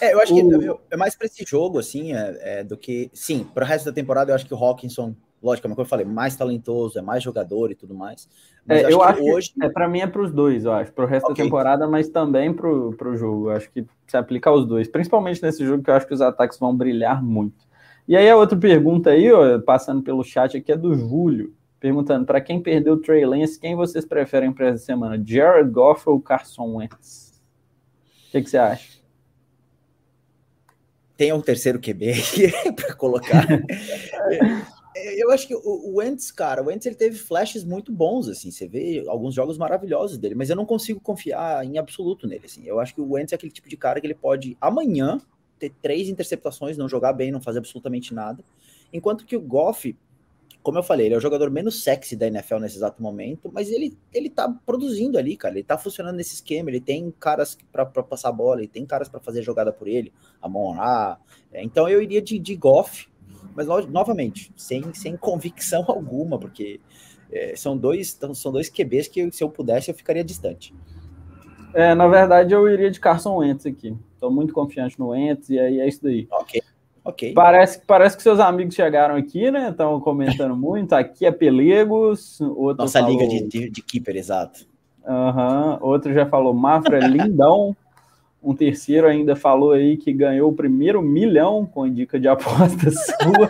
É, 0.02 0.12
eu 0.12 0.20
acho 0.20 0.34
o... 0.34 0.78
que 0.78 0.80
é 0.90 0.96
mais 0.96 1.14
para 1.14 1.28
esse 1.28 1.44
jogo, 1.46 1.78
assim, 1.78 2.12
é, 2.12 2.38
é, 2.40 2.64
do 2.64 2.76
que. 2.76 3.08
Sim, 3.14 3.44
para 3.44 3.64
o 3.64 3.66
resto 3.66 3.84
da 3.84 3.92
temporada, 3.92 4.32
eu 4.32 4.34
acho 4.34 4.44
que 4.44 4.52
o 4.52 4.56
Hawkinson, 4.56 5.14
lógico, 5.42 5.68
como 5.68 5.80
eu 5.80 5.84
falei, 5.84 6.06
mais 6.06 6.36
talentoso, 6.36 6.98
é 6.98 7.02
mais 7.02 7.22
jogador 7.22 7.70
e 7.70 7.74
tudo 7.74 7.94
mais. 7.94 8.28
Mas 8.64 8.84
é, 8.84 8.92
eu 8.92 9.02
acho 9.02 9.20
que 9.20 9.32
hoje. 9.32 9.52
é, 9.60 9.68
para 9.68 9.88
mim 9.88 10.00
é 10.00 10.06
para 10.06 10.22
os 10.22 10.32
dois, 10.32 10.64
eu 10.64 10.72
acho. 10.72 10.92
Para 10.92 11.04
o 11.04 11.08
resto 11.08 11.30
okay. 11.30 11.36
da 11.36 11.44
temporada, 11.44 11.88
mas 11.88 12.08
também 12.08 12.52
para 12.52 12.68
o 12.68 13.16
jogo. 13.16 13.50
Eu 13.50 13.56
acho 13.56 13.70
que 13.70 13.84
se 14.06 14.16
aplica 14.16 14.50
aos 14.50 14.66
dois. 14.66 14.88
Principalmente 14.88 15.42
nesse 15.42 15.64
jogo, 15.64 15.82
que 15.82 15.90
eu 15.90 15.94
acho 15.94 16.06
que 16.06 16.14
os 16.14 16.20
ataques 16.20 16.58
vão 16.58 16.76
brilhar 16.76 17.22
muito. 17.22 17.66
E 18.06 18.16
aí, 18.16 18.28
a 18.28 18.36
outra 18.36 18.56
pergunta 18.56 19.10
aí, 19.10 19.32
ó, 19.32 19.60
passando 19.60 20.02
pelo 20.02 20.22
chat 20.24 20.56
aqui, 20.56 20.72
é 20.72 20.76
do 20.76 20.94
Júlio. 20.94 21.54
Perguntando, 21.80 22.24
para 22.24 22.40
quem 22.40 22.60
perdeu 22.60 22.94
o 22.94 23.00
Trey 23.00 23.24
Lance, 23.24 23.58
quem 23.58 23.74
vocês 23.74 24.04
preferem 24.04 24.52
para 24.52 24.68
essa 24.68 24.84
semana? 24.84 25.20
Jared 25.24 25.70
Goff 25.70 26.08
ou 26.08 26.20
Carson 26.20 26.76
Wentz? 26.76 27.42
O 28.28 28.30
que, 28.30 28.42
que 28.42 28.50
você 28.50 28.58
acha? 28.58 29.02
tem 31.22 31.32
um 31.32 31.40
terceiro 31.40 31.78
QB 31.78 32.14
para 32.74 32.94
colocar. 32.96 33.46
eu 34.94 35.30
acho 35.30 35.46
que 35.46 35.54
o, 35.54 35.96
Wentz, 35.96 36.30
cara, 36.30 36.62
o 36.62 36.66
Wentz 36.66 36.86
ele 36.86 36.94
teve 36.94 37.16
flashes 37.16 37.64
muito 37.64 37.92
bons, 37.92 38.28
assim, 38.28 38.50
você 38.50 38.66
vê 38.66 39.04
alguns 39.06 39.34
jogos 39.34 39.56
maravilhosos 39.56 40.18
dele, 40.18 40.34
mas 40.34 40.50
eu 40.50 40.56
não 40.56 40.66
consigo 40.66 41.00
confiar 41.00 41.64
em 41.64 41.78
absoluto 41.78 42.26
nele, 42.26 42.46
assim. 42.46 42.62
Eu 42.66 42.80
acho 42.80 42.94
que 42.94 43.00
o 43.00 43.12
Wentz 43.12 43.32
é 43.32 43.36
aquele 43.36 43.52
tipo 43.52 43.68
de 43.68 43.76
cara 43.76 44.00
que 44.00 44.06
ele 44.06 44.14
pode 44.14 44.56
amanhã 44.60 45.20
ter 45.58 45.72
três 45.80 46.08
interceptações, 46.08 46.76
não 46.76 46.88
jogar 46.88 47.12
bem, 47.12 47.30
não 47.30 47.40
fazer 47.40 47.58
absolutamente 47.58 48.12
nada, 48.12 48.44
enquanto 48.92 49.24
que 49.24 49.36
o 49.36 49.40
Goff, 49.40 49.96
como 50.62 50.78
eu 50.78 50.82
falei, 50.82 51.06
ele 51.06 51.14
é 51.14 51.18
o 51.18 51.20
jogador 51.20 51.50
menos 51.50 51.82
sexy 51.82 52.14
da 52.14 52.26
NFL 52.26 52.58
nesse 52.58 52.76
exato 52.76 53.02
momento, 53.02 53.50
mas 53.52 53.70
ele, 53.70 53.96
ele 54.12 54.30
tá 54.30 54.48
produzindo 54.64 55.18
ali, 55.18 55.36
cara. 55.36 55.54
Ele 55.54 55.64
tá 55.64 55.76
funcionando 55.76 56.16
nesse 56.16 56.34
esquema, 56.34 56.70
ele 56.70 56.80
tem 56.80 57.10
caras 57.18 57.58
para 57.72 57.84
passar 57.84 58.28
a 58.28 58.32
bola, 58.32 58.60
ele 58.60 58.68
tem 58.68 58.86
caras 58.86 59.08
para 59.08 59.18
fazer 59.18 59.42
jogada 59.42 59.72
por 59.72 59.88
ele, 59.88 60.12
a 60.40 60.48
Monra. 60.48 61.18
É, 61.52 61.62
então 61.64 61.88
eu 61.88 62.00
iria 62.00 62.22
de, 62.22 62.38
de 62.38 62.54
Goff, 62.54 63.08
mas 63.54 63.66
novamente, 63.88 64.52
sem, 64.56 64.92
sem 64.94 65.16
convicção 65.16 65.84
alguma, 65.88 66.38
porque 66.38 66.80
é, 67.30 67.54
são, 67.56 67.76
dois, 67.76 68.18
são 68.34 68.52
dois 68.52 68.68
QBs 68.68 69.08
que 69.08 69.30
se 69.30 69.42
eu 69.42 69.48
pudesse 69.48 69.90
eu 69.90 69.94
ficaria 69.94 70.24
distante. 70.24 70.74
É, 71.74 71.94
na 71.94 72.06
verdade 72.06 72.52
eu 72.52 72.68
iria 72.68 72.90
de 72.90 73.00
Carson 73.00 73.36
Wentz 73.36 73.66
aqui. 73.66 73.96
Estou 74.14 74.30
muito 74.30 74.52
confiante 74.52 74.98
no 74.98 75.08
Wentz 75.08 75.48
e 75.48 75.58
aí 75.58 75.80
é 75.80 75.88
isso 75.88 76.02
daí. 76.02 76.28
Ok. 76.30 76.62
Ok. 77.04 77.32
Parece, 77.34 77.80
parece 77.84 78.16
que 78.16 78.22
seus 78.22 78.38
amigos 78.38 78.74
chegaram 78.74 79.16
aqui, 79.16 79.50
né? 79.50 79.70
Estão 79.70 79.98
comentando 80.00 80.54
muito. 80.56 80.92
Aqui 80.92 81.26
é 81.26 81.32
Pelegos. 81.32 82.40
Outro 82.40 82.84
Nossa 82.84 83.00
falou... 83.00 83.12
liga 83.12 83.28
de, 83.28 83.48
de, 83.48 83.70
de 83.70 83.82
keeper, 83.82 84.16
exato. 84.16 84.66
Uhum. 85.04 85.78
Outro 85.80 86.12
já 86.12 86.26
falou 86.26 86.54
Mafra 86.54 86.98
é 86.98 87.08
lindão. 87.08 87.76
Um 88.42 88.54
terceiro 88.54 89.06
ainda 89.06 89.36
falou 89.36 89.72
aí 89.72 89.96
que 89.96 90.12
ganhou 90.12 90.50
o 90.50 90.54
primeiro 90.54 91.00
milhão 91.00 91.64
com 91.64 91.88
dica 91.88 92.18
de 92.18 92.26
aposta 92.26 92.90
sua. 92.90 93.48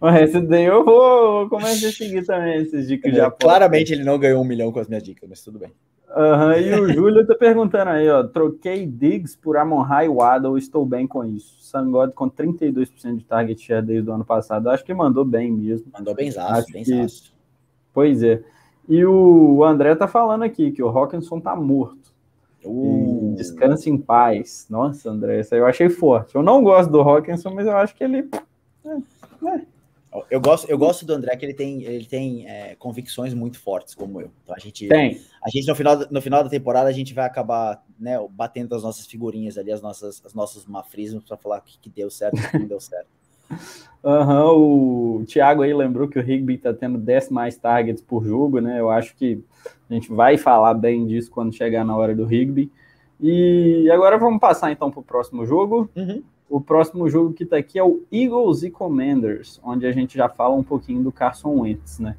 Mas 0.00 0.30
esse 0.30 0.40
daí 0.40 0.64
eu 0.64 0.84
vou, 0.84 1.40
vou 1.40 1.48
começar 1.48 1.88
a 1.88 1.92
seguir 1.92 2.24
também 2.24 2.62
esses 2.62 2.88
dicas 2.88 3.12
de 3.12 3.20
é, 3.20 3.22
aposta. 3.22 3.44
Claramente 3.44 3.92
ele 3.92 4.04
não 4.04 4.18
ganhou 4.18 4.42
um 4.42 4.46
milhão 4.46 4.72
com 4.72 4.80
as 4.80 4.88
minhas 4.88 5.02
dicas, 5.02 5.28
mas 5.28 5.42
tudo 5.42 5.58
bem. 5.58 5.72
Uhum, 6.16 6.52
e 6.52 6.80
o 6.80 6.92
Júlio 6.94 7.26
tá 7.26 7.34
perguntando 7.34 7.90
aí, 7.90 8.08
ó. 8.08 8.22
Troquei 8.22 8.86
Diggs 8.86 9.36
por 9.36 9.58
Amon 9.58 9.82
High 9.82 10.08
Waddle, 10.08 10.56
estou 10.56 10.86
bem 10.86 11.06
com 11.06 11.22
isso. 11.22 11.58
Sangod 11.60 12.14
com 12.14 12.30
32% 12.30 13.16
de 13.16 13.24
target 13.24 13.60
share 13.62 13.84
desde 13.84 14.08
o 14.08 14.14
ano 14.14 14.24
passado. 14.24 14.70
Acho 14.70 14.82
que 14.82 14.94
mandou 14.94 15.26
bem 15.26 15.52
mesmo. 15.52 15.88
Mandou 15.92 16.14
bem 16.14 16.30
zaço, 16.30 16.72
bem 16.72 16.84
que... 16.84 17.06
Pois 17.92 18.22
é. 18.22 18.42
E 18.88 19.04
o 19.04 19.62
André 19.62 19.94
tá 19.94 20.08
falando 20.08 20.44
aqui 20.44 20.70
que 20.70 20.82
o 20.82 20.88
Hawkinson 20.88 21.38
tá 21.38 21.54
morto. 21.54 22.05
Uh. 22.66 23.34
Descanse 23.36 23.90
em 23.90 23.98
paz. 23.98 24.66
Nossa, 24.68 25.10
André, 25.10 25.40
isso 25.40 25.54
aí 25.54 25.60
eu 25.60 25.66
achei 25.66 25.88
forte. 25.88 26.34
Eu 26.34 26.42
não 26.42 26.62
gosto 26.62 26.90
do 26.90 27.00
Hawkinson, 27.00 27.50
mas 27.50 27.66
eu 27.66 27.76
acho 27.76 27.94
que 27.94 28.04
ele. 28.04 28.28
É, 28.84 29.48
é. 29.48 29.76
Eu 30.30 30.40
gosto, 30.40 30.68
eu 30.70 30.78
gosto 30.78 31.04
do 31.04 31.12
André 31.12 31.36
que 31.36 31.44
ele 31.44 31.52
tem, 31.52 31.82
ele 31.82 32.06
tem 32.06 32.48
é, 32.48 32.74
convicções 32.76 33.34
muito 33.34 33.58
fortes, 33.58 33.94
como 33.94 34.20
eu. 34.20 34.30
Então 34.42 34.54
a 34.56 34.58
gente, 34.58 34.88
tem. 34.88 35.20
a 35.42 35.50
gente 35.50 35.66
no 35.66 35.74
final, 35.74 35.98
no 36.10 36.22
final 36.22 36.42
da 36.42 36.48
temporada 36.48 36.88
a 36.88 36.92
gente 36.92 37.12
vai 37.12 37.26
acabar, 37.26 37.84
né, 37.98 38.16
batendo 38.30 38.74
as 38.74 38.82
nossas 38.82 39.06
figurinhas 39.06 39.58
ali, 39.58 39.70
as 39.70 39.82
nossas, 39.82 40.22
os 40.24 40.32
nossos 40.32 40.64
mafrismos 40.64 41.24
para 41.24 41.36
falar 41.36 41.58
o 41.58 41.62
que, 41.62 41.78
que 41.78 41.90
deu 41.90 42.10
certo, 42.10 42.38
o 42.38 42.50
que 42.50 42.58
não 42.58 42.66
deu 42.66 42.80
certo. 42.80 43.08
Uhum, 44.06 45.18
o 45.20 45.24
Thiago 45.26 45.62
aí 45.62 45.74
lembrou 45.74 46.06
que 46.06 46.18
o 46.18 46.22
Rigby 46.22 46.54
está 46.54 46.72
tendo 46.72 46.96
10 46.96 47.30
mais 47.30 47.56
targets 47.56 48.00
por 48.00 48.24
jogo, 48.24 48.60
né? 48.60 48.78
Eu 48.78 48.88
acho 48.88 49.16
que 49.16 49.42
a 49.90 49.94
gente 49.94 50.12
vai 50.12 50.38
falar 50.38 50.74
bem 50.74 51.06
disso 51.06 51.30
quando 51.30 51.52
chegar 51.52 51.84
na 51.84 51.96
hora 51.96 52.14
do 52.14 52.24
Rigby. 52.24 52.70
E 53.20 53.90
agora 53.90 54.16
vamos 54.16 54.38
passar 54.38 54.70
então 54.70 54.90
para 54.90 55.00
o 55.00 55.02
próximo 55.02 55.44
jogo. 55.44 55.90
Uhum. 55.96 56.22
O 56.48 56.60
próximo 56.60 57.08
jogo 57.08 57.32
que 57.32 57.42
está 57.42 57.56
aqui 57.56 57.78
é 57.78 57.82
o 57.82 58.04
Eagles 58.12 58.62
e 58.62 58.70
Commanders, 58.70 59.60
onde 59.64 59.86
a 59.86 59.92
gente 59.92 60.16
já 60.16 60.28
fala 60.28 60.54
um 60.54 60.62
pouquinho 60.62 61.02
do 61.02 61.10
Carson 61.10 61.62
Wentz, 61.62 61.98
né? 61.98 62.16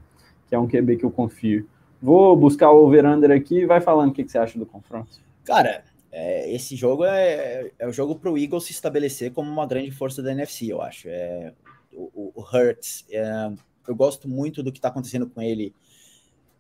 Que 0.50 0.56
é 0.56 0.60
um 0.60 0.68
QB 0.68 0.98
que 0.98 1.06
eu 1.06 1.12
confio. 1.12 1.66
Vou 2.02 2.36
buscar 2.36 2.70
o 2.70 2.84
over-under 2.84 3.32
aqui 3.32 3.60
e 3.60 3.66
vai 3.66 3.80
falando 3.80 4.10
o 4.10 4.14
que, 4.14 4.24
que 4.24 4.32
você 4.32 4.38
acha 4.38 4.60
do 4.60 4.66
confronto. 4.66 5.22
Cara, 5.46 5.84
é, 6.20 6.52
esse 6.52 6.76
jogo 6.76 7.06
é, 7.06 7.72
é 7.78 7.88
o 7.88 7.94
jogo 7.94 8.16
para 8.16 8.32
o 8.32 8.38
Eagles 8.40 8.64
se 8.64 8.72
estabelecer 8.72 9.32
como 9.32 9.52
uma 9.52 9.68
grande 9.68 9.92
força 9.92 10.24
da 10.24 10.32
NFC, 10.32 10.66
eu 10.66 10.82
acho. 10.82 11.08
É, 11.08 11.54
o, 11.94 12.32
o 12.34 12.42
Hurts, 12.42 13.06
é, 13.12 13.52
eu 13.88 13.96
gosto 13.96 14.28
muito 14.28 14.64
do 14.64 14.72
que 14.72 14.80
está 14.80 14.88
acontecendo 14.88 15.30
com 15.30 15.40
ele 15.44 15.76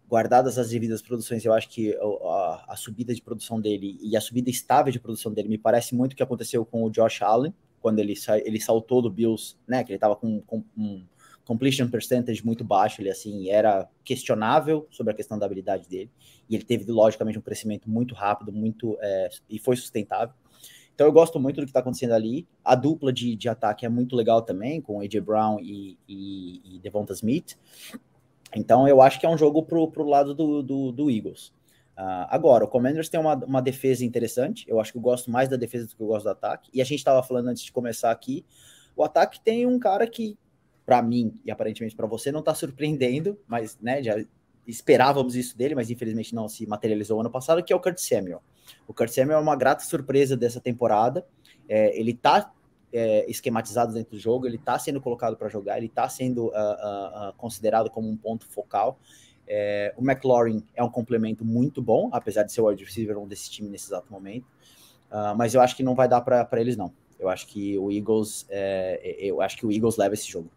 guardadas 0.07 0.59
as 0.59 0.69
devidas 0.69 1.01
produções, 1.01 1.43
eu 1.43 1.53
acho 1.53 1.69
que 1.69 1.97
a, 1.97 2.65
a, 2.69 2.75
subida 2.75 3.15
de 3.15 3.21
produção 3.21 3.59
dele 3.59 3.97
e 3.99 4.15
a 4.15 4.21
subida 4.21 4.49
estável 4.49 4.91
de 4.93 4.99
produção 4.99 5.33
dele 5.33 5.49
me 5.49 5.57
parece 5.57 5.95
muito 5.95 6.13
o 6.13 6.15
que 6.15 6.23
aconteceu 6.23 6.63
com 6.63 6.83
o 6.83 6.91
Josh 6.91 7.23
Allen, 7.23 7.53
quando 7.81 7.97
ele, 7.97 8.13
ele 8.45 8.61
saltou 8.61 9.01
do 9.01 9.09
Bills, 9.09 9.57
né, 9.67 9.83
que 9.83 9.91
ele 9.91 9.97
estava 9.97 10.15
com, 10.15 10.39
com, 10.41 10.63
completion 11.47 11.87
percentage 11.89 12.45
muito 12.45 12.63
baixo, 12.63 13.01
ele 13.01 13.09
assim, 13.09 13.49
era 13.49 13.87
questionável 14.03 14.85
sobre 14.91 15.13
a 15.13 15.15
questão 15.15 15.39
da 15.39 15.45
habilidade 15.45 15.87
dele, 15.87 16.11
e 16.49 16.55
ele 16.55 16.63
teve, 16.63 16.91
logicamente, 16.91 17.39
um 17.39 17.41
crescimento 17.41 17.89
muito 17.89 18.13
rápido, 18.13 18.51
muito, 18.51 18.97
é, 19.01 19.29
e 19.49 19.57
foi 19.57 19.77
sustentável. 19.77 20.35
Então 20.93 21.05
eu 21.05 21.13
gosto 21.13 21.39
muito 21.39 21.57
do 21.57 21.63
que 21.63 21.69
está 21.69 21.79
acontecendo 21.79 22.13
ali. 22.13 22.47
A 22.65 22.73
dupla 22.73 23.13
de, 23.13 23.35
de 23.35 23.47
ataque 23.47 23.85
é 23.85 23.89
muito 23.89 24.15
legal 24.15 24.41
também, 24.41 24.81
com 24.81 24.99
AJ 24.99 25.19
Brown 25.19 25.59
e, 25.61 25.97
e, 26.07 26.75
e 26.75 26.79
Devonta 26.79 27.13
Smith. 27.13 27.55
Então 28.55 28.87
eu 28.87 28.99
acho 28.99 29.19
que 29.19 29.25
é 29.25 29.29
um 29.29 29.37
jogo 29.37 29.61
pro, 29.61 29.91
pro 29.91 30.07
lado 30.07 30.33
do, 30.33 30.63
do, 30.63 30.91
do 30.91 31.11
Eagles. 31.11 31.53
Uh, 31.97 32.25
agora, 32.29 32.65
o 32.65 32.67
Commanders 32.67 33.09
tem 33.09 33.19
uma, 33.19 33.35
uma 33.35 33.61
defesa 33.61 34.03
interessante. 34.03 34.65
Eu 34.67 34.79
acho 34.79 34.91
que 34.91 34.97
eu 34.97 35.01
gosto 35.01 35.29
mais 35.29 35.47
da 35.47 35.55
defesa 35.55 35.85
do 35.85 35.95
que 35.95 36.01
eu 36.01 36.07
gosto 36.07 36.23
do 36.23 36.31
ataque. 36.31 36.69
E 36.73 36.81
a 36.81 36.83
gente 36.83 36.99
estava 36.99 37.21
falando 37.21 37.49
antes 37.49 37.63
de 37.63 37.71
começar 37.71 38.09
aqui. 38.09 38.43
O 38.95 39.03
ataque 39.03 39.39
tem 39.39 39.67
um 39.67 39.77
cara 39.77 40.07
que, 40.07 40.35
para 40.87 41.01
mim 41.01 41.37
e 41.43 41.51
aparentemente 41.51 41.97
para 41.97 42.07
você, 42.07 42.31
não 42.31 42.39
está 42.39 42.55
surpreendendo, 42.55 43.37
mas 43.45 43.77
né, 43.81 44.01
já 44.01 44.23
esperávamos 44.65 45.35
isso 45.35 45.57
dele, 45.57 45.75
mas 45.75 45.91
infelizmente 45.91 46.33
não 46.33 46.47
se 46.47 46.65
materializou 46.65 47.19
ano 47.19 47.29
passado, 47.29 47.61
que 47.61 47.73
é 47.73 47.75
o 47.75 47.79
Kurt 47.79 47.97
Samuel. 47.97 48.41
O 48.87 48.93
Kurt 48.93 49.09
Samuel 49.09 49.37
é 49.37 49.41
uma 49.41 49.57
grata 49.57 49.83
surpresa 49.83 50.37
dessa 50.37 50.61
temporada. 50.61 51.27
É, 51.67 51.97
ele 51.99 52.11
está 52.11 52.53
é, 52.93 53.29
esquematizados 53.29 53.95
dentro 53.95 54.11
do 54.11 54.19
jogo, 54.19 54.47
ele 54.47 54.55
está 54.55 54.79
sendo 54.79 55.01
colocado 55.01 55.35
para 55.35 55.49
jogar, 55.49 55.75
ele 55.75 55.87
está 55.87 56.07
sendo 56.07 56.45
uh, 56.45 56.51
uh, 56.51 57.29
uh, 57.29 57.33
considerado 57.35 57.89
como 57.89 58.09
um 58.09 58.15
ponto 58.15 58.47
focal. 58.47 58.97
É, 59.45 59.93
o 59.97 60.01
McLaurin 60.01 60.63
é 60.73 60.81
um 60.81 60.89
complemento 60.89 61.43
muito 61.43 61.81
bom, 61.81 62.09
apesar 62.13 62.43
de 62.43 62.53
ser 62.53 62.61
o 62.61 62.67
wide 62.67 62.85
receiver 62.85 63.17
um 63.17 63.27
desse 63.27 63.51
time 63.51 63.69
nesse 63.69 63.87
exato 63.87 64.09
momento, 64.11 64.45
mas 65.37 65.53
eu 65.53 65.61
acho 65.61 65.73
que 65.75 65.83
não 65.83 65.95
vai 65.95 66.07
dar 66.07 66.19
para 66.19 66.59
eles 66.59 66.75
não. 66.75 66.93
Eu 67.17 67.29
acho 67.29 67.47
que 67.47 67.77
o 67.77 67.89
Eagles, 67.89 68.45
é, 68.49 68.99
eu 69.19 69.41
acho 69.41 69.57
que 69.57 69.65
o 69.65 69.71
Eagles 69.71 69.95
leva 69.95 70.13
esse 70.13 70.29
jogo. 70.29 70.49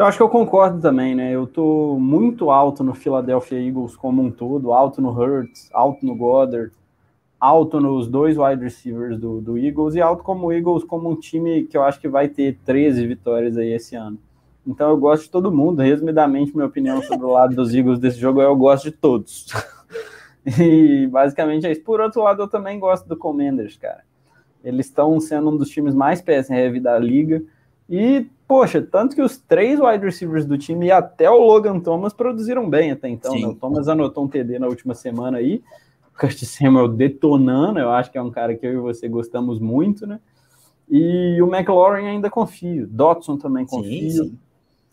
Eu 0.00 0.06
acho 0.06 0.16
que 0.16 0.22
eu 0.22 0.30
concordo 0.30 0.80
também, 0.80 1.14
né? 1.14 1.30
Eu 1.30 1.46
tô 1.46 1.98
muito 2.00 2.50
alto 2.50 2.82
no 2.82 2.94
Philadelphia 2.94 3.60
Eagles 3.60 3.94
como 3.94 4.22
um 4.22 4.30
todo, 4.30 4.72
alto 4.72 5.02
no 5.02 5.10
Hurts, 5.10 5.68
alto 5.74 6.06
no 6.06 6.16
Goddard, 6.16 6.72
alto 7.38 7.78
nos 7.78 8.08
dois 8.08 8.38
wide 8.38 8.64
receivers 8.64 9.18
do, 9.18 9.42
do 9.42 9.58
Eagles 9.58 9.94
e 9.94 10.00
alto 10.00 10.24
como 10.24 10.50
Eagles 10.50 10.84
como 10.84 11.10
um 11.10 11.14
time 11.14 11.64
que 11.64 11.76
eu 11.76 11.82
acho 11.82 12.00
que 12.00 12.08
vai 12.08 12.28
ter 12.28 12.56
13 12.64 13.06
vitórias 13.06 13.58
aí 13.58 13.74
esse 13.74 13.94
ano. 13.94 14.18
Então 14.66 14.88
eu 14.88 14.96
gosto 14.96 15.24
de 15.24 15.30
todo 15.30 15.52
mundo. 15.52 15.82
Resumidamente, 15.82 16.56
minha 16.56 16.66
opinião 16.66 17.02
sobre 17.02 17.26
o 17.26 17.32
lado 17.32 17.54
dos 17.54 17.74
Eagles 17.74 17.98
desse 17.98 18.18
jogo 18.18 18.40
é 18.40 18.46
eu 18.46 18.56
gosto 18.56 18.84
de 18.84 18.92
todos. 18.92 19.48
e 20.58 21.06
basicamente 21.08 21.66
é 21.66 21.72
isso. 21.72 21.82
Por 21.82 22.00
outro 22.00 22.22
lado, 22.22 22.40
eu 22.40 22.48
também 22.48 22.80
gosto 22.80 23.06
do 23.06 23.18
Commanders, 23.18 23.76
cara. 23.76 24.02
Eles 24.64 24.86
estão 24.86 25.20
sendo 25.20 25.50
um 25.50 25.58
dos 25.58 25.68
times 25.68 25.94
mais 25.94 26.22
PSR 26.22 26.80
da 26.80 26.98
liga 26.98 27.42
e 27.86 28.26
poxa, 28.50 28.82
tanto 28.82 29.14
que 29.14 29.22
os 29.22 29.38
três 29.38 29.78
wide 29.78 30.04
receivers 30.04 30.44
do 30.44 30.58
time 30.58 30.86
e 30.86 30.90
até 30.90 31.30
o 31.30 31.38
Logan 31.38 31.78
Thomas 31.78 32.12
produziram 32.12 32.68
bem 32.68 32.90
até 32.90 33.08
então. 33.08 33.32
Né? 33.32 33.46
O 33.46 33.54
Thomas 33.54 33.86
anotou 33.86 34.24
um 34.24 34.28
TD 34.28 34.58
na 34.58 34.66
última 34.66 34.92
semana 34.92 35.38
aí. 35.38 35.62
O 36.12 36.18
Curtis 36.18 36.48
Samuel 36.48 36.88
detonando, 36.88 37.78
eu 37.78 37.90
acho 37.90 38.10
que 38.10 38.18
é 38.18 38.22
um 38.22 38.28
cara 38.32 38.56
que 38.56 38.66
eu 38.66 38.72
e 38.72 38.76
você 38.78 39.08
gostamos 39.08 39.60
muito, 39.60 40.04
né? 40.04 40.18
E 40.88 41.40
o 41.40 41.46
McLaurin 41.46 42.06
ainda 42.06 42.28
confio. 42.28 42.88
Dotson 42.88 43.36
também 43.36 43.64
confio. 43.64 44.10
Sim, 44.10 44.24
sim. 44.24 44.38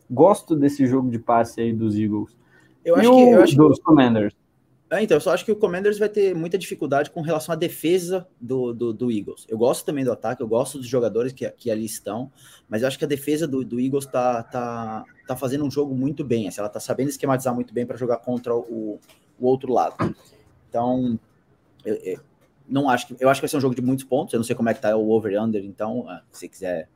Gosto 0.07 0.55
desse 0.55 0.85
jogo 0.85 1.09
de 1.09 1.17
passe 1.17 1.59
aí 1.59 1.73
dos 1.73 1.97
Eagles. 1.97 2.37
Eu 2.85 2.95
acho 2.95 3.11
e 3.11 3.15
que, 3.15 3.31
eu 3.31 3.41
acho 3.41 3.55
dos 3.57 3.79
que... 3.79 3.83
Commanders. 3.83 4.35
É, 4.89 5.03
então, 5.03 5.17
eu 5.17 5.21
só 5.21 5.33
acho 5.33 5.43
que 5.43 5.51
o 5.51 5.55
Commanders 5.55 5.99
vai 5.99 6.07
ter 6.07 6.33
muita 6.33 6.57
dificuldade 6.57 7.11
com 7.11 7.19
relação 7.19 7.51
à 7.51 7.55
defesa 7.55 8.25
do, 8.39 8.73
do, 8.73 8.93
do, 8.93 9.11
Eagles. 9.11 9.45
Eu 9.49 9.57
gosto 9.57 9.85
também 9.85 10.05
do 10.05 10.11
ataque, 10.11 10.41
eu 10.41 10.47
gosto 10.47 10.77
dos 10.77 10.87
jogadores 10.87 11.33
que, 11.33 11.49
que 11.51 11.69
ali 11.69 11.83
estão, 11.83 12.31
mas 12.69 12.81
eu 12.81 12.87
acho 12.87 12.97
que 12.97 13.03
a 13.03 13.07
defesa 13.07 13.45
do, 13.45 13.65
do 13.65 13.81
Eagles 13.81 14.05
tá, 14.05 14.43
tá, 14.43 15.03
tá 15.27 15.35
fazendo 15.35 15.65
um 15.65 15.71
jogo 15.71 15.93
muito 15.93 16.23
bem. 16.23 16.47
Assim, 16.47 16.61
ela 16.61 16.69
tá 16.69 16.79
sabendo 16.79 17.09
esquematizar 17.09 17.53
muito 17.53 17.73
bem 17.73 17.85
para 17.85 17.97
jogar 17.97 18.17
contra 18.17 18.55
o, 18.55 18.97
o 19.37 19.45
outro 19.45 19.73
lado. 19.73 20.15
Então, 20.69 21.19
eu, 21.83 21.95
eu, 21.95 22.19
não 22.65 22.89
acho 22.89 23.07
que. 23.07 23.15
Eu 23.19 23.29
acho 23.29 23.41
que 23.41 23.45
vai 23.45 23.49
ser 23.49 23.57
um 23.57 23.61
jogo 23.61 23.75
de 23.75 23.81
muitos 23.81 24.05
pontos. 24.05 24.33
Eu 24.33 24.37
não 24.37 24.45
sei 24.45 24.55
como 24.55 24.69
é 24.69 24.73
que 24.73 24.81
tá 24.81 24.95
o 24.95 25.09
over-under, 25.09 25.65
então, 25.65 26.05
ah, 26.07 26.21
se 26.31 26.47
quiser 26.47 26.87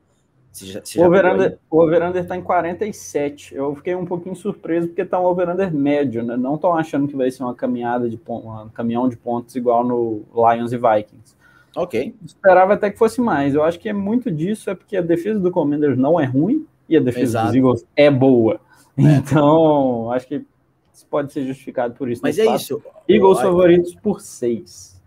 se 0.51 0.65
já, 0.65 0.81
se 0.83 0.99
o 0.99 1.05
over-under 1.05 1.57
over 1.69 2.15
está 2.17 2.35
em 2.35 2.41
47. 2.41 3.55
Eu 3.55 3.73
fiquei 3.75 3.95
um 3.95 4.05
pouquinho 4.05 4.35
surpreso 4.35 4.87
porque 4.87 5.01
está 5.01 5.19
um 5.19 5.25
over-under 5.25 5.73
médio, 5.73 6.23
né? 6.23 6.35
Não 6.35 6.55
estão 6.55 6.75
achando 6.75 7.07
que 7.07 7.15
vai 7.15 7.31
ser 7.31 7.43
uma 7.43 7.55
caminhada 7.55 8.09
de 8.09 8.19
um 8.27 8.69
caminhão 8.69 9.07
de 9.07 9.15
pontos 9.15 9.55
igual 9.55 9.83
no 9.83 10.23
Lions 10.35 10.73
e 10.73 10.77
Vikings. 10.77 11.35
Ok. 11.75 12.13
Esperava 12.25 12.73
até 12.73 12.89
que 12.89 12.97
fosse 12.97 13.21
mais. 13.21 13.55
Eu 13.55 13.63
acho 13.63 13.79
que 13.79 13.87
é 13.87 13.93
muito 13.93 14.29
disso, 14.29 14.69
é 14.69 14.75
porque 14.75 14.97
a 14.97 15.01
defesa 15.01 15.39
do 15.39 15.51
Commanders 15.51 15.97
não 15.97 16.19
é 16.19 16.25
ruim 16.25 16.65
e 16.89 16.97
a 16.97 16.99
defesa 16.99 17.39
Exato. 17.39 17.47
dos 17.47 17.55
Eagles 17.55 17.85
é 17.95 18.11
boa. 18.11 18.59
É. 18.97 19.03
Então, 19.03 20.11
acho 20.11 20.27
que 20.27 20.45
pode 21.09 21.31
ser 21.33 21.45
justificado 21.45 21.93
por 21.93 22.09
isso. 22.09 22.21
Mas 22.23 22.37
é 22.37 22.55
isso. 22.55 22.81
Eagles 23.07 23.39
favoritos 23.41 23.95
por 23.95 24.21
6. 24.21 25.00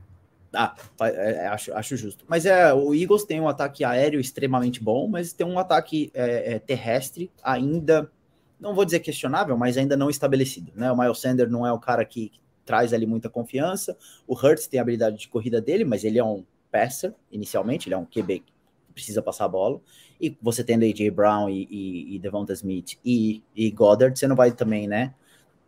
Ah, 0.54 0.74
é, 1.02 1.32
é, 1.32 1.46
acho, 1.48 1.72
acho 1.74 1.96
justo. 1.96 2.24
Mas 2.28 2.46
é, 2.46 2.72
o 2.72 2.94
Eagles 2.94 3.24
tem 3.24 3.40
um 3.40 3.48
ataque 3.48 3.84
aéreo 3.84 4.20
extremamente 4.20 4.82
bom, 4.82 5.08
mas 5.08 5.32
tem 5.32 5.46
um 5.46 5.58
ataque 5.58 6.10
é, 6.14 6.54
é, 6.54 6.58
terrestre 6.58 7.30
ainda, 7.42 8.10
não 8.58 8.74
vou 8.74 8.84
dizer 8.84 9.00
questionável, 9.00 9.56
mas 9.56 9.76
ainda 9.76 9.96
não 9.96 10.10
estabelecido. 10.10 10.72
Né? 10.74 10.90
O 10.90 10.96
Miles 10.96 11.18
Sanders 11.18 11.50
não 11.50 11.66
é 11.66 11.72
o 11.72 11.78
cara 11.78 12.04
que, 12.04 12.28
que 12.28 12.40
traz 12.64 12.92
ali 12.92 13.06
muita 13.06 13.28
confiança. 13.28 13.96
O 14.26 14.34
Hurts 14.34 14.66
tem 14.66 14.78
a 14.78 14.82
habilidade 14.82 15.18
de 15.18 15.28
corrida 15.28 15.60
dele, 15.60 15.84
mas 15.84 16.04
ele 16.04 16.18
é 16.18 16.24
um 16.24 16.44
passer 16.70 17.14
inicialmente, 17.30 17.88
ele 17.88 17.94
é 17.94 17.98
um 17.98 18.04
QB 18.04 18.40
que 18.40 18.52
precisa 18.92 19.22
passar 19.22 19.44
a 19.44 19.48
bola. 19.48 19.80
E 20.20 20.36
você 20.40 20.64
tendo 20.64 20.84
AJ 20.84 21.10
Brown 21.10 21.48
e, 21.48 21.66
e, 21.70 22.14
e 22.14 22.18
Devonta 22.18 22.52
Smith 22.52 22.98
e, 23.04 23.42
e 23.54 23.70
Goddard, 23.70 24.18
você 24.18 24.26
não 24.26 24.36
vai 24.36 24.52
também, 24.52 24.86
né, 24.86 25.14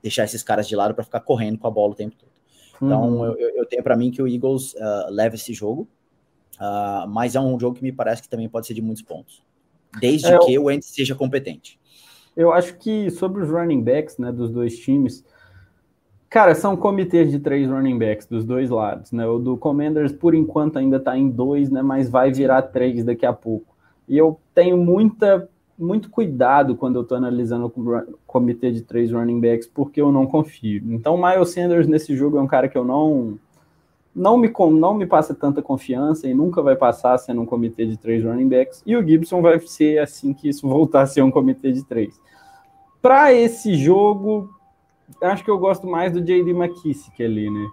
deixar 0.02 0.24
esses 0.24 0.42
caras 0.42 0.68
de 0.68 0.76
lado 0.76 0.94
para 0.94 1.04
ficar 1.04 1.20
correndo 1.20 1.58
com 1.58 1.66
a 1.66 1.70
bola 1.70 1.92
o 1.92 1.96
tempo 1.96 2.16
todo. 2.16 2.30
Então, 2.76 3.10
uhum. 3.10 3.24
eu, 3.36 3.55
eu, 3.66 3.68
tenho 3.68 3.82
para 3.82 3.96
mim 3.96 4.10
que 4.10 4.22
o 4.22 4.28
Eagles 4.28 4.74
uh, 4.74 5.10
leva 5.10 5.34
esse 5.34 5.52
jogo, 5.52 5.88
uh, 6.60 7.08
mas 7.08 7.34
é 7.34 7.40
um 7.40 7.58
jogo 7.58 7.76
que 7.76 7.82
me 7.82 7.92
parece 7.92 8.22
que 8.22 8.28
também 8.28 8.48
pode 8.48 8.66
ser 8.66 8.74
de 8.74 8.80
muitos 8.80 9.02
pontos, 9.02 9.42
desde 10.00 10.32
é, 10.32 10.38
que 10.38 10.58
o 10.58 10.70
Ents 10.70 10.86
seja 10.86 11.14
competente. 11.14 11.78
Eu 12.36 12.52
acho 12.52 12.76
que 12.76 13.10
sobre 13.10 13.42
os 13.42 13.50
running 13.50 13.82
backs, 13.82 14.18
né, 14.18 14.30
dos 14.30 14.50
dois 14.50 14.78
times, 14.78 15.24
cara, 16.28 16.54
são 16.54 16.76
comitês 16.76 17.30
de 17.30 17.38
três 17.38 17.68
running 17.68 17.98
backs 17.98 18.26
dos 18.26 18.44
dois 18.44 18.68
lados, 18.68 19.10
né? 19.10 19.26
O 19.26 19.38
do 19.38 19.56
Commanders, 19.56 20.12
por 20.12 20.34
enquanto, 20.34 20.78
ainda 20.78 20.98
está 20.98 21.16
em 21.16 21.30
dois, 21.30 21.70
né, 21.70 21.80
mas 21.80 22.10
vai 22.10 22.30
virar 22.30 22.60
três 22.62 23.04
daqui 23.04 23.24
a 23.24 23.32
pouco. 23.32 23.74
E 24.06 24.16
eu 24.16 24.38
tenho 24.54 24.76
muita 24.76 25.48
muito 25.78 26.08
cuidado 26.08 26.74
quando 26.74 26.96
eu 26.96 27.02
estou 27.02 27.18
analisando 27.18 27.66
o 27.66 28.18
comitê 28.26 28.72
de 28.72 28.80
três 28.82 29.12
running 29.12 29.40
backs, 29.40 29.66
porque 29.66 30.00
eu 30.00 30.10
não 30.10 30.26
confio. 30.26 30.82
Então, 30.86 31.14
o 31.14 31.22
Miles 31.22 31.50
Sanders 31.50 31.86
nesse 31.86 32.16
jogo 32.16 32.38
é 32.38 32.40
um 32.40 32.46
cara 32.46 32.68
que 32.68 32.78
eu 32.78 32.84
não 32.84 33.38
não 34.16 34.38
me, 34.38 34.50
não 34.72 34.94
me 34.94 35.04
passa 35.04 35.34
tanta 35.34 35.60
confiança 35.60 36.26
e 36.26 36.32
nunca 36.32 36.62
vai 36.62 36.74
passar 36.74 37.18
sendo 37.18 37.42
um 37.42 37.46
comitê 37.46 37.84
de 37.84 37.98
três 37.98 38.24
running 38.24 38.48
backs. 38.48 38.82
E 38.86 38.96
o 38.96 39.06
Gibson 39.06 39.42
vai 39.42 39.60
ser 39.60 39.98
assim 39.98 40.32
que 40.32 40.48
isso 40.48 40.66
voltar 40.66 41.02
a 41.02 41.06
ser 41.06 41.20
um 41.20 41.30
comitê 41.30 41.70
de 41.70 41.84
três. 41.84 42.18
Para 43.02 43.30
esse 43.34 43.74
jogo, 43.74 44.48
acho 45.22 45.44
que 45.44 45.50
eu 45.50 45.58
gosto 45.58 45.86
mais 45.86 46.12
do 46.12 46.22
J.D. 46.22 46.50
McKissick 46.50 47.22
ali, 47.22 47.50
né? 47.50 47.66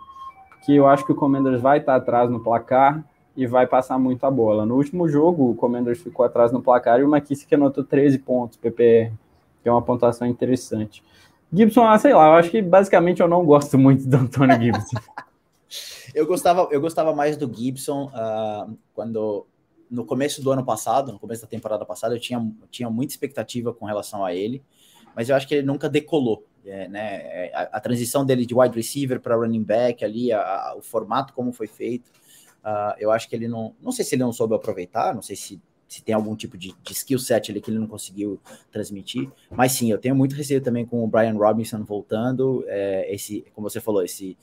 Que 0.65 0.75
eu 0.75 0.85
acho 0.85 1.05
que 1.05 1.13
o 1.13 1.15
Commanders 1.15 1.61
vai 1.61 1.79
estar 1.79 1.95
atrás 1.95 2.29
no 2.29 2.41
placar 2.41 3.01
e 3.37 3.47
vai 3.47 3.65
passar 3.65 3.97
muito 3.97 4.25
a 4.25 4.31
bola. 4.31 4.65
No 4.65 4.75
último 4.75 5.07
jogo, 5.07 5.49
o 5.49 5.55
Commanders 5.55 6.01
ficou 6.01 6.25
atrás 6.25 6.51
no 6.51 6.61
placar 6.61 6.99
e 6.99 7.03
o 7.03 7.07
McKissick 7.07 7.55
anotou 7.55 7.85
13 7.85 8.19
pontos, 8.19 8.57
PPR, 8.57 9.13
que 9.61 9.69
é 9.69 9.71
uma 9.71 9.81
pontuação 9.81 10.27
interessante. 10.27 11.01
Gibson, 11.51 11.85
ah, 11.87 11.97
sei 11.97 12.13
lá, 12.13 12.27
eu 12.27 12.33
acho 12.33 12.51
que 12.51 12.61
basicamente 12.61 13.21
eu 13.21 13.27
não 13.29 13.45
gosto 13.45 13.77
muito 13.77 14.05
do 14.07 14.17
Antônio 14.17 14.59
Gibson. 14.61 14.97
eu, 16.13 16.25
gostava, 16.25 16.67
eu 16.71 16.81
gostava 16.81 17.13
mais 17.13 17.37
do 17.37 17.51
Gibson 17.53 18.05
uh, 18.07 18.77
quando 18.93 19.45
no 19.89 20.05
começo 20.05 20.41
do 20.41 20.51
ano 20.51 20.65
passado, 20.65 21.11
no 21.11 21.19
começo 21.19 21.41
da 21.43 21.47
temporada 21.47 21.85
passada, 21.85 22.15
eu 22.15 22.19
tinha, 22.19 22.51
tinha 22.71 22.89
muita 22.89 23.13
expectativa 23.13 23.73
com 23.73 23.85
relação 23.85 24.25
a 24.25 24.33
ele, 24.33 24.63
mas 25.15 25.29
eu 25.29 25.35
acho 25.35 25.47
que 25.47 25.55
ele 25.55 25.67
nunca 25.67 25.89
decolou. 25.89 26.45
É, 26.65 26.87
né, 26.87 27.15
é, 27.23 27.51
a, 27.53 27.61
a, 27.73 27.79
transição 27.81 28.25
dele 28.25 28.45
de 28.45 28.55
wide 28.55 28.73
receiver 28.73 29.19
para 29.19 29.35
running 29.35 29.63
back 29.63 30.05
ali, 30.05 30.31
a, 30.31 30.39
a, 30.39 30.75
o 30.77 30.81
formato 30.81 31.33
como 31.33 31.51
foi 31.51 31.67
feito, 31.67 32.09
Uh, 32.63 32.95
eu 32.97 33.11
acho 33.11 33.27
que 33.27 33.35
ele 33.35 33.47
não. 33.47 33.75
Não 33.81 33.91
sei 33.91 34.05
se 34.05 34.15
ele 34.15 34.23
não 34.23 34.31
soube 34.31 34.55
aproveitar, 34.55 35.13
não 35.13 35.21
sei 35.21 35.35
se, 35.35 35.61
se 35.85 36.01
tem 36.01 36.15
algum 36.15 36.33
tipo 36.33 36.57
de, 36.57 36.73
de 36.81 36.93
skill 36.93 37.19
set 37.19 37.51
ali 37.51 37.59
que 37.59 37.69
ele 37.69 37.77
não 37.77 37.87
conseguiu 37.87 38.39
transmitir. 38.71 39.29
Mas 39.51 39.73
sim, 39.73 39.91
eu 39.91 39.97
tenho 39.97 40.15
muito 40.15 40.33
receio 40.33 40.61
também 40.61 40.85
com 40.85 41.03
o 41.03 41.07
Brian 41.07 41.33
Robinson 41.33 41.83
voltando. 41.83 42.63
É, 42.67 43.13
esse, 43.13 43.45
como 43.53 43.69
você 43.69 43.81
falou, 43.81 44.01
esse, 44.01 44.37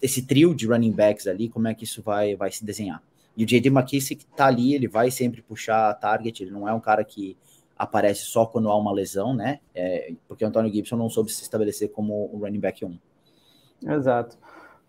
esse 0.00 0.22
trio 0.22 0.54
de 0.54 0.66
running 0.66 0.92
backs 0.92 1.26
ali, 1.26 1.48
como 1.48 1.68
é 1.68 1.74
que 1.74 1.84
isso 1.84 2.02
vai, 2.02 2.36
vai 2.36 2.50
se 2.50 2.64
desenhar. 2.64 3.02
E 3.36 3.44
o 3.44 3.46
J.D. 3.46 3.68
McKissick 3.68 4.24
tá 4.36 4.46
ali, 4.46 4.74
ele 4.74 4.88
vai 4.88 5.10
sempre 5.10 5.42
puxar 5.42 5.90
a 5.90 5.94
target, 5.94 6.42
ele 6.42 6.50
não 6.50 6.68
é 6.68 6.72
um 6.72 6.80
cara 6.80 7.04
que 7.04 7.36
aparece 7.78 8.22
só 8.22 8.46
quando 8.46 8.70
há 8.70 8.76
uma 8.76 8.92
lesão, 8.92 9.34
né? 9.34 9.60
É, 9.74 10.12
porque 10.26 10.44
o 10.44 10.48
Antônio 10.48 10.72
Gibson 10.72 10.96
não 10.96 11.10
soube 11.10 11.30
se 11.30 11.42
estabelecer 11.42 11.90
como 11.90 12.30
o 12.32 12.38
running 12.38 12.60
back 12.60 12.84
1. 12.84 12.98
Exato. 13.92 14.38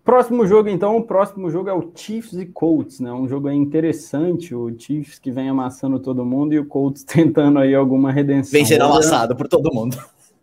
Próximo 0.08 0.48
jogo, 0.48 0.70
então, 0.70 0.96
o 0.96 1.04
próximo 1.04 1.50
jogo 1.50 1.68
é 1.68 1.74
o 1.74 1.92
Chiefs 1.94 2.40
e 2.40 2.46
Colts, 2.46 3.02
né? 3.02 3.12
Um 3.12 3.28
jogo 3.28 3.50
interessante, 3.50 4.56
o 4.56 4.74
Chiefs 4.80 5.20
que 5.20 5.30
vem 5.30 5.50
amassando 5.50 6.00
todo 6.00 6.26
mundo 6.26 6.54
e 6.54 6.60
o 6.60 6.66
Colts 6.66 7.04
tentando 7.06 7.60
aí 7.60 7.76
alguma 7.76 8.10
redenção. 8.10 8.54
Vem 8.54 8.64
sendo 8.64 8.86
amassado 8.86 9.36
por 9.36 9.50
todo 9.50 9.74
mundo. 9.74 9.98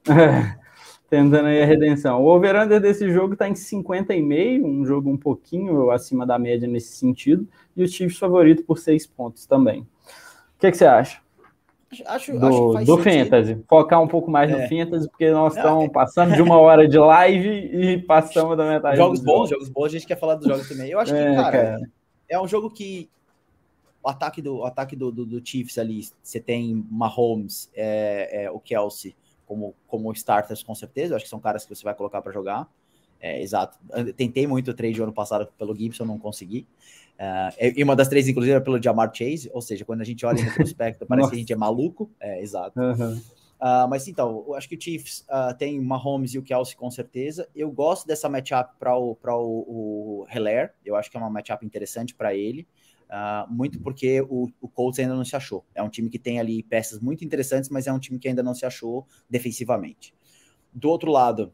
É, 0.06 0.54
tentando 1.14 1.46
aí 1.46 1.62
a 1.62 1.66
redenção. 1.66 2.20
O 2.20 2.26
over-under 2.26 2.80
desse 2.80 3.08
jogo 3.12 3.34
está 3.34 3.48
em 3.48 3.52
50,5, 3.52 4.64
um 4.64 4.84
jogo 4.84 5.08
um 5.08 5.16
pouquinho 5.16 5.90
acima 5.92 6.26
da 6.26 6.36
média 6.36 6.66
nesse 6.66 6.96
sentido, 6.96 7.46
e 7.76 7.84
o 7.84 7.88
Chiefs 7.88 8.18
favorito 8.18 8.64
por 8.64 8.78
6 8.78 9.06
pontos 9.06 9.46
também. 9.46 9.82
O 9.82 9.86
que, 10.58 10.72
que 10.72 10.76
você 10.76 10.86
acha? 10.86 11.22
Acho, 12.06 12.36
do, 12.36 12.76
acho 12.76 12.86
do 12.86 12.98
Fantasy. 12.98 13.62
Focar 13.68 14.02
um 14.02 14.08
pouco 14.08 14.28
mais 14.28 14.50
é. 14.50 14.56
no 14.56 14.68
Fantasy, 14.68 15.08
porque 15.08 15.30
nós 15.30 15.54
estamos 15.54 15.84
é. 15.84 15.88
passando 15.88 16.34
de 16.34 16.42
uma 16.42 16.58
hora 16.58 16.88
de 16.88 16.98
live 16.98 17.48
e 17.48 18.02
passamos 18.02 18.56
da 18.56 18.68
metade. 18.68 18.96
Jogos 18.96 19.20
bons, 19.20 19.50
jogos 19.50 19.68
bons, 19.68 19.84
a 19.84 19.88
gente 19.90 20.06
quer 20.06 20.18
falar 20.18 20.34
dos 20.34 20.48
jogos 20.48 20.68
também. 20.68 20.90
Eu 20.90 20.98
acho 20.98 21.12
que, 21.12 21.18
é, 21.18 21.34
cara, 21.36 21.52
cara, 21.52 21.90
é 22.28 22.40
um 22.40 22.48
jogo 22.48 22.68
que 22.70 23.08
o 24.02 24.08
ataque 24.08 24.42
do, 24.42 24.56
o 24.56 24.64
ataque 24.64 24.96
do, 24.96 25.12
do, 25.12 25.24
do 25.24 25.46
Chiefs 25.46 25.78
ali, 25.78 26.00
você 26.20 26.40
tem 26.40 26.84
Mahomes, 26.90 27.70
é, 27.72 28.46
é, 28.46 28.50
o 28.50 28.58
Kelsey 28.58 29.14
como, 29.46 29.74
como 29.86 30.12
starters, 30.12 30.62
com 30.62 30.74
certeza. 30.74 31.12
Eu 31.12 31.16
acho 31.16 31.24
que 31.24 31.30
são 31.30 31.40
caras 31.40 31.64
que 31.64 31.74
você 31.74 31.84
vai 31.84 31.94
colocar 31.94 32.20
para 32.22 32.32
jogar. 32.32 32.68
É, 33.20 33.40
exato. 33.40 33.78
Eu 33.92 34.12
tentei 34.12 34.46
muito 34.46 34.70
o 34.70 34.74
trade 34.74 35.00
ano 35.00 35.12
passado 35.12 35.48
pelo 35.58 35.74
Gibson, 35.74 36.04
não 36.04 36.18
consegui. 36.18 36.66
Uh, 37.14 37.72
e 37.76 37.82
uma 37.82 37.96
das 37.96 38.08
três, 38.08 38.28
inclusive, 38.28 38.56
é 38.56 38.60
pelo 38.60 38.82
Jamar 38.82 39.10
Chase, 39.14 39.50
ou 39.54 39.62
seja, 39.62 39.84
quando 39.84 40.00
a 40.00 40.04
gente 40.04 40.26
olha 40.26 40.44
no 40.44 40.52
prospecto, 40.52 41.06
parece 41.06 41.30
que 41.30 41.36
a 41.36 41.38
gente 41.38 41.52
é 41.52 41.56
maluco. 41.56 42.10
É, 42.20 42.42
exato. 42.42 42.78
Uhum. 42.78 43.14
Uh, 43.14 43.88
mas 43.88 44.06
então, 44.08 44.44
eu 44.46 44.54
acho 44.54 44.68
que 44.68 44.76
o 44.76 44.80
Chiefs 44.80 45.24
uh, 45.30 45.56
tem 45.56 45.80
Mahomes 45.80 46.34
e 46.34 46.38
o 46.38 46.42
Kelsey 46.42 46.76
com 46.76 46.90
certeza. 46.90 47.48
Eu 47.54 47.70
gosto 47.70 48.06
dessa 48.06 48.28
matchup 48.28 48.74
para 48.78 48.94
o, 48.96 49.14
pra 49.14 49.34
o, 49.34 49.64
o 50.22 50.26
Heller, 50.28 50.74
eu 50.84 50.96
acho 50.96 51.10
que 51.10 51.16
é 51.16 51.20
uma 51.20 51.30
matchup 51.30 51.64
interessante 51.64 52.14
para 52.14 52.34
ele. 52.34 52.66
Uh, 53.14 53.48
muito 53.48 53.78
porque 53.78 54.20
o, 54.22 54.50
o 54.60 54.68
Colts 54.68 54.98
ainda 54.98 55.14
não 55.14 55.24
se 55.24 55.36
achou. 55.36 55.64
É 55.72 55.80
um 55.80 55.88
time 55.88 56.10
que 56.10 56.18
tem 56.18 56.40
ali 56.40 56.64
peças 56.64 56.98
muito 56.98 57.24
interessantes, 57.24 57.70
mas 57.70 57.86
é 57.86 57.92
um 57.92 57.98
time 58.00 58.18
que 58.18 58.26
ainda 58.26 58.42
não 58.42 58.54
se 58.54 58.66
achou 58.66 59.06
defensivamente. 59.30 60.12
Do 60.72 60.88
outro 60.88 61.12
lado, 61.12 61.52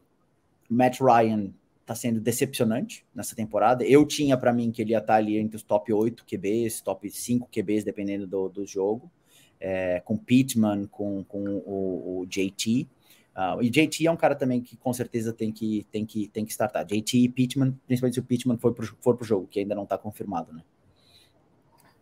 Matt 0.67 0.99
Ryan 0.99 1.53
tá 1.85 1.93
sendo 1.93 2.19
decepcionante 2.19 3.05
nessa 3.13 3.35
temporada. 3.35 3.83
Eu 3.85 4.07
tinha 4.07 4.35
para 4.35 4.51
mim 4.51 4.71
que 4.71 4.81
ele 4.81 4.93
ia 4.93 4.97
estar 4.97 5.13
tá 5.13 5.19
ali 5.19 5.37
entre 5.37 5.55
os 5.55 5.61
top 5.61 5.93
8 5.93 6.25
QBs, 6.25 6.81
top 6.81 7.07
5 7.07 7.47
QBs, 7.51 7.83
dependendo 7.83 8.25
do, 8.25 8.49
do 8.49 8.65
jogo, 8.65 9.11
é, 9.59 9.99
com 9.99 10.17
Pittman, 10.17 10.87
com, 10.87 11.23
com 11.23 11.43
o, 11.63 12.21
o 12.21 12.25
JT. 12.25 12.81
Uh, 12.81 12.87
ah, 13.35 13.57
e 13.61 13.69
JT 13.69 14.07
é 14.07 14.11
um 14.11 14.17
cara 14.17 14.33
também 14.33 14.61
que 14.61 14.75
com 14.75 14.91
certeza 14.91 15.31
tem 15.31 15.51
que, 15.51 15.85
tem 15.91 16.07
que, 16.07 16.27
tem 16.29 16.43
que 16.43 16.51
startar. 16.51 16.83
JT 16.85 17.19
e 17.19 17.29
Pittman, 17.29 17.77
principalmente 17.85 18.15
se 18.15 18.19
o 18.19 18.23
Pittman 18.23 18.57
for 18.57 18.73
pro, 18.73 18.87
for 18.99 19.15
pro 19.15 19.25
jogo, 19.25 19.45
que 19.45 19.59
ainda 19.59 19.75
não 19.75 19.83
está 19.83 19.95
confirmado, 19.95 20.51
né? 20.51 20.63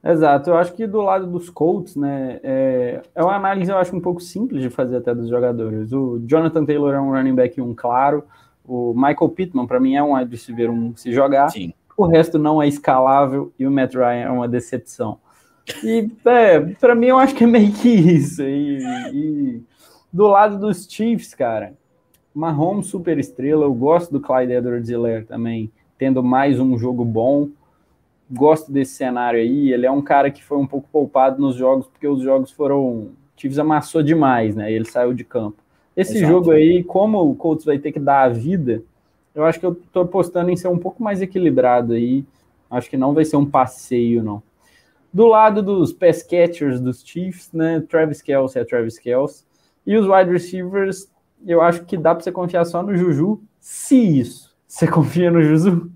Exato, 0.04 0.50
eu 0.50 0.58
acho 0.58 0.74
que 0.74 0.88
do 0.88 1.02
lado 1.02 1.28
dos 1.28 1.50
Colts, 1.50 1.96
né, 1.96 2.40
é, 2.42 3.02
é 3.14 3.22
uma 3.22 3.36
análise, 3.36 3.70
eu 3.70 3.78
acho, 3.78 3.94
um 3.94 4.00
pouco 4.00 4.22
simples 4.22 4.62
de 4.62 4.70
fazer 4.70 4.98
até 4.98 5.14
dos 5.14 5.28
jogadores. 5.28 5.92
O 5.92 6.22
Jonathan 6.26 6.66
Taylor 6.66 6.94
é 6.94 7.02
um 7.02 7.12
running 7.12 7.36
back 7.36 7.60
um 7.60 7.76
claro, 7.76 8.24
o 8.66 8.94
Michael 8.94 9.30
Pittman, 9.30 9.68
para 9.68 9.80
mim, 9.80 9.96
é 9.96 10.04
um 10.04 10.16
wide 10.16 10.32
receiver 10.32 10.72
um 10.72 10.96
se 10.96 11.12
jogar, 11.12 11.50
Sim. 11.50 11.74
o 11.98 12.06
resto 12.06 12.40
não 12.40 12.62
é 12.62 12.68
escalável 12.68 13.52
e 13.60 13.68
o 13.68 13.72
Matt 13.72 13.96
Ryan 13.96 14.26
é 14.26 14.30
uma 14.30 14.48
decepção. 14.48 15.18
E, 15.84 16.10
é, 16.26 16.60
para 16.60 16.96
mim, 16.96 17.08
eu 17.08 17.18
acho 17.18 17.36
que 17.36 17.44
é 17.44 17.48
meio 17.48 17.72
que 17.74 17.90
isso. 17.90 18.42
E, 18.42 18.80
e 19.14 19.64
do 20.12 20.28
lado 20.28 20.58
dos 20.58 20.88
Chiefs, 20.90 21.34
cara, 21.34 21.74
Mahomes 22.34 22.88
super 22.88 23.18
estrela, 23.18 23.66
eu 23.66 23.74
gosto 23.74 24.12
do 24.12 24.22
Clyde 24.22 24.54
Edwards-Helaire 24.54 25.26
também, 25.26 25.72
tendo 25.98 26.24
mais 26.24 26.60
um 26.60 26.78
jogo 26.78 27.04
bom, 27.04 27.50
gosto 28.30 28.72
desse 28.72 28.94
cenário 28.94 29.40
aí. 29.40 29.72
Ele 29.72 29.86
é 29.86 29.92
um 29.92 30.02
cara 30.02 30.30
que 30.30 30.44
foi 30.44 30.58
um 30.58 30.68
pouco 30.68 30.88
poupado 30.92 31.42
nos 31.42 31.56
jogos, 31.56 31.88
porque 31.88 32.08
os 32.08 32.22
jogos 32.22 32.52
foram. 32.52 33.10
Chiefs 33.36 33.58
amassou 33.58 34.04
demais, 34.04 34.56
né? 34.56 34.72
Ele 34.72 34.86
saiu 34.86 35.14
de 35.14 35.24
campo. 35.24 35.64
Esse 35.96 36.18
Exato. 36.18 36.32
jogo 36.32 36.52
aí, 36.52 36.84
como 36.84 37.20
o 37.20 37.36
Colts 37.36 37.66
vai 37.66 37.80
ter 37.80 37.92
que 37.92 38.00
dar 38.00 38.24
a 38.24 38.30
vida, 38.30 38.84
eu 39.34 39.46
acho 39.46 39.60
que 39.60 39.66
eu 39.66 39.76
tô 39.76 40.02
apostando 40.02 40.50
em 40.50 40.58
ser 40.58 40.68
um 40.68 40.78
pouco 40.78 41.02
mais 41.02 41.22
equilibrado 41.22 41.94
aí. 41.94 42.26
Acho 42.70 42.90
que 42.90 42.98
não 42.98 43.14
vai 43.14 43.26
ser 43.26 43.38
um 43.38 43.46
passeio, 43.46 44.24
não. 44.24 44.44
Do 45.12 45.26
lado 45.26 45.64
dos 45.64 45.92
pass 45.92 46.22
catchers 46.22 46.80
dos 46.80 47.02
Chiefs, 47.04 47.52
né? 47.52 47.84
Travis 47.90 48.22
Kelce 48.22 48.60
é 48.60 48.66
Travis 48.66 49.00
Kelce. 49.00 49.44
E 49.86 49.98
os 49.98 50.06
wide 50.06 50.32
receivers, 50.32 51.10
eu 51.46 51.62
acho 51.62 51.84
que 51.86 51.98
dá 51.98 52.14
para 52.14 52.24
você 52.24 52.32
confiar 52.32 52.66
só 52.66 52.84
no 52.84 52.96
Juju, 52.96 53.42
se 53.60 53.96
isso. 53.96 54.56
Você 54.68 54.86
confia 54.88 55.32
no 55.32 55.42
Juju? 55.42 55.90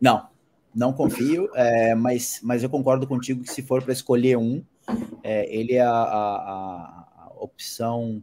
Não, 0.00 0.29
não 0.74 0.92
confio, 0.92 1.48
é, 1.54 1.94
mas, 1.94 2.40
mas 2.42 2.62
eu 2.62 2.70
concordo 2.70 3.06
contigo 3.06 3.42
que 3.42 3.52
se 3.52 3.62
for 3.62 3.82
para 3.82 3.92
escolher 3.92 4.36
um, 4.36 4.62
é, 5.22 5.54
ele 5.54 5.74
é 5.74 5.82
a, 5.82 5.90
a, 5.90 7.06
a, 7.18 7.32
opção 7.38 8.22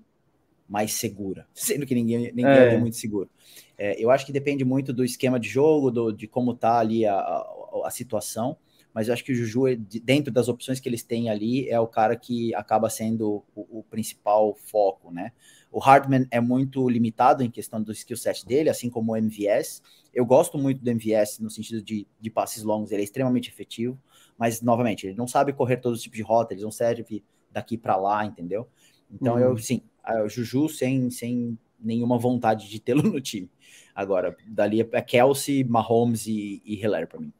mais 0.68 0.94
segura, 0.94 1.48
sendo 1.54 1.86
que 1.86 1.96
ninguém, 1.96 2.32
ninguém 2.34 2.46
é. 2.46 2.74
é 2.74 2.78
muito 2.78 2.98
seguro. 2.98 3.30
É, 3.78 4.02
eu 4.02 4.10
acho 4.10 4.26
que 4.26 4.32
depende 4.32 4.66
muito 4.66 4.92
do 4.92 5.04
esquema 5.04 5.40
de 5.40 5.48
jogo, 5.48 5.92
do, 5.92 6.12
de 6.12 6.28
como 6.28 6.54
tá 6.54 6.80
ali 6.80 7.06
a, 7.06 7.14
a, 7.14 7.82
a 7.86 7.92
situação, 7.92 8.58
mas 8.94 9.08
eu 9.08 9.14
acho 9.14 9.24
que 9.24 9.32
o 9.32 9.36
Juju, 9.36 9.76
dentro 10.04 10.34
das 10.34 10.48
opções 10.48 10.80
que 10.80 10.90
eles 10.90 11.04
têm 11.04 11.30
ali, 11.30 11.70
é 11.70 11.80
o 11.80 11.86
cara 11.86 12.16
que 12.16 12.56
acaba 12.56 12.90
sendo 12.90 13.44
o, 13.56 13.80
o 13.80 13.84
principal 13.84 14.56
foco, 14.56 15.12
né? 15.12 15.32
O 15.72 15.80
Hardman 15.80 16.28
é 16.32 16.40
muito 16.40 16.88
limitado 16.90 17.44
em 17.44 17.52
questão 17.52 17.82
do 17.82 17.92
skill 17.92 18.18
set 18.18 18.46
dele, 18.46 18.70
assim 18.70 18.90
como 18.90 19.12
o 19.12 19.18
MVS. 19.18 19.82
Eu 20.14 20.26
gosto 20.26 20.58
muito 20.58 20.82
do 20.82 20.90
MVS 20.90 21.40
no 21.40 21.50
sentido 21.50 21.82
de, 21.82 22.08
de 22.20 22.30
passes 22.30 22.64
longos, 22.64 22.92
ele 22.92 23.02
é 23.02 23.04
extremamente 23.04 23.50
efetivo, 23.50 24.00
mas, 24.38 24.62
novamente, 24.62 25.08
ele 25.08 25.16
não 25.16 25.28
sabe 25.28 25.54
correr 25.54 25.78
todos 25.78 26.00
os 26.00 26.04
tipos 26.04 26.18
de 26.18 26.24
rota, 26.24 26.54
ele 26.54 26.64
não 26.64 26.72
serve 26.72 27.24
daqui 27.52 27.78
para 27.78 27.96
lá, 27.96 28.26
entendeu? 28.26 28.68
Então, 29.12 29.36
uhum. 29.36 29.40
eu, 29.40 29.58
sim, 29.58 29.82
o 30.24 30.30
Juju 30.30 30.70
sem, 30.70 31.10
sem 31.10 31.58
nenhuma 31.80 32.18
vontade 32.18 32.70
de 32.70 32.80
tê-lo 32.80 33.04
no 33.04 33.22
time. 33.22 33.50
Agora, 33.94 34.36
dali 34.48 34.82
é 34.92 35.02
Kelsey, 35.02 35.64
Mahomes 35.64 36.28
e, 36.28 36.62
e 36.66 36.76
Hilaire 36.76 37.08
para 37.08 37.20
mim. 37.20 37.34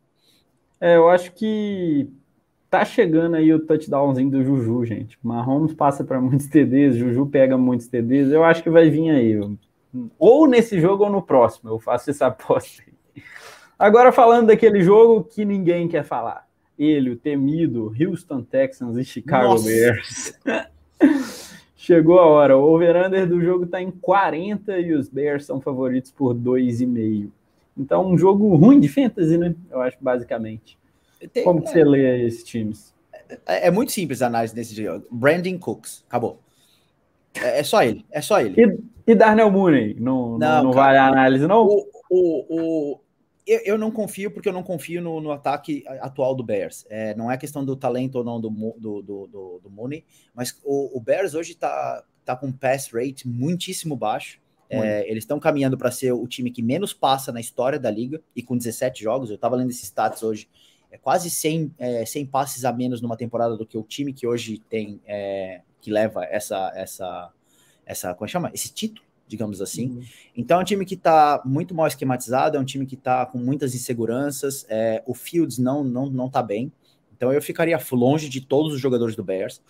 É, 0.80 0.96
eu 0.96 1.10
acho 1.10 1.32
que 1.34 2.10
tá 2.70 2.84
chegando 2.84 3.36
aí 3.36 3.54
o 3.54 3.60
touchdownzinho 3.60 4.30
do 4.30 4.44
Juju, 4.44 4.86
gente. 4.86 5.18
Mahomes 5.24 5.74
passa 5.74 6.04
para 6.04 6.20
muitos 6.20 6.48
TDs, 6.48 6.96
Juju 6.96 7.26
pega 7.28 7.58
muitos 7.58 7.88
TDs. 7.88 8.32
Eu 8.32 8.44
acho 8.44 8.64
que 8.64 8.70
vai 8.70 8.90
vir 8.90 9.10
aí. 9.10 9.40
Ou 10.20 10.48
nesse 10.48 10.80
jogo 10.80 11.06
ou 11.06 11.10
no 11.10 11.22
próximo. 11.22 11.70
Eu 11.70 11.80
faço 11.80 12.10
essa 12.10 12.28
aposta. 12.28 12.84
Agora 13.78 14.12
falando 14.12 14.48
daquele 14.48 14.82
jogo 14.82 15.24
que 15.24 15.46
ninguém 15.46 15.88
quer 15.88 16.04
falar. 16.04 16.48
Ele, 16.78 17.12
o 17.12 17.16
temido 17.16 17.94
Houston 18.00 18.42
Texans 18.44 18.98
e 18.98 19.04
Chicago 19.04 19.50
Nossa. 19.50 19.66
Bears. 19.66 20.40
Chegou 21.76 22.20
a 22.20 22.26
hora. 22.26 22.58
O 22.58 22.64
over-under 22.64 23.28
do 23.28 23.42
jogo 23.42 23.64
está 23.64 23.82
em 23.82 23.90
40 23.90 24.78
e 24.80 24.94
os 24.94 25.08
Bears 25.08 25.46
são 25.46 25.62
favoritos 25.62 26.12
por 26.12 26.36
2,5. 26.36 27.30
Então, 27.78 28.12
um 28.12 28.18
jogo 28.18 28.56
ruim 28.56 28.80
de 28.80 28.90
fantasy, 28.90 29.38
né? 29.38 29.56
Eu 29.72 29.82
acho, 29.82 29.98
basicamente. 30.02 30.78
Tem, 31.34 31.44
Como 31.44 31.62
que 31.62 31.70
é, 31.70 31.72
você 31.72 31.84
lê 31.84 32.26
esses 32.26 32.44
times? 32.44 32.94
É, 33.46 33.68
é, 33.68 33.72
muito 33.72 33.92
simples 33.92 34.22
a 34.22 34.28
análise 34.28 34.54
desse 34.54 34.76
jogo. 34.76 35.06
Brandon 35.12 35.58
Cooks, 35.58 36.06
acabou. 36.08 36.40
É, 37.36 37.60
é, 37.60 37.64
só 37.64 37.84
ele, 37.84 38.06
é 38.12 38.22
só 38.22 38.40
ele. 38.40 38.56
E, 38.62 39.12
e 39.12 39.16
Darnell 39.16 39.52
Mooney? 39.52 39.96
Não, 40.00 40.38
não, 40.38 40.64
não, 40.66 40.72
vale 40.72 40.98
a 40.98 41.08
análise, 41.08 41.48
não? 41.48 41.66
O, 41.66 41.88
o, 42.10 42.46
o, 42.50 43.00
eu, 43.46 43.62
eu 43.66 43.78
não 43.78 43.92
confio 43.92 44.32
porque 44.32 44.50
eu 44.50 44.54
não 44.54 44.64
confio 44.64 45.02
no, 45.02 45.22
no 45.22 45.32
ataque 45.32 45.84
atual 46.02 46.36
do 46.36 46.44
Bears. 46.44 46.86
É, 46.90 47.16
não 47.16 47.32
é 47.32 47.38
questão 47.38 47.64
do 47.64 47.76
talento 47.76 48.16
ou 48.16 48.24
não 48.24 48.40
do, 48.40 48.50
do, 48.50 49.02
do, 49.02 49.28
do, 49.28 49.60
do 49.64 49.70
Mooney, 49.70 50.06
mas 50.34 50.60
o, 50.64 50.98
o 50.98 51.02
Bears 51.02 51.34
hoje 51.34 51.52
está 51.52 52.04
tá 52.24 52.36
com 52.36 52.48
um 52.48 52.52
pass 52.52 52.92
rate 52.92 53.28
muitíssimo 53.28 53.96
baixo. 53.96 54.40
É, 54.70 55.10
eles 55.10 55.24
estão 55.24 55.40
caminhando 55.40 55.78
para 55.78 55.90
ser 55.90 56.12
o 56.12 56.28
time 56.28 56.52
que 56.52 56.62
menos 56.62 56.94
passa 56.94 57.32
na 57.32 57.40
história 57.40 57.80
da 57.80 57.90
liga 57.90 58.22
e 58.36 58.44
com 58.44 58.58
17 58.58 59.02
jogos. 59.02 59.30
Eu 59.30 59.36
estava 59.36 59.56
lendo 59.56 59.70
esses 59.70 59.84
stats 59.84 60.24
hoje. 60.24 60.50
É 60.92 60.98
quase 60.98 61.30
100, 61.30 61.74
é, 61.78 62.06
100 62.06 62.26
passes 62.28 62.66
a 62.66 62.72
menos 62.72 63.02
numa 63.02 63.18
temporada 63.18 63.58
do 63.58 63.66
que 63.66 63.78
o 63.78 63.84
time 63.84 64.14
que 64.14 64.26
hoje 64.26 64.60
tem, 64.70 65.02
é, 65.06 65.62
que 65.82 65.92
leva 65.92 66.24
essa, 66.26 66.72
essa, 66.76 67.32
essa, 67.86 68.14
como 68.14 68.26
é 68.26 68.28
chama? 68.30 68.52
Esse 68.54 68.74
título, 68.74 69.06
digamos 69.28 69.62
assim. 69.62 69.90
Uhum. 69.90 70.04
Então 70.36 70.60
é 70.60 70.62
um 70.62 70.66
time 70.66 70.86
que 70.86 70.96
está 70.96 71.42
muito 71.46 71.76
mal 71.76 71.88
esquematizado, 71.88 72.58
é 72.58 72.60
um 72.60 72.66
time 72.66 72.86
que 72.86 72.96
está 72.96 73.26
com 73.26 73.38
muitas 73.38 73.76
inseguranças. 73.76 74.66
É, 74.70 75.04
o 75.06 75.14
Fields 75.14 75.58
não, 75.58 75.84
não, 75.84 76.10
não 76.10 76.30
tá 76.30 76.42
bem. 76.42 76.72
Então 77.16 77.34
eu 77.34 77.42
ficaria 77.42 77.80
longe 77.92 78.30
de 78.30 78.42
todos 78.42 78.74
os 78.74 78.80
jogadores 78.80 79.16
do 79.16 79.24
Bears. 79.24 79.62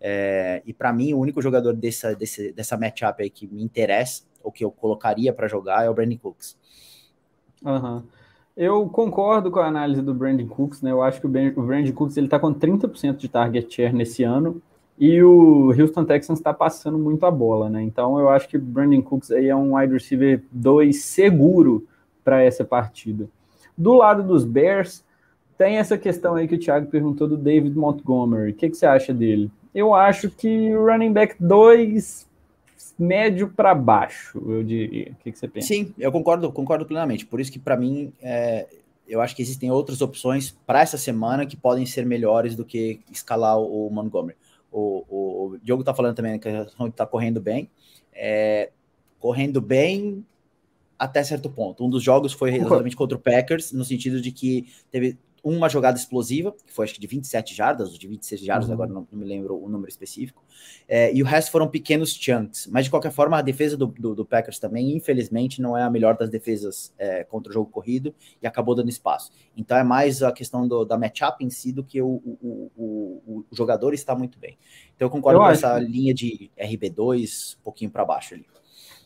É, 0.00 0.62
e 0.66 0.72
para 0.72 0.92
mim, 0.92 1.14
o 1.14 1.18
único 1.18 1.40
jogador 1.40 1.74
dessa, 1.74 2.14
desse, 2.14 2.52
dessa 2.52 2.76
matchup 2.76 3.22
aí 3.22 3.30
que 3.30 3.46
me 3.46 3.62
interessa 3.62 4.24
o 4.42 4.52
que 4.52 4.64
eu 4.64 4.70
colocaria 4.70 5.32
para 5.32 5.48
jogar 5.48 5.84
é 5.84 5.90
o 5.90 5.94
Brandon 5.94 6.18
Cooks. 6.18 6.56
Uhum. 7.62 8.04
Eu 8.56 8.88
concordo 8.88 9.50
com 9.50 9.58
a 9.58 9.66
análise 9.66 10.00
do 10.00 10.14
Brandon 10.14 10.46
Cooks, 10.46 10.80
né? 10.80 10.90
Eu 10.90 11.02
acho 11.02 11.20
que 11.20 11.26
o 11.26 11.28
Brandon 11.28 11.92
Cooks 11.92 12.16
ele 12.16 12.26
tá 12.26 12.38
com 12.38 12.54
30% 12.54 13.16
de 13.16 13.28
target 13.28 13.74
share 13.74 13.94
nesse 13.94 14.24
ano 14.24 14.62
e 14.98 15.22
o 15.22 15.74
Houston 15.78 16.06
Texans 16.06 16.38
está 16.38 16.54
passando 16.54 16.96
muito 16.96 17.26
a 17.26 17.30
bola, 17.30 17.68
né? 17.68 17.82
Então 17.82 18.18
eu 18.18 18.30
acho 18.30 18.48
que 18.48 18.56
o 18.56 18.60
Brandon 18.60 19.02
Cooks 19.02 19.30
aí 19.30 19.48
é 19.48 19.54
um 19.54 19.76
wide 19.76 19.92
receiver 19.92 20.42
2 20.50 21.02
seguro 21.02 21.86
para 22.24 22.42
essa 22.42 22.64
partida. 22.64 23.28
Do 23.76 23.92
lado 23.92 24.22
dos 24.22 24.42
Bears, 24.42 25.04
tem 25.58 25.76
essa 25.76 25.98
questão 25.98 26.34
aí 26.34 26.48
que 26.48 26.54
o 26.54 26.58
Thiago 26.58 26.86
perguntou 26.86 27.28
do 27.28 27.36
David 27.36 27.76
Montgomery. 27.76 28.52
O 28.52 28.54
que, 28.54 28.70
que 28.70 28.76
você 28.76 28.86
acha 28.86 29.12
dele? 29.12 29.50
Eu 29.74 29.92
acho 29.92 30.30
que 30.30 30.74
o 30.74 30.86
running 30.86 31.12
back 31.12 31.36
2 31.38 32.26
médio 32.98 33.48
para 33.48 33.74
baixo, 33.74 34.42
eu 34.46 34.62
diria. 34.62 35.12
O 35.12 35.16
que, 35.16 35.32
que, 35.32 35.38
você 35.38 35.48
pensa? 35.48 35.66
Sim, 35.66 35.94
eu 35.98 36.10
concordo, 36.12 36.50
concordo 36.52 36.86
plenamente. 36.86 37.26
Por 37.26 37.40
isso 37.40 37.52
que, 37.52 37.58
para 37.58 37.76
mim, 37.76 38.12
é, 38.20 38.66
eu 39.08 39.20
acho 39.20 39.34
que 39.34 39.42
existem 39.42 39.70
outras 39.70 40.00
opções 40.00 40.56
para 40.66 40.80
essa 40.80 40.98
semana 40.98 41.46
que 41.46 41.56
podem 41.56 41.86
ser 41.86 42.04
melhores 42.04 42.54
do 42.54 42.64
que 42.64 43.00
escalar 43.10 43.58
o 43.58 43.88
Montgomery. 43.90 44.36
O, 44.70 45.04
o, 45.08 45.46
o 45.46 45.58
Diogo 45.58 45.82
está 45.82 45.94
falando 45.94 46.16
também 46.16 46.38
que 46.38 46.48
está 46.48 47.06
correndo 47.06 47.40
bem. 47.40 47.70
É, 48.12 48.70
correndo 49.18 49.60
bem 49.60 50.24
até 50.98 51.22
certo 51.22 51.50
ponto. 51.50 51.84
Um 51.84 51.90
dos 51.90 52.02
jogos 52.02 52.32
foi 52.32 52.54
exatamente 52.56 52.96
contra 52.96 53.16
o 53.16 53.20
Packers, 53.20 53.72
no 53.72 53.84
sentido 53.84 54.20
de 54.20 54.32
que 54.32 54.68
teve 54.90 55.16
uma 55.48 55.68
jogada 55.68 55.96
explosiva, 55.96 56.52
que 56.66 56.72
foi 56.72 56.84
acho 56.84 56.94
que 56.94 57.00
de 57.00 57.06
27 57.06 57.54
jardas, 57.54 57.92
ou 57.92 57.98
de 57.98 58.08
26 58.08 58.40
jardas, 58.40 58.66
uhum. 58.66 58.74
agora 58.74 58.92
não, 58.92 59.06
não, 59.12 59.18
me 59.18 59.24
lembro 59.24 59.56
o 59.56 59.68
número 59.68 59.88
específico, 59.88 60.42
é, 60.88 61.14
e 61.14 61.22
o 61.22 61.24
resto 61.24 61.52
foram 61.52 61.68
pequenos 61.68 62.12
chunks, 62.12 62.66
mas 62.66 62.86
de 62.86 62.90
qualquer 62.90 63.12
forma 63.12 63.38
a 63.38 63.42
defesa 63.42 63.76
do, 63.76 63.86
do, 63.86 64.12
do 64.12 64.26
Packers 64.26 64.58
também, 64.58 64.96
infelizmente, 64.96 65.62
não 65.62 65.78
é 65.78 65.84
a 65.84 65.90
melhor 65.90 66.16
das 66.16 66.28
defesas 66.28 66.92
é, 66.98 67.22
contra 67.22 67.50
o 67.50 67.54
jogo 67.54 67.70
corrido, 67.70 68.12
e 68.42 68.46
acabou 68.46 68.74
dando 68.74 68.88
espaço. 68.88 69.30
Então 69.56 69.78
é 69.78 69.84
mais 69.84 70.20
a 70.20 70.32
questão 70.32 70.66
do, 70.66 70.84
da 70.84 70.98
matchup 70.98 71.44
em 71.44 71.50
si 71.50 71.72
do 71.72 71.84
que 71.84 72.02
o, 72.02 72.20
o, 72.42 72.70
o, 72.76 73.44
o 73.48 73.56
jogador 73.56 73.94
está 73.94 74.16
muito 74.16 74.40
bem. 74.40 74.58
Então 74.96 75.06
eu 75.06 75.10
concordo 75.10 75.38
eu 75.38 75.44
com 75.44 75.50
essa 75.50 75.78
linha 75.78 76.12
de 76.12 76.50
RB2 76.58 77.56
um 77.60 77.62
pouquinho 77.62 77.90
para 77.90 78.04
baixo 78.04 78.34
ali. 78.34 78.46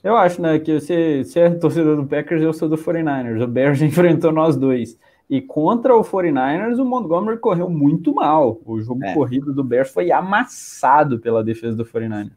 Eu 0.02 0.16
acho, 0.16 0.40
né, 0.40 0.58
que 0.58 0.80
você, 0.80 1.22
você 1.22 1.40
é 1.40 1.50
torcedor 1.50 1.96
do 1.96 2.06
Packers, 2.06 2.42
eu 2.42 2.54
sou 2.54 2.66
do 2.66 2.78
49ers. 2.78 3.44
O 3.44 3.46
Bears 3.46 3.82
enfrentou 3.82 4.32
nós 4.32 4.56
dois. 4.56 4.98
E 5.30 5.40
contra 5.40 5.96
o 5.96 6.02
49ers, 6.02 6.80
o 6.80 6.84
Montgomery 6.84 7.38
correu 7.38 7.70
muito 7.70 8.12
mal. 8.12 8.60
O 8.66 8.80
jogo 8.80 9.04
é. 9.04 9.14
corrido 9.14 9.54
do 9.54 9.62
Bears 9.62 9.92
foi 9.92 10.10
amassado 10.10 11.20
pela 11.20 11.44
defesa 11.44 11.76
do 11.76 11.84
49ers. 11.84 12.32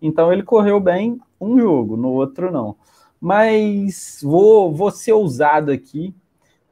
Então 0.00 0.32
ele 0.32 0.44
correu 0.44 0.78
bem 0.78 1.18
um 1.40 1.58
jogo, 1.58 1.96
no 1.96 2.10
outro 2.10 2.52
não. 2.52 2.76
Mas 3.20 4.20
vou, 4.22 4.72
vou 4.72 4.92
ser 4.92 5.12
ousado 5.12 5.72
aqui 5.72 6.14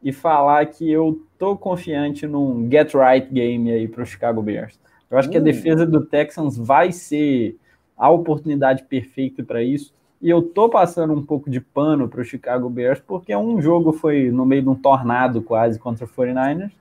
e 0.01 0.13
falar 0.13 0.65
que 0.67 0.89
eu 0.89 1.21
tô 1.37 1.57
confiante 1.57 2.25
num 2.25 2.71
get 2.71 2.95
right 2.95 3.29
game 3.33 3.73
aí 3.73 3.89
para 3.89 4.05
o 4.05 4.07
Chicago 4.07 4.41
Bears. 4.41 4.79
Eu 5.11 5.19
acho 5.19 5.29
que 5.29 5.39
a 5.39 5.41
hum. 5.41 5.45
defesa 5.45 5.85
do 5.85 6.07
Texans 6.07 6.57
vai 6.57 6.93
ser 6.93 7.59
a 7.97 8.09
oportunidade 8.11 8.85
perfeita 8.85 9.43
para 9.43 9.61
isso. 9.61 9.93
E 10.25 10.31
eu 10.31 10.41
tô 10.41 10.71
passando 10.71 11.13
um 11.13 11.23
pouco 11.23 11.51
de 11.51 11.61
pano 11.61 12.09
para 12.09 12.23
o 12.23 12.25
Chicago 12.25 12.71
Bears, 12.71 12.99
porque 12.99 13.37
um 13.37 13.61
jogo 13.61 13.93
foi 13.93 14.31
no 14.31 14.47
meio 14.47 14.63
de 14.63 14.71
um 14.71 14.75
tornado 14.75 15.43
quase 15.43 15.79
contra 15.79 16.07
o 16.07 16.09
49ers. 16.09 16.73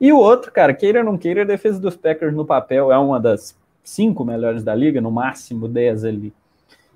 E 0.00 0.12
o 0.12 0.16
outro, 0.16 0.52
cara, 0.52 0.72
queira 0.72 1.00
ou 1.00 1.04
não 1.04 1.18
queira, 1.18 1.42
a 1.42 1.44
defesa 1.44 1.80
dos 1.80 1.96
Packers 1.96 2.32
no 2.32 2.44
papel 2.44 2.92
é 2.92 2.96
uma 2.96 3.18
das 3.18 3.58
cinco 3.82 4.24
melhores 4.24 4.62
da 4.62 4.76
liga, 4.76 5.00
no 5.00 5.10
máximo 5.10 5.66
dez 5.66 6.04
ali. 6.04 6.32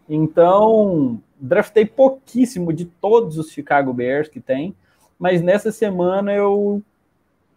Então, 0.08 1.20
draftei 1.36 1.84
pouquíssimo 1.84 2.72
de 2.72 2.84
todos 2.84 3.36
os 3.36 3.50
Chicago 3.50 3.92
Bears 3.92 4.28
que 4.28 4.38
tem, 4.38 4.76
mas 5.18 5.42
nessa 5.42 5.72
semana 5.72 6.32
eu 6.32 6.80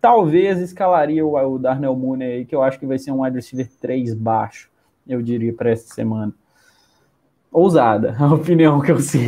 talvez 0.02 0.58
escalaria 0.60 1.24
o, 1.24 1.36
o 1.36 1.60
Darnell 1.60 1.96
Mooney 1.96 2.28
aí, 2.28 2.46
que 2.46 2.56
eu 2.56 2.64
acho 2.64 2.80
que 2.80 2.88
vai 2.88 2.98
ser 2.98 3.12
um 3.12 3.22
wide 3.22 3.36
receiver 3.36 3.70
3 3.80 4.16
baixo, 4.16 4.68
eu 5.08 5.22
diria, 5.22 5.54
para 5.54 5.70
essa 5.70 5.94
semana. 5.94 6.34
Ousada, 7.52 8.16
a 8.18 8.34
opinião 8.34 8.80
que 8.80 8.92
eu 8.92 9.00
sei. 9.00 9.28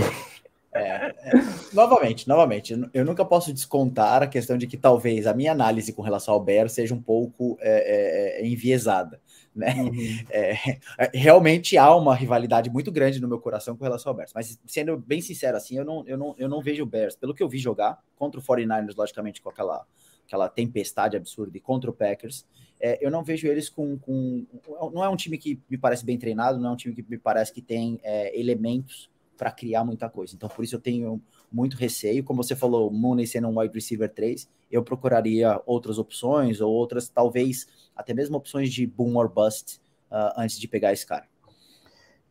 É, 0.73 0.79
é, 0.79 1.31
novamente, 1.73 2.27
novamente, 2.27 2.73
eu 2.93 3.05
nunca 3.05 3.23
posso 3.23 3.53
descontar 3.53 4.23
a 4.23 4.27
questão 4.27 4.57
de 4.57 4.65
que 4.65 4.77
talvez 4.77 5.27
a 5.27 5.33
minha 5.33 5.51
análise 5.51 5.91
com 5.91 6.01
relação 6.01 6.33
ao 6.33 6.39
Bears 6.39 6.71
seja 6.71 6.95
um 6.95 7.01
pouco 7.01 7.57
é, 7.59 8.39
é, 8.39 8.41
é 8.41 8.47
enviesada. 8.47 9.21
Né? 9.53 9.75
Uhum. 9.75 11.09
Realmente 11.13 11.77
há 11.77 11.95
uma 11.95 12.15
rivalidade 12.15 12.71
muito 12.71 12.91
grande 12.91 13.21
no 13.21 13.27
meu 13.27 13.39
coração 13.39 13.75
com 13.75 13.83
relação 13.83 14.09
ao 14.09 14.15
Bears. 14.15 14.31
Mas 14.33 14.59
sendo 14.65 14.97
bem 14.97 15.21
sincero, 15.21 15.57
assim, 15.57 15.77
eu 15.77 15.85
não, 15.85 16.03
eu 16.07 16.17
não, 16.17 16.33
eu 16.39 16.49
não 16.49 16.61
vejo 16.61 16.81
o 16.81 16.87
Bears, 16.87 17.15
pelo 17.15 17.35
que 17.35 17.43
eu 17.43 17.49
vi 17.49 17.59
jogar, 17.59 17.99
contra 18.15 18.39
o 18.39 18.43
49ers, 18.43 18.95
logicamente, 18.97 19.41
com 19.41 19.49
aquela, 19.49 19.85
aquela 20.25 20.49
tempestade 20.49 21.15
absurda, 21.15 21.57
e 21.57 21.61
contra 21.61 21.89
o 21.89 21.93
Packers, 21.93 22.45
é, 22.84 22.97
eu 22.99 23.10
não 23.10 23.23
vejo 23.23 23.47
eles 23.47 23.69
com, 23.69 23.97
com, 23.97 24.45
Não 24.91 25.01
é 25.01 25.07
um 25.07 25.15
time 25.15 25.38
que 25.38 25.57
me 25.69 25.77
parece 25.77 26.03
bem 26.03 26.18
treinado, 26.18 26.60
não 26.60 26.72
é 26.72 26.73
um 26.73 26.76
time 26.76 26.93
que 26.93 27.05
me 27.10 27.18
parece 27.18 27.53
que 27.53 27.61
tem 27.61 27.97
é, 28.03 28.38
elementos 28.38 29.10
para 29.38 29.49
criar 29.51 29.85
muita 29.85 30.10
coisa. 30.10 30.35
Então, 30.35 30.49
por 30.49 30.65
isso 30.65 30.76
eu 30.76 30.81
tenho 30.81 31.22
muito 31.49 31.77
receio. 31.77 32.26
Como 32.26 32.43
você 32.43 32.57
falou, 32.57 32.91
Mooney 32.91 33.26
sendo 33.26 33.47
um 33.47 33.57
wide 33.57 33.73
receiver 33.73 34.14
3, 34.14 34.49
eu 34.69 34.84
procuraria 34.84 35.61
outras 35.65 35.97
opções, 35.97 36.60
ou 36.60 36.73
outras, 36.73 37.07
talvez, 37.07 37.68
até 37.95 38.14
mesmo 38.14 38.35
opções 38.35 38.69
de 38.69 38.85
boom 38.85 39.15
or 39.15 39.30
bust 39.30 39.80
uh, 40.11 40.34
antes 40.35 40.60
de 40.60 40.68
pegar 40.68 40.91
esse 40.91 41.07
cara. 41.07 41.26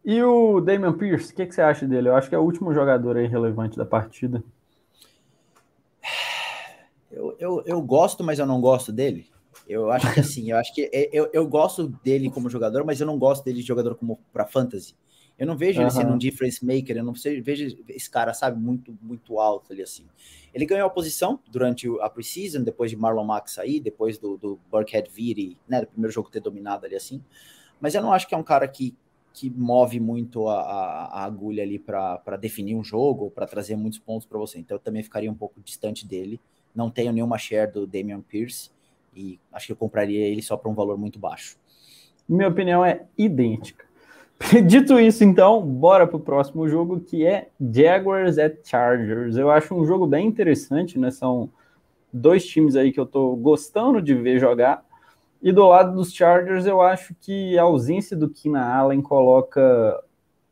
E 0.04 0.22
o 0.22 0.60
Damian 0.60 0.92
Pierce, 0.92 1.32
o 1.32 1.34
que, 1.34 1.46
que, 1.46 1.54
você 1.54 1.62
acha 1.62 1.88
dele? 1.88 2.10
Eu 2.10 2.14
acho 2.14 2.28
que 2.28 2.34
é 2.34 2.38
o 2.38 2.42
último 2.42 2.74
jogador 2.74 3.16
aí 3.16 3.26
relevante 3.26 3.78
da 3.78 3.86
partida. 3.86 4.44
Eu, 7.10 7.36
eu, 7.38 7.62
eu 7.64 7.80
gosto, 7.80 8.22
mas 8.22 8.38
eu 8.38 8.44
não 8.46 8.60
gosto 8.60 8.92
dele. 8.92 9.31
Eu 9.68 9.90
acho 9.90 10.12
que 10.12 10.20
assim, 10.20 10.50
eu 10.50 10.56
acho 10.56 10.74
que 10.74 10.90
é, 10.92 11.08
eu, 11.12 11.28
eu 11.32 11.46
gosto 11.46 11.88
dele 12.02 12.30
como 12.30 12.50
jogador, 12.50 12.84
mas 12.84 13.00
eu 13.00 13.06
não 13.06 13.18
gosto 13.18 13.44
dele 13.44 13.60
de 13.60 13.66
jogador 13.66 13.94
como 13.94 14.18
para 14.32 14.46
fantasy. 14.46 14.94
Eu 15.38 15.46
não 15.46 15.56
vejo 15.56 15.80
uhum. 15.80 15.86
ele 15.86 15.94
sendo 15.94 16.12
um 16.12 16.18
difference 16.18 16.64
maker, 16.64 16.96
eu 16.96 17.04
não 17.04 17.14
vejo 17.42 17.76
esse 17.88 18.10
cara, 18.10 18.34
sabe, 18.34 18.60
muito, 18.60 18.96
muito 19.00 19.40
alto 19.40 19.72
ali 19.72 19.82
assim. 19.82 20.06
Ele 20.52 20.66
ganhou 20.66 20.86
a 20.86 20.90
posição 20.90 21.40
durante 21.50 21.88
a 22.00 22.10
preseason, 22.10 22.62
depois 22.62 22.90
de 22.90 22.96
Marlon 22.96 23.24
Mack 23.24 23.50
sair, 23.50 23.80
depois 23.80 24.18
do, 24.18 24.36
do 24.36 24.60
Burkhead 24.70 25.10
vir 25.10 25.56
né, 25.66 25.80
do 25.80 25.86
primeiro 25.86 26.12
jogo 26.12 26.30
ter 26.30 26.40
dominado 26.40 26.84
ali 26.84 26.94
assim. 26.94 27.22
Mas 27.80 27.94
eu 27.94 28.02
não 28.02 28.12
acho 28.12 28.28
que 28.28 28.34
é 28.34 28.38
um 28.38 28.42
cara 28.42 28.68
que, 28.68 28.94
que 29.32 29.50
move 29.50 29.98
muito 29.98 30.46
a, 30.46 30.60
a, 30.60 31.04
a 31.06 31.24
agulha 31.24 31.62
ali 31.62 31.78
para 31.78 32.36
definir 32.38 32.76
um 32.76 32.84
jogo, 32.84 33.30
para 33.30 33.46
trazer 33.46 33.74
muitos 33.74 33.98
pontos 33.98 34.26
para 34.26 34.38
você. 34.38 34.58
Então 34.58 34.76
eu 34.76 34.80
também 34.80 35.02
ficaria 35.02 35.30
um 35.30 35.34
pouco 35.34 35.60
distante 35.62 36.06
dele. 36.06 36.38
Não 36.74 36.90
tenho 36.90 37.12
nenhuma 37.12 37.38
share 37.38 37.72
do 37.72 37.86
Damian 37.86 38.20
Pierce 38.20 38.70
e 39.14 39.38
acho 39.52 39.66
que 39.66 39.72
eu 39.72 39.76
compraria 39.76 40.26
ele 40.26 40.42
só 40.42 40.56
para 40.56 40.70
um 40.70 40.74
valor 40.74 40.98
muito 40.98 41.18
baixo. 41.18 41.56
Minha 42.28 42.48
opinião 42.48 42.84
é 42.84 43.04
idêntica. 43.16 43.84
Dito 44.66 44.98
isso, 44.98 45.22
então, 45.24 45.60
bora 45.60 46.06
para 46.06 46.16
o 46.16 46.20
próximo 46.20 46.68
jogo, 46.68 47.00
que 47.00 47.24
é 47.24 47.48
Jaguars 47.60 48.38
at 48.38 48.56
Chargers. 48.64 49.36
Eu 49.36 49.50
acho 49.50 49.74
um 49.74 49.84
jogo 49.84 50.06
bem 50.06 50.26
interessante, 50.26 50.98
né? 50.98 51.10
São 51.10 51.50
dois 52.12 52.44
times 52.44 52.76
aí 52.76 52.92
que 52.92 53.00
eu 53.00 53.04
estou 53.04 53.36
gostando 53.36 54.02
de 54.02 54.14
ver 54.14 54.38
jogar. 54.38 54.84
E 55.42 55.50
do 55.52 55.66
lado 55.66 55.94
dos 55.94 56.12
Chargers, 56.12 56.66
eu 56.66 56.80
acho 56.80 57.14
que 57.20 57.58
a 57.58 57.62
ausência 57.62 58.16
do 58.16 58.28
Keenan 58.28 58.64
Allen 58.64 59.02
coloca 59.02 60.00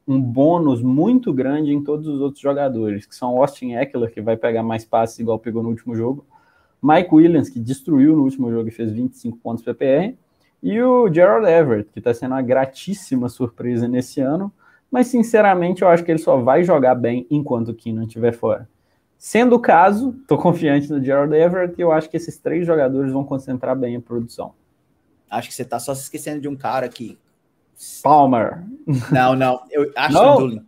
um 0.06 0.20
bônus 0.20 0.82
muito 0.82 1.32
grande 1.32 1.72
em 1.72 1.82
todos 1.82 2.08
os 2.08 2.20
outros 2.20 2.42
jogadores, 2.42 3.06
que 3.06 3.14
são 3.14 3.38
Austin 3.38 3.74
Eckler, 3.74 4.12
que 4.12 4.20
vai 4.20 4.36
pegar 4.36 4.64
mais 4.64 4.84
passes 4.84 5.18
igual 5.20 5.38
pegou 5.38 5.62
no 5.62 5.68
último 5.68 5.94
jogo, 5.94 6.26
Mike 6.82 7.14
Williams, 7.14 7.48
que 7.48 7.60
destruiu 7.60 8.16
no 8.16 8.22
último 8.22 8.50
jogo 8.50 8.68
e 8.68 8.72
fez 8.72 8.90
25 8.90 9.38
pontos 9.38 9.62
PPR, 9.62 10.14
e 10.62 10.80
o 10.80 11.12
Gerald 11.12 11.46
Everett, 11.46 11.90
que 11.90 12.00
está 12.00 12.12
sendo 12.12 12.32
uma 12.32 12.42
gratíssima 12.42 13.28
surpresa 13.28 13.88
nesse 13.88 14.20
ano, 14.20 14.52
mas 14.90 15.06
sinceramente 15.06 15.82
eu 15.82 15.88
acho 15.88 16.04
que 16.04 16.10
ele 16.10 16.18
só 16.18 16.36
vai 16.38 16.64
jogar 16.64 16.94
bem 16.94 17.26
enquanto 17.30 17.68
o 17.68 17.74
Keenan 17.74 18.04
estiver 18.04 18.32
fora. 18.32 18.68
Sendo 19.16 19.56
o 19.56 19.60
caso, 19.60 20.16
estou 20.20 20.38
confiante 20.38 20.90
no 20.90 21.02
Gerald 21.02 21.34
Everett 21.34 21.74
e 21.78 21.82
eu 21.82 21.92
acho 21.92 22.08
que 22.08 22.16
esses 22.16 22.38
três 22.38 22.66
jogadores 22.66 23.12
vão 23.12 23.24
concentrar 23.24 23.76
bem 23.76 23.96
a 23.96 24.00
produção. 24.00 24.54
Acho 25.30 25.48
que 25.48 25.54
você 25.54 25.62
está 25.62 25.78
só 25.78 25.94
se 25.94 26.02
esquecendo 26.02 26.40
de 26.40 26.48
um 26.48 26.56
cara 26.56 26.88
que. 26.88 27.18
Palmer. 28.02 28.64
Não, 29.12 29.36
não. 29.36 29.60
Eu 29.70 29.90
acho 29.94 30.48
que 30.48 30.62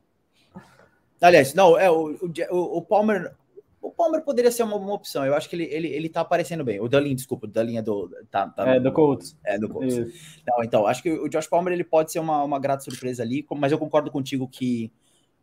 Aliás, 1.20 1.54
não, 1.54 1.78
é 1.78 1.88
o, 1.90 2.16
o, 2.50 2.78
o 2.78 2.82
Palmer 2.82 3.32
o 3.82 3.90
Palmer 3.90 4.22
poderia 4.22 4.50
ser 4.50 4.62
uma, 4.62 4.76
uma, 4.76 4.94
opção. 4.94 5.26
Eu 5.26 5.34
acho 5.34 5.50
que 5.50 5.56
ele, 5.56 5.64
ele, 5.64 5.88
ele 5.88 6.08
tá 6.08 6.20
aparecendo 6.20 6.62
bem. 6.62 6.80
O 6.80 6.88
Dalin, 6.88 7.16
desculpa, 7.16 7.46
o 7.46 7.50
Dalin 7.50 7.76
é 7.76 7.82
do. 7.82 8.08
Tá, 8.30 8.48
tá 8.48 8.66
é, 8.68 8.78
no, 8.78 8.84
do 8.84 8.92
Colts. 8.92 9.36
É, 9.44 9.58
do 9.58 9.68
Colts. 9.68 9.96
Não, 10.46 10.62
então, 10.62 10.86
acho 10.86 11.02
que 11.02 11.10
o 11.10 11.28
Josh 11.28 11.48
Palmer 11.48 11.74
ele 11.74 11.84
pode 11.84 12.12
ser 12.12 12.20
uma, 12.20 12.44
uma 12.44 12.60
grata 12.60 12.84
surpresa 12.84 13.22
ali, 13.22 13.44
mas 13.56 13.72
eu 13.72 13.78
concordo 13.78 14.10
contigo 14.10 14.48
que 14.48 14.92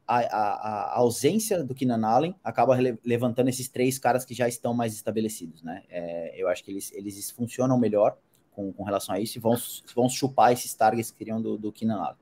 a, 0.07 0.19
a, 0.19 0.93
a 0.93 0.97
ausência 0.97 1.63
do 1.63 1.75
Keenan 1.75 2.07
Allen 2.07 2.35
acaba 2.43 2.75
levantando 3.03 3.49
esses 3.49 3.67
três 3.67 3.99
caras 3.99 4.23
que 4.25 4.33
já 4.33 4.47
estão 4.47 4.73
mais 4.73 4.93
estabelecidos, 4.93 5.61
né? 5.61 5.83
É, 5.89 6.41
eu 6.41 6.47
acho 6.47 6.63
que 6.63 6.71
eles, 6.71 6.91
eles 6.93 7.29
funcionam 7.29 7.77
melhor 7.77 8.17
com, 8.51 8.71
com 8.71 8.83
relação 8.83 9.13
a 9.13 9.19
isso 9.19 9.37
e 9.37 9.41
vão, 9.41 9.55
vão 9.93 10.09
chupar 10.09 10.51
esses 10.51 10.73
targets 10.73 11.11
que 11.11 11.17
queriam 11.19 11.41
do, 11.41 11.57
do 11.57 11.71
Keenan 11.71 11.97
Allen. 11.97 12.17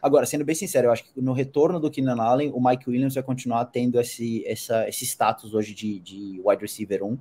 Agora, 0.00 0.26
sendo 0.26 0.44
bem 0.44 0.54
sincero, 0.54 0.88
eu 0.88 0.92
acho 0.92 1.04
que 1.04 1.20
no 1.20 1.32
retorno 1.32 1.80
do 1.80 1.90
Keenan 1.90 2.22
Allen, 2.22 2.52
o 2.54 2.62
Mike 2.62 2.88
Williams 2.88 3.14
vai 3.14 3.22
continuar 3.22 3.64
tendo 3.66 4.00
esse, 4.00 4.44
essa, 4.46 4.88
esse 4.88 5.04
status 5.04 5.54
hoje 5.54 5.74
de, 5.74 5.98
de 5.98 6.40
wide 6.44 6.62
receiver 6.62 7.02
1, 7.02 7.12
uh, 7.12 7.18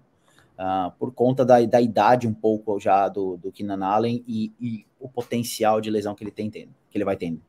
ah, 0.58 0.94
por 0.98 1.12
conta 1.12 1.44
da, 1.44 1.60
da 1.66 1.82
idade 1.82 2.28
um 2.28 2.34
pouco 2.34 2.80
já 2.80 3.08
do, 3.10 3.38
do 3.38 3.52
Keenan 3.52 3.86
Allen 3.86 4.24
e, 4.28 4.52
e, 4.60 4.86
o 5.00 5.08
potencial 5.08 5.80
de 5.80 5.90
lesão 5.90 6.16
que 6.16 6.24
ele 6.24 6.32
tem 6.32 6.50
tendo, 6.50 6.70
que 6.90 6.98
ele 6.98 7.06
vai 7.06 7.16
tendo. 7.16 7.42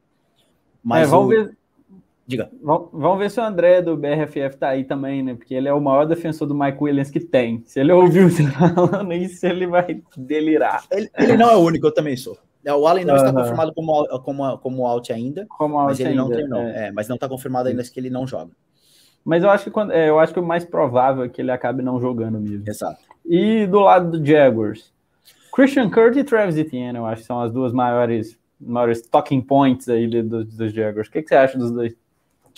Mas 0.82 1.08
é, 1.08 1.10
vamos 1.10 1.26
o... 1.26 1.28
ver. 1.28 1.56
Diga. 2.26 2.50
Vamos 2.62 3.18
ver 3.18 3.30
se 3.30 3.40
o 3.40 3.42
André 3.42 3.80
do 3.80 3.96
BRFF 3.96 4.58
tá 4.58 4.68
aí 4.68 4.84
também, 4.84 5.22
né? 5.22 5.34
Porque 5.34 5.54
ele 5.54 5.66
é 5.66 5.72
o 5.72 5.80
maior 5.80 6.04
defensor 6.04 6.46
do 6.46 6.54
Mike 6.54 6.76
Williams 6.78 7.10
que 7.10 7.20
tem. 7.20 7.62
Se 7.64 7.80
ele 7.80 7.90
ouviu 7.90 8.28
você 8.28 8.46
falando 8.52 9.14
isso, 9.14 9.46
ele 9.46 9.66
vai 9.66 10.02
delirar. 10.14 10.84
Ele, 10.90 11.10
ele 11.16 11.38
não 11.38 11.48
é 11.48 11.56
o 11.56 11.60
único, 11.60 11.86
eu 11.86 11.94
também 11.94 12.18
sou. 12.18 12.36
É, 12.64 12.72
o 12.74 12.86
Allen 12.86 13.04
não 13.04 13.14
uhum. 13.14 13.20
está 13.20 13.32
confirmado 13.32 13.72
como, 13.74 14.20
como, 14.20 14.58
como 14.58 14.86
out 14.86 15.12
ainda, 15.12 15.46
como 15.48 15.78
out 15.78 15.90
mas 15.90 16.00
ele 16.00 16.10
ainda, 16.10 16.22
não 16.22 16.30
treinou. 16.30 16.60
É. 16.60 16.88
É, 16.88 16.92
mas 16.92 17.08
não 17.08 17.14
está 17.14 17.28
confirmado 17.28 17.68
ainda 17.68 17.82
que 17.82 17.98
ele 17.98 18.10
não 18.10 18.26
joga. 18.26 18.50
Mas 19.24 19.42
eu 19.42 19.50
acho 19.50 19.64
que 19.64 19.70
quando, 19.70 19.92
é, 19.92 20.08
eu 20.08 20.18
acho 20.18 20.32
que 20.32 20.40
o 20.40 20.42
mais 20.42 20.64
provável 20.64 21.24
é 21.24 21.28
que 21.28 21.40
ele 21.40 21.50
acabe 21.50 21.82
não 21.82 22.00
jogando 22.00 22.40
mesmo. 22.40 22.64
Exato. 22.66 23.00
E 23.24 23.66
do 23.66 23.80
lado 23.80 24.18
do 24.18 24.24
Jaguars, 24.24 24.92
Christian 25.52 25.90
Kirk 25.90 26.18
e 26.18 26.24
Travis 26.24 26.56
Etienne, 26.56 26.98
eu 26.98 27.06
acho 27.06 27.22
que 27.22 27.26
são 27.26 27.40
as 27.40 27.52
duas 27.52 27.72
maiores, 27.72 28.38
maiores 28.60 29.02
talking 29.02 29.40
points 29.40 29.88
aí 29.88 30.06
dos, 30.22 30.46
dos 30.46 30.72
Jaguars. 30.72 31.08
O 31.08 31.10
que, 31.10 31.22
que 31.22 31.28
você 31.28 31.34
acha 31.34 31.58
dos 31.58 31.70
dois? 31.70 31.94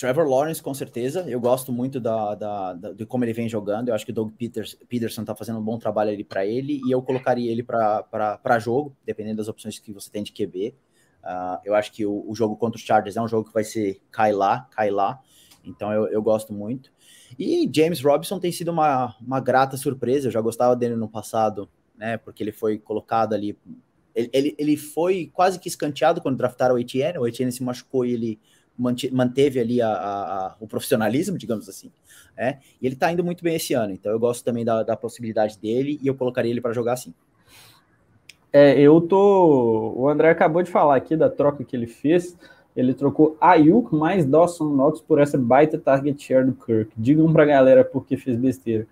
Trevor 0.01 0.27
Lawrence, 0.27 0.62
com 0.62 0.72
certeza. 0.72 1.28
Eu 1.28 1.39
gosto 1.39 1.70
muito 1.70 2.01
da, 2.01 2.35
da, 2.35 2.72
da, 2.72 2.93
de 2.93 3.05
como 3.05 3.22
ele 3.22 3.35
vem 3.35 3.51
jogando. 3.51 3.89
Eu 3.89 3.94
acho 3.94 4.06
que 4.06 4.12
o 4.12 4.14
Doug 4.14 4.32
Peters, 4.32 4.74
Peterson 4.89 5.20
está 5.20 5.35
fazendo 5.35 5.59
um 5.59 5.62
bom 5.62 5.78
trabalho 5.78 6.10
ali 6.10 6.24
para 6.24 6.47
ele. 6.47 6.81
E 6.86 6.90
eu 6.90 7.02
colocaria 7.02 7.52
ele 7.52 7.62
para 7.62 8.59
jogo, 8.59 8.97
dependendo 9.05 9.36
das 9.36 9.48
opções 9.48 9.78
que 9.78 9.93
você 9.93 10.10
tem 10.10 10.22
de 10.22 10.32
QB. 10.32 10.68
Uh, 10.68 10.74
ah, 11.22 11.60
eu 11.66 11.74
acho 11.74 11.93
que 11.93 12.06
o, 12.06 12.24
o, 12.27 12.35
jogo 12.35 12.56
contra 12.56 12.78
os 12.78 12.82
Chargers 12.82 13.14
é 13.14 13.20
um 13.20 13.28
jogo 13.28 13.48
que 13.48 13.52
vai 13.52 13.62
ser 13.62 14.01
cai 14.10 14.32
lá, 14.32 14.66
cai 14.70 14.90
lá. 14.90 15.20
Então 15.62 15.93
eu, 15.93 16.09
eu 16.09 16.22
gosto 16.22 16.51
muito. 16.51 16.90
E 17.39 17.70
James 17.70 18.01
Robinson 18.01 18.40
tem 18.40 18.51
sido 18.51 18.70
uma, 18.70 19.14
uma 19.20 19.39
grata 19.39 19.77
surpresa. 19.77 20.28
Eu 20.28 20.32
já 20.32 20.40
gostava 20.40 20.74
dele 20.74 20.97
no 20.97 21.10
passado, 21.10 21.68
né? 21.94 22.16
Porque 22.16 22.43
ele 22.43 22.52
foi 22.52 22.78
colocado 22.78 23.35
ali. 23.35 23.55
Ele, 24.14 24.31
ele, 24.32 24.55
ele 24.59 24.77
foi 24.78 25.31
quase 25.31 25.59
que 25.59 25.68
escanteado 25.68 26.22
quando 26.22 26.39
draftaram 26.39 26.77
o 26.77 26.78
Etienne. 26.78 27.18
O 27.18 27.28
Etienne 27.28 27.52
se 27.52 27.62
machucou 27.62 28.06
e 28.06 28.14
ele 28.14 28.40
manteve 29.12 29.61
ali 29.61 29.82
a, 29.82 29.89
a, 29.89 30.47
a, 30.47 30.57
o 30.59 30.66
profissionalismo, 30.66 31.36
digamos 31.36 31.69
assim, 31.69 31.90
é, 32.36 32.59
e 32.81 32.86
ele 32.86 32.94
está 32.94 33.12
indo 33.12 33.23
muito 33.23 33.44
bem 33.44 33.57
esse 33.57 33.74
ano, 33.74 33.93
então 33.93 34.11
eu 34.11 34.19
gosto 34.19 34.44
também 34.44 34.65
da, 34.65 34.82
da 34.82 34.97
possibilidade 34.97 35.59
dele 35.59 36.01
e 36.02 36.07
eu 36.07 36.15
colocaria 36.15 36.51
ele 36.51 36.61
para 36.61 36.73
jogar 36.73 36.94
assim. 36.94 37.12
É, 38.52 38.78
eu 38.81 39.01
tô. 39.01 39.94
O 39.97 40.09
André 40.09 40.31
acabou 40.31 40.62
de 40.62 40.70
falar 40.70 40.97
aqui 40.97 41.16
da 41.16 41.31
troca 41.31 41.62
que 41.62 41.77
ele 41.77 41.86
fez. 41.86 42.36
Ele 42.77 42.94
trocou 42.94 43.36
Ayuk 43.40 43.94
mais 43.94 44.24
Dawson 44.24 44.70
Knox 44.70 45.01
por 45.01 45.20
essa 45.20 45.36
baita 45.36 45.78
target 45.78 46.23
share 46.23 46.47
do 46.47 46.52
Kirk. 46.52 46.90
Digam 46.97 47.32
pra 47.32 47.44
galera 47.44 47.85
por 47.85 48.05
que 48.05 48.16
fez 48.16 48.36
besteira. 48.36 48.86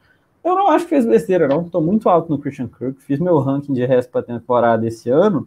Eu 0.45 0.55
não 0.55 0.69
acho 0.69 0.85
que 0.85 0.91
fez 0.91 1.05
besteira, 1.05 1.49
não. 1.49 1.65
Tô 1.65 1.81
muito 1.81 2.09
alto 2.09 2.31
no 2.31 2.39
Christian 2.39 2.69
Kirk. 2.69 3.03
Fiz 3.03 3.19
meu 3.19 3.39
ranking 3.39 3.73
de 3.73 3.85
resto 3.85 4.11
pra 4.11 4.23
temporada 4.23 4.87
esse 4.87 5.11
ano 5.11 5.47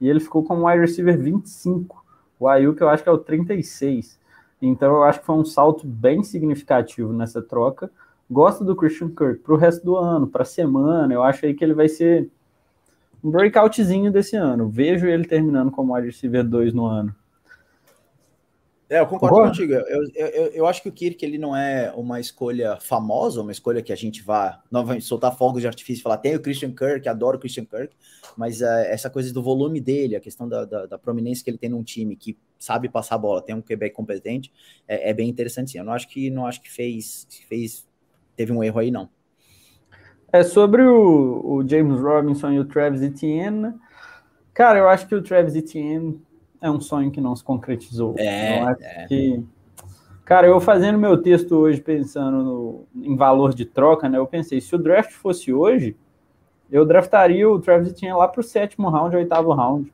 e 0.00 0.08
ele 0.08 0.20
ficou 0.20 0.44
como 0.44 0.66
wide 0.66 0.80
receiver 0.80 1.18
25. 1.18 2.04
O 2.38 2.48
Ayuk 2.48 2.80
eu 2.80 2.88
acho 2.88 3.02
que 3.02 3.08
é 3.08 3.12
o 3.12 3.18
36. 3.18 4.18
Então 4.60 4.96
eu 4.96 5.02
acho 5.04 5.20
que 5.20 5.26
foi 5.26 5.36
um 5.36 5.44
salto 5.44 5.86
bem 5.86 6.22
significativo 6.22 7.12
nessa 7.12 7.40
troca. 7.40 7.90
Gosto 8.30 8.64
do 8.64 8.76
Christian 8.76 9.08
Kirk 9.08 9.40
para 9.42 9.54
o 9.54 9.56
resto 9.56 9.84
do 9.84 9.96
ano, 9.96 10.26
para 10.26 10.42
a 10.42 10.46
semana. 10.46 11.12
Eu 11.12 11.22
acho 11.22 11.46
aí 11.46 11.54
que 11.54 11.64
ele 11.64 11.74
vai 11.74 11.88
ser 11.88 12.30
um 13.22 13.30
breakoutzinho 13.30 14.12
desse 14.12 14.36
ano. 14.36 14.68
Vejo 14.68 15.06
ele 15.06 15.24
terminando 15.24 15.70
como 15.70 15.94
wide 15.94 16.08
receiver 16.08 16.44
2 16.44 16.74
no 16.74 16.86
ano. 16.86 17.14
É, 18.90 19.00
eu 19.00 19.06
concordo 19.06 19.36
Boa. 19.36 19.48
contigo. 19.48 19.74
Eu, 19.74 20.08
eu, 20.14 20.46
eu, 20.46 20.66
acho 20.66 20.82
que 20.82 20.88
o 20.88 20.92
Kirk 20.92 21.22
ele 21.22 21.36
não 21.36 21.54
é 21.54 21.92
uma 21.94 22.18
escolha 22.20 22.78
famosa, 22.80 23.42
uma 23.42 23.52
escolha 23.52 23.82
que 23.82 23.92
a 23.92 23.96
gente 23.96 24.22
vá 24.22 24.62
novamente 24.70 25.04
soltar 25.04 25.36
fogos 25.36 25.60
de 25.60 25.66
artifício 25.66 26.00
e 26.00 26.02
falar 26.02 26.16
tem 26.16 26.34
o 26.34 26.40
Christian 26.40 26.72
Kirk, 26.72 27.06
adoro 27.06 27.36
o 27.36 27.40
Christian 27.40 27.66
Kirk, 27.66 27.94
mas 28.34 28.62
uh, 28.62 28.64
essa 28.86 29.10
coisa 29.10 29.32
do 29.32 29.42
volume 29.42 29.78
dele, 29.78 30.16
a 30.16 30.20
questão 30.20 30.48
da, 30.48 30.64
da, 30.64 30.86
da, 30.86 30.98
prominência 30.98 31.44
que 31.44 31.50
ele 31.50 31.58
tem 31.58 31.68
num 31.68 31.82
time 31.82 32.16
que 32.16 32.38
sabe 32.58 32.88
passar 32.88 33.16
a 33.16 33.18
bola, 33.18 33.42
tem 33.42 33.54
um 33.54 33.60
QB 33.60 33.90
competente, 33.90 34.50
é, 34.86 35.10
é, 35.10 35.12
bem 35.12 35.28
interessante. 35.28 35.72
Sim. 35.72 35.78
Eu 35.78 35.84
não 35.84 35.92
acho 35.92 36.08
que 36.08 36.30
não 36.30 36.46
acho 36.46 36.62
que 36.62 36.70
fez, 36.70 37.26
fez 37.46 37.86
teve 38.34 38.52
um 38.52 38.64
erro 38.64 38.80
aí 38.80 38.90
não. 38.90 39.10
É 40.32 40.42
sobre 40.42 40.82
o, 40.82 41.42
o 41.44 41.68
James 41.68 42.00
Robinson 42.00 42.52
e 42.52 42.60
o 42.60 42.64
Travis 42.64 43.02
Etienne. 43.02 43.74
Cara, 44.54 44.78
eu 44.78 44.88
acho 44.88 45.06
que 45.06 45.14
o 45.14 45.22
Travis 45.22 45.54
Etienne 45.54 46.20
é 46.60 46.70
um 46.70 46.80
sonho 46.80 47.10
que 47.10 47.20
não 47.20 47.34
se 47.34 47.44
concretizou. 47.44 48.14
É, 48.18 48.76
é. 48.80 49.06
Que... 49.06 49.44
Cara, 50.24 50.46
eu 50.46 50.60
fazendo 50.60 50.98
meu 50.98 51.16
texto 51.16 51.52
hoje 51.56 51.80
pensando 51.80 52.44
no, 52.44 52.84
em 52.94 53.16
valor 53.16 53.54
de 53.54 53.64
troca, 53.64 54.08
né? 54.08 54.18
Eu 54.18 54.26
pensei, 54.26 54.60
se 54.60 54.74
o 54.74 54.78
draft 54.78 55.12
fosse 55.12 55.52
hoje, 55.52 55.96
eu 56.70 56.84
draftaria 56.84 57.48
o 57.48 57.58
Travis 57.58 57.90
Etienne 57.90 58.16
lá 58.16 58.28
para 58.28 58.40
o 58.40 58.44
sétimo 58.44 58.90
round, 58.90 59.16
oitavo 59.16 59.52
round. 59.52 59.92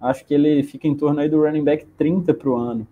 Acho 0.00 0.24
que 0.24 0.34
ele 0.34 0.62
fica 0.62 0.86
em 0.86 0.94
torno 0.94 1.20
aí 1.20 1.28
do 1.28 1.42
running 1.42 1.64
back 1.64 1.84
30 1.96 2.32
para 2.34 2.48
o 2.48 2.56
ano. 2.56 2.86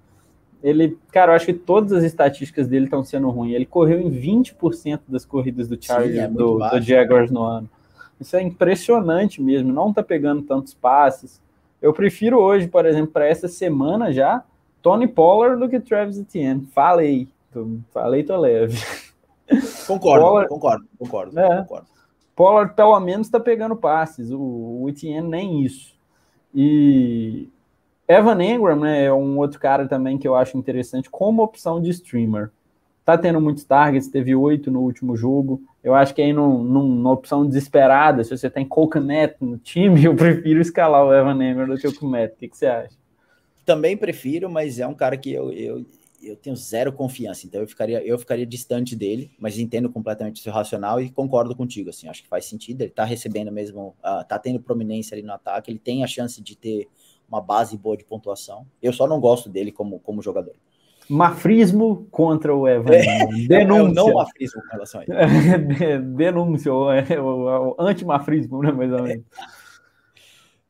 Ele, 0.63 0.99
cara, 1.13 1.33
eu 1.33 1.37
acho 1.37 1.47
que 1.47 1.53
todas 1.53 1.93
as 1.93 2.03
estatísticas 2.03 2.67
dele 2.67 2.87
estão 2.87 3.05
sendo 3.05 3.29
ruins. 3.29 3.55
Ele 3.55 3.67
correu 3.67 4.01
em 4.01 4.11
20% 4.11 5.01
das 5.07 5.25
corridas 5.25 5.69
do 5.69 5.81
Chargers, 5.81 6.17
é 6.17 6.27
do, 6.27 6.59
do 6.59 6.81
Jaguars 6.81 7.31
no 7.31 7.43
ano. 7.43 7.69
Isso 8.19 8.35
é 8.35 8.43
impressionante 8.43 9.43
mesmo. 9.43 9.73
Não 9.73 9.93
tá 9.93 10.03
pegando 10.03 10.41
tantos 10.43 10.73
passes. 10.73 11.41
Eu 11.85 11.93
prefiro 11.93 12.39
hoje, 12.39 12.67
por 12.67 12.87
exemplo, 12.87 13.13
para 13.13 13.27
essa 13.27 13.47
semana 13.47 14.11
já, 14.11 14.43
Tony 14.81 15.07
Pollard 15.07 15.61
do 15.61 15.69
que 15.69 15.79
Travis 15.79 16.17
Etienne. 16.19 16.67
Falei, 16.75 17.29
tô, 17.53 17.77
falei, 17.93 18.23
tô 18.25 18.39
leve. 18.39 18.83
Concordo, 19.87 20.25
Pollard, 20.25 20.49
concordo, 20.49 20.87
concordo, 20.99 21.39
é, 21.39 21.59
concordo. 21.59 21.87
Pollard 22.35 22.75
pelo 22.75 22.99
menos 23.01 23.27
está 23.27 23.39
pegando 23.39 23.77
passes, 23.77 24.31
o, 24.31 24.41
o 24.41 24.89
Etienne 24.89 25.29
nem 25.29 25.63
isso. 25.63 25.95
E 26.55 27.51
Evan 28.09 28.43
Engram 28.43 28.77
né, 28.77 29.05
é 29.05 29.13
um 29.13 29.37
outro 29.37 29.61
cara 29.61 29.87
também 29.87 30.17
que 30.17 30.27
eu 30.27 30.35
acho 30.35 30.57
interessante 30.57 31.11
como 31.11 31.43
opção 31.43 31.83
de 31.83 31.91
streamer. 31.91 32.51
Tá 33.05 33.19
tendo 33.19 33.39
muitos 33.39 33.65
targets, 33.65 34.09
teve 34.09 34.35
oito 34.35 34.71
no 34.71 34.81
último 34.81 35.15
jogo. 35.15 35.63
Eu 35.83 35.95
acho 35.95 36.15
que 36.15 36.23
aí 36.23 36.33
num, 36.33 36.63
numa 36.63 37.13
opção 37.13 37.47
desesperada, 37.47 38.25
se 38.25 38.37
você 38.37 38.49
tem 38.49 38.67
Coconet 38.67 39.37
no 39.41 39.59
time, 39.59 40.03
eu 40.07 40.17
prefiro 40.17 40.61
escalar 40.61 41.05
o 41.05 41.13
Evan 41.13 41.45
Engram 41.45 41.69
do 41.69 41.77
que 41.77 41.87
o 41.87 41.95
Comet. 41.95 42.33
O 42.33 42.37
que, 42.37 42.49
que, 42.49 42.57
você 42.57 42.67
acha? 42.67 42.97
Também 43.67 43.97
prefiro, 43.97 44.49
mas 44.49 44.79
é 44.79 44.87
um 44.87 44.95
cara 44.95 45.19
que 45.19 45.31
eu, 45.31 45.53
eu, 45.53 45.85
eu 46.23 46.37
tenho 46.37 46.57
zero 46.57 46.93
confiança, 46.93 47.47
então 47.47 47.61
eu 47.61 47.67
ficaria, 47.67 48.03
eu 48.03 48.19
ficaria 48.19 48.47
distante 48.47 48.97
dele, 48.97 49.31
mas 49.39 49.59
entendo 49.59 49.91
completamente 49.91 50.41
o 50.41 50.43
seu 50.43 50.53
racional 50.53 51.01
e 51.01 51.11
concordo 51.11 51.55
contigo, 51.55 51.91
assim, 51.91 52.09
acho 52.09 52.23
que 52.23 52.29
faz 52.29 52.47
sentido, 52.47 52.83
ele 52.83 52.91
tá 52.91 53.05
recebendo 53.05 53.51
mesmo, 53.51 53.95
uh, 54.01 54.25
tá 54.27 54.39
tendo 54.39 54.61
prominência 54.61 55.15
ali 55.15 55.23
no 55.23 55.33
ataque, 55.33 55.71
ele 55.71 55.79
tem 55.79 56.05
a 56.05 56.07
chance 56.07 56.43
de 56.43 56.57
ter 56.57 56.89
uma 57.27 57.41
base 57.41 57.77
boa 57.77 57.97
de 57.97 58.05
pontuação, 58.05 58.67
eu 58.83 58.93
só 58.93 59.07
não 59.07 59.19
gosto 59.21 59.49
dele 59.49 59.73
como, 59.73 59.99
como 60.01 60.21
jogador. 60.23 60.55
Mafrismo 61.09 62.07
contra 62.11 62.55
o 62.55 62.67
Evan. 62.67 62.95
É, 62.95 63.27
Denúncia. 63.47 63.91
É 63.91 63.95
não 63.95 64.15
mafrismo 64.15 64.63
com 64.63 64.69
relação 64.69 65.01
a 65.01 65.05
ele. 65.05 65.99
Denúncia, 66.17 66.73
o, 66.73 66.89
o, 66.89 67.71
o 67.71 67.75
antimafrismo, 67.79 68.63
né, 68.63 68.73
mais 68.73 68.93
ou 68.93 69.03
menos. 69.03 69.25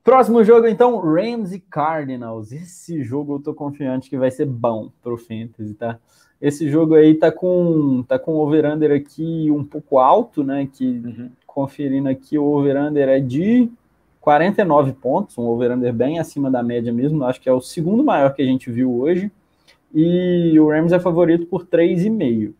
Próximo 0.03 0.45
jogo, 0.45 0.67
então, 0.67 0.99
Rams 0.99 1.53
e 1.53 1.61
Cardinals. 1.61 2.53
Esse 2.53 3.03
jogo 3.03 3.37
eu 3.37 3.41
tô 3.41 3.55
confiante 3.55 4.11
que 4.11 4.19
vai 4.19 4.31
ser 4.31 4.45
bom 4.45 4.91
pro 5.03 5.17
Fantasy, 5.17 5.73
tá? 5.73 5.99
Esse 6.41 6.69
jogo 6.69 6.95
aí 6.95 7.15
tá 7.15 7.33
com 7.33 8.03
tá 8.03 8.19
com 8.19 8.35
o 8.35 8.39
over-under 8.39 8.93
aqui 8.93 9.51
um 9.51 9.65
pouco 9.65 9.99
alto, 9.99 10.45
né? 10.45 10.69
Que 10.71 10.85
uhum. 10.85 11.31
conferindo 11.47 12.09
aqui, 12.09 12.37
o 12.37 12.45
over-under 12.45 13.09
é 13.09 13.19
de 13.19 13.71
49 14.21 14.93
pontos, 14.93 15.39
um 15.39 15.47
over-under 15.47 15.93
bem 15.95 16.19
acima 16.19 16.51
da 16.51 16.63
média 16.63 16.93
mesmo. 16.93 17.25
Acho 17.25 17.41
que 17.41 17.49
é 17.49 17.53
o 17.53 17.63
segundo 17.63 18.05
maior 18.05 18.35
que 18.35 18.43
a 18.43 18.47
gente 18.47 18.71
viu 18.71 18.93
hoje 18.93 19.33
e 19.95 20.59
o 20.59 20.69
Rams 20.69 20.93
é 20.93 20.99
favorito 20.99 21.47
por 21.47 21.65
3,5. 21.65 22.53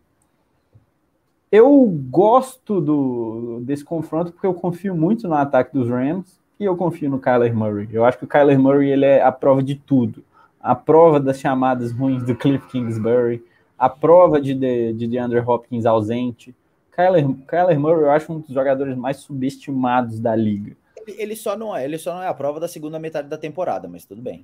Eu 1.51 1.85
gosto 2.09 2.79
do, 2.79 3.59
desse 3.61 3.83
confronto 3.83 4.31
porque 4.31 4.47
eu 4.47 4.53
confio 4.53 4.95
muito 4.95 5.27
no 5.27 5.35
ataque 5.35 5.73
dos 5.73 5.89
Rams 5.89 6.39
e 6.59 6.63
eu 6.63 6.75
confio 6.77 7.09
no 7.09 7.19
Kyler 7.19 7.55
Murray. 7.55 7.89
Eu 7.91 8.05
acho 8.05 8.17
que 8.17 8.23
o 8.25 8.27
Kyler 8.27 8.57
Murray 8.57 8.89
ele 8.89 9.05
é 9.05 9.21
a 9.21 9.31
prova 9.31 9.61
de 9.61 9.75
tudo. 9.75 10.23
A 10.59 10.73
prova 10.73 11.19
das 11.19 11.39
chamadas 11.39 11.91
ruins 11.91 12.23
do 12.23 12.35
Cliff 12.35 12.65
Kingsbury, 12.67 13.43
a 13.77 13.89
prova 13.89 14.41
de, 14.41 14.53
de, 14.53 14.93
de 14.93 15.07
DeAndre 15.07 15.39
Hopkins 15.39 15.85
ausente. 15.85 16.55
Kyler, 16.95 17.27
Kyler 17.47 17.79
Murray 17.79 18.03
eu 18.03 18.11
acho 18.11 18.31
um 18.31 18.39
dos 18.39 18.49
jogadores 18.49 18.95
mais 18.95 19.17
subestimados 19.17 20.19
da 20.19 20.35
liga 20.35 20.75
ele 21.07 21.35
só 21.35 21.57
não 21.57 21.75
é, 21.75 21.85
ele 21.85 21.97
só 21.97 22.15
não 22.15 22.23
é 22.23 22.27
a 22.27 22.33
prova 22.33 22.59
da 22.59 22.67
segunda 22.67 22.99
metade 22.99 23.27
da 23.27 23.37
temporada, 23.37 23.87
mas 23.87 24.05
tudo 24.05 24.21
bem. 24.21 24.41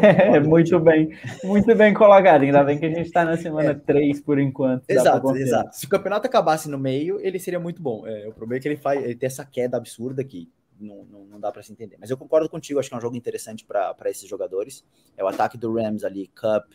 é 0.00 0.40
muito 0.40 0.78
bem, 0.80 1.10
muito 1.44 1.74
bem 1.74 1.92
colocado. 1.94 2.42
Ainda 2.42 2.62
bem 2.64 2.78
que 2.78 2.86
a 2.86 2.90
gente 2.90 3.06
está 3.06 3.24
na 3.24 3.36
semana 3.36 3.70
é. 3.70 3.74
3 3.74 4.20
por 4.20 4.38
enquanto. 4.38 4.84
Exato, 4.88 5.36
exato. 5.36 5.76
Se 5.76 5.86
o 5.86 5.88
campeonato 5.88 6.26
acabasse 6.26 6.68
no 6.68 6.78
meio, 6.78 7.18
ele 7.20 7.38
seria 7.38 7.60
muito 7.60 7.82
bom. 7.82 8.06
É, 8.06 8.26
o 8.28 8.32
problema 8.32 8.58
é 8.58 8.62
que 8.62 8.68
ele 8.68 8.76
faz, 8.76 9.02
ele 9.02 9.14
tem 9.14 9.26
essa 9.26 9.44
queda 9.44 9.76
absurda 9.76 10.22
que 10.24 10.48
não, 10.80 11.04
não, 11.04 11.24
não 11.24 11.40
dá 11.40 11.50
para 11.50 11.62
se 11.62 11.72
entender. 11.72 11.96
Mas 11.98 12.10
eu 12.10 12.16
concordo 12.16 12.48
contigo, 12.48 12.78
acho 12.78 12.88
que 12.88 12.94
é 12.94 12.98
um 12.98 13.00
jogo 13.00 13.16
interessante 13.16 13.64
para 13.64 13.94
esses 14.06 14.28
jogadores. 14.28 14.84
É 15.16 15.24
o 15.24 15.28
ataque 15.28 15.58
do 15.58 15.72
Rams 15.72 16.04
ali, 16.04 16.28
Cup, 16.28 16.70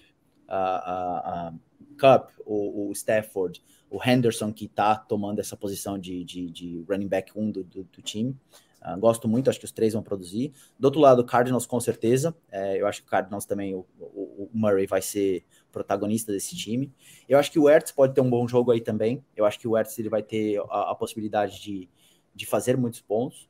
uh, 0.50 1.52
uh, 1.52 1.54
uh, 1.54 1.60
Cup, 1.98 2.32
o, 2.46 2.90
o 2.90 2.92
Stafford, 2.92 3.64
o 3.90 4.00
Henderson 4.04 4.52
que 4.52 4.66
está 4.66 4.96
tomando 4.96 5.40
essa 5.40 5.56
posição 5.56 5.98
de, 5.98 6.24
de, 6.24 6.50
de 6.50 6.86
running 6.90 7.08
back 7.08 7.32
1 7.36 7.52
do, 7.52 7.64
do, 7.64 7.84
do 7.84 8.02
time. 8.02 8.36
Uh, 8.84 9.00
gosto 9.00 9.30
muito, 9.30 9.50
acho 9.50 9.60
que 9.60 9.66
os 9.66 9.72
três 9.72 9.94
vão 9.94 10.04
produzir. 10.04 10.52
Do 10.78 10.86
outro 10.86 11.00
lado, 11.00 11.24
Cardinals 11.24 11.66
com 11.66 11.80
certeza. 11.80 12.36
É, 12.52 12.82
eu 12.82 12.86
acho 12.86 13.02
que 13.02 13.08
o 13.08 13.10
Cardinals 13.10 13.46
também, 13.46 13.74
o, 13.74 13.86
o, 13.98 14.04
o, 14.44 14.50
Murray 14.54 14.86
vai 14.86 15.02
ser 15.02 15.46
protagonista 15.72 16.34
desse 16.34 16.54
time. 16.56 16.92
Eu 17.30 17.40
acho 17.40 17.50
que 17.50 17.58
o 17.58 17.70
Ertz 17.70 17.92
pode 17.92 18.14
ter 18.14 18.20
um 18.20 18.30
bom 18.30 18.46
jogo 18.46 18.72
aí 18.72 18.82
também. 18.82 19.24
Eu 19.38 19.46
acho 19.46 19.58
que 19.58 19.68
o 19.68 19.78
Ertz 19.78 19.98
ele 20.00 20.10
vai 20.10 20.22
ter 20.22 20.60
a, 20.70 20.92
a 20.92 20.96
possibilidade 20.96 21.62
de, 21.62 21.90
de 22.36 22.46
fazer 22.46 22.76
muitos 22.76 23.00
pontos. 23.00 23.50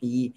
E 0.00 0.32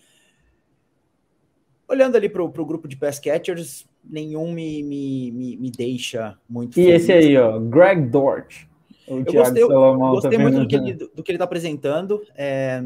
olhando 1.88 2.16
ali 2.16 2.28
para 2.28 2.44
o 2.44 2.66
grupo 2.66 2.88
de 2.88 2.96
pass 2.96 3.20
catchers, 3.20 3.88
nenhum 4.04 4.52
me, 4.52 4.84
me, 4.84 5.32
me, 5.32 5.58
me 5.58 5.72
deixa 5.72 6.38
muito. 6.50 6.80
E 6.80 6.84
feliz. 6.86 7.04
esse 7.04 7.12
aí, 7.12 7.38
ó, 7.38 7.60
Greg 7.60 8.10
Dort. 8.10 8.66
eu 9.08 9.24
gostei, 9.24 9.64
eu, 9.64 9.98
gostei 9.98 10.38
muito 10.38 10.60
do 10.60 10.68
que, 10.68 10.76
ele, 10.76 10.94
do 10.94 11.24
que 11.24 11.32
ele 11.32 11.36
está 11.36 11.46
apresentando. 11.46 12.22
É, 12.36 12.84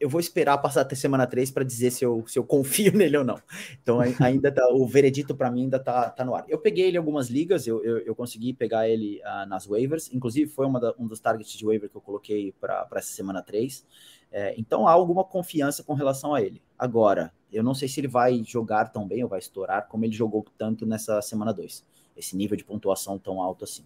eu 0.00 0.08
vou 0.08 0.20
esperar 0.20 0.58
passar 0.58 0.82
até 0.82 0.94
semana 0.94 1.26
3 1.26 1.50
para 1.50 1.64
dizer 1.64 1.90
se 1.90 2.04
eu, 2.04 2.24
se 2.26 2.38
eu 2.38 2.44
confio 2.44 2.92
nele 2.96 3.16
ou 3.16 3.24
não. 3.24 3.40
Então 3.82 4.00
ainda 4.20 4.50
tá, 4.52 4.66
o 4.72 4.86
veredito 4.86 5.34
para 5.34 5.50
mim 5.50 5.62
ainda 5.62 5.78
tá, 5.78 6.10
tá 6.10 6.24
no 6.24 6.34
ar. 6.34 6.44
Eu 6.48 6.58
peguei 6.58 6.86
ele 6.86 6.96
em 6.96 6.98
algumas 6.98 7.28
ligas, 7.28 7.66
eu, 7.66 7.82
eu, 7.84 7.98
eu 7.98 8.14
consegui 8.14 8.52
pegar 8.52 8.88
ele 8.88 9.20
uh, 9.20 9.48
nas 9.48 9.66
waivers, 9.66 10.12
inclusive 10.12 10.50
foi 10.50 10.70
da, 10.80 10.94
um 10.98 11.06
dos 11.06 11.20
targets 11.20 11.52
de 11.52 11.64
waiver 11.64 11.88
que 11.88 11.96
eu 11.96 12.00
coloquei 12.00 12.52
para 12.60 12.88
essa 12.94 13.12
semana 13.12 13.42
3. 13.42 13.84
É, 14.30 14.54
então 14.58 14.86
há 14.86 14.92
alguma 14.92 15.24
confiança 15.24 15.82
com 15.82 15.94
relação 15.94 16.34
a 16.34 16.42
ele. 16.42 16.62
Agora, 16.78 17.32
eu 17.50 17.62
não 17.62 17.74
sei 17.74 17.88
se 17.88 17.98
ele 18.00 18.08
vai 18.08 18.42
jogar 18.44 18.86
tão 18.92 19.06
bem 19.06 19.22
ou 19.22 19.28
vai 19.28 19.38
estourar 19.38 19.88
como 19.88 20.04
ele 20.04 20.12
jogou 20.12 20.44
tanto 20.56 20.84
nessa 20.84 21.20
semana 21.22 21.52
2. 21.52 21.84
Esse 22.16 22.36
nível 22.36 22.56
de 22.56 22.64
pontuação 22.64 23.18
tão 23.18 23.40
alto 23.40 23.64
assim. 23.64 23.84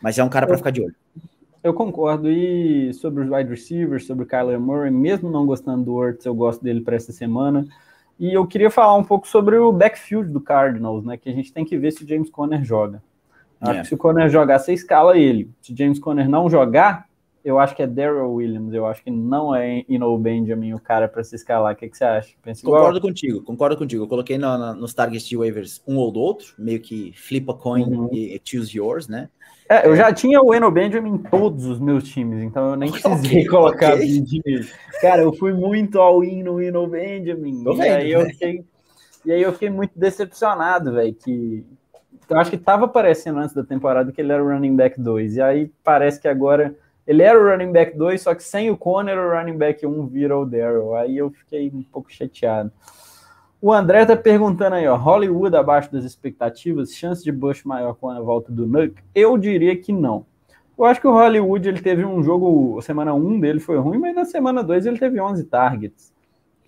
Mas 0.00 0.18
é 0.18 0.24
um 0.24 0.28
cara 0.28 0.46
para 0.46 0.56
ficar 0.56 0.70
de 0.70 0.82
olho. 0.82 0.94
Eu 1.66 1.74
concordo. 1.74 2.30
E 2.30 2.94
sobre 2.94 3.24
os 3.24 3.28
wide 3.28 3.50
receivers, 3.50 4.06
sobre 4.06 4.22
o 4.22 4.26
Kyler 4.26 4.60
Murray, 4.60 4.88
mesmo 4.88 5.28
não 5.28 5.44
gostando 5.44 5.82
do 5.82 5.96
Hurts, 5.96 6.24
eu 6.24 6.32
gosto 6.32 6.62
dele 6.62 6.80
para 6.80 6.94
essa 6.94 7.10
semana. 7.10 7.66
E 8.20 8.32
eu 8.32 8.46
queria 8.46 8.70
falar 8.70 8.94
um 8.94 9.02
pouco 9.02 9.26
sobre 9.26 9.56
o 9.56 9.72
backfield 9.72 10.30
do 10.30 10.40
Cardinals, 10.40 11.04
né? 11.04 11.16
Que 11.16 11.28
a 11.28 11.32
gente 11.32 11.52
tem 11.52 11.64
que 11.64 11.76
ver 11.76 11.90
se 11.90 12.04
o 12.04 12.08
James 12.08 12.30
Conner 12.30 12.62
joga. 12.62 13.02
Acho 13.60 13.78
é. 13.78 13.80
que 13.80 13.88
se 13.88 13.94
o 13.94 13.98
Conner 13.98 14.30
jogar, 14.30 14.60
você 14.60 14.72
escala 14.72 15.18
ele. 15.18 15.50
Se 15.60 15.72
o 15.72 15.76
James 15.76 15.98
Conner 15.98 16.28
não 16.28 16.48
jogar, 16.48 17.08
eu 17.46 17.60
acho 17.60 17.76
que 17.76 17.82
é 17.82 17.86
Daryl 17.86 18.32
Williams. 18.32 18.74
Eu 18.74 18.86
acho 18.86 19.04
que 19.04 19.10
não 19.10 19.54
é 19.54 19.84
Ino 19.88 20.18
Benjamin 20.18 20.74
o 20.74 20.80
cara 20.80 21.06
para 21.06 21.22
se 21.22 21.36
escalar. 21.36 21.74
O 21.74 21.76
que, 21.76 21.88
que 21.88 21.96
você 21.96 22.04
acha? 22.04 22.34
Pensa 22.42 22.60
concordo 22.66 22.98
igual? 22.98 23.00
contigo, 23.00 23.42
concordo 23.44 23.76
contigo. 23.76 24.02
Eu 24.02 24.08
coloquei 24.08 24.36
no, 24.36 24.58
no, 24.58 24.74
nos 24.74 24.92
targets 24.92 25.28
de 25.28 25.36
waivers 25.36 25.80
um 25.86 25.96
ou 25.96 26.10
do 26.10 26.18
outro, 26.18 26.54
meio 26.58 26.80
que 26.80 27.12
flip 27.14 27.48
a 27.48 27.54
coin 27.54 27.84
uhum. 27.84 28.08
e 28.12 28.40
choose 28.44 28.76
yours, 28.76 29.06
né? 29.06 29.28
É, 29.68 29.86
eu 29.86 29.94
já 29.94 30.12
tinha 30.12 30.42
o 30.42 30.52
Eno 30.52 30.72
Benjamin 30.72 31.10
em 31.10 31.18
todos 31.18 31.66
os 31.66 31.78
meus 31.78 32.02
times, 32.08 32.42
então 32.42 32.70
eu 32.70 32.76
nem 32.76 32.90
precisei 32.90 33.30
okay, 33.30 33.46
colocar 33.46 33.94
okay. 33.94 34.20
nele. 34.20 34.68
Cara, 35.00 35.22
eu 35.22 35.32
fui 35.32 35.52
muito 35.52 36.00
all-in 36.00 36.42
no 36.42 36.60
Eno 36.60 36.84
Benjamin. 36.88 37.62
e, 37.76 37.80
aí 37.80 38.10
eu 38.10 38.26
fiquei, 38.26 38.64
e 39.24 39.32
aí 39.32 39.42
eu 39.42 39.52
fiquei 39.52 39.70
muito 39.70 39.92
decepcionado, 39.96 40.94
velho, 40.94 41.14
que 41.14 41.64
eu 42.28 42.38
acho 42.38 42.50
que 42.50 42.58
tava 42.58 42.88
parecendo 42.88 43.38
antes 43.38 43.54
da 43.54 43.62
temporada 43.62 44.10
que 44.10 44.20
ele 44.20 44.32
era 44.32 44.42
o 44.42 44.48
running 44.48 44.74
back 44.74 45.00
2, 45.00 45.36
e 45.36 45.40
aí 45.40 45.70
parece 45.84 46.20
que 46.20 46.26
agora 46.26 46.74
Ele 47.06 47.22
era 47.22 47.38
o 47.38 47.48
running 47.48 47.72
back 47.72 47.96
2, 47.96 48.20
só 48.20 48.34
que 48.34 48.42
sem 48.42 48.70
o 48.70 48.76
Conner, 48.76 49.18
o 49.18 49.30
running 49.30 49.56
back 49.56 49.86
1 49.86 50.06
vira 50.06 50.36
o 50.36 50.44
Daryl. 50.44 50.94
Aí 50.96 51.16
eu 51.16 51.30
fiquei 51.30 51.70
um 51.72 51.82
pouco 51.82 52.12
chateado. 52.12 52.72
O 53.60 53.72
André 53.72 54.04
tá 54.04 54.16
perguntando 54.16 54.76
aí, 54.76 54.86
ó, 54.86 54.96
Hollywood 54.96 55.56
abaixo 55.56 55.90
das 55.90 56.04
expectativas, 56.04 56.94
chance 56.94 57.24
de 57.24 57.32
Bush 57.32 57.64
maior 57.64 57.94
com 57.94 58.10
a 58.10 58.20
volta 58.20 58.52
do 58.52 58.66
Nuke? 58.66 59.02
Eu 59.14 59.38
diria 59.38 59.76
que 59.76 59.92
não. 59.92 60.26
Eu 60.76 60.84
acho 60.84 61.00
que 61.00 61.06
o 61.06 61.12
Hollywood 61.12 61.68
ele 61.68 61.80
teve 61.80 62.04
um 62.04 62.22
jogo, 62.22 62.80
semana 62.82 63.14
1 63.14 63.40
dele 63.40 63.60
foi 63.60 63.78
ruim, 63.78 63.98
mas 63.98 64.14
na 64.14 64.24
semana 64.26 64.62
2 64.62 64.84
ele 64.84 64.98
teve 64.98 65.18
11 65.18 65.44
targets. 65.44 66.12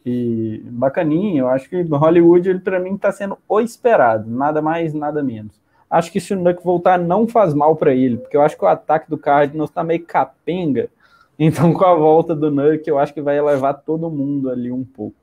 E 0.06 0.62
bacaninha, 0.64 1.40
eu 1.42 1.48
acho 1.48 1.68
que 1.68 1.76
o 1.76 1.96
Hollywood 1.96 2.48
ele 2.48 2.60
para 2.60 2.80
mim 2.80 2.96
tá 2.96 3.12
sendo 3.12 3.36
o 3.46 3.60
esperado, 3.60 4.30
nada 4.30 4.62
mais, 4.62 4.94
nada 4.94 5.22
menos. 5.22 5.60
Acho 5.90 6.12
que 6.12 6.20
se 6.20 6.34
o 6.34 6.38
Nuke 6.38 6.62
voltar 6.62 6.98
não 6.98 7.26
faz 7.26 7.54
mal 7.54 7.74
para 7.76 7.94
ele, 7.94 8.18
porque 8.18 8.36
eu 8.36 8.42
acho 8.42 8.56
que 8.56 8.64
o 8.64 8.68
ataque 8.68 9.08
do 9.08 9.16
Cardinals 9.16 9.70
tá 9.70 9.82
meio 9.82 10.04
capenga. 10.04 10.88
Então 11.40 11.72
com 11.72 11.84
a 11.84 11.94
volta 11.94 12.34
do 12.34 12.50
Nuke, 12.50 12.90
eu 12.90 12.98
acho 12.98 13.14
que 13.14 13.20
vai 13.20 13.38
elevar 13.38 13.72
todo 13.72 14.10
mundo 14.10 14.50
ali 14.50 14.72
um 14.72 14.82
pouco. 14.82 15.14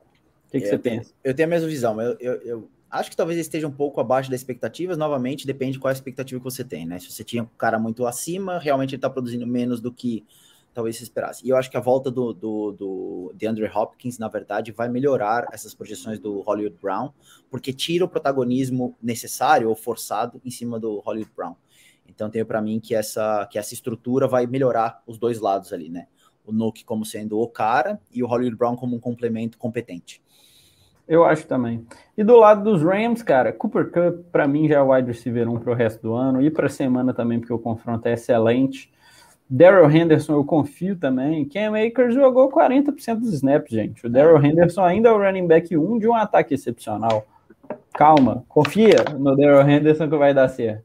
O 0.47 0.51
que, 0.51 0.61
que 0.61 0.65
é, 0.65 0.69
você 0.69 0.77
pensa? 0.77 1.11
Eu 1.21 1.33
tenho 1.33 1.45
a 1.45 1.49
mesma 1.49 1.67
visão. 1.67 1.99
Eu, 1.99 2.15
eu, 2.21 2.33
eu 2.35 2.69
acho 2.89 3.09
que 3.09 3.17
talvez 3.17 3.37
esteja 3.37 3.67
um 3.67 3.71
pouco 3.71 3.99
abaixo 3.99 4.31
das 4.31 4.39
expectativas. 4.39 4.97
Novamente, 4.97 5.45
depende 5.45 5.73
de 5.73 5.79
qual 5.79 5.89
a 5.89 5.93
expectativa 5.93 6.39
que 6.39 6.45
você 6.45 6.63
tem, 6.63 6.85
né? 6.85 6.99
Se 6.99 7.11
você 7.11 7.21
tinha 7.21 7.43
um 7.43 7.49
cara 7.57 7.77
muito 7.77 8.07
acima, 8.07 8.57
realmente 8.59 8.91
ele 8.91 8.97
está 8.97 9.09
produzindo 9.09 9.45
menos 9.45 9.81
do 9.81 9.91
que 9.91 10.23
talvez 10.75 10.97
se 10.97 11.03
esperasse. 11.03 11.43
E 11.47 11.49
eu 11.49 11.55
acho 11.55 11.71
que 11.71 11.77
a 11.77 11.79
volta 11.79 12.11
do, 12.11 12.33
do, 12.33 12.71
do 12.73 13.33
de 13.33 13.47
Andrew 13.47 13.67
Hopkins, 13.73 14.19
na 14.19 14.27
verdade, 14.27 14.73
vai 14.73 14.89
melhorar 14.89 15.47
essas 15.53 15.73
projeções 15.73 16.19
do 16.19 16.41
Hollywood 16.41 16.77
Brown, 16.81 17.11
porque 17.49 17.71
tira 17.71 18.03
o 18.03 18.09
protagonismo 18.09 18.95
necessário 19.01 19.69
ou 19.69 19.75
forçado 19.75 20.41
em 20.43 20.51
cima 20.51 20.77
do 20.77 20.99
Hollywood 20.99 21.31
Brown. 21.33 21.55
Então, 22.07 22.29
tenho 22.29 22.45
para 22.45 22.61
mim 22.61 22.79
que 22.79 22.93
essa, 22.93 23.47
que 23.49 23.57
essa 23.57 23.73
estrutura 23.73 24.27
vai 24.27 24.45
melhorar 24.45 25.01
os 25.07 25.17
dois 25.17 25.39
lados 25.39 25.71
ali, 25.71 25.89
né? 25.89 26.07
O 26.45 26.51
Nuke 26.51 26.83
como 26.83 27.05
sendo 27.05 27.39
o 27.39 27.47
cara 27.47 27.99
e 28.11 28.21
o 28.21 28.27
Hollywood 28.27 28.57
Brown 28.57 28.75
como 28.75 28.97
um 28.97 28.99
complemento 28.99 29.57
competente. 29.57 30.21
Eu 31.07 31.23
acho 31.23 31.47
também. 31.47 31.85
E 32.17 32.23
do 32.23 32.35
lado 32.35 32.63
dos 32.63 32.83
Rams, 32.83 33.23
cara, 33.23 33.53
Cooper 33.53 33.91
Cup, 33.91 34.25
para 34.31 34.47
mim, 34.47 34.67
já 34.67 34.75
é 34.75 34.81
wide 34.81 35.07
receiver 35.07 35.47
1 35.47 35.59
para 35.59 35.71
o 35.71 35.75
resto 35.75 36.01
do 36.01 36.13
ano. 36.13 36.41
E 36.41 36.51
para 36.51 36.67
semana 36.67 37.13
também, 37.13 37.39
porque 37.39 37.53
o 37.53 37.59
confronto 37.59 38.07
é 38.07 38.13
excelente. 38.13 38.91
Daryl 39.49 39.89
Henderson, 39.89 40.33
eu 40.33 40.43
confio 40.43 40.95
também. 40.95 41.45
Cam 41.45 41.73
Akers 41.75 42.15
jogou 42.15 42.51
40% 42.51 43.19
dos 43.19 43.33
snaps, 43.33 43.71
gente. 43.71 44.05
O 44.05 44.09
Daryl 44.09 44.43
Henderson 44.43 44.81
ainda 44.81 45.09
é 45.09 45.11
o 45.11 45.17
running 45.17 45.47
back 45.47 45.75
1 45.75 45.99
de 45.99 46.07
um 46.07 46.15
ataque 46.15 46.55
excepcional. 46.55 47.27
Calma, 47.93 48.43
confia 48.49 49.03
no 49.17 49.35
Daryl 49.35 49.69
Henderson 49.69 50.09
que 50.09 50.17
vai 50.17 50.33
dar 50.33 50.47
certo. 50.49 50.83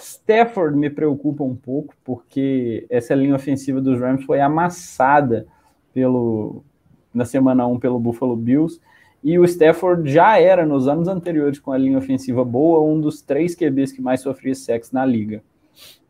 Stafford 0.00 0.76
me 0.76 0.90
preocupa 0.90 1.44
um 1.44 1.54
pouco, 1.54 1.94
porque 2.04 2.86
essa 2.90 3.14
linha 3.14 3.34
ofensiva 3.34 3.80
dos 3.80 3.98
Rams 3.98 4.24
foi 4.24 4.40
amassada 4.40 5.46
pelo, 5.92 6.64
na 7.12 7.24
semana 7.24 7.66
1 7.66 7.78
pelo 7.78 7.98
Buffalo 7.98 8.36
Bills. 8.36 8.80
E 9.22 9.38
o 9.38 9.44
Stafford 9.44 10.10
já 10.10 10.38
era, 10.38 10.64
nos 10.64 10.88
anos 10.88 11.06
anteriores, 11.06 11.58
com 11.58 11.72
a 11.72 11.78
linha 11.78 11.98
ofensiva 11.98 12.44
boa, 12.44 12.80
um 12.80 13.00
dos 13.00 13.20
três 13.20 13.54
QBs 13.54 13.92
que 13.92 14.00
mais 14.00 14.20
sofria 14.20 14.54
sexo 14.54 14.94
na 14.94 15.04
liga. 15.04 15.42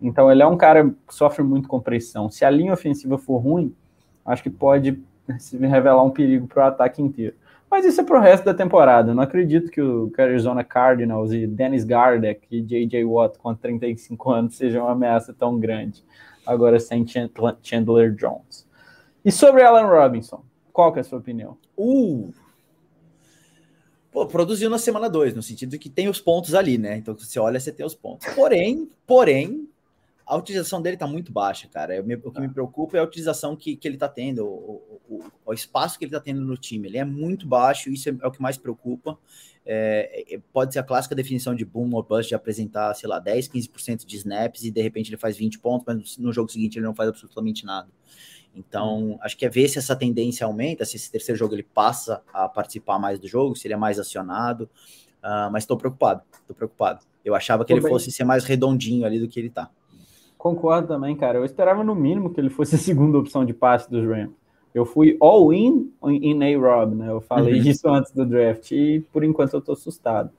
Então 0.01 0.31
ele 0.31 0.43
é 0.43 0.47
um 0.47 0.57
cara 0.57 0.89
que 1.07 1.15
sofre 1.15 1.43
muito 1.43 1.69
com 1.69 1.81
pressão. 1.81 2.31
Se 2.31 2.45
a 2.45 2.51
linha 2.51 2.73
ofensiva 2.73 3.19
for 3.19 3.39
ruim, 3.39 3.75
acho 4.25 4.43
que 4.43 4.51
pode 4.51 5.03
se 5.39 5.57
revelar 5.57 6.03
um 6.03 6.11
perigo 6.11 6.47
para 6.47 6.65
o 6.65 6.69
ataque 6.69 7.03
inteiro. 7.03 7.35
Mas 7.71 7.85
isso 7.85 8.01
é 8.01 8.05
para 8.05 8.19
o 8.19 8.21
resto 8.21 8.45
da 8.45 8.53
temporada. 8.53 9.15
Não 9.15 9.23
acredito 9.23 9.71
que 9.71 9.81
o 9.81 10.11
Arizona 10.19 10.65
Cardinals 10.65 11.33
e 11.33 11.47
Dennis 11.47 11.85
Gardeck 11.85 12.45
e 12.51 12.61
J.J. 12.61 13.05
Watt 13.05 13.39
com 13.39 13.55
35 13.55 14.31
anos 14.31 14.57
sejam 14.57 14.85
uma 14.85 14.93
ameaça 14.93 15.33
tão 15.33 15.59
grande. 15.59 16.05
Agora 16.45 16.81
sem 16.81 17.07
Chandler 17.07 18.13
Jones. 18.13 18.67
E 19.25 19.31
sobre 19.31 19.63
Allen 19.63 19.87
Robinson, 19.87 20.43
qual 20.73 20.93
que 20.93 20.99
é 20.99 21.03
a 21.03 21.05
sua 21.05 21.19
opinião? 21.19 21.57
Uh, 21.77 22.33
Pô, 24.11 24.27
produziu 24.27 24.69
na 24.69 24.79
semana 24.79 25.09
2, 25.09 25.35
no 25.35 25.43
sentido 25.43 25.71
de 25.71 25.79
que 25.79 25.89
tem 25.89 26.09
os 26.09 26.21
pontos 26.21 26.55
ali, 26.55 26.77
né? 26.77 26.97
Então, 26.97 27.15
você 27.17 27.39
olha, 27.39 27.61
você 27.61 27.71
tem 27.71 27.87
os 27.87 27.95
pontos. 27.95 28.27
Porém, 28.35 28.89
porém, 29.07 29.69
a 30.27 30.37
utilização 30.37 30.81
dele 30.81 30.97
tá 30.97 31.07
muito 31.07 31.33
baixa, 31.33 31.69
cara. 31.69 32.01
o 32.25 32.33
que 32.33 32.41
me 32.41 32.49
preocupa 32.49 32.97
é 32.97 33.01
a 33.01 33.05
utilização 33.05 33.57
que, 33.57 33.75
que 33.75 33.87
ele 33.87 33.97
tá 33.97 34.09
tendo, 34.09 34.45
o, 34.47 35.01
o, 35.09 35.25
o, 35.47 35.53
espaço 35.53 35.99
que 35.99 36.05
ele 36.05 36.13
tá 36.13 36.21
tendo 36.21 36.41
no 36.41 36.57
time. 36.57 36.89
Ele 36.89 36.99
é 36.99 37.05
muito 37.05 37.47
baixo, 37.47 37.91
isso 37.91 38.09
é, 38.09 38.17
é 38.23 38.27
o 38.27 38.31
que 38.31 38.41
mais 38.41 38.57
preocupa. 38.57 39.19
É, 39.67 40.35
é, 40.35 40.41
pode 40.53 40.73
ser 40.73 40.79
a 40.79 40.85
clássica 40.85 41.15
definição 41.15 41.55
de 41.55 41.65
boom 41.65 41.93
or 41.95 42.05
bust 42.05 42.29
de 42.29 42.35
apresentar, 42.35 42.95
sei 42.95 43.09
lá, 43.09 43.19
10, 43.19 43.49
15% 43.49 44.07
de 44.07 44.17
snaps 44.17 44.65
e 44.65 44.71
de 44.71 44.81
repente 44.81 45.11
ele 45.11 45.17
faz 45.17 45.37
20 45.37 45.59
pontos, 45.59 45.85
mas 45.87 46.17
no 46.17 46.33
jogo 46.33 46.51
seguinte 46.51 46.79
ele 46.79 46.87
não 46.87 46.95
faz 46.95 47.09
absolutamente 47.09 47.65
nada. 47.65 47.89
Então, 48.55 49.19
acho 49.23 49.37
que 49.37 49.47
é 49.47 49.49
ver 49.49 49.69
se 49.69 49.79
essa 49.79 49.95
tendência 49.95 50.45
aumenta, 50.45 50.85
se 50.85 50.97
esse 50.97 51.11
terceiro 51.11 51.39
jogo 51.39 51.55
ele 51.55 51.63
passa 51.63 52.23
a 52.33 52.49
participar 52.49 52.99
mais 52.99 53.19
do 53.19 53.29
jogo, 53.29 53.57
se 53.57 53.67
ele 53.67 53.75
é 53.75 53.77
mais 53.77 53.99
acionado. 53.99 54.69
Uh, 55.23 55.51
mas 55.53 55.65
estou 55.65 55.77
preocupado, 55.77 56.23
estou 56.41 56.57
preocupado. 56.57 57.01
Eu 57.25 57.35
achava 57.35 57.65
que 57.65 57.73
Tô 57.73 57.75
ele 57.75 57.83
bem. 57.83 57.93
fosse 57.93 58.11
ser 58.11 58.25
mais 58.25 58.45
redondinho 58.45 59.05
ali 59.05 59.21
do 59.21 59.29
que 59.29 59.39
ele 59.39 59.49
está. 59.49 59.71
Concordo 60.37 60.89
também, 60.89 61.15
cara. 61.15 61.39
Eu 61.39 61.45
esperava 61.45 61.85
no 61.85 61.95
mínimo 61.95 62.33
que 62.33 62.41
ele 62.41 62.49
fosse 62.49 62.75
a 62.75 62.79
segunda 62.79 63.19
opção 63.19 63.45
de 63.45 63.53
passe 63.53 63.91
dos 63.91 64.07
Rams. 64.07 64.35
Eu 64.75 64.87
fui 64.87 65.17
all 65.21 65.53
in 65.53 65.93
em 66.05 66.55
A-Rob, 66.55 66.95
né? 66.95 67.11
Eu 67.11 67.21
falei 67.21 67.61
uhum. 67.61 67.67
isso 67.67 67.89
antes 67.89 68.13
do 68.13 68.25
draft 68.25 68.71
e 68.71 69.05
por 69.13 69.25
enquanto 69.25 69.55
eu 69.55 69.61
tô 69.61 69.73
assustado. 69.73 70.31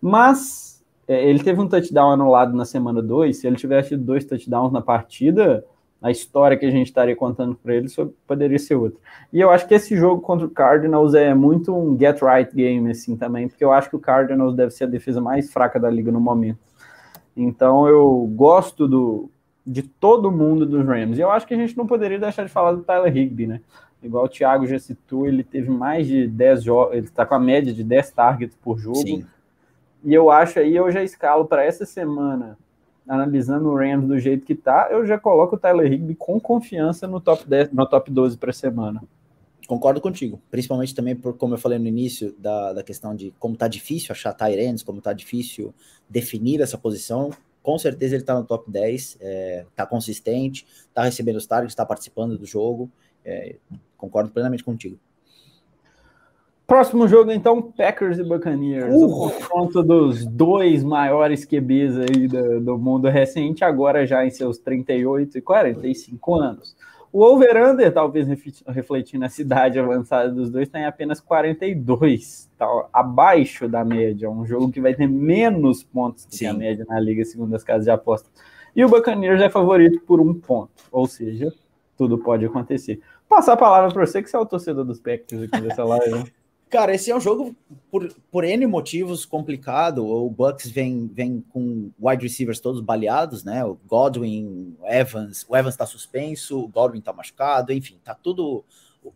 Mas 0.00 0.84
é, 1.06 1.28
ele 1.28 1.42
teve 1.42 1.60
um 1.60 1.68
touchdown 1.68 2.10
anulado 2.10 2.54
na 2.54 2.64
semana 2.64 3.00
2. 3.00 3.36
Se 3.36 3.46
ele 3.46 3.56
tivesse 3.56 3.90
tido 3.90 4.04
dois 4.04 4.24
touchdowns 4.24 4.72
na 4.72 4.82
partida, 4.82 5.64
a 6.00 6.10
história 6.10 6.56
que 6.56 6.66
a 6.66 6.70
gente 6.70 6.86
estaria 6.86 7.16
contando 7.16 7.54
para 7.54 7.74
ele 7.74 7.88
poderia 8.26 8.58
ser 8.58 8.74
outra. 8.74 8.98
E 9.32 9.40
eu 9.40 9.50
acho 9.50 9.66
que 9.66 9.74
esse 9.74 9.96
jogo 9.96 10.20
contra 10.20 10.46
o 10.46 10.50
Cardinals 10.50 11.14
é 11.14 11.34
muito 11.34 11.74
um 11.74 11.98
get 11.98 12.20
right 12.22 12.54
game, 12.54 12.90
assim, 12.90 13.16
também, 13.16 13.48
porque 13.48 13.64
eu 13.64 13.72
acho 13.72 13.88
que 13.88 13.96
o 13.96 14.00
Cardinals 14.00 14.54
deve 14.54 14.70
ser 14.70 14.84
a 14.84 14.88
defesa 14.88 15.20
mais 15.20 15.52
fraca 15.52 15.80
da 15.80 15.90
liga 15.90 16.12
no 16.12 16.20
momento. 16.20 16.58
Então 17.36 17.88
eu 17.88 18.30
gosto 18.34 18.86
do, 18.86 19.30
de 19.66 19.82
todo 19.82 20.30
mundo 20.30 20.64
dos 20.64 20.84
Rams. 20.86 21.18
E 21.18 21.22
eu 21.22 21.30
acho 21.30 21.46
que 21.46 21.54
a 21.54 21.56
gente 21.56 21.76
não 21.76 21.86
poderia 21.86 22.18
deixar 22.18 22.44
de 22.44 22.50
falar 22.50 22.72
do 22.72 22.82
Tyler 22.82 23.14
Higby, 23.14 23.46
né? 23.46 23.60
Igual 24.02 24.26
o 24.26 24.28
Thiago 24.28 24.66
já 24.66 24.78
citou, 24.78 25.26
ele 25.26 25.42
teve 25.42 25.70
mais 25.70 26.06
de 26.06 26.28
10 26.28 26.62
jogos, 26.62 26.94
ele 26.94 27.06
está 27.06 27.26
com 27.26 27.34
a 27.34 27.40
média 27.40 27.72
de 27.72 27.82
10 27.82 28.10
targets 28.12 28.56
por 28.62 28.78
jogo. 28.78 28.96
Sim. 28.96 29.26
E 30.04 30.14
eu 30.14 30.30
acho 30.30 30.60
aí, 30.60 30.76
eu 30.76 30.90
já 30.92 31.02
escalo 31.02 31.46
para 31.46 31.64
essa 31.64 31.84
semana 31.84 32.56
analisando 33.08 33.68
o 33.68 33.76
Rams 33.76 34.06
do 34.06 34.18
jeito 34.18 34.44
que 34.44 34.54
tá, 34.54 34.88
eu 34.90 35.06
já 35.06 35.18
coloco 35.18 35.56
o 35.56 35.58
Tyler 35.58 35.92
Higby 35.92 36.14
com 36.14 36.40
confiança 36.40 37.06
no 37.06 37.20
top 37.20 37.48
10, 37.48 37.72
no 37.72 37.86
top 37.86 38.10
12 38.10 38.36
para 38.36 38.52
semana. 38.52 39.02
Concordo 39.66 40.00
contigo, 40.00 40.40
principalmente 40.50 40.94
também 40.94 41.16
por 41.16 41.36
como 41.36 41.54
eu 41.54 41.58
falei 41.58 41.78
no 41.78 41.86
início 41.86 42.34
da, 42.38 42.72
da 42.72 42.82
questão 42.82 43.14
de 43.14 43.34
como 43.38 43.56
tá 43.56 43.66
difícil 43.66 44.12
achar 44.12 44.32
Tyrants, 44.32 44.82
como 44.82 45.00
tá 45.00 45.12
difícil 45.12 45.74
definir 46.08 46.60
essa 46.60 46.78
posição. 46.78 47.30
Com 47.62 47.76
certeza 47.78 48.14
ele 48.14 48.22
tá 48.22 48.34
no 48.34 48.44
top 48.44 48.70
10, 48.70 49.18
é, 49.20 49.66
tá 49.74 49.84
consistente, 49.84 50.64
tá 50.94 51.02
recebendo 51.02 51.36
os 51.36 51.46
targets, 51.46 51.74
tá 51.74 51.84
participando 51.84 52.38
do 52.38 52.46
jogo. 52.46 52.88
É, 53.24 53.56
concordo 53.96 54.30
plenamente 54.30 54.62
contigo. 54.62 54.98
Próximo 56.66 57.06
jogo, 57.06 57.30
então, 57.30 57.62
Packers 57.62 58.18
e 58.18 58.24
Buccaneers. 58.24 58.92
Uh! 58.92 59.04
O 59.04 59.30
confronto 59.30 59.84
dos 59.84 60.26
dois 60.26 60.82
maiores 60.82 61.44
QBs 61.44 61.96
aí 61.96 62.26
do, 62.26 62.60
do, 62.60 62.76
mundo 62.76 63.08
recente, 63.08 63.62
agora 63.62 64.04
já 64.04 64.26
em 64.26 64.30
seus 64.30 64.58
38 64.58 65.38
e 65.38 65.40
45 65.40 66.34
anos. 66.34 66.76
O 67.12 67.22
over-under, 67.22 67.92
talvez 67.92 68.26
refletindo 68.66 69.24
a 69.24 69.28
cidade 69.28 69.78
avançada 69.78 70.28
dos 70.28 70.50
dois, 70.50 70.66
está 70.66 70.80
em 70.80 70.84
apenas 70.84 71.20
42, 71.20 72.50
tá 72.58 72.66
abaixo 72.92 73.68
da 73.68 73.84
média. 73.84 74.28
Um 74.28 74.44
jogo 74.44 74.72
que 74.72 74.80
vai 74.80 74.92
ter 74.92 75.06
menos 75.06 75.84
pontos 75.84 76.26
que 76.26 76.44
a 76.44 76.52
média 76.52 76.84
na 76.88 76.98
liga, 76.98 77.24
segundo 77.24 77.54
as 77.54 77.62
casas 77.62 77.84
de 77.84 77.92
aposta. 77.92 78.28
E 78.74 78.84
o 78.84 78.88
Buccaneers 78.88 79.40
é 79.40 79.48
favorito 79.48 80.00
por 80.00 80.20
um 80.20 80.34
ponto, 80.34 80.72
ou 80.90 81.06
seja, 81.06 81.50
tudo 81.96 82.18
pode 82.18 82.44
acontecer. 82.44 83.00
Passar 83.28 83.52
a 83.52 83.56
palavra 83.56 83.92
para 83.92 84.04
você, 84.04 84.20
que 84.20 84.28
você 84.28 84.36
é 84.36 84.40
o 84.40 84.44
torcedor 84.44 84.84
dos 84.84 84.98
Packers 84.98 85.44
aqui 85.44 85.60
dessa 85.60 85.84
live. 85.84 86.24
Cara, 86.68 86.92
esse 86.94 87.12
é 87.12 87.16
um 87.16 87.20
jogo 87.20 87.54
por, 87.90 88.12
por 88.30 88.42
N 88.42 88.66
motivos 88.66 89.24
complicado. 89.24 90.04
O 90.04 90.28
Bucks 90.28 90.68
vem, 90.68 91.06
vem 91.06 91.40
com 91.50 91.92
wide 92.00 92.24
receivers 92.24 92.58
todos 92.58 92.80
baleados, 92.80 93.44
né? 93.44 93.64
O 93.64 93.78
Godwin, 93.86 94.76
o 94.80 94.86
Evans, 94.86 95.46
o 95.48 95.56
Evans 95.56 95.74
está 95.74 95.86
suspenso, 95.86 96.58
o 96.58 96.66
Godwin 96.66 96.98
está 96.98 97.12
machucado, 97.12 97.72
enfim, 97.72 97.98
tá 98.02 98.14
tudo. 98.14 98.64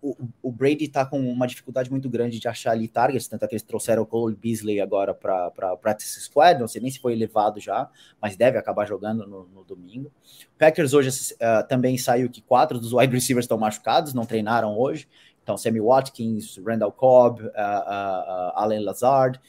O, 0.01 0.17
o, 0.41 0.53
Brady 0.53 0.87
tá 0.87 1.05
com 1.05 1.19
uma 1.19 1.49
dificuldade 1.49 1.91
muito 1.91 2.09
grande 2.09 2.39
de 2.39 2.47
achar 2.47 2.71
ali 2.71 2.87
targets, 2.87 3.27
tanto 3.27 3.45
é 3.45 3.49
que 3.49 3.55
eles 3.55 3.65
trouxeram 3.65 4.05
o 4.05 4.07
Cole 4.07 4.37
Beasley 4.37 4.81
agora 4.81 5.13
para 5.13 5.77
Practice 5.83 6.21
Squad, 6.21 6.61
não 6.61 6.69
sei 6.69 6.81
nem 6.81 6.93
se 6.93 7.01
foi 7.01 7.17
levado 7.17 7.59
já, 7.59 7.91
mas 8.23 8.37
deve 8.37 8.57
acabar 8.57 8.87
jogando 8.87 9.27
no, 9.27 9.49
no 9.53 9.65
domingo. 9.65 10.13
Packers 10.57 10.95
hoje 10.95 11.09
uh, 11.09 11.67
também 11.67 11.99
saiu 11.99 12.31
que 12.31 12.41
quatro 12.41 12.79
dos 12.79 12.93
wide 12.93 13.13
receivers 13.13 13.47
estão 13.47 13.59
machucados, 13.59 14.15
não 14.15 14.25
treinaram 14.25 14.79
hoje, 14.79 15.09
então, 15.43 15.57
Sammy 15.57 15.81
Watkins, 15.81 16.59
Randall 16.65 16.93
Cobb, 16.93 17.41
uh, 17.41 17.47
uh, 17.47 17.49
uh, 17.49 18.53
Allen 18.55 18.85
Lazard, 18.85 19.41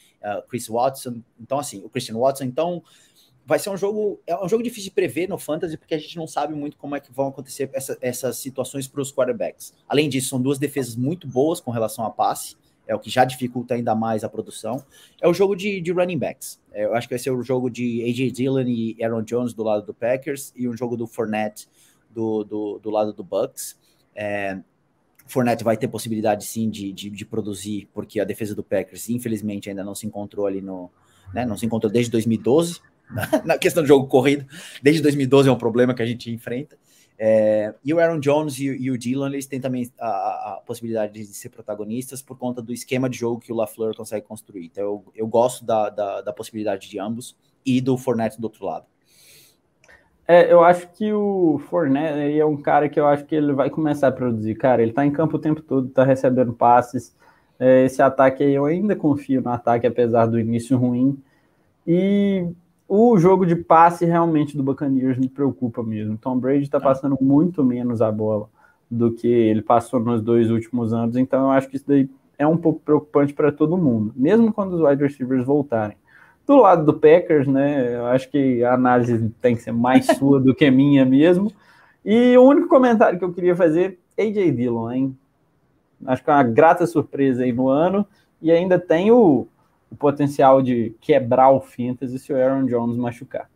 Chris 0.48 0.68
Watson. 0.68 1.22
Então, 1.40 1.58
assim, 1.58 1.82
o 1.84 1.88
Christian 1.88 2.18
Watson. 2.18 2.44
Então, 2.44 2.82
vai 3.44 3.58
ser 3.58 3.70
um 3.70 3.76
jogo, 3.76 4.20
é 4.26 4.36
um 4.36 4.48
jogo 4.48 4.62
difícil 4.62 4.84
de 4.84 4.90
prever 4.92 5.28
no 5.28 5.38
fantasy 5.38 5.76
porque 5.76 5.94
a 5.94 5.98
gente 5.98 6.16
não 6.16 6.26
sabe 6.26 6.54
muito 6.54 6.76
como 6.76 6.96
é 6.96 7.00
que 7.00 7.12
vão 7.12 7.28
acontecer 7.28 7.68
essa, 7.72 7.98
essas 8.00 8.38
situações 8.38 8.86
para 8.86 9.00
os 9.00 9.12
quarterbacks. 9.12 9.74
Além 9.88 10.08
disso, 10.08 10.28
são 10.28 10.40
duas 10.40 10.58
defesas 10.58 10.96
muito 10.96 11.26
boas 11.26 11.60
com 11.60 11.70
relação 11.70 12.04
a 12.04 12.10
passe, 12.10 12.56
é 12.86 12.94
o 12.94 12.98
que 12.98 13.10
já 13.10 13.24
dificulta 13.24 13.74
ainda 13.74 13.94
mais 13.94 14.24
a 14.24 14.28
produção. 14.28 14.84
É 15.20 15.28
o 15.28 15.34
jogo 15.34 15.54
de, 15.54 15.80
de 15.80 15.92
running 15.92 16.18
backs. 16.18 16.60
É, 16.72 16.84
eu 16.84 16.94
acho 16.94 17.08
que 17.08 17.14
vai 17.14 17.18
ser 17.18 17.30
o 17.30 17.42
jogo 17.42 17.70
de 17.70 18.02
AJ 18.02 18.32
Dillon 18.32 18.66
e 18.66 18.96
Aaron 19.02 19.22
Jones 19.22 19.52
do 19.54 19.62
lado 19.62 19.86
do 19.86 19.94
Packers 19.94 20.52
e 20.56 20.68
um 20.68 20.76
jogo 20.76 20.96
do 20.96 21.06
Fournette 21.06 21.68
do, 22.10 22.44
do, 22.44 22.78
do 22.78 22.90
lado 22.90 23.12
do 23.12 23.22
Bucks. 23.22 23.78
É, 24.14 24.58
Fournette 25.32 25.64
vai 25.64 25.76
ter 25.78 25.88
possibilidade 25.88 26.44
sim 26.44 26.68
de, 26.68 26.92
de, 26.92 27.08
de, 27.08 27.24
produzir, 27.24 27.88
porque 27.94 28.20
a 28.20 28.24
defesa 28.24 28.54
do 28.54 28.62
Packers, 28.62 29.08
infelizmente, 29.08 29.70
ainda 29.70 29.82
não 29.82 29.94
se 29.94 30.06
encontrou 30.06 30.46
ali 30.46 30.60
no. 30.60 30.90
Né, 31.32 31.46
não 31.46 31.56
se 31.56 31.64
encontrou 31.64 31.90
desde 31.90 32.12
2012, 32.12 32.80
na 33.44 33.56
questão 33.56 33.82
do 33.82 33.86
jogo 33.86 34.06
corrido. 34.06 34.44
Desde 34.82 35.00
2012 35.00 35.48
é 35.48 35.52
um 35.52 35.56
problema 35.56 35.94
que 35.94 36.02
a 36.02 36.06
gente 36.06 36.30
enfrenta. 36.30 36.76
É, 37.18 37.74
e 37.82 37.94
o 37.94 37.98
Aaron 37.98 38.20
Jones 38.20 38.58
e, 38.58 38.64
e 38.64 38.90
o 38.90 38.98
Dylan, 38.98 39.28
eles 39.28 39.46
têm 39.46 39.60
também 39.60 39.90
a, 39.98 40.08
a, 40.08 40.62
possibilidade 40.66 41.12
de 41.12 41.24
ser 41.26 41.48
protagonistas 41.48 42.20
por 42.20 42.36
conta 42.36 42.60
do 42.60 42.72
esquema 42.72 43.08
de 43.08 43.16
jogo 43.16 43.40
que 43.40 43.52
o 43.52 43.56
LaFleur 43.56 43.94
consegue 43.94 44.26
construir. 44.26 44.66
Então, 44.66 44.82
eu, 44.82 45.04
eu 45.14 45.26
gosto 45.26 45.64
da, 45.64 45.88
da, 45.88 46.20
da 46.20 46.32
possibilidade 46.32 46.90
de 46.90 46.98
ambos 46.98 47.36
e 47.64 47.80
do 47.80 47.96
Fournette 47.96 48.40
do 48.40 48.44
outro 48.44 48.66
lado. 48.66 48.86
É, 50.32 50.50
eu 50.50 50.64
acho 50.64 50.90
que 50.94 51.12
o 51.12 51.60
Fournette 51.68 52.40
é 52.40 52.46
um 52.46 52.56
cara 52.56 52.88
que 52.88 52.98
eu 52.98 53.06
acho 53.06 53.22
que 53.26 53.34
ele 53.34 53.52
vai 53.52 53.68
começar 53.68 54.08
a 54.08 54.12
produzir. 54.12 54.54
Cara, 54.54 54.82
ele 54.82 54.90
tá 54.90 55.04
em 55.04 55.10
campo 55.10 55.36
o 55.36 55.38
tempo 55.38 55.60
todo, 55.60 55.90
tá 55.90 56.04
recebendo 56.04 56.54
passes. 56.54 57.14
É, 57.58 57.84
esse 57.84 58.00
ataque 58.00 58.42
aí, 58.42 58.54
eu 58.54 58.64
ainda 58.64 58.96
confio 58.96 59.42
no 59.42 59.50
ataque, 59.50 59.86
apesar 59.86 60.24
do 60.24 60.40
início 60.40 60.78
ruim. 60.78 61.22
E 61.86 62.46
o 62.88 63.18
jogo 63.18 63.44
de 63.44 63.54
passe 63.54 64.06
realmente 64.06 64.56
do 64.56 64.62
Buccaneers 64.62 65.18
me 65.18 65.28
preocupa 65.28 65.82
mesmo. 65.82 66.16
Tom 66.16 66.38
Brady 66.38 66.70
tá 66.70 66.80
passando 66.80 67.18
muito 67.20 67.62
menos 67.62 68.00
a 68.00 68.10
bola 68.10 68.48
do 68.90 69.12
que 69.12 69.28
ele 69.28 69.60
passou 69.60 70.00
nos 70.00 70.22
dois 70.22 70.50
últimos 70.50 70.94
anos. 70.94 71.18
Então 71.18 71.42
eu 71.42 71.50
acho 71.50 71.68
que 71.68 71.76
isso 71.76 71.84
daí 71.86 72.08
é 72.38 72.46
um 72.46 72.56
pouco 72.56 72.80
preocupante 72.80 73.34
para 73.34 73.52
todo 73.52 73.76
mundo, 73.76 74.14
mesmo 74.16 74.50
quando 74.50 74.72
os 74.72 74.80
wide 74.80 75.02
receivers 75.02 75.44
voltarem. 75.44 75.98
Do 76.46 76.56
lado 76.56 76.84
do 76.84 76.94
Packers, 76.94 77.46
né? 77.46 77.94
Eu 77.94 78.06
acho 78.06 78.30
que 78.30 78.64
a 78.64 78.74
análise 78.74 79.30
tem 79.40 79.54
que 79.54 79.62
ser 79.62 79.72
mais 79.72 80.06
sua 80.18 80.40
do 80.40 80.54
que 80.54 80.70
minha 80.70 81.04
mesmo. 81.04 81.52
E 82.04 82.36
o 82.36 82.42
único 82.42 82.68
comentário 82.68 83.18
que 83.18 83.24
eu 83.24 83.32
queria 83.32 83.54
fazer, 83.54 83.98
AJ 84.18 84.52
Dillon, 84.52 84.90
hein? 84.90 85.18
Acho 86.04 86.24
que 86.24 86.30
é 86.30 86.34
uma 86.34 86.42
grata 86.42 86.86
surpresa 86.86 87.44
aí 87.44 87.52
no 87.52 87.68
ano. 87.68 88.06
E 88.40 88.50
ainda 88.50 88.78
tem 88.78 89.12
o, 89.12 89.46
o 89.90 89.96
potencial 89.96 90.60
de 90.60 90.94
quebrar 91.00 91.50
o 91.50 91.60
Fantasy 91.60 92.18
se 92.18 92.32
o 92.32 92.36
Aaron 92.36 92.66
Jones 92.66 92.96
machucar. 92.96 93.48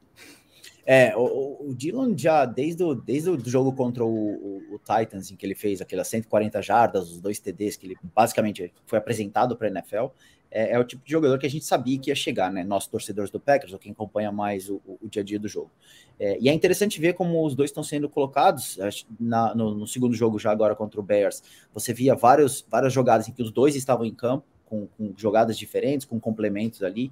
É, 0.89 1.17
o, 1.17 1.71
o 1.71 1.75
Dylan 1.75 2.17
já, 2.17 2.45
desde 2.45 2.85
o, 2.85 2.95
desde 2.95 3.29
o 3.29 3.41
jogo 3.45 3.73
contra 3.73 4.05
o, 4.05 4.09
o, 4.09 4.75
o, 4.77 4.79
Titans, 4.79 5.33
em 5.33 5.37
que 5.37 5.45
ele 5.45 5.57
fez 5.57 5.81
aquelas 5.81 6.07
140 6.07 6.63
jardas, 6.63 7.11
os 7.11 7.21
dois 7.21 7.41
TDs, 7.41 7.77
que 7.77 7.89
ele 7.89 7.97
basicamente 8.15 8.73
foi 8.87 8.97
apresentado 8.97 9.57
para 9.57 9.67
a 9.67 9.71
NFL, 9.71 10.07
é, 10.49 10.73
é, 10.73 10.79
o 10.79 10.85
tipo 10.85 11.05
de 11.05 11.11
jogador 11.11 11.39
que 11.41 11.47
a 11.47 11.51
gente 11.51 11.65
sabia 11.65 11.99
que 11.99 12.11
ia 12.11 12.15
chegar, 12.15 12.53
né? 12.53 12.63
Nós, 12.63 12.87
torcedores 12.87 13.33
do 13.33 13.41
Packers, 13.41 13.73
ou 13.73 13.81
quem 13.81 13.91
acompanha 13.91 14.31
mais 14.31 14.71
o, 14.71 14.81
o 14.87 15.09
dia 15.09 15.23
a 15.23 15.25
dia 15.25 15.41
do 15.41 15.49
jogo. 15.49 15.73
É, 16.21 16.39
e 16.41 16.49
é 16.49 16.53
interessante 16.55 17.01
ver 17.01 17.15
como 17.15 17.45
os 17.45 17.57
dois 17.57 17.71
estão 17.71 17.83
sendo 17.83 18.09
colocados 18.09 18.79
na, 19.19 19.55
no, 19.57 19.75
no, 19.75 19.87
segundo 19.89 20.15
jogo, 20.15 20.39
já 20.39 20.53
agora 20.53 20.77
contra 20.77 21.01
o 21.01 21.03
Bears. 21.03 21.43
Você 21.75 21.93
via 21.93 22.15
vários, 22.15 22.65
várias 22.71 22.93
jogadas 22.93 23.29
em 23.29 23.33
que 23.33 23.43
os 23.43 23.51
dois 23.51 23.75
estavam 23.75 24.07
em 24.07 24.15
campo, 24.15 24.47
com, 24.67 24.87
com 24.87 25.15
jogadas 25.17 25.57
diferentes, 25.57 26.05
com 26.05 26.21
complementos 26.21 26.83
ali. 26.83 27.11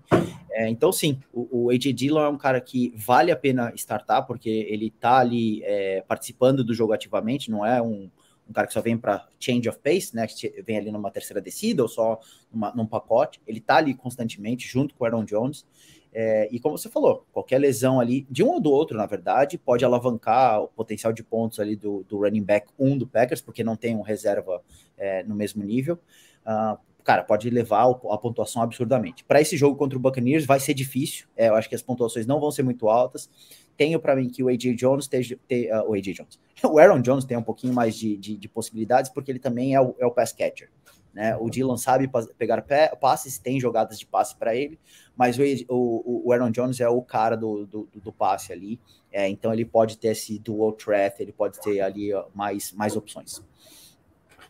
É, 0.51 0.69
então, 0.69 0.93
sim, 0.93 1.21
o, 1.33 1.65
o 1.65 1.71
AJ 1.71 1.93
Dillon 1.95 2.25
é 2.25 2.29
um 2.29 2.37
cara 2.37 2.61
que 2.61 2.93
vale 2.97 3.33
a 3.33 3.37
pena 3.37 3.73
startar, 3.75 4.27
porque 4.27 4.51
ele 4.51 4.91
tá 4.91 5.19
ali 5.19 5.63
é, 5.65 6.03
participando 6.03 6.63
do 6.63 6.75
jogo 6.75 6.93
ativamente, 6.93 7.51
não 7.51 7.65
é 7.65 7.81
um 7.81 8.11
um 8.49 8.53
cara 8.53 8.67
que 8.67 8.73
só 8.73 8.81
vem 8.81 8.97
para 8.97 9.27
change 9.41 9.69
of 9.69 9.79
pace, 9.79 10.15
né? 10.15 10.27
Que 10.27 10.63
vem 10.63 10.77
ali 10.77 10.91
numa 10.91 11.11
terceira 11.11 11.41
descida 11.41 11.83
ou 11.83 11.89
só 11.89 12.21
numa, 12.53 12.73
num 12.75 12.87
pacote. 12.87 13.41
Ele 13.47 13.61
tá 13.61 13.77
ali 13.77 13.95
constantemente 13.95 14.69
junto 14.69 14.95
com 14.95 15.05
o 15.05 15.07
Aaron 15.07 15.25
Jones. 15.25 15.67
É, 16.13 16.49
e 16.53 16.61
como 16.61 16.79
você 16.79 16.89
falou, 16.89 17.27
qualquer 17.33 17.59
lesão 17.59 17.99
ali, 17.99 18.25
de 18.31 18.45
um 18.45 18.51
ou 18.51 18.61
do 18.61 18.71
outro, 18.71 18.97
na 18.97 19.05
verdade, 19.05 19.59
pode 19.59 19.85
alavancar 19.85 20.63
o 20.63 20.69
potencial 20.69 21.13
de 21.13 21.25
pontos 21.25 21.59
ali 21.59 21.75
do, 21.75 22.05
do 22.09 22.19
running 22.19 22.45
back 22.45 22.69
1 22.79 22.89
um 22.89 22.97
do 22.97 23.07
Packers, 23.07 23.41
porque 23.41 23.65
não 23.65 23.75
tem 23.75 23.97
um 23.97 24.01
reserva 24.01 24.63
é, 24.97 25.25
no 25.25 25.35
mesmo 25.35 25.65
nível. 25.65 25.99
Uh, 26.47 26.79
cara, 27.05 27.23
pode 27.23 27.49
levar 27.51 27.85
a 28.11 28.19
pontuação 28.19 28.63
absurdamente. 28.63 29.23
Para 29.25 29.41
esse 29.41 29.57
jogo 29.57 29.77
contra 29.77 29.97
o 29.97 30.01
Buccaneers 30.01 30.47
vai 30.47 30.59
ser 30.59 30.75
difícil. 30.75 31.27
É, 31.37 31.49
eu 31.49 31.55
acho 31.55 31.69
que 31.69 31.75
as 31.75 31.83
pontuações 31.83 32.27
não 32.27 32.41
vão 32.41 32.51
ser 32.51 32.63
muito 32.63 32.89
altas 32.89 33.29
tenho 33.77 33.99
para 34.01 34.17
mim 34.17 34.29
que 34.29 34.43
o 34.43 34.49
AJ 34.49 34.75
Jones 34.77 35.05
esteja, 35.05 35.39
te, 35.49 35.71
uh, 35.71 35.89
o 35.89 35.95
AJ 35.95 36.15
Jones, 36.15 36.41
o 36.65 36.79
Aaron 36.79 37.01
Jones 37.01 37.25
tem 37.25 37.37
um 37.37 37.43
pouquinho 37.43 37.75
mais 37.75 37.97
de, 37.97 38.17
de, 38.17 38.37
de 38.37 38.49
possibilidades 38.49 39.11
porque 39.11 39.31
ele 39.31 39.39
também 39.39 39.75
é 39.75 39.81
o, 39.81 39.95
é 39.99 40.07
o 40.07 40.11
pass 40.11 40.33
catcher. 40.33 40.71
Né? 41.13 41.37
O 41.37 41.49
Dylan 41.49 41.77
sabe 41.77 42.11
pegar 42.37 42.65
passes, 43.01 43.39
tem 43.39 43.61
jogadas 43.61 44.01
de 44.01 44.05
passe 44.05 44.35
para 44.35 44.57
ele, 44.57 44.77
mas 45.17 45.39
o, 45.39 45.43
o, 45.69 46.23
o, 46.27 46.33
Aaron 46.33 46.51
Jones 46.51 46.81
é 46.81 46.89
o 46.89 47.01
cara 47.03 47.37
do, 47.37 47.65
do, 47.67 47.89
do 47.95 48.13
passe 48.13 48.53
ali, 48.53 48.81
é, 49.13 49.29
então 49.29 49.53
ele 49.53 49.65
pode 49.65 49.97
ter 49.97 50.09
esse 50.09 50.41
dual 50.41 50.73
threat, 50.73 51.21
ele 51.21 51.33
pode 51.33 51.61
ter 51.61 51.81
ali 51.81 52.11
mais, 52.35 52.73
mais 52.73 52.97
opções. 52.97 53.41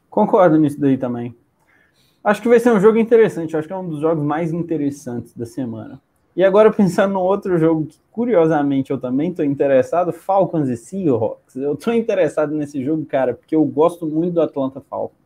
Concordo 0.09 0.57
nisso 0.57 0.81
daí 0.81 0.97
também. 0.97 1.37
Acho 2.25 2.41
que 2.41 2.49
vai 2.49 2.59
ser 2.59 2.73
um 2.73 2.81
jogo 2.81 2.97
interessante, 2.97 3.55
acho 3.55 3.69
que 3.69 3.75
é 3.75 3.77
um 3.77 3.87
dos 3.87 4.01
jogos 4.01 4.25
mais 4.25 4.51
interessantes 4.51 5.37
da 5.37 5.45
semana. 5.45 6.01
E 6.35 6.43
agora 6.43 6.73
pensando 6.73 7.13
no 7.13 7.21
outro 7.21 7.59
jogo 7.59 7.85
que 7.85 7.99
curiosamente 8.11 8.91
eu 8.91 8.99
também 8.99 9.29
estou 9.29 9.45
interessado, 9.45 10.11
Falcons 10.11 10.71
e 10.71 10.77
Seahawks. 10.77 11.55
Eu 11.55 11.75
estou 11.75 11.93
interessado 11.93 12.55
nesse 12.55 12.83
jogo, 12.83 13.05
cara, 13.05 13.35
porque 13.35 13.55
eu 13.55 13.63
gosto 13.67 14.07
muito 14.07 14.33
do 14.33 14.41
Atlanta 14.41 14.81
Falcons. 14.81 15.19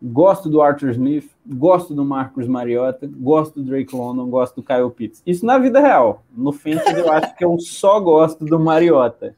Gosto 0.00 0.50
do 0.50 0.60
Arthur 0.60 0.90
Smith, 0.90 1.30
gosto 1.44 1.94
do 1.94 2.04
Marcus 2.04 2.46
Mariota, 2.46 3.08
gosto 3.10 3.58
do 3.60 3.64
Drake 3.70 3.96
London, 3.96 4.28
gosto 4.28 4.56
do 4.56 4.62
Kyle 4.62 4.90
Pitts. 4.90 5.22
Isso 5.26 5.46
na 5.46 5.56
vida 5.56 5.80
real. 5.80 6.22
No 6.36 6.52
Fantasy 6.52 7.00
eu 7.00 7.10
acho 7.10 7.34
que 7.34 7.44
eu 7.46 7.58
só 7.58 7.98
gosto 7.98 8.44
do 8.44 8.60
Mariota. 8.60 9.34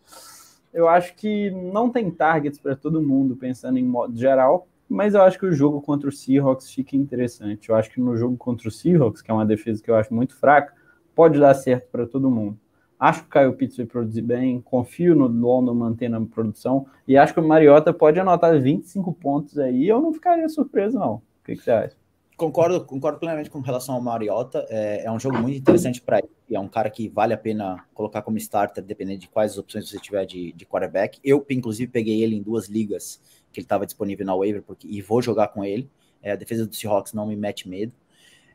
Eu 0.75 0.89
acho 0.89 1.15
que 1.15 1.51
não 1.51 1.89
tem 1.89 2.11
targets 2.11 2.59
para 2.59 2.75
todo 2.75 3.01
mundo, 3.01 3.37
pensando 3.37 3.79
em 3.79 3.85
modo 3.85 4.19
geral 4.19 4.67
mas 4.91 5.15
eu 5.15 5.23
acho 5.23 5.39
que 5.39 5.47
o 5.47 5.53
jogo 5.53 5.81
contra 5.81 6.09
o 6.09 6.13
Seahawks 6.13 6.73
fica 6.73 6.97
interessante. 6.97 7.69
Eu 7.69 7.77
acho 7.77 7.91
que 7.91 8.01
no 8.01 8.17
jogo 8.17 8.37
contra 8.37 8.69
o 8.69 8.71
Seahawks, 8.71 9.23
que 9.23 9.31
é 9.31 9.35
uma 9.35 9.47
defesa 9.47 9.83
que 9.83 9.91
eu 9.91 9.95
acho 9.95 10.13
muito 10.13 10.37
fraca, 10.37 10.75
pode 11.15 11.39
dar 11.39 11.55
certo 11.55 11.89
para 11.91 12.07
todo 12.07 12.31
mundo. 12.31 12.59
Acho 12.99 13.23
que 13.23 13.29
o 13.29 13.31
Caio 13.31 13.53
Pitts 13.55 13.77
vai 13.79 13.87
produzir 13.87 14.21
bem, 14.21 14.61
confio 14.61 15.15
no 15.15 15.27
London 15.27 15.75
mantendo 15.75 16.17
a 16.17 16.21
produção, 16.21 16.87
e 17.09 17.17
acho 17.17 17.33
que 17.33 17.41
o 17.41 17.47
Mariota 17.47 17.95
pode 17.95 18.21
anotar 18.21 18.61
25 18.61 19.15
pontos 19.15 19.59
aí, 19.59 19.89
eu 19.89 20.03
não 20.03 20.13
ficaria 20.13 20.49
surpreso, 20.51 20.99
não. 20.99 21.15
O 21.15 21.23
que, 21.45 21.57
que 21.57 21.63
você 21.63 21.71
acha? 21.71 22.00
Concordo, 22.41 22.83
concordo 22.87 23.19
plenamente 23.19 23.51
com 23.51 23.61
relação 23.61 23.95
ao 23.95 24.01
Mariota. 24.01 24.67
É, 24.71 25.05
é 25.05 25.13
um 25.13 25.21
jogo 25.21 25.37
muito 25.37 25.59
interessante 25.59 26.01
para 26.01 26.21
ele. 26.21 26.31
É 26.51 26.59
um 26.59 26.69
cara 26.69 26.89
que 26.89 27.07
vale 27.07 27.35
a 27.35 27.37
pena 27.37 27.85
colocar 27.93 28.23
como 28.23 28.39
starter, 28.39 28.83
dependendo 28.83 29.19
de 29.19 29.29
quais 29.29 29.59
opções 29.59 29.91
você 29.91 29.99
tiver 29.99 30.25
de, 30.25 30.51
de 30.53 30.65
quarterback. 30.65 31.21
Eu, 31.23 31.45
inclusive, 31.51 31.93
peguei 31.93 32.23
ele 32.23 32.35
em 32.35 32.43
duas 32.43 32.67
ligas 32.67 33.21
que 33.53 33.61
ele 33.61 33.67
estava 33.67 33.85
disponível 33.85 34.25
na 34.25 34.35
waiver 34.35 34.63
porque, 34.63 34.89
e 34.89 35.03
vou 35.03 35.21
jogar 35.21 35.49
com 35.49 35.63
ele. 35.63 35.91
É, 36.23 36.33
a 36.33 36.37
defesa 36.37 36.67
do 36.67 36.75
Seahawks 36.75 37.13
não 37.13 37.27
me 37.27 37.37
mete 37.37 37.69
medo. 37.69 37.93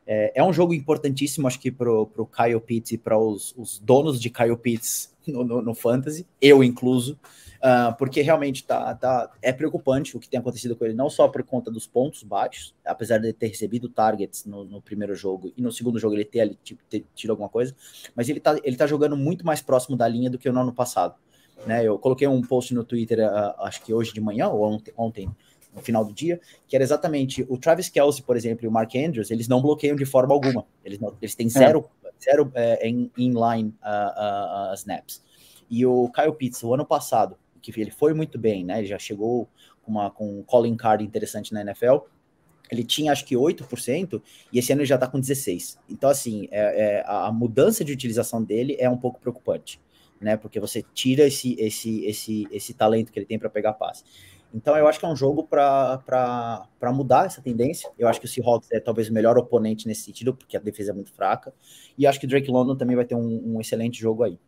É, 0.04 0.32
é 0.34 0.42
um 0.42 0.52
jogo 0.52 0.74
importantíssimo, 0.74 1.46
acho 1.46 1.60
que 1.60 1.70
para 1.70 1.88
o 1.88 2.26
Kyle 2.26 2.60
Pitts 2.60 2.90
e 2.90 2.98
para 2.98 3.16
os, 3.16 3.54
os, 3.56 3.78
donos 3.78 4.20
de 4.20 4.30
Kyle 4.30 4.56
Pitts 4.56 5.14
no, 5.26 5.44
no, 5.44 5.62
no 5.62 5.74
Fantasy, 5.74 6.26
eu 6.40 6.62
incluso, 6.62 7.18
uh, 7.56 7.96
porque 7.98 8.20
realmente 8.22 8.64
tá, 8.64 8.94
tá, 8.94 9.30
é 9.42 9.52
preocupante 9.52 10.16
o 10.16 10.20
que 10.20 10.28
tem 10.28 10.38
acontecido 10.38 10.76
com 10.76 10.84
ele, 10.84 10.94
não 10.94 11.10
só 11.10 11.28
por 11.28 11.42
conta 11.42 11.70
dos 11.70 11.86
pontos 11.86 12.22
baixos, 12.22 12.74
apesar 12.84 13.18
de 13.18 13.32
ter 13.32 13.48
recebido 13.48 13.88
targets 13.88 14.44
no, 14.44 14.64
no 14.64 14.80
primeiro 14.80 15.14
jogo 15.14 15.52
e 15.56 15.62
no 15.62 15.72
segundo 15.72 15.98
jogo 15.98 16.14
ele 16.14 16.24
ter, 16.24 16.40
ali, 16.40 16.58
tipo, 16.62 16.82
ter 16.88 17.04
tido 17.14 17.30
alguma 17.30 17.48
coisa, 17.48 17.74
mas 18.14 18.28
ele 18.28 18.40
tá, 18.40 18.58
ele 18.62 18.76
tá 18.76 18.86
jogando 18.86 19.16
muito 19.16 19.44
mais 19.44 19.60
próximo 19.60 19.96
da 19.96 20.06
linha 20.06 20.30
do 20.30 20.38
que 20.38 20.50
no 20.50 20.60
ano 20.60 20.72
passado. 20.72 21.14
Né? 21.66 21.84
Eu 21.84 21.98
coloquei 21.98 22.28
um 22.28 22.42
post 22.42 22.74
no 22.74 22.84
Twitter, 22.84 23.18
uh, 23.20 23.54
acho 23.62 23.82
que 23.82 23.92
hoje 23.92 24.12
de 24.12 24.20
manhã 24.20 24.48
ou 24.48 24.62
ontem, 24.62 24.92
ontem, 24.96 25.30
no 25.74 25.82
final 25.82 26.04
do 26.04 26.12
dia, 26.12 26.40
que 26.66 26.74
era 26.74 26.82
exatamente 26.82 27.44
o 27.48 27.58
Travis 27.58 27.88
Kelsey, 27.88 28.22
por 28.24 28.36
exemplo, 28.36 28.64
e 28.64 28.68
o 28.68 28.72
Mark 28.72 28.94
Andrews, 28.94 29.30
eles 29.30 29.46
não 29.46 29.60
bloqueiam 29.60 29.94
de 29.94 30.06
forma 30.06 30.32
alguma. 30.32 30.64
Eles, 30.82 30.98
não, 30.98 31.14
eles 31.20 31.34
têm 31.34 31.48
zero, 31.50 31.88
é. 32.02 32.05
Zero 32.22 32.50
é, 32.54 32.88
in, 32.88 33.10
inline 33.16 33.74
uh, 33.82 34.70
uh, 34.70 34.74
snaps. 34.74 35.22
E 35.68 35.84
o 35.84 36.10
Kyle 36.10 36.32
Pitts, 36.32 36.62
o 36.62 36.72
ano 36.72 36.86
passado, 36.86 37.36
que 37.60 37.78
ele 37.80 37.90
foi 37.90 38.14
muito 38.14 38.38
bem, 38.38 38.64
né? 38.64 38.78
Ele 38.78 38.86
já 38.86 38.98
chegou 38.98 39.48
com, 39.82 39.92
uma, 39.92 40.10
com 40.10 40.38
um 40.38 40.42
calling 40.42 40.76
card 40.76 41.04
interessante 41.04 41.52
na 41.52 41.62
NFL. 41.62 41.98
Ele 42.70 42.84
tinha 42.84 43.12
acho 43.12 43.24
que 43.24 43.34
8%, 43.34 44.22
e 44.52 44.58
esse 44.58 44.72
ano 44.72 44.82
ele 44.82 44.86
já 44.86 44.96
está 44.96 45.06
com 45.06 45.20
16%. 45.20 45.78
Então, 45.88 46.10
assim, 46.10 46.48
é, 46.50 47.00
é, 47.00 47.04
a 47.06 47.30
mudança 47.32 47.84
de 47.84 47.92
utilização 47.92 48.42
dele 48.42 48.76
é 48.78 48.88
um 48.88 48.96
pouco 48.96 49.20
preocupante 49.20 49.80
né? 50.20 50.36
Porque 50.36 50.58
você 50.58 50.84
tira 50.94 51.26
esse 51.26 51.54
esse 51.58 52.04
esse 52.04 52.48
esse 52.50 52.74
talento 52.74 53.12
que 53.12 53.18
ele 53.18 53.26
tem 53.26 53.38
para 53.38 53.50
pegar 53.50 53.74
passe. 53.74 54.04
Então 54.56 54.74
eu 54.74 54.88
acho 54.88 54.98
que 54.98 55.04
é 55.04 55.08
um 55.08 55.14
jogo 55.14 55.46
para 55.46 56.66
mudar 56.94 57.26
essa 57.26 57.42
tendência. 57.42 57.90
Eu 57.98 58.08
acho 58.08 58.18
que 58.18 58.24
o 58.24 58.28
Seahawks 58.28 58.72
é 58.72 58.80
talvez 58.80 59.10
o 59.10 59.12
melhor 59.12 59.36
oponente 59.36 59.86
nesse 59.86 60.00
sentido, 60.00 60.32
porque 60.32 60.56
a 60.56 60.60
defesa 60.60 60.92
é 60.92 60.94
muito 60.94 61.12
fraca. 61.12 61.52
E 61.98 62.06
acho 62.06 62.18
que 62.18 62.24
o 62.24 62.28
Drake 62.28 62.50
London 62.50 62.74
também 62.74 62.96
vai 62.96 63.04
ter 63.04 63.14
um, 63.14 63.42
um 63.44 63.60
excelente 63.60 64.00
jogo 64.00 64.22
aí. 64.22 64.40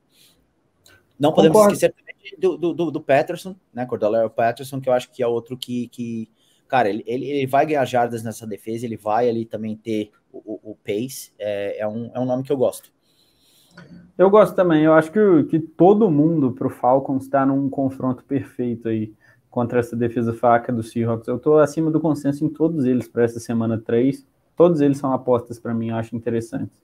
Não 1.20 1.30
podemos 1.34 1.58
Concordo. 1.58 1.74
esquecer 1.74 1.94
do, 2.38 2.56
do, 2.56 2.72
do, 2.72 2.90
do 2.90 3.00
Patterson, 3.02 3.54
né? 3.72 3.84
Cordell 3.84 4.30
Patterson, 4.30 4.80
que 4.80 4.88
eu 4.88 4.94
acho 4.94 5.10
que 5.10 5.22
é 5.22 5.26
outro 5.26 5.58
que, 5.58 5.88
que 5.88 6.30
cara, 6.66 6.88
ele, 6.88 7.04
ele, 7.06 7.26
ele, 7.26 7.46
vai 7.46 7.66
ganhar 7.66 7.84
jardas 7.84 8.22
nessa 8.22 8.46
defesa, 8.46 8.86
ele 8.86 8.96
vai 8.96 9.28
ali 9.28 9.44
também 9.44 9.76
ter 9.76 10.10
o, 10.32 10.38
o, 10.38 10.70
o 10.70 10.74
pace. 10.74 11.32
É, 11.38 11.80
é, 11.80 11.86
um, 11.86 12.10
é 12.14 12.18
um 12.18 12.24
nome 12.24 12.44
que 12.44 12.52
eu 12.52 12.56
gosto. 12.56 12.90
Eu 14.16 14.30
gosto 14.30 14.56
também. 14.56 14.84
Eu 14.84 14.94
acho 14.94 15.12
que, 15.12 15.44
que 15.50 15.58
todo 15.58 16.10
mundo 16.10 16.52
para 16.52 16.66
o 16.66 16.70
Falcons 16.70 17.24
está 17.24 17.44
num 17.44 17.68
confronto 17.68 18.24
perfeito 18.24 18.88
aí 18.88 19.12
contra 19.50 19.80
essa 19.80 19.96
defesa 19.96 20.32
fraca 20.32 20.72
do 20.72 20.82
Seahawks. 20.82 21.28
Eu 21.28 21.36
estou 21.36 21.58
acima 21.58 21.90
do 21.90 22.00
consenso 22.00 22.44
em 22.44 22.48
todos 22.48 22.84
eles 22.84 23.08
para 23.08 23.24
essa 23.24 23.40
semana 23.40 23.78
3. 23.78 24.26
Todos 24.56 24.80
eles 24.80 24.98
são 24.98 25.12
apostas 25.12 25.58
para 25.58 25.74
mim, 25.74 25.90
eu 25.90 25.96
acho 25.96 26.16
interessantes. 26.16 26.80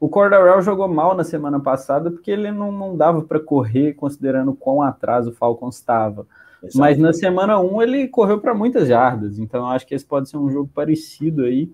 O 0.00 0.08
Cordarrelle 0.08 0.62
jogou 0.62 0.86
mal 0.86 1.16
na 1.16 1.24
semana 1.24 1.58
passada 1.58 2.10
porque 2.10 2.30
ele 2.30 2.52
não, 2.52 2.70
não 2.70 2.96
dava 2.96 3.22
para 3.22 3.40
correr, 3.40 3.94
considerando 3.94 4.54
quão 4.54 4.80
atrás 4.80 5.26
o 5.26 5.32
Falcons 5.32 5.76
estava. 5.76 6.26
Mas 6.74 6.98
na 6.98 7.12
semana 7.12 7.58
1 7.58 7.82
ele 7.82 8.08
correu 8.08 8.40
para 8.40 8.54
muitas 8.54 8.88
jardas, 8.88 9.38
então 9.38 9.60
eu 9.60 9.66
acho 9.68 9.86
que 9.86 9.94
esse 9.94 10.04
pode 10.04 10.28
ser 10.28 10.36
um 10.36 10.50
jogo 10.50 10.70
parecido 10.72 11.44
aí. 11.44 11.70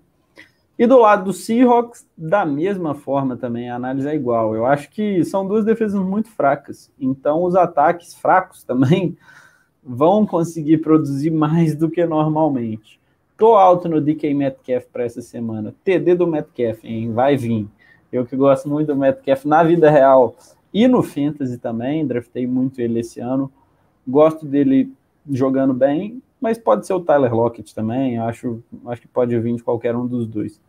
E 0.77 0.85
do 0.85 0.99
lado 0.99 1.25
do 1.25 1.33
Seahawks, 1.33 2.05
da 2.17 2.45
mesma 2.45 2.93
forma 2.93 3.37
também, 3.37 3.69
a 3.69 3.75
análise 3.75 4.07
é 4.07 4.13
igual. 4.13 4.53
Eu 4.53 4.65
acho 4.65 4.89
que 4.89 5.23
são 5.23 5.47
duas 5.47 5.63
defesas 5.63 5.99
muito 5.99 6.29
fracas, 6.29 6.91
então 6.99 7.43
os 7.43 7.55
ataques 7.55 8.13
fracos 8.13 8.63
também 8.63 9.17
vão 9.85 10.25
conseguir 10.25 10.79
produzir 10.79 11.29
mais 11.29 11.75
do 11.75 11.89
que 11.89 12.03
normalmente. 12.05 12.99
Tô 13.37 13.55
alto 13.55 13.87
no 13.87 14.01
DK 14.01 14.33
Metcalf 14.33 14.85
para 14.91 15.03
essa 15.03 15.21
semana. 15.21 15.75
TD 15.83 16.15
do 16.15 16.25
Metcalf, 16.25 16.83
hein? 16.83 17.11
Vai 17.11 17.37
vir. 17.37 17.67
Eu 18.11 18.25
que 18.25 18.35
gosto 18.35 18.67
muito 18.67 18.87
do 18.87 18.95
Metcalf 18.95 19.45
na 19.45 19.63
vida 19.63 19.89
real 19.91 20.35
e 20.73 20.87
no 20.87 21.03
Fantasy 21.03 21.57
também, 21.57 22.05
draftei 22.05 22.47
muito 22.47 22.81
ele 22.81 22.99
esse 22.99 23.19
ano. 23.19 23.51
Gosto 24.07 24.45
dele 24.45 24.91
jogando 25.29 25.73
bem, 25.73 26.21
mas 26.39 26.57
pode 26.57 26.85
ser 26.87 26.93
o 26.93 26.99
Tyler 26.99 27.33
Lockett 27.33 27.73
também. 27.73 28.17
Acho, 28.17 28.63
acho 28.87 29.01
que 29.01 29.07
pode 29.07 29.37
vir 29.39 29.55
de 29.55 29.63
qualquer 29.63 29.95
um 29.95 30.07
dos 30.07 30.27
dois. 30.27 30.59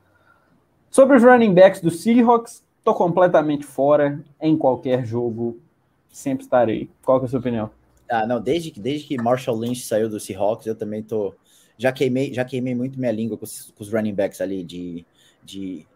Sobre 0.90 1.16
os 1.16 1.22
running 1.22 1.54
backs 1.54 1.80
do 1.80 1.90
Seahawks, 1.90 2.64
tô 2.84 2.94
completamente 2.94 3.64
fora 3.64 4.22
em 4.40 4.56
qualquer 4.56 5.04
jogo. 5.04 5.58
Sempre 6.08 6.44
estarei. 6.44 6.88
Qual 7.04 7.20
é 7.20 7.24
a 7.24 7.28
sua 7.28 7.40
opinião? 7.40 7.75
Ah, 8.08 8.26
não, 8.26 8.40
desde 8.40 8.70
que, 8.70 8.80
desde 8.80 9.06
que 9.06 9.16
Marshall 9.16 9.58
Lynch 9.58 9.82
saiu 9.82 10.08
do 10.08 10.20
Seahawks, 10.20 10.66
eu 10.66 10.74
também 10.74 11.02
tô. 11.02 11.34
Já 11.78 11.92
queimei, 11.92 12.32
já 12.32 12.44
queimei 12.44 12.74
muito 12.74 12.98
minha 12.98 13.12
língua 13.12 13.36
com 13.36 13.44
os, 13.44 13.72
com 13.72 13.82
os 13.82 13.92
running 13.92 14.14
backs 14.14 14.40
ali 14.40 14.64
de. 14.64 15.04
de 15.44 15.86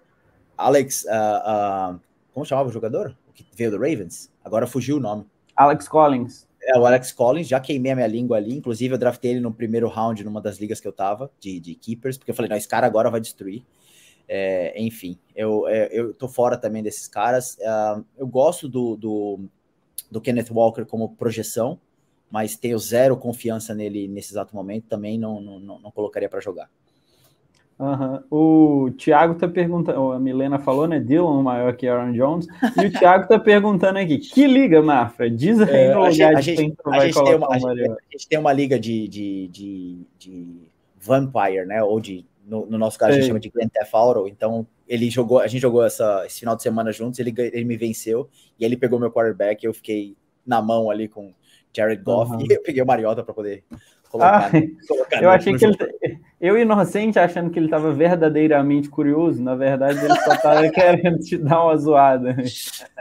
Alex. 0.57 1.05
Uh, 1.05 1.95
uh, 1.95 2.01
como 2.33 2.47
chamava 2.47 2.69
o 2.69 2.73
jogador? 2.73 3.17
O 3.29 3.33
que 3.33 3.45
veio 3.55 3.71
do 3.71 3.79
Ravens? 3.79 4.31
Agora 4.45 4.67
fugiu 4.67 4.97
o 4.97 5.01
nome. 5.01 5.27
Alex 5.57 5.89
Collins. 5.89 6.47
É, 6.63 6.79
o 6.79 6.85
Alex 6.85 7.13
Collins, 7.13 7.49
já 7.49 7.59
queimei 7.59 7.93
a 7.93 7.97
minha 7.97 8.07
língua 8.07 8.37
ali. 8.37 8.55
Inclusive, 8.55 8.95
eu 8.95 8.99
draftei 8.99 9.33
ele 9.33 9.41
no 9.41 9.53
primeiro 9.53 9.89
round 9.89 10.23
numa 10.25 10.41
das 10.41 10.59
ligas 10.59 10.81
que 10.81 10.87
eu 10.87 10.93
tava, 10.93 11.31
de, 11.41 11.59
de 11.59 11.75
Keepers, 11.75 12.19
porque 12.19 12.31
eu 12.31 12.35
falei, 12.35 12.51
não, 12.51 12.57
esse 12.57 12.69
cara 12.69 12.87
agora 12.87 13.11
vai 13.11 13.21
destruir. 13.21 13.65
É, 14.33 14.81
enfim, 14.81 15.19
eu, 15.35 15.67
é, 15.67 15.89
eu 15.91 16.15
tô 16.15 16.29
fora 16.29 16.57
também 16.57 16.83
desses 16.83 17.09
caras. 17.09 17.57
Uh, 17.57 18.05
eu 18.17 18.29
gosto 18.29 18.69
do, 18.69 18.97
do, 18.97 19.41
do, 20.09 20.21
Kenneth 20.21 20.53
Walker 20.53 20.85
como 20.85 21.17
projeção, 21.17 21.81
mas 22.31 22.57
tenho 22.57 22.79
zero 22.79 23.17
confiança 23.17 23.75
nele 23.75 24.07
nesse 24.07 24.33
exato 24.33 24.55
momento. 24.55 24.87
Também 24.89 25.19
não, 25.19 25.41
não, 25.41 25.79
não 25.79 25.91
colocaria 25.91 26.29
para 26.29 26.41
jogar. 26.41 26.69
Uhum. 27.81 28.21
O 28.31 28.91
Thiago 28.91 29.37
tá 29.37 29.49
perguntando, 29.49 30.13
a 30.13 30.21
Milena 30.21 30.59
falou, 30.59 30.87
né? 30.87 31.01
Dylan 31.01 31.43
maior 31.43 31.75
que 31.75 31.89
Aaron 31.89 32.13
Jones. 32.13 32.47
E 32.77 32.87
o 32.87 32.93
Thiago 32.93 33.27
tá 33.27 33.39
perguntando 33.39 33.99
aqui: 33.99 34.19
que 34.19 34.47
liga, 34.47 34.83
Mafra? 34.83 35.31
Diz 35.31 35.59
aí 35.63 35.75
é, 35.75 35.95
no 35.95 36.07
lugar 36.07 36.37
a 36.37 36.41
gente, 36.43 36.77
a 36.85 36.91
vai 36.91 37.11
gente 37.11 37.25
tem 37.25 37.37
uma, 37.37 37.49
a 37.49 37.59
gente, 37.59 37.91
a 37.91 37.97
gente 38.13 38.29
tem 38.29 38.39
uma 38.39 38.53
liga 38.53 38.79
de, 38.79 39.09
de, 39.09 39.49
de, 39.49 39.99
de 40.19 40.47
Vampire, 41.01 41.65
né? 41.65 41.83
Ou 41.83 41.99
de, 41.99 42.27
no, 42.47 42.67
no 42.67 42.77
nosso 42.77 42.99
caso, 42.99 43.13
Sei. 43.13 43.19
a 43.19 43.23
gente 43.23 43.29
chama 43.29 43.41
de 43.41 43.49
Grand 43.49 43.69
Theft 43.69 43.95
Auto. 43.95 44.29
Então, 44.29 44.67
ele 44.87 45.09
jogou, 45.09 45.39
a 45.39 45.47
gente 45.47 45.63
jogou 45.63 45.83
essa, 45.83 46.25
esse 46.27 46.41
final 46.41 46.55
de 46.55 46.63
semana 46.63 46.93
juntos, 46.93 47.19
ele, 47.19 47.33
ele 47.39 47.65
me 47.65 47.79
venceu 47.79 48.29
e 48.59 48.65
ele 48.65 48.77
pegou 48.77 49.01
meu 49.01 49.11
quarterback. 49.11 49.65
Eu 49.65 49.73
fiquei 49.73 50.15
na 50.45 50.61
mão 50.61 50.91
ali 50.91 51.09
com 51.09 51.33
Jared 51.75 52.03
Goff 52.03 52.33
uhum. 52.33 52.41
e 52.41 52.53
eu 52.53 52.63
peguei 52.63 52.83
o 52.83 52.87
Mariota 52.87 53.23
para 53.23 53.35
poder 53.35 53.65
colocar. 54.09 54.47
Ah, 54.47 54.51
colocar 54.89 55.23
eu 55.23 55.31
achei 55.31 55.57
que 55.57 55.65
ele, 55.65 55.77
eu 56.41 56.59
inocente 56.59 57.19
achando 57.19 57.51
que 57.51 57.59
ele 57.59 57.67
estava 57.67 57.93
verdadeiramente 57.93 58.89
curioso, 58.89 59.43
na 59.43 59.55
verdade 59.55 60.05
ele 60.05 60.15
só 60.21 60.33
estava 60.33 60.69
querendo 60.71 61.19
te 61.19 61.37
dar 61.37 61.65
uma 61.65 61.77
zoada. 61.77 62.37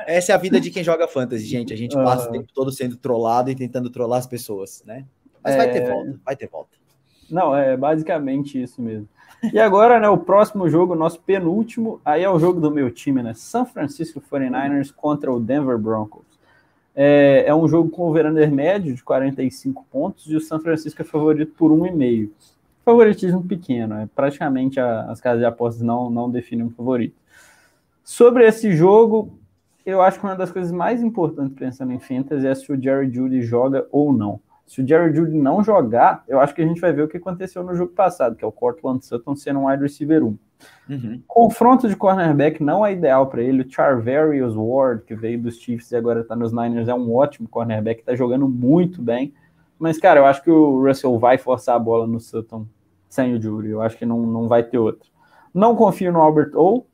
Essa 0.05 0.33
é 0.33 0.35
a 0.35 0.37
vida 0.37 0.59
de 0.59 0.69
quem 0.69 0.83
joga 0.83 1.07
fantasy, 1.07 1.45
gente. 1.45 1.73
A 1.73 1.77
gente 1.77 1.97
uhum. 1.97 2.03
passa 2.03 2.29
o 2.29 2.31
tempo 2.31 2.47
todo 2.53 2.71
sendo 2.71 2.95
trollado 2.95 3.49
e 3.49 3.55
tentando 3.55 3.89
trollar 3.89 4.19
as 4.19 4.27
pessoas, 4.27 4.83
né? 4.85 5.05
Mas 5.43 5.55
é... 5.55 5.57
vai 5.57 5.71
ter 5.71 5.87
volta, 5.87 6.19
vai 6.25 6.35
ter 6.35 6.47
volta. 6.47 6.77
Não, 7.29 7.55
é 7.55 7.77
basicamente 7.77 8.61
isso 8.61 8.81
mesmo. 8.81 9.07
E 9.53 9.59
agora, 9.59 9.99
né, 9.99 10.09
o 10.09 10.17
próximo 10.17 10.67
jogo, 10.67 10.95
nosso 10.95 11.21
penúltimo, 11.21 12.01
aí 12.03 12.23
é 12.23 12.29
o 12.29 12.39
jogo 12.39 12.59
do 12.59 12.69
meu 12.69 12.91
time, 12.91 13.23
né? 13.23 13.33
San 13.33 13.65
Francisco 13.65 14.21
49ers 14.21 14.91
contra 14.93 15.31
o 15.31 15.39
Denver 15.39 15.77
Broncos. 15.77 16.25
É, 17.01 17.45
é 17.47 17.55
um 17.55 17.65
jogo 17.65 17.89
com 17.89 18.01
o 18.01 18.09
over 18.09 18.29
médio 18.51 18.93
de 18.93 19.01
45 19.01 19.87
pontos 19.89 20.25
e 20.29 20.35
o 20.35 20.41
San 20.41 20.59
Francisco 20.59 21.01
é 21.01 21.05
favorito 21.05 21.53
por 21.53 21.71
1,5. 21.71 22.29
Favoritismo 22.83 23.41
pequeno, 23.41 23.95
é 23.95 24.09
praticamente 24.13 24.81
a, 24.81 25.03
as 25.03 25.21
casas 25.21 25.39
de 25.39 25.45
apostas 25.45 25.81
não, 25.81 26.09
não 26.09 26.29
definem 26.29 26.65
um 26.65 26.69
favorito. 26.69 27.15
Sobre 28.03 28.45
esse 28.45 28.75
jogo, 28.75 29.31
eu 29.85 30.01
acho 30.01 30.19
que 30.19 30.25
uma 30.25 30.35
das 30.35 30.51
coisas 30.51 30.73
mais 30.73 31.01
importantes 31.01 31.57
pensando 31.57 31.93
em 31.93 31.99
fantasy 31.99 32.45
é 32.45 32.53
se 32.53 32.69
o 32.69 32.81
Jerry 32.81 33.09
Judy 33.09 33.43
joga 33.43 33.87
ou 33.93 34.11
não. 34.11 34.41
Se 34.67 34.81
o 34.81 34.85
Jerry 34.85 35.15
Judy 35.15 35.37
não 35.37 35.63
jogar, 35.63 36.25
eu 36.27 36.41
acho 36.41 36.53
que 36.53 36.61
a 36.61 36.67
gente 36.67 36.81
vai 36.81 36.91
ver 36.91 37.03
o 37.03 37.07
que 37.07 37.15
aconteceu 37.15 37.63
no 37.63 37.73
jogo 37.75 37.93
passado, 37.93 38.35
que 38.35 38.43
é 38.43 38.47
o 38.47 38.51
Cortland 38.51 39.05
Sutton 39.05 39.37
sendo 39.37 39.61
um 39.61 39.67
wide 39.67 39.83
receiver 39.83 40.21
1. 40.21 40.37
Uhum. 40.89 41.21
Confronto 41.27 41.87
de 41.87 41.95
cornerback 41.95 42.61
não 42.63 42.85
é 42.85 42.93
ideal 42.93 43.27
para 43.27 43.41
ele. 43.41 43.61
O 43.61 43.71
Charverius 43.71 44.55
Ward, 44.55 45.03
que 45.03 45.15
veio 45.15 45.41
dos 45.41 45.57
Chiefs 45.57 45.91
e 45.91 45.95
agora 45.95 46.21
está 46.21 46.35
nos 46.35 46.51
Niners, 46.51 46.87
é 46.87 46.93
um 46.93 47.13
ótimo 47.13 47.47
cornerback, 47.47 48.01
está 48.01 48.15
jogando 48.15 48.47
muito 48.47 49.01
bem. 49.01 49.33
Mas, 49.77 49.97
cara, 49.97 50.19
eu 50.19 50.25
acho 50.25 50.43
que 50.43 50.51
o 50.51 50.85
Russell 50.85 51.17
vai 51.17 51.37
forçar 51.37 51.75
a 51.75 51.79
bola 51.79 52.05
no 52.05 52.19
Sutton 52.19 52.65
sem 53.07 53.33
o 53.33 53.41
Jury. 53.41 53.69
Eu 53.69 53.81
acho 53.81 53.97
que 53.97 54.05
não, 54.05 54.19
não 54.25 54.47
vai 54.47 54.63
ter 54.63 54.77
outro. 54.77 55.09
Não 55.53 55.75
confio 55.75 56.11
no 56.11 56.21
Albert 56.21 56.51
O. 56.55 56.85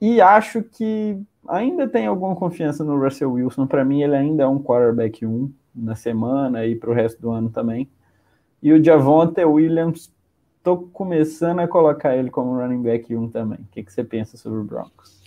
E 0.00 0.20
acho 0.20 0.62
que 0.62 1.18
ainda 1.48 1.88
tem 1.88 2.06
alguma 2.06 2.36
confiança 2.36 2.84
no 2.84 3.02
Russell 3.02 3.32
Wilson. 3.32 3.66
Para 3.66 3.84
mim, 3.84 4.02
ele 4.02 4.14
ainda 4.14 4.44
é 4.44 4.46
um 4.46 4.62
quarterback 4.62 5.26
1 5.26 5.52
na 5.74 5.96
semana 5.96 6.64
e 6.64 6.76
para 6.76 6.90
o 6.90 6.94
resto 6.94 7.20
do 7.20 7.30
ano 7.30 7.50
também. 7.50 7.90
E 8.62 8.72
o 8.72 8.82
Javonte 8.82 9.44
Williams 9.44 10.13
tô 10.64 10.78
começando 10.78 11.60
a 11.60 11.68
colocar 11.68 12.16
ele 12.16 12.30
como 12.30 12.58
running 12.58 12.82
back 12.82 13.14
1 13.14 13.28
também. 13.28 13.58
O 13.58 13.66
que, 13.70 13.84
que 13.84 13.92
você 13.92 14.02
pensa 14.02 14.36
sobre 14.38 14.58
o 14.58 14.64
Broncos? 14.64 15.22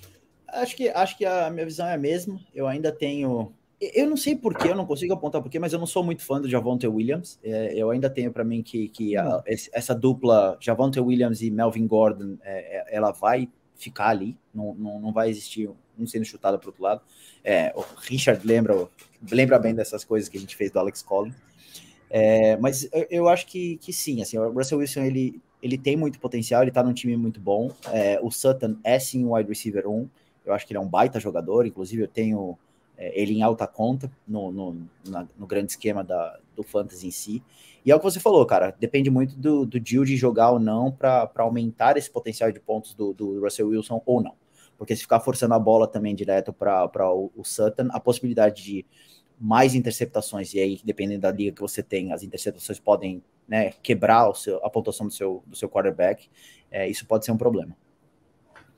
Acho 0.50 0.76
que, 0.76 0.90
acho 0.90 1.18
que 1.18 1.26
a 1.26 1.50
minha 1.52 1.66
visão 1.66 1.88
é 1.88 1.94
a 1.94 1.98
mesma. 1.98 2.40
Eu 2.54 2.68
ainda 2.68 2.92
tenho. 2.92 3.54
Eu 3.80 4.10
não 4.10 4.18
sei 4.18 4.36
porquê, 4.36 4.70
eu 4.70 4.76
não 4.76 4.88
consigo 4.88 5.14
apontar 5.14 5.40
porquê, 5.40 5.60
mas 5.60 5.72
eu 5.72 5.78
não 5.78 5.86
sou 5.86 6.04
muito 6.04 6.24
fã 6.24 6.42
do 6.42 6.50
Javonte 6.50 6.88
Williams. 6.88 7.40
É, 7.44 7.76
eu 7.76 7.92
ainda 7.92 8.10
tenho 8.10 8.32
para 8.32 8.44
mim 8.44 8.64
que, 8.64 8.90
que 8.90 9.16
a, 9.16 9.44
essa 9.46 9.94
dupla 9.94 10.58
Javonte 10.60 11.00
Williams 11.00 11.44
e 11.44 11.52
Melvin 11.52 11.86
Gordon, 11.86 12.38
é, 12.42 12.80
é, 12.80 12.96
ela 12.96 13.12
vai 13.12 13.48
ficar 13.76 14.08
ali, 14.08 14.36
não, 14.52 14.74
não, 14.74 15.00
não 15.00 15.14
vai 15.14 15.30
existir 15.30 15.70
um 16.00 16.08
sendo 16.08 16.26
chutado 16.26 16.58
para 16.58 16.70
outro 16.70 16.82
lado. 16.82 17.02
É, 17.44 17.72
o 17.76 17.84
Richard 18.02 18.46
lembra, 18.48 18.88
lembra 19.32 19.60
bem 19.60 19.76
dessas 19.76 20.04
coisas 20.04 20.28
que 20.28 20.38
a 20.38 20.40
gente 20.40 20.56
fez 20.56 20.72
do 20.72 20.80
Alex 20.80 21.04
Collins. 21.04 21.36
É, 22.10 22.56
mas 22.58 22.88
eu, 23.10 23.28
acho 23.28 23.46
que, 23.48 23.78
que 23.78 23.92
sim, 23.92 24.22
assim, 24.22 24.38
o 24.38 24.52
Russell 24.52 24.80
Wilson 24.80 25.02
ele, 25.02 25.42
ele 25.62 25.78
tem 25.78 25.98
muito 25.98 26.20
potencial, 26.20 26.62
ele 26.62 26.72
tá 26.72 26.84
num 26.84 26.94
time 26.94 27.18
muito 27.18 27.40
bom. 27.40 27.72
É, 27.92 28.20
o 28.22 28.32
Sutton 28.32 28.78
é 28.84 28.98
sim 29.00 29.26
um 29.26 29.34
wide 29.34 29.50
receiver 29.50 29.88
1. 29.88 30.10
Eu 30.46 30.54
acho 30.54 30.66
que 30.66 30.74
ele 30.74 30.78
é 30.78 30.82
um 30.82 30.88
baita 30.88 31.20
jogador, 31.20 31.66
inclusive 31.66 32.04
eu 32.04 32.08
tenho 32.08 32.58
é, 32.98 33.20
ele 33.20 33.34
em 33.34 33.44
alta 33.44 33.68
conta 33.68 34.12
no, 34.28 34.52
no, 34.52 34.88
na, 35.08 35.28
no 35.38 35.46
grande 35.46 35.72
esquema 35.72 36.04
da, 36.04 36.40
do 36.56 36.64
fantasy 36.64 37.08
em 37.08 37.12
si. 37.12 37.44
E 37.86 37.92
é 37.92 37.96
o 37.96 38.00
que 38.00 38.06
você 38.06 38.20
falou, 38.20 38.46
cara, 38.46 38.76
depende 38.78 39.10
muito 39.10 39.38
do, 39.38 39.66
do 39.66 39.80
Gilde 39.84 40.18
jogar 40.18 40.52
ou 40.52 40.60
não 40.60 40.92
para 40.92 41.30
aumentar 41.38 41.96
esse 41.96 42.10
potencial 42.10 42.52
de 42.52 42.60
pontos 42.60 42.94
do, 42.94 43.14
do 43.14 43.40
Russell 43.40 43.70
Wilson 43.70 44.02
ou 44.06 44.22
não. 44.22 44.34
Porque 44.78 44.96
se 44.96 45.04
ficar 45.04 45.20
forçando 45.20 45.54
a 45.54 45.60
bola 45.60 45.88
também 45.88 46.14
direto 46.14 46.52
para 46.52 47.12
o, 47.12 47.32
o 47.36 47.44
Sutton, 47.44 47.88
a 47.92 48.00
possibilidade 48.00 48.64
de 48.64 48.86
mais 49.40 49.76
interceptações, 49.76 50.54
e 50.54 50.60
aí, 50.60 50.80
dependendo 50.84 51.22
da 51.22 51.32
liga 51.32 51.52
que 51.52 51.62
você 51.62 51.84
tem, 51.84 52.12
as 52.12 52.24
interceptações 52.24 52.80
podem 52.80 53.24
né, 53.48 53.72
quebrar 53.84 54.34
seu, 54.36 54.64
a 54.66 54.70
pontuação 54.70 55.08
do 55.08 55.14
seu, 55.14 55.44
do 55.46 55.56
seu 55.56 55.70
quarterback, 55.70 56.30
é, 56.72 56.88
isso 56.88 57.06
pode 57.06 57.26
ser 57.26 57.32
um 57.32 57.38
problema. 57.38 57.76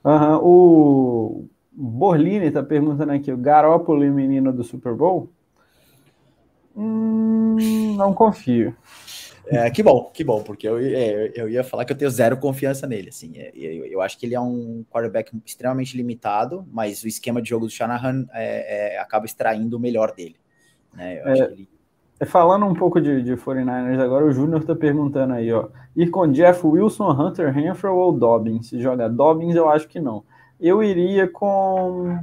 Uhum. 0.04 0.38
O 0.42 1.48
Borlini 1.72 2.48
está 2.48 2.62
perguntando 2.62 3.12
aqui, 3.12 3.32
o 3.32 3.38
Garópolo 3.38 4.04
e 4.04 4.10
o 4.10 4.14
menino 4.14 4.52
do 4.52 4.64
Super 4.64 4.94
Bowl? 4.94 5.30
Hum, 6.76 7.96
não 7.98 8.14
confio. 8.14 8.76
É, 9.52 9.70
que 9.72 9.82
bom, 9.82 10.12
que 10.14 10.24
bom, 10.24 10.44
porque 10.44 10.68
eu, 10.68 10.78
é, 10.78 11.32
eu 11.36 11.50
ia 11.50 11.64
falar 11.64 11.84
que 11.84 11.92
eu 11.92 11.98
tenho 11.98 12.12
zero 12.12 12.38
confiança 12.38 12.86
nele. 12.86 13.10
Assim, 13.10 13.34
é, 13.36 13.52
eu, 13.56 13.86
eu 13.86 14.02
acho 14.02 14.18
que 14.18 14.26
ele 14.26 14.36
é 14.36 14.40
um 14.40 14.86
quarterback 14.92 15.36
extremamente 15.44 15.98
limitado, 15.98 16.68
mas 16.72 17.04
o 17.04 17.08
esquema 17.08 17.42
de 17.42 17.50
jogo 17.50 17.66
do 17.66 17.72
Shanahan 17.72 18.28
é, 18.32 18.94
é 18.94 19.00
acaba 19.00 19.26
extraindo 19.26 19.76
o 19.76 19.80
melhor 19.80 20.14
dele. 20.14 20.36
Né? 20.94 21.22
Ele... 21.26 21.68
Falando 22.26 22.66
um 22.66 22.74
pouco 22.74 23.00
de, 23.00 23.24
de 23.24 23.34
49ers 23.34 24.00
agora, 24.00 24.26
o 24.26 24.32
Júnior 24.32 24.60
está 24.62 24.76
perguntando 24.76 25.34
aí, 25.34 25.52
ó. 25.54 25.70
Ir 25.96 26.10
com 26.10 26.28
Jeff 26.28 26.66
Wilson, 26.66 27.12
Hunter 27.12 27.54
Renfro 27.54 27.96
ou 27.96 28.12
Dobbins? 28.12 28.68
Se 28.68 28.82
joga 28.82 29.08
Dobbins, 29.10 29.56
eu 29.56 29.70
acho 29.70 29.88
que 29.88 30.00
não. 30.00 30.24
Eu 30.60 30.84
iria 30.84 31.28
com 31.28 32.20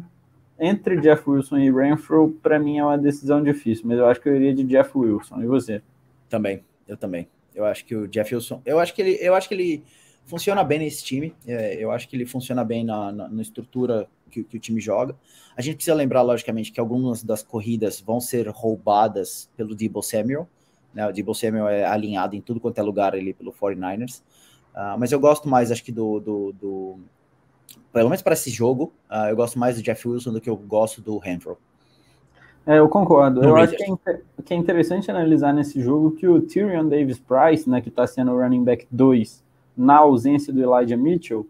entre 0.58 1.00
Jeff 1.00 1.28
Wilson 1.28 1.58
e 1.58 1.70
Renfro, 1.70 2.38
para 2.42 2.58
mim 2.58 2.78
é 2.78 2.84
uma 2.84 2.96
decisão 2.96 3.42
difícil, 3.42 3.84
mas 3.86 3.98
eu 3.98 4.06
acho 4.06 4.20
que 4.20 4.28
eu 4.28 4.36
iria 4.36 4.54
de 4.54 4.64
Jeff 4.64 4.96
Wilson. 4.96 5.42
E 5.42 5.46
você? 5.46 5.82
Também, 6.28 6.62
eu 6.88 6.96
também. 6.96 7.28
Eu 7.54 7.64
acho 7.64 7.84
que 7.84 7.94
o 7.94 8.08
Jeff 8.08 8.34
Wilson, 8.34 8.60
eu 8.64 8.78
acho 8.78 8.94
que 8.94 9.02
ele, 9.02 9.18
eu 9.20 9.34
acho 9.34 9.48
que 9.48 9.54
ele 9.54 9.82
funciona 10.24 10.62
bem 10.64 10.78
nesse 10.78 11.04
time. 11.04 11.34
É, 11.46 11.82
eu 11.82 11.90
acho 11.90 12.08
que 12.08 12.16
ele 12.16 12.26
funciona 12.26 12.64
bem 12.64 12.84
na, 12.84 13.12
na, 13.12 13.28
na 13.28 13.42
estrutura 13.42 14.06
que, 14.30 14.44
que, 14.44 14.56
o 14.56 14.60
time 14.60 14.80
joga. 14.80 15.16
A 15.56 15.62
gente 15.62 15.76
precisa 15.76 15.94
lembrar, 15.94 16.22
logicamente, 16.22 16.72
que 16.72 16.80
algumas 16.80 17.22
das 17.22 17.42
corridas 17.42 18.00
vão 18.00 18.20
ser 18.20 18.48
roubadas 18.48 19.50
pelo 19.56 19.74
Debo 19.74 20.02
Samuel. 20.02 20.48
Né? 20.92 21.06
O 21.06 21.12
Debo 21.12 21.34
Samuel 21.34 21.68
é 21.68 21.84
alinhado 21.84 22.36
em 22.36 22.40
tudo 22.40 22.60
quanto 22.60 22.78
é 22.78 22.82
lugar 22.82 23.14
ali 23.14 23.32
pelo 23.32 23.52
49ers. 23.52 24.18
Uh, 24.18 24.22
ah, 24.74 24.96
mas 24.98 25.10
eu 25.12 25.18
gosto 25.18 25.48
mais, 25.48 25.72
acho 25.72 25.82
que 25.82 25.92
do, 25.92 26.20
do, 26.20 26.52
do 26.52 26.98
pelo 27.92 28.10
menos 28.10 28.22
para 28.22 28.34
esse 28.34 28.50
jogo, 28.50 28.92
uh, 29.10 29.28
eu 29.28 29.36
gosto 29.36 29.58
mais 29.58 29.76
do 29.76 29.82
Jeff 29.82 30.06
Wilson 30.06 30.32
do 30.32 30.40
que 30.40 30.50
eu 30.50 30.56
gosto 30.56 31.00
do 31.00 31.16
Renfro. 31.16 31.56
É, 32.66 32.78
eu 32.78 32.88
concordo. 32.88 33.40
No 33.40 33.50
eu 33.50 33.56
acho 33.56 33.76
que 33.76 33.84
é, 33.84 34.20
que 34.44 34.52
é, 34.52 34.56
interessante 34.56 35.08
analisar 35.10 35.54
nesse 35.54 35.80
jogo 35.80 36.10
que 36.10 36.26
o 36.26 36.40
Tyrion 36.40 36.88
Davis 36.88 37.18
Price, 37.18 37.70
né, 37.70 37.80
que 37.80 37.88
está 37.88 38.06
sendo 38.06 38.32
o 38.32 38.38
running 38.38 38.64
back 38.64 38.86
2, 38.90 39.44
na 39.76 39.98
ausência 39.98 40.52
do 40.52 40.60
Elijah 40.60 40.96
Mitchell, 40.96 41.46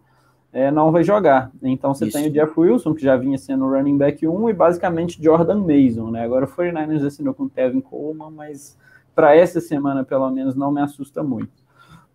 é, 0.51 0.71
não 0.71 0.91
vai 0.91 1.03
jogar. 1.03 1.51
Então 1.61 1.93
você 1.93 2.05
Isso. 2.05 2.17
tem 2.17 2.27
o 2.27 2.31
Jeff 2.31 2.59
Wilson, 2.59 2.93
que 2.93 3.03
já 3.03 3.15
vinha 3.15 3.37
sendo 3.37 3.65
o 3.65 3.69
running 3.69 3.97
back 3.97 4.27
1, 4.27 4.49
e 4.49 4.53
basicamente 4.53 5.21
Jordan 5.21 5.59
Mason. 5.61 6.09
Né? 6.11 6.23
Agora 6.23 6.45
o 6.45 6.47
49ers 6.47 7.05
assinou 7.05 7.33
com 7.33 7.43
o 7.43 7.49
Tevin 7.49 7.81
Coleman, 7.81 8.31
mas 8.31 8.77
para 9.13 9.35
essa 9.35 9.59
semana, 9.59 10.03
pelo 10.03 10.29
menos, 10.29 10.55
não 10.55 10.71
me 10.71 10.81
assusta 10.81 11.23
muito. 11.23 11.51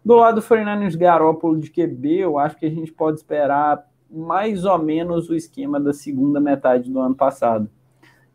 Do 0.04 0.16
lado 0.16 0.36
do 0.36 0.42
49ers 0.42 0.96
Garópolo 0.96 1.58
de 1.58 1.70
QB, 1.70 2.18
eu 2.18 2.38
acho 2.38 2.56
que 2.56 2.66
a 2.66 2.70
gente 2.70 2.92
pode 2.92 3.18
esperar 3.18 3.86
mais 4.10 4.64
ou 4.64 4.78
menos 4.78 5.28
o 5.28 5.34
esquema 5.34 5.80
da 5.80 5.92
segunda 5.92 6.40
metade 6.40 6.90
do 6.90 7.00
ano 7.00 7.14
passado, 7.14 7.68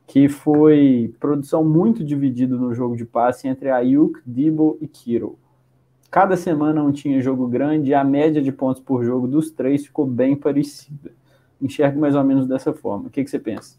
que 0.05 0.27
foi 0.27 1.13
produção 1.19 1.63
muito 1.63 2.03
dividida 2.03 2.55
no 2.55 2.73
jogo 2.73 2.95
de 2.95 3.05
passe 3.05 3.47
entre 3.47 3.69
Ayuk, 3.69 4.19
Debo 4.25 4.77
e 4.81 4.87
Kiro. 4.87 5.37
Cada 6.17 6.35
semana 6.35 6.81
não 6.81 6.91
tinha 6.91 7.21
jogo 7.21 7.47
grande 7.47 7.91
e 7.91 7.93
a 7.93 8.03
média 8.03 8.41
de 8.41 8.51
pontos 8.51 8.81
por 8.81 9.05
jogo 9.05 9.27
dos 9.27 9.51
três 9.51 9.85
ficou 9.85 10.03
bem 10.03 10.35
parecida. 10.35 11.11
Enxergo 11.61 11.99
mais 11.99 12.15
ou 12.15 12.23
menos 12.23 12.47
dessa 12.47 12.73
forma. 12.73 13.05
O 13.05 13.09
que, 13.11 13.23
que 13.23 13.29
você 13.29 13.37
pensa? 13.37 13.77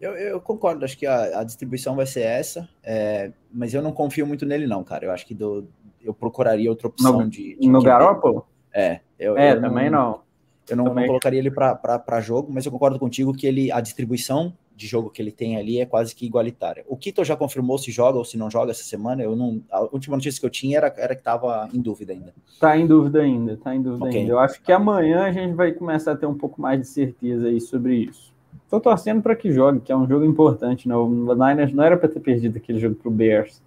Eu, 0.00 0.10
eu, 0.16 0.40
concordo, 0.40 0.84
acho 0.84 0.98
que 0.98 1.06
a, 1.06 1.38
a 1.38 1.44
distribuição 1.44 1.94
vai 1.94 2.04
ser 2.04 2.22
essa, 2.22 2.68
é, 2.82 3.30
mas 3.52 3.72
eu 3.72 3.80
não 3.80 3.92
confio 3.92 4.26
muito 4.26 4.44
nele, 4.44 4.66
não, 4.66 4.82
cara. 4.82 5.04
Eu 5.04 5.12
acho 5.12 5.24
que 5.24 5.32
do, 5.32 5.68
eu 6.02 6.12
procuraria 6.12 6.68
outra 6.68 6.88
opção 6.88 7.20
no, 7.20 7.30
de, 7.30 7.56
de. 7.56 7.68
No 7.68 7.80
Garópolo? 7.80 8.44
É, 8.74 8.98
eu, 9.16 9.38
é 9.38 9.52
eu 9.52 9.60
também 9.60 9.88
não. 9.88 10.10
não. 10.10 10.20
Eu 10.68 10.76
não, 10.76 10.92
não 10.92 11.06
colocaria 11.06 11.38
ele 11.38 11.52
para 11.52 12.20
jogo, 12.20 12.52
mas 12.52 12.66
eu 12.66 12.72
concordo 12.72 12.98
contigo 12.98 13.32
que 13.32 13.46
ele 13.46 13.70
a 13.70 13.80
distribuição 13.80 14.52
de 14.76 14.86
jogo 14.86 15.08
que 15.08 15.22
ele 15.22 15.32
tem 15.32 15.56
ali 15.56 15.80
é 15.80 15.86
quase 15.86 16.14
que 16.14 16.26
igualitária. 16.26 16.84
O 16.86 16.96
Kito 16.96 17.24
já 17.24 17.34
confirmou 17.34 17.78
se 17.78 17.90
joga 17.90 18.18
ou 18.18 18.24
se 18.24 18.36
não 18.36 18.50
joga 18.50 18.72
essa 18.72 18.84
semana. 18.84 19.22
Eu 19.22 19.34
não, 19.34 19.62
a 19.70 19.80
última 19.80 20.16
notícia 20.16 20.38
que 20.38 20.44
eu 20.44 20.50
tinha 20.50 20.76
era, 20.76 20.92
era 20.98 21.14
que 21.14 21.22
estava 21.22 21.66
em 21.72 21.80
dúvida 21.80 22.12
ainda. 22.12 22.34
Tá 22.60 22.76
em 22.76 22.86
dúvida 22.86 23.22
ainda, 23.22 23.56
tá 23.56 23.74
em 23.74 23.80
dúvida 23.80 24.04
okay. 24.04 24.20
ainda. 24.20 24.32
Eu 24.32 24.38
acho 24.38 24.62
que 24.62 24.70
amanhã 24.70 25.22
a 25.22 25.32
gente 25.32 25.54
vai 25.54 25.72
começar 25.72 26.12
a 26.12 26.16
ter 26.16 26.26
um 26.26 26.34
pouco 26.34 26.60
mais 26.60 26.78
de 26.78 26.86
certeza 26.86 27.48
aí 27.48 27.58
sobre 27.58 27.96
isso. 27.96 28.34
Estou 28.64 28.78
torcendo 28.78 29.22
para 29.22 29.34
que 29.34 29.50
jogue, 29.50 29.80
que 29.80 29.90
é 29.90 29.96
um 29.96 30.06
jogo 30.06 30.26
importante. 30.26 30.86
Né? 30.86 30.94
O 30.94 31.08
Niners 31.34 31.72
não 31.72 31.82
era 31.82 31.96
para 31.96 32.08
ter 32.08 32.20
perdido 32.20 32.58
aquele 32.58 32.78
jogo 32.78 32.96
para 32.96 33.08
o 33.08 33.12
Bears. 33.12 33.62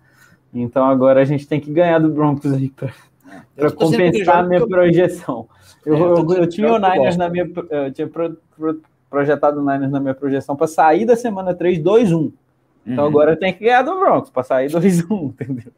Então 0.54 0.86
agora 0.86 1.22
a 1.22 1.26
gente 1.26 1.48
tem 1.48 1.60
que 1.60 1.72
ganhar 1.72 1.98
do 2.00 2.10
Broncos 2.10 2.54
aí 2.54 2.70
para 2.70 2.94
é, 3.58 3.70
compensar 3.72 4.44
a 4.44 4.48
minha 4.48 4.66
projeção. 4.68 5.48
Eu, 5.84 5.96
é, 5.96 6.00
eu, 6.00 6.16
eu, 6.18 6.34
eu 6.34 6.50
tinha 6.50 6.72
o 6.72 6.78
Niners 6.78 7.18
na 7.18 7.30
minha. 7.30 7.50
Eu 7.70 7.92
tinha 7.92 8.08
pro, 8.08 8.38
pro, 8.56 8.82
projetado 9.10 9.60
o 9.60 9.62
Niners 9.62 9.92
na 9.92 10.00
minha 10.00 10.14
projeção 10.14 10.56
para 10.56 10.68
sair 10.68 11.06
da 11.06 11.16
semana 11.16 11.54
3, 11.54 11.80
2, 11.80 12.12
1. 12.12 12.32
Então 12.86 13.04
uhum. 13.04 13.10
agora 13.10 13.36
tem 13.36 13.54
que 13.54 13.64
ganhar 13.64 13.82
do 13.82 14.00
Broncos 14.00 14.30
para 14.30 14.44
sair 14.44 14.70
2, 14.70 15.10
1, 15.10 15.26
entendeu? 15.26 15.74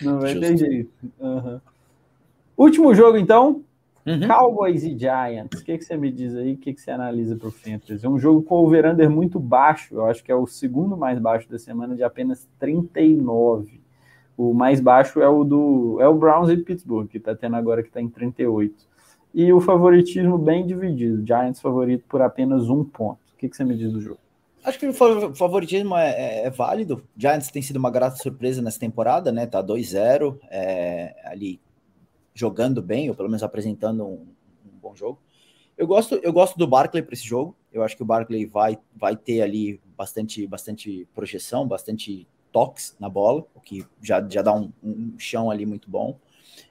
Não 0.00 0.20
vai 0.20 0.34
ter 0.34 0.56
jeito. 0.56 0.90
Uhum. 1.18 1.60
Último 2.56 2.94
jogo, 2.94 3.18
então. 3.18 3.62
Uhum. 4.06 4.26
Cowboys 4.26 4.84
e 4.84 4.96
Giants. 4.96 5.60
O 5.60 5.64
que, 5.64 5.76
que 5.76 5.84
você 5.84 5.96
me 5.96 6.10
diz 6.10 6.34
aí? 6.34 6.54
O 6.54 6.56
que, 6.56 6.72
que 6.72 6.80
você 6.80 6.90
analisa 6.90 7.36
para 7.36 7.48
o 7.48 7.52
Fantasy? 7.52 8.06
É 8.06 8.08
um 8.08 8.18
jogo 8.18 8.42
com 8.42 8.54
o 8.54 8.64
over 8.64 9.10
muito 9.10 9.38
baixo. 9.38 9.96
Eu 9.96 10.06
acho 10.06 10.24
que 10.24 10.32
é 10.32 10.34
o 10.34 10.46
segundo 10.46 10.96
mais 10.96 11.18
baixo 11.18 11.50
da 11.50 11.58
semana, 11.58 11.94
de 11.94 12.02
apenas 12.02 12.48
39. 12.58 13.80
O 14.36 14.54
mais 14.54 14.80
baixo 14.80 15.20
é 15.20 15.28
o 15.28 15.44
do 15.44 15.98
é 16.00 16.08
o 16.08 16.14
Browns 16.14 16.48
e 16.48 16.56
Pittsburgh, 16.56 17.08
que 17.08 17.18
está 17.18 17.34
tendo 17.34 17.56
agora 17.56 17.82
que 17.82 17.88
está 17.88 18.00
em 18.00 18.08
38 18.08 18.88
e 19.34 19.52
o 19.52 19.60
favoritismo 19.60 20.38
bem 20.38 20.66
dividido. 20.66 21.24
Giants 21.26 21.60
favorito 21.60 22.04
por 22.08 22.22
apenas 22.22 22.68
um 22.68 22.84
ponto. 22.84 23.18
O 23.34 23.36
que, 23.38 23.48
que 23.48 23.56
você 23.56 23.64
me 23.64 23.76
diz 23.76 23.92
do 23.92 24.00
jogo? 24.00 24.18
Acho 24.64 24.78
que 24.78 24.86
o 24.86 24.92
favoritismo 25.34 25.96
é, 25.96 26.10
é, 26.10 26.46
é, 26.46 26.50
válido. 26.50 27.02
Giants 27.16 27.50
tem 27.50 27.62
sido 27.62 27.76
uma 27.76 27.90
grata 27.90 28.16
surpresa 28.16 28.60
nessa 28.60 28.78
temporada, 28.78 29.30
né? 29.30 29.46
Tá 29.46 29.62
2-0, 29.62 30.38
é, 30.50 31.14
ali 31.24 31.60
jogando 32.34 32.82
bem, 32.82 33.08
ou 33.08 33.14
pelo 33.14 33.28
menos 33.28 33.42
apresentando 33.42 34.04
um, 34.04 34.26
um, 34.66 34.78
bom 34.82 34.94
jogo. 34.94 35.18
Eu 35.76 35.86
gosto, 35.86 36.16
eu 36.16 36.32
gosto 36.32 36.58
do 36.58 36.66
Barkley 36.66 37.02
para 37.02 37.14
esse 37.14 37.26
jogo. 37.26 37.56
Eu 37.72 37.82
acho 37.82 37.96
que 37.96 38.02
o 38.02 38.06
Barkley 38.06 38.46
vai, 38.46 38.78
vai 38.94 39.16
ter 39.16 39.42
ali 39.42 39.80
bastante, 39.96 40.46
bastante 40.46 41.06
projeção, 41.14 41.66
bastante 41.66 42.26
toques 42.52 42.96
na 42.98 43.08
bola, 43.08 43.44
o 43.54 43.60
que 43.60 43.86
já, 44.02 44.26
já 44.28 44.42
dá 44.42 44.52
um, 44.52 44.72
um 44.82 45.14
chão 45.18 45.50
ali 45.50 45.64
muito 45.64 45.88
bom. 45.90 46.18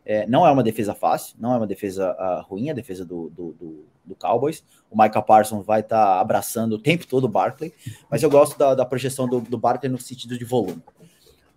É, 0.10 0.26
não 0.26 0.48
é 0.48 0.52
uma 0.52 0.64
defesa 0.64 0.96
fácil, 0.96 1.36
não 1.38 1.54
é 1.54 1.58
uma 1.58 1.68
defesa 1.68 2.16
uh, 2.18 2.42
ruim, 2.48 2.70
a 2.70 2.74
defesa 2.74 3.04
do, 3.04 3.30
do, 3.30 3.52
do, 3.52 3.86
do, 4.06 4.16
Cowboys. 4.16 4.64
O 4.90 4.98
Michael 4.98 5.24
Parsons 5.24 5.66
vai 5.66 5.82
estar 5.82 6.02
tá 6.02 6.22
abraçando 6.22 6.74
o 6.74 6.80
tempo 6.80 7.06
todo 7.06 7.26
o 7.26 7.28
Barkley, 7.28 7.74
mas 8.10 8.24
eu 8.24 8.30
gosto 8.30 8.58
da, 8.58 8.74
da 8.74 8.86
projeção 8.86 9.28
do, 9.28 9.42
do 9.42 9.58
Barkley 9.58 9.92
no 9.92 10.00
sentido 10.00 10.38
de 10.38 10.46
volume. 10.46 10.82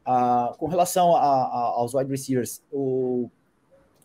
Uh, 0.05 0.52
com 0.59 0.66
relação 0.66 1.14
a, 1.14 1.20
a, 1.20 1.59
aos 1.77 1.94
wide 1.94 2.10
receivers, 2.10 2.60
o 2.72 3.31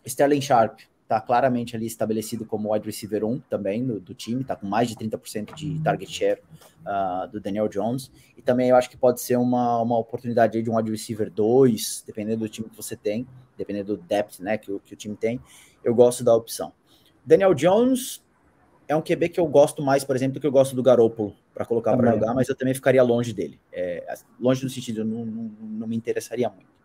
Sterling 0.04 0.40
Sharp 0.40 0.78
está 1.06 1.20
claramente 1.20 1.76
ali 1.76 1.86
estabelecido 1.86 2.44
como 2.44 2.72
wide 2.72 2.84
receiver 2.84 3.24
1 3.24 3.38
também 3.48 3.86
do, 3.86 4.00
do 4.00 4.12
time, 4.12 4.42
está 4.42 4.56
com 4.56 4.66
mais 4.66 4.88
de 4.88 4.96
30% 4.96 5.54
de 5.54 5.80
target 5.80 6.12
share 6.12 6.42
uh, 6.84 7.28
do 7.28 7.40
Daniel 7.40 7.68
Jones, 7.68 8.10
e 8.36 8.42
também 8.42 8.70
eu 8.70 8.76
acho 8.76 8.90
que 8.90 8.96
pode 8.96 9.20
ser 9.20 9.36
uma, 9.36 9.80
uma 9.80 9.96
oportunidade 9.96 10.60
de 10.60 10.68
um 10.68 10.76
wide 10.76 10.90
receiver 10.90 11.30
2, 11.30 12.02
dependendo 12.04 12.40
do 12.40 12.48
time 12.48 12.68
que 12.68 12.76
você 12.76 12.96
tem, 12.96 13.26
dependendo 13.56 13.96
do 13.96 14.02
depth 14.02 14.40
né, 14.40 14.58
que, 14.58 14.76
que 14.80 14.94
o 14.94 14.96
time 14.96 15.16
tem, 15.16 15.40
eu 15.84 15.94
gosto 15.94 16.24
da 16.24 16.34
opção. 16.34 16.72
Daniel 17.24 17.54
Jones 17.54 18.20
é 18.88 18.96
um 18.96 19.00
QB 19.00 19.28
que 19.28 19.38
eu 19.38 19.46
gosto 19.46 19.82
mais, 19.82 20.02
por 20.02 20.16
exemplo, 20.16 20.34
do 20.34 20.40
que 20.40 20.46
eu 20.46 20.52
gosto 20.52 20.74
do 20.74 20.82
Garoppolo 20.82 21.36
para 21.54 21.64
colocar 21.64 21.96
para 21.96 22.12
jogar, 22.12 22.34
mas 22.34 22.48
eu 22.48 22.56
também 22.56 22.74
ficaria 22.74 23.02
longe 23.02 23.32
dele. 23.32 23.60
É, 23.72 24.04
longe 24.40 24.62
no 24.64 24.70
sentido, 24.70 25.04
não, 25.04 25.24
não, 25.24 25.44
não 25.60 25.86
me 25.86 25.96
interessaria 25.96 26.48
muito. 26.48 26.76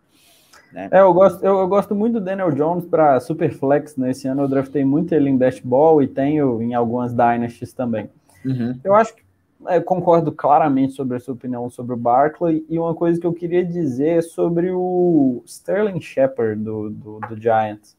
Né? 0.73 0.89
É, 0.91 1.02
eu 1.02 1.14
gosto, 1.14 1.43
eu, 1.43 1.60
eu, 1.60 1.68
gosto 1.68 1.93
muito 1.93 2.14
do 2.14 2.22
Daniel 2.22 2.52
Jones 2.52 2.85
para 2.85 3.19
Superflex, 3.19 3.98
né? 3.98 4.11
Esse 4.11 4.27
ano 4.27 4.43
eu 4.43 4.48
draftei 4.48 4.85
muito 4.85 5.14
ele 5.14 5.30
em 5.30 5.39
Ball 5.64 6.02
e 6.02 6.07
tenho 6.07 6.61
em 6.61 6.73
algumas 6.73 7.14
Dynasties 7.14 7.73
também. 7.73 8.10
Uhum. 8.45 8.80
Eu 8.84 8.95
acho 8.95 9.15
que 9.15 9.22
é, 9.68 9.80
concordo 9.80 10.31
claramente 10.31 10.93
sobre 10.93 11.18
a 11.18 11.19
sua 11.19 11.34
opinião 11.34 11.69
sobre 11.69 11.93
o 11.93 11.98
Barkley, 11.98 12.65
e 12.69 12.80
uma 12.80 12.95
coisa 12.95 13.19
que 13.19 13.27
eu 13.27 13.34
queria 13.34 13.64
dizer 13.64 14.18
é 14.18 14.22
sobre 14.22 14.72
o 14.72 15.43
Sterling 15.45 16.02
Shepard 16.02 16.61
do, 16.61 16.89
do, 16.89 17.19
do, 17.19 17.39
Giants. 17.39 17.95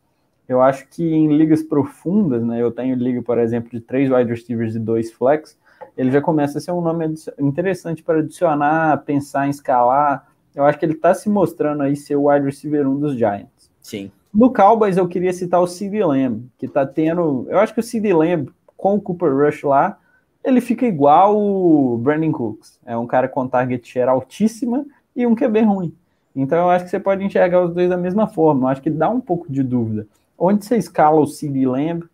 Eu 0.49 0.61
acho 0.61 0.89
que 0.89 1.05
em 1.05 1.37
ligas 1.37 1.63
profundas, 1.63 2.43
né, 2.43 2.61
eu 2.61 2.71
tenho 2.71 2.97
liga, 2.97 3.23
por 3.23 3.39
exemplo, 3.39 3.71
de 3.71 3.81
três 3.81 4.11
wide 4.11 4.31
receivers 4.31 4.75
e 4.75 4.79
dois 4.79 5.13
flex, 5.13 5.57
ele 5.97 6.11
já 6.11 6.21
começa 6.21 6.59
a 6.59 6.61
ser 6.61 6.73
um 6.73 6.81
nome 6.81 7.15
interessante 7.39 8.03
para 8.03 8.19
adicionar, 8.19 9.05
pensar 9.05 9.47
em 9.47 9.51
escalar, 9.51 10.27
eu 10.55 10.65
acho 10.65 10.79
que 10.79 10.85
ele 10.85 10.95
está 10.95 11.15
se 11.15 11.29
mostrando 11.29 11.83
aí 11.83 11.97
ser 11.97 12.17
o 12.17 12.29
wide 12.29 12.45
receiver 12.45 12.87
1 12.87 13.01
dos 13.01 13.15
Giants. 13.15 13.71
Sim. 13.81 14.11
No 14.33 14.53
Cowboys, 14.53 14.97
eu 14.97 15.09
queria 15.09 15.33
citar 15.33 15.61
o 15.61 15.67
CD 15.67 16.05
Lamb, 16.05 16.47
que 16.59 16.67
está 16.67 16.87
tendo. 16.87 17.47
Eu 17.49 17.59
acho 17.59 17.75
que 17.75 17.81
o 17.81 17.83
CD 17.83 18.15
Lamb, 18.15 18.51
com 18.77 18.95
o 18.95 19.01
Cooper 19.01 19.35
Rush 19.35 19.63
lá, 19.63 19.99
ele 20.43 20.61
fica 20.61 20.87
igual 20.87 21.37
o 21.37 21.99
Brandon 21.99 22.33
Cooks. 22.33 22.79
É 22.85 22.97
um 22.97 23.07
cara 23.07 23.29
com 23.29 23.47
target 23.47 23.87
share 23.87 24.09
altíssima 24.09 24.85
e 25.15 25.27
um 25.27 25.35
QB 25.35 25.61
ruim. 25.63 25.95
Então 26.35 26.59
eu 26.59 26.71
acho 26.71 26.87
que 26.87 26.91
você 26.91 26.99
pode 26.99 27.23
enxergar 27.23 27.63
os 27.63 27.75
dois 27.75 27.91
da 27.91 27.97
mesma 27.97 28.27
forma. 28.27 28.65
Eu 28.65 28.69
acho 28.69 28.83
que 28.83 28.91
dá 28.91 29.09
um 29.11 29.21
pouco 29.21 29.53
de 29.53 29.63
dúvida. 29.63 30.07
Onde 30.39 30.65
você 30.65 30.77
escala 30.77 31.21
o 31.21 31.27
CD 31.27 31.67
Lamb 31.67 32.05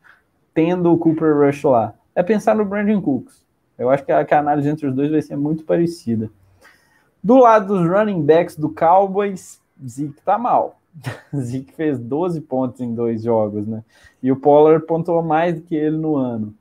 tendo 0.53 0.93
o 0.93 0.99
Cooper 0.99 1.37
Rush 1.37 1.63
lá? 1.65 1.95
É 2.15 2.23
pensar 2.23 2.55
no 2.57 2.65
Brandon 2.65 3.01
Cooks. 3.01 3.43
Eu 3.79 3.89
acho 3.91 4.05
que 4.05 4.11
a, 4.11 4.25
que 4.25 4.35
a 4.35 4.41
análise 4.41 4.69
entre 4.69 4.89
os 4.89 4.95
dois 4.95 5.11
vai 5.11 5.23
ser 5.23 5.37
muito 5.37 5.65
parecida. 5.65 6.29
Do 7.23 7.39
lado 7.39 7.67
dos 7.67 7.89
running 7.89 8.23
backs 8.23 8.57
do 8.57 8.69
Cowboys, 8.69 9.61
Zeke 9.87 10.21
tá 10.25 10.39
mal. 10.39 10.81
Zeke 11.35 11.73
fez 11.73 11.99
12 11.99 12.41
pontos 12.43 12.81
em 12.81 12.95
dois 12.95 13.23
jogos, 13.23 13.67
né? 13.67 13.85
E 14.23 14.33
o 14.33 14.37
Pollard 14.37 14.85
pontuou 14.87 15.23
mais 15.23 15.55
do 15.55 15.63
que 15.63 15.75
ele 15.75 15.97
no 15.97 16.17
ano. 16.17 16.55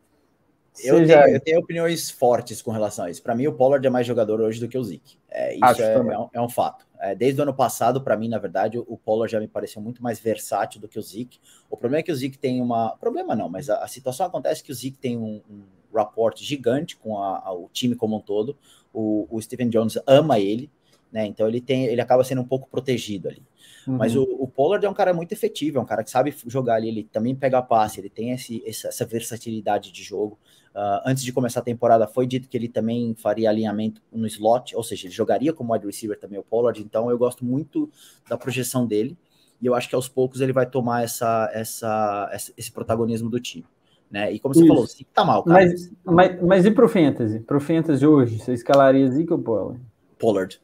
Eu, 0.84 1.06
tenho, 1.08 1.28
eu 1.28 1.40
tenho, 1.40 1.60
opiniões 1.60 2.12
fortes 2.12 2.62
com 2.62 2.70
relação 2.70 3.06
a 3.06 3.10
isso. 3.10 3.24
Para 3.24 3.34
mim, 3.34 3.48
o 3.48 3.54
Pollard 3.54 3.86
é 3.86 3.90
mais 3.90 4.06
jogador 4.06 4.40
hoje 4.40 4.60
do 4.60 4.68
que 4.68 4.78
o 4.78 4.84
Zeke. 4.84 5.18
É, 5.28 5.56
isso 5.56 5.82
é, 5.82 5.94
é, 5.94 6.00
um, 6.00 6.30
é, 6.34 6.42
um, 6.42 6.50
fato. 6.50 6.86
É, 7.00 7.16
desde 7.16 7.40
o 7.40 7.44
ano 7.44 7.54
passado, 7.54 8.02
para 8.02 8.16
mim, 8.16 8.28
na 8.28 8.38
verdade, 8.38 8.78
o 8.78 8.98
Pollard 8.98 9.32
já 9.32 9.40
me 9.40 9.48
pareceu 9.48 9.82
muito 9.82 10.04
mais 10.04 10.20
versátil 10.20 10.80
do 10.80 10.88
que 10.88 11.00
o 11.00 11.02
Zeke. 11.02 11.40
O 11.70 11.76
problema 11.76 12.02
é 12.02 12.04
que 12.04 12.12
o 12.12 12.16
Zeke 12.16 12.38
tem 12.38 12.62
uma. 12.62 12.96
Problema 12.98 13.36
não, 13.36 13.50
mas 13.50 13.70
a, 13.72 13.84
a 13.84 13.88
situação 13.88 14.28
acontece 14.28 14.64
que 14.64 14.72
o 14.72 14.76
Zeke 14.76 14.98
tem 14.98 15.18
um, 15.18 15.42
um 15.50 15.64
rapport 15.96 16.38
gigante 16.38 16.96
com 16.96 17.22
a, 17.22 17.40
a, 17.40 17.54
o 17.54 17.70
time 17.74 17.96
como 17.96 18.16
um 18.16 18.22
todo. 18.22 18.56
O, 19.00 19.28
o 19.30 19.40
Stephen 19.40 19.70
Jones 19.70 20.00
ama 20.08 20.40
ele, 20.40 20.72
né? 21.12 21.26
Então 21.26 21.48
ele 21.48 21.62
tem, 21.62 21.86
ele 21.86 22.02
acaba 22.02 22.24
sendo 22.24 22.42
um 22.42 22.48
pouco 22.48 22.68
protegido 22.68 23.30
ali. 23.30 23.44
Uhum. 23.88 23.98
Mas 23.98 24.16
o, 24.16 24.24
o, 24.24 24.48
Pollard 24.48 24.84
é 24.86 24.90
um 24.90 24.94
cara 24.94 25.14
muito 25.14 25.32
efetivo, 25.32 25.78
é 25.78 25.82
um 25.82 25.86
cara 25.86 26.04
que 26.04 26.10
sabe 26.10 26.36
jogar 26.48 26.76
ali, 26.76 26.88
ele 26.88 27.04
também 27.04 27.36
pega 27.36 27.62
passe, 27.62 28.00
ele 28.00 28.10
tem 28.10 28.32
esse, 28.32 28.64
essa, 28.66 28.88
essa 28.88 29.06
versatilidade 29.06 29.92
de 29.92 30.04
jogo. 30.04 30.38
Uh, 30.76 31.02
antes 31.06 31.24
de 31.24 31.32
começar 31.32 31.60
a 31.60 31.64
temporada, 31.64 32.08
foi 32.08 32.28
dito 32.28 32.50
que 32.50 32.58
ele 32.58 32.68
também 32.68 33.16
faria 33.16 33.50
alinhamento 33.50 34.02
no 34.12 34.28
slot, 34.28 34.76
ou 34.76 34.84
seja, 34.84 35.08
ele 35.08 35.14
jogaria 35.14 35.54
como 35.54 35.74
wide 35.74 35.86
receiver 35.86 36.20
também 36.20 36.40
o 36.40 36.44
Pollard, 36.44 36.82
então 36.82 37.10
eu 37.10 37.18
gosto 37.18 37.46
muito 37.46 37.90
da 38.28 38.38
projeção 38.38 38.86
dele, 38.86 39.18
e 39.62 39.66
eu 39.66 39.74
acho 39.74 39.90
que 39.90 39.96
aos 39.96 40.08
poucos 40.08 40.42
ele 40.42 40.54
vai 40.54 40.70
tomar 40.70 41.04
essa, 41.04 41.50
essa, 41.54 42.30
esse 42.56 42.72
protagonismo 42.72 43.30
do 43.30 43.40
time. 43.40 43.66
Né? 44.10 44.32
E 44.32 44.40
como 44.40 44.54
você 44.54 44.62
Isso. 44.62 44.68
falou, 44.70 44.86
Zeke 44.86 45.08
tá 45.14 45.26
mal, 45.26 45.44
cara. 45.44 45.66
Mas, 45.66 45.92
mas, 46.06 46.42
mas 46.42 46.66
e 46.66 46.72
pro 46.72 46.88
Fantasy? 46.88 47.40
Pro 47.40 47.60
Fantasy 47.60 48.06
hoje, 48.06 48.40
você 48.40 48.54
escalaria 48.54 49.10
Zeke 49.12 49.34
ou 49.34 49.40
Pollard? 49.40 49.82
Pollard. 50.18 50.62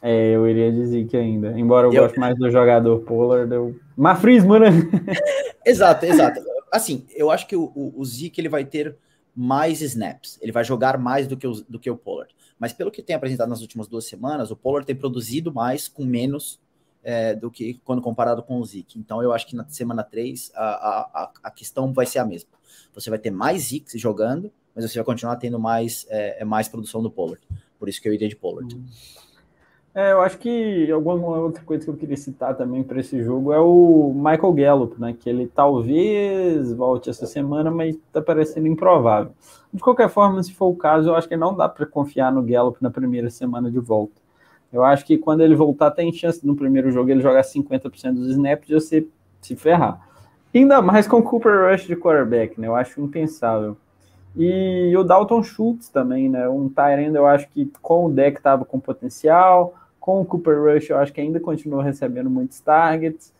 É, 0.00 0.32
eu 0.32 0.48
iria 0.48 0.70
de 0.70 0.86
Zeke 0.86 1.16
ainda. 1.16 1.58
Embora 1.58 1.88
eu, 1.88 1.92
eu... 1.92 2.02
goste 2.02 2.18
mais 2.18 2.36
do 2.36 2.50
jogador 2.50 3.00
Pollard, 3.00 3.52
eu... 3.52 3.74
Mafrismo, 3.96 4.58
né? 4.58 4.68
exato, 5.66 6.06
exato. 6.06 6.40
Assim, 6.70 7.06
eu 7.14 7.30
acho 7.30 7.46
que 7.46 7.56
o, 7.56 7.72
o, 7.74 7.94
o 7.96 8.04
Zeke 8.04 8.40
ele 8.40 8.48
vai 8.48 8.64
ter 8.64 8.96
mais 9.34 9.80
snaps. 9.80 10.38
Ele 10.40 10.52
vai 10.52 10.62
jogar 10.62 10.96
mais 10.98 11.26
do 11.26 11.36
que, 11.36 11.46
o, 11.46 11.52
do 11.68 11.78
que 11.78 11.90
o 11.90 11.96
Pollard. 11.96 12.34
Mas 12.58 12.72
pelo 12.72 12.90
que 12.90 13.02
tem 13.02 13.16
apresentado 13.16 13.48
nas 13.48 13.60
últimas 13.60 13.88
duas 13.88 14.04
semanas, 14.04 14.50
o 14.50 14.56
Pollard 14.56 14.86
tem 14.86 14.94
produzido 14.94 15.52
mais 15.52 15.88
com 15.88 16.04
menos 16.04 16.60
é, 17.04 17.34
do 17.34 17.50
que 17.50 17.80
quando 17.84 18.02
comparado 18.02 18.42
com 18.42 18.58
o 18.58 18.64
Zeke. 18.64 18.98
Então 18.98 19.22
eu 19.22 19.32
acho 19.32 19.46
que 19.46 19.54
na 19.54 19.64
semana 19.68 20.02
3 20.02 20.50
a, 20.54 20.64
a, 20.64 21.30
a 21.44 21.50
questão 21.50 21.92
vai 21.92 22.06
ser 22.06 22.18
a 22.18 22.24
mesma. 22.24 22.50
Você 22.94 23.10
vai 23.10 23.18
ter 23.18 23.30
mais 23.30 23.68
Zeke 23.68 23.96
jogando, 23.98 24.50
mas 24.74 24.90
você 24.90 24.98
vai 24.98 25.04
continuar 25.04 25.36
tendo 25.36 25.58
mais, 25.58 26.06
é, 26.08 26.42
é 26.42 26.44
mais 26.44 26.66
produção 26.66 27.02
do 27.02 27.10
Pollard. 27.10 27.42
Por 27.78 27.88
isso 27.88 28.00
que 28.00 28.08
eu 28.08 28.14
iria 28.14 28.28
de 28.28 28.34
Pollard. 28.34 28.74
Hum. 28.74 28.84
É, 29.94 30.10
eu 30.10 30.22
acho 30.22 30.38
que 30.38 30.90
alguma 30.90 31.38
outra 31.38 31.62
coisa 31.62 31.84
que 31.84 31.90
eu 31.90 31.96
queria 31.96 32.16
citar 32.16 32.56
também 32.56 32.82
para 32.82 32.98
esse 32.98 33.22
jogo 33.22 33.52
é 33.52 33.60
o 33.60 34.12
Michael 34.12 34.52
Gallup, 34.52 35.00
né? 35.00 35.12
Que 35.16 35.30
ele 35.30 35.46
talvez 35.46 36.72
volte 36.72 37.08
essa 37.08 37.26
semana, 37.26 37.70
mas 37.70 37.94
está 37.94 38.20
parecendo 38.20 38.66
improvável. 38.66 39.32
De 39.72 39.80
qualquer 39.80 40.08
forma, 40.08 40.42
se 40.42 40.52
for 40.52 40.66
o 40.66 40.74
caso, 40.74 41.10
eu 41.10 41.14
acho 41.14 41.28
que 41.28 41.36
não 41.36 41.54
dá 41.54 41.68
para 41.68 41.86
confiar 41.86 42.32
no 42.32 42.42
Gallup 42.42 42.82
na 42.82 42.90
primeira 42.90 43.30
semana 43.30 43.70
de 43.70 43.78
volta. 43.78 44.23
Eu 44.74 44.84
acho 44.84 45.06
que 45.06 45.16
quando 45.16 45.40
ele 45.42 45.54
voltar, 45.54 45.90
tem 45.92 46.12
chance 46.12 46.46
no 46.46 46.56
primeiro 46.56 46.90
jogo 46.90 47.10
ele 47.10 47.22
jogar 47.22 47.42
50% 47.42 48.12
dos 48.12 48.30
snaps 48.30 48.68
e 48.68 48.74
você 48.74 49.06
se 49.40 49.56
ferrar. 49.56 50.06
Ainda 50.54 50.82
mais 50.82 51.06
com 51.06 51.22
Cooper 51.22 51.70
Rush 51.70 51.86
de 51.86 51.96
quarterback, 51.96 52.60
né? 52.60 52.66
Eu 52.66 52.74
acho 52.74 53.00
impensável. 53.00 53.76
E 54.36 54.92
o 54.96 55.04
Dalton 55.04 55.42
Schultz 55.42 55.88
também, 55.88 56.28
né? 56.28 56.48
Um 56.48 56.68
Tyrande, 56.68 57.16
eu 57.16 57.26
acho 57.26 57.48
que 57.48 57.70
com 57.80 58.06
o 58.06 58.10
deck 58.10 58.36
estava 58.36 58.64
com 58.64 58.80
potencial 58.80 59.74
com 60.04 60.20
o 60.20 60.24
Cooper 60.26 60.60
Rush, 60.60 60.90
eu 60.90 60.98
acho 60.98 61.14
que 61.14 61.20
ainda 61.22 61.40
continua 61.40 61.82
recebendo 61.82 62.28
muitos 62.28 62.60
targets, 62.60 63.32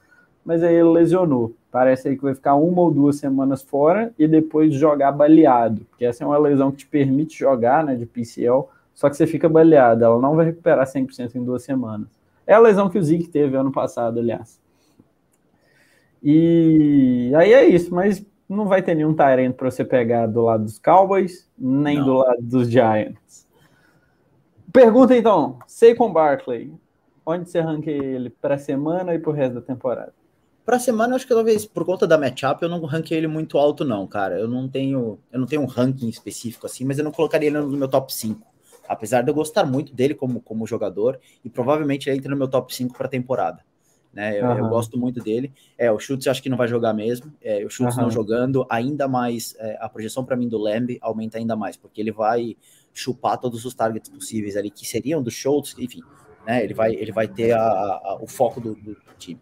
mas 0.42 0.62
aí 0.62 0.74
ele 0.74 0.88
lesionou. 0.88 1.52
Parece 1.70 2.08
aí 2.08 2.16
que 2.16 2.22
vai 2.22 2.34
ficar 2.34 2.54
uma 2.54 2.80
ou 2.80 2.90
duas 2.90 3.16
semanas 3.16 3.60
fora 3.60 4.14
e 4.18 4.26
depois 4.26 4.72
jogar 4.72 5.12
baleado, 5.12 5.82
porque 5.90 6.06
essa 6.06 6.24
é 6.24 6.26
uma 6.26 6.38
lesão 6.38 6.70
que 6.70 6.78
te 6.78 6.86
permite 6.86 7.38
jogar, 7.38 7.84
né, 7.84 7.94
de 7.94 8.06
PCL, 8.06 8.66
só 8.94 9.10
que 9.10 9.16
você 9.16 9.26
fica 9.26 9.48
baleado, 9.48 10.04
ela 10.04 10.20
não 10.20 10.36
vai 10.36 10.46
recuperar 10.46 10.86
100% 10.86 11.34
em 11.34 11.44
duas 11.44 11.62
semanas. 11.64 12.08
É 12.46 12.54
a 12.54 12.60
lesão 12.60 12.88
que 12.88 12.98
o 12.98 13.02
Zeke 13.02 13.28
teve 13.28 13.56
ano 13.56 13.72
passado, 13.72 14.20
aliás. 14.20 14.60
E 16.22 17.32
aí 17.36 17.52
é 17.52 17.64
isso, 17.66 17.94
mas 17.94 18.24
não 18.48 18.66
vai 18.66 18.82
ter 18.82 18.94
nenhum 18.94 19.14
Tyrant 19.14 19.54
para 19.54 19.70
você 19.70 19.84
pegar 19.84 20.26
do 20.26 20.42
lado 20.42 20.64
dos 20.64 20.78
Cowboys, 20.78 21.50
nem 21.58 21.98
não. 21.98 22.04
do 22.06 22.14
lado 22.14 22.42
dos 22.42 22.70
Giants. 22.70 23.46
Pergunta 24.72 25.16
então, 25.16 25.58
Saquon 25.66 26.12
Barkley, 26.12 26.72
onde 27.26 27.50
você 27.50 27.60
ranqueia 27.60 28.02
ele 28.02 28.30
para 28.30 28.58
semana 28.58 29.14
e 29.14 29.18
para 29.18 29.30
o 29.30 29.34
resto 29.34 29.54
da 29.54 29.60
temporada? 29.60 30.12
Para 30.64 30.78
semana, 30.78 31.14
acho 31.14 31.26
que 31.26 31.34
talvez 31.34 31.66
por 31.66 31.84
conta 31.84 32.06
da 32.06 32.16
matchup 32.16 32.62
eu 32.62 32.68
não 32.68 32.82
ranquei 32.84 33.18
ele 33.18 33.26
muito 33.26 33.58
alto 33.58 33.84
não, 33.84 34.06
cara. 34.06 34.38
Eu 34.38 34.48
não 34.48 34.66
tenho, 34.66 35.18
eu 35.30 35.38
não 35.38 35.46
tenho 35.46 35.62
um 35.62 35.66
ranking 35.66 36.08
específico 36.08 36.66
assim, 36.66 36.84
mas 36.84 36.98
eu 36.98 37.04
não 37.04 37.12
colocaria 37.12 37.48
ele 37.48 37.58
no 37.58 37.76
meu 37.76 37.88
top 37.88 38.12
5. 38.12 38.53
Apesar 38.88 39.22
de 39.22 39.30
eu 39.30 39.34
gostar 39.34 39.64
muito 39.64 39.94
dele 39.94 40.14
como, 40.14 40.40
como 40.40 40.66
jogador 40.66 41.18
e 41.44 41.48
provavelmente 41.48 42.08
ele 42.08 42.18
entra 42.18 42.30
no 42.30 42.36
meu 42.36 42.48
top 42.48 42.74
5 42.74 42.96
para 42.96 43.06
a 43.06 43.10
temporada. 43.10 43.64
Né, 44.12 44.40
eu, 44.40 44.44
uhum. 44.44 44.58
eu, 44.58 44.68
gosto 44.68 44.96
muito 44.96 45.20
dele. 45.20 45.52
É, 45.76 45.90
o 45.90 45.98
Schultz 45.98 46.28
acho 46.28 46.40
que 46.40 46.48
não 46.48 46.56
vai 46.56 46.68
jogar 46.68 46.94
mesmo. 46.94 47.32
É, 47.42 47.64
o 47.64 47.68
Schultz 47.68 47.96
uhum. 47.96 48.02
não 48.02 48.10
jogando, 48.10 48.64
ainda 48.70 49.08
mais 49.08 49.56
é, 49.58 49.76
a 49.80 49.88
projeção 49.88 50.24
para 50.24 50.36
mim 50.36 50.48
do 50.48 50.56
Lamb 50.56 50.96
aumenta 51.00 51.38
ainda 51.38 51.56
mais, 51.56 51.76
porque 51.76 52.00
ele 52.00 52.12
vai 52.12 52.56
chupar 52.92 53.38
todos 53.38 53.64
os 53.64 53.74
targets 53.74 54.08
possíveis 54.08 54.56
ali, 54.56 54.70
que 54.70 54.86
seriam 54.86 55.20
do 55.20 55.32
Schultz, 55.32 55.74
enfim, 55.76 56.00
né? 56.46 56.62
Ele 56.62 56.72
vai, 56.72 56.94
ele 56.94 57.10
vai 57.10 57.26
ter 57.26 57.52
a, 57.52 57.60
a, 57.60 58.18
o 58.20 58.26
foco 58.28 58.60
do, 58.60 58.76
do 58.76 58.96
time. 59.18 59.40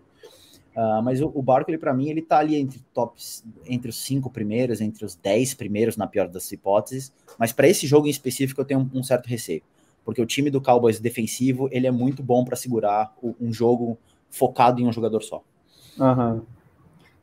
Uh, 0.75 1.03
mas 1.03 1.21
o, 1.21 1.31
o 1.35 1.43
Barkley, 1.43 1.77
para 1.77 1.93
mim, 1.93 2.09
ele 2.09 2.23
tá 2.23 2.39
ali 2.39 2.57
entre 2.57 2.81
tops, 2.95 3.45
entre 3.67 3.91
os 3.91 3.97
cinco 3.97 4.31
primeiros, 4.31 4.81
entre 4.81 5.05
os 5.05 5.15
dez 5.15 5.53
primeiros, 5.53 5.97
na 5.97 6.07
pior 6.07 6.29
das 6.29 6.51
hipóteses. 6.51 7.13
Mas 7.39 7.53
para 7.53 7.69
esse 7.69 7.87
jogo 7.87 8.07
em 8.07 8.11
específico, 8.11 8.61
eu 8.61 8.65
tenho 8.65 8.81
um, 8.81 9.01
um, 9.01 9.03
certo 9.03 9.27
receio, 9.27 9.63
porque 10.05 10.23
o 10.23 10.27
time 10.27 10.51
do 10.51 10.61
Cowboys 10.61 10.99
defensivo 10.99 11.69
ele 11.71 11.87
é 11.87 11.91
muito 11.91 12.23
bom 12.23 12.45
para 12.45 12.57
segurar 12.57 13.15
o, 13.23 13.35
um 13.41 13.53
jogo 13.53 13.99
focado 14.31 14.81
em 14.81 14.87
um 14.87 14.93
jogador 14.93 15.23
só. 15.23 15.43
Uhum. 15.99 16.41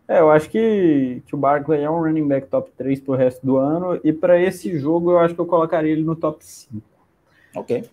É, 0.07 0.19
eu 0.19 0.31
acho 0.31 0.49
que, 0.49 1.21
que 1.25 1.35
o 1.35 1.37
Barkley 1.37 1.81
é 1.81 1.89
um 1.89 2.01
running 2.01 2.27
back 2.27 2.47
top 2.47 2.71
3 2.77 2.99
pro 3.01 3.13
resto 3.13 3.45
do 3.45 3.57
ano, 3.57 3.99
e 4.03 4.13
para 4.13 4.39
esse 4.41 4.77
jogo 4.77 5.11
eu 5.11 5.19
acho 5.19 5.33
que 5.35 5.41
eu 5.41 5.45
colocaria 5.45 5.91
ele 5.91 6.03
no 6.03 6.15
top 6.15 6.43
5. 6.43 6.83
Ok. 7.55 7.83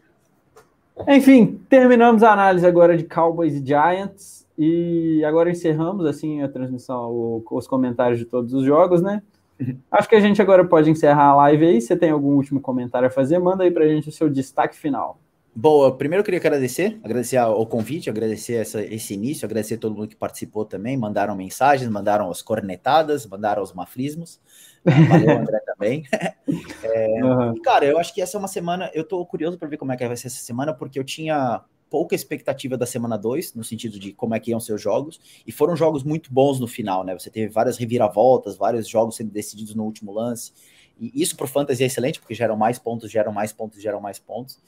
Enfim, 1.08 1.60
terminamos 1.68 2.22
a 2.22 2.32
análise 2.32 2.66
agora 2.66 2.96
de 2.96 3.04
Cowboys 3.04 3.54
e 3.54 3.64
Giants, 3.64 4.45
e 4.58 5.24
agora 5.24 5.50
encerramos 5.50 6.06
assim 6.06 6.42
a 6.42 6.48
transmissão, 6.48 7.10
o, 7.10 7.44
os 7.50 7.66
comentários 7.66 8.18
de 8.18 8.24
todos 8.24 8.52
os 8.54 8.64
jogos, 8.64 9.02
né? 9.02 9.22
Uhum. 9.60 9.78
Acho 9.90 10.08
que 10.08 10.14
a 10.14 10.20
gente 10.20 10.40
agora 10.40 10.64
pode 10.64 10.90
encerrar 10.90 11.28
a 11.28 11.36
live 11.36 11.66
aí. 11.66 11.80
Se 11.80 11.96
tem 11.96 12.10
algum 12.10 12.34
último 12.34 12.60
comentário 12.60 13.08
a 13.08 13.10
fazer, 13.10 13.38
manda 13.38 13.64
aí 13.64 13.70
pra 13.70 13.88
gente 13.88 14.08
o 14.08 14.12
seu 14.12 14.28
destaque 14.28 14.76
final. 14.76 15.18
Boa, 15.58 15.96
primeiro 15.96 16.20
eu 16.20 16.24
queria 16.24 16.38
agradecer, 16.38 17.00
agradecer 17.02 17.38
ao 17.38 17.64
convite, 17.66 18.10
agradecer 18.10 18.56
essa, 18.56 18.82
esse 18.82 19.14
início, 19.14 19.46
agradecer 19.46 19.76
a 19.76 19.78
todo 19.78 19.94
mundo 19.94 20.08
que 20.08 20.14
participou 20.14 20.66
também, 20.66 20.98
mandaram 20.98 21.34
mensagens, 21.34 21.88
mandaram 21.88 22.30
as 22.30 22.42
cornetadas, 22.42 23.26
mandaram 23.26 23.62
os 23.62 23.72
mafrismos. 23.72 24.38
Valeu, 24.84 25.38
André, 25.38 25.58
também. 25.64 26.04
É, 26.84 27.24
uhum. 27.24 27.60
Cara, 27.62 27.84
eu 27.84 27.98
acho 27.98 28.14
que 28.14 28.20
essa 28.20 28.36
é 28.36 28.38
uma 28.38 28.46
semana, 28.46 28.90
eu 28.94 29.02
tô 29.02 29.24
curioso 29.26 29.58
para 29.58 29.66
ver 29.66 29.76
como 29.76 29.92
é 29.92 29.96
que 29.96 30.06
vai 30.06 30.16
ser 30.16 30.28
essa 30.28 30.38
semana, 30.38 30.72
porque 30.72 30.98
eu 30.98 31.04
tinha 31.04 31.62
pouca 31.96 32.14
expectativa 32.14 32.76
da 32.76 32.84
semana 32.84 33.16
2, 33.16 33.54
no 33.54 33.64
sentido 33.64 33.98
de 33.98 34.12
como 34.12 34.34
é 34.34 34.38
que 34.38 34.50
iam 34.50 34.60
ser 34.60 34.74
os 34.74 34.82
jogos, 34.82 35.18
e 35.46 35.50
foram 35.50 35.74
jogos 35.74 36.04
muito 36.04 36.30
bons 36.30 36.60
no 36.60 36.66
final, 36.66 37.02
né? 37.02 37.18
Você 37.18 37.30
teve 37.30 37.50
várias 37.50 37.78
reviravoltas, 37.78 38.54
vários 38.54 38.86
jogos 38.86 39.16
sendo 39.16 39.30
decididos 39.30 39.74
no 39.74 39.82
último 39.82 40.12
lance, 40.12 40.52
e 41.00 41.10
isso 41.14 41.34
pro 41.34 41.48
Fantasy 41.48 41.84
é 41.84 41.86
excelente, 41.86 42.20
porque 42.20 42.34
geram 42.34 42.54
mais 42.54 42.78
pontos, 42.78 43.10
geram 43.10 43.32
mais 43.32 43.50
pontos, 43.50 43.80
geram 43.80 43.98
mais 43.98 44.18
pontos. 44.18 44.58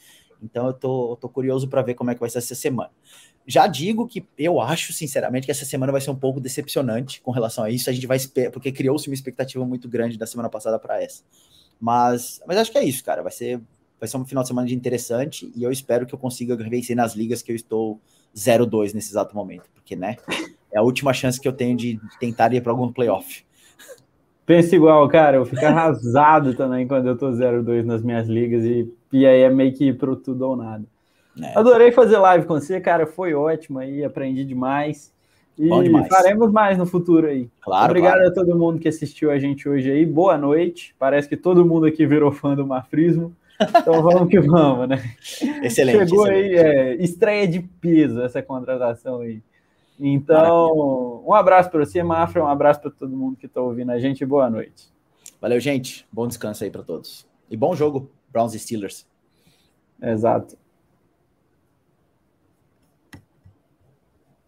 Então 0.42 0.68
eu 0.68 0.72
tô, 0.72 1.18
tô 1.20 1.28
curioso 1.28 1.68
para 1.68 1.82
ver 1.82 1.92
como 1.92 2.10
é 2.10 2.14
que 2.14 2.20
vai 2.20 2.30
ser 2.30 2.38
essa 2.38 2.54
semana. 2.54 2.92
Já 3.46 3.66
digo 3.66 4.08
que 4.08 4.26
eu 4.38 4.58
acho, 4.58 4.94
sinceramente, 4.94 5.44
que 5.44 5.50
essa 5.50 5.66
semana 5.66 5.92
vai 5.92 6.00
ser 6.00 6.10
um 6.10 6.16
pouco 6.16 6.40
decepcionante 6.40 7.20
com 7.20 7.30
relação 7.30 7.62
a 7.62 7.68
isso. 7.70 7.90
A 7.90 7.92
gente 7.92 8.06
vai 8.06 8.18
porque 8.50 8.72
criou-se 8.72 9.06
uma 9.06 9.14
expectativa 9.14 9.66
muito 9.66 9.86
grande 9.86 10.16
da 10.16 10.26
semana 10.26 10.48
passada 10.48 10.78
para 10.78 11.02
essa. 11.02 11.22
Mas, 11.78 12.40
mas 12.46 12.56
acho 12.56 12.72
que 12.72 12.78
é 12.78 12.84
isso, 12.84 13.04
cara. 13.04 13.22
Vai 13.22 13.32
ser, 13.32 13.60
vai 13.98 14.08
ser 14.08 14.16
um 14.16 14.24
final 14.24 14.42
de 14.42 14.48
semana 14.48 14.66
de 14.66 14.74
interessante 14.74 15.52
e 15.54 15.62
eu 15.62 15.70
espero 15.70 16.06
que 16.06 16.14
eu 16.14 16.18
consiga 16.18 16.56
vencer 16.56 16.96
nas 16.96 17.14
ligas 17.14 17.42
que 17.42 17.52
eu 17.52 17.56
estou 17.56 18.00
0-2 18.36 18.94
nesse 18.94 19.10
exato 19.10 19.34
momento, 19.34 19.64
porque, 19.74 19.96
né, 19.96 20.16
é 20.72 20.78
a 20.78 20.82
última 20.82 21.12
chance 21.12 21.40
que 21.40 21.48
eu 21.48 21.52
tenho 21.52 21.76
de 21.76 22.00
tentar 22.20 22.52
ir 22.52 22.62
para 22.62 22.72
algum 22.72 22.92
playoff. 22.92 23.44
Pensa 24.48 24.74
igual, 24.74 25.06
cara. 25.08 25.36
Eu 25.36 25.44
fico 25.44 25.64
arrasado 25.64 26.54
também 26.54 26.88
quando 26.88 27.06
eu 27.06 27.18
tô 27.18 27.30
0-2 27.30 27.84
nas 27.84 28.02
minhas 28.02 28.26
ligas 28.28 28.64
e, 28.64 28.90
e 29.12 29.26
aí 29.26 29.42
é 29.42 29.50
meio 29.50 29.74
que 29.74 29.92
pro 29.92 30.16
tudo 30.16 30.42
ou 30.48 30.56
nada. 30.56 30.84
É. 31.38 31.58
Adorei 31.58 31.92
fazer 31.92 32.16
live 32.16 32.46
com 32.46 32.54
você, 32.54 32.80
cara. 32.80 33.06
Foi 33.06 33.34
ótimo 33.34 33.78
aí, 33.78 34.02
aprendi 34.02 34.44
demais. 34.44 35.12
E 35.58 35.68
faremos 36.08 36.52
mais 36.52 36.78
no 36.78 36.86
futuro 36.86 37.26
aí. 37.26 37.50
Claro. 37.60 37.90
Obrigado 37.90 38.14
claro. 38.14 38.28
a 38.28 38.32
todo 38.32 38.56
mundo 38.56 38.78
que 38.78 38.88
assistiu 38.88 39.30
a 39.30 39.38
gente 39.38 39.68
hoje 39.68 39.90
aí. 39.90 40.06
Boa 40.06 40.38
noite. 40.38 40.94
Parece 40.98 41.28
que 41.28 41.36
todo 41.36 41.66
mundo 41.66 41.84
aqui 41.84 42.06
virou 42.06 42.30
fã 42.30 42.54
do 42.54 42.66
Mafrismo. 42.66 43.36
Então 43.60 44.02
vamos 44.02 44.28
que 44.28 44.40
vamos, 44.40 44.88
né? 44.88 45.14
Excelente. 45.62 46.08
Chegou 46.08 46.26
excelente. 46.26 46.58
aí, 46.58 46.66
é, 46.66 46.94
estreia 47.02 47.48
de 47.48 47.60
peso 47.60 48.22
essa 48.22 48.42
contratação 48.42 49.20
aí. 49.20 49.42
Então, 50.00 51.24
um 51.26 51.34
abraço 51.34 51.70
para 51.70 51.84
você, 51.84 52.02
Mafra, 52.02 52.44
um 52.44 52.46
abraço 52.46 52.80
para 52.80 52.90
todo 52.90 53.16
mundo 53.16 53.36
que 53.36 53.46
está 53.46 53.60
ouvindo 53.60 53.90
a 53.90 53.98
gente. 53.98 54.24
Boa 54.24 54.48
noite. 54.48 54.88
Valeu, 55.40 55.58
gente. 55.58 56.06
Bom 56.12 56.28
descanso 56.28 56.62
aí 56.62 56.70
para 56.70 56.82
todos. 56.82 57.26
E 57.50 57.56
bom 57.56 57.74
jogo, 57.74 58.08
Browns 58.30 58.54
e 58.54 58.58
Steelers. 58.58 59.06
Exato. 60.00 60.56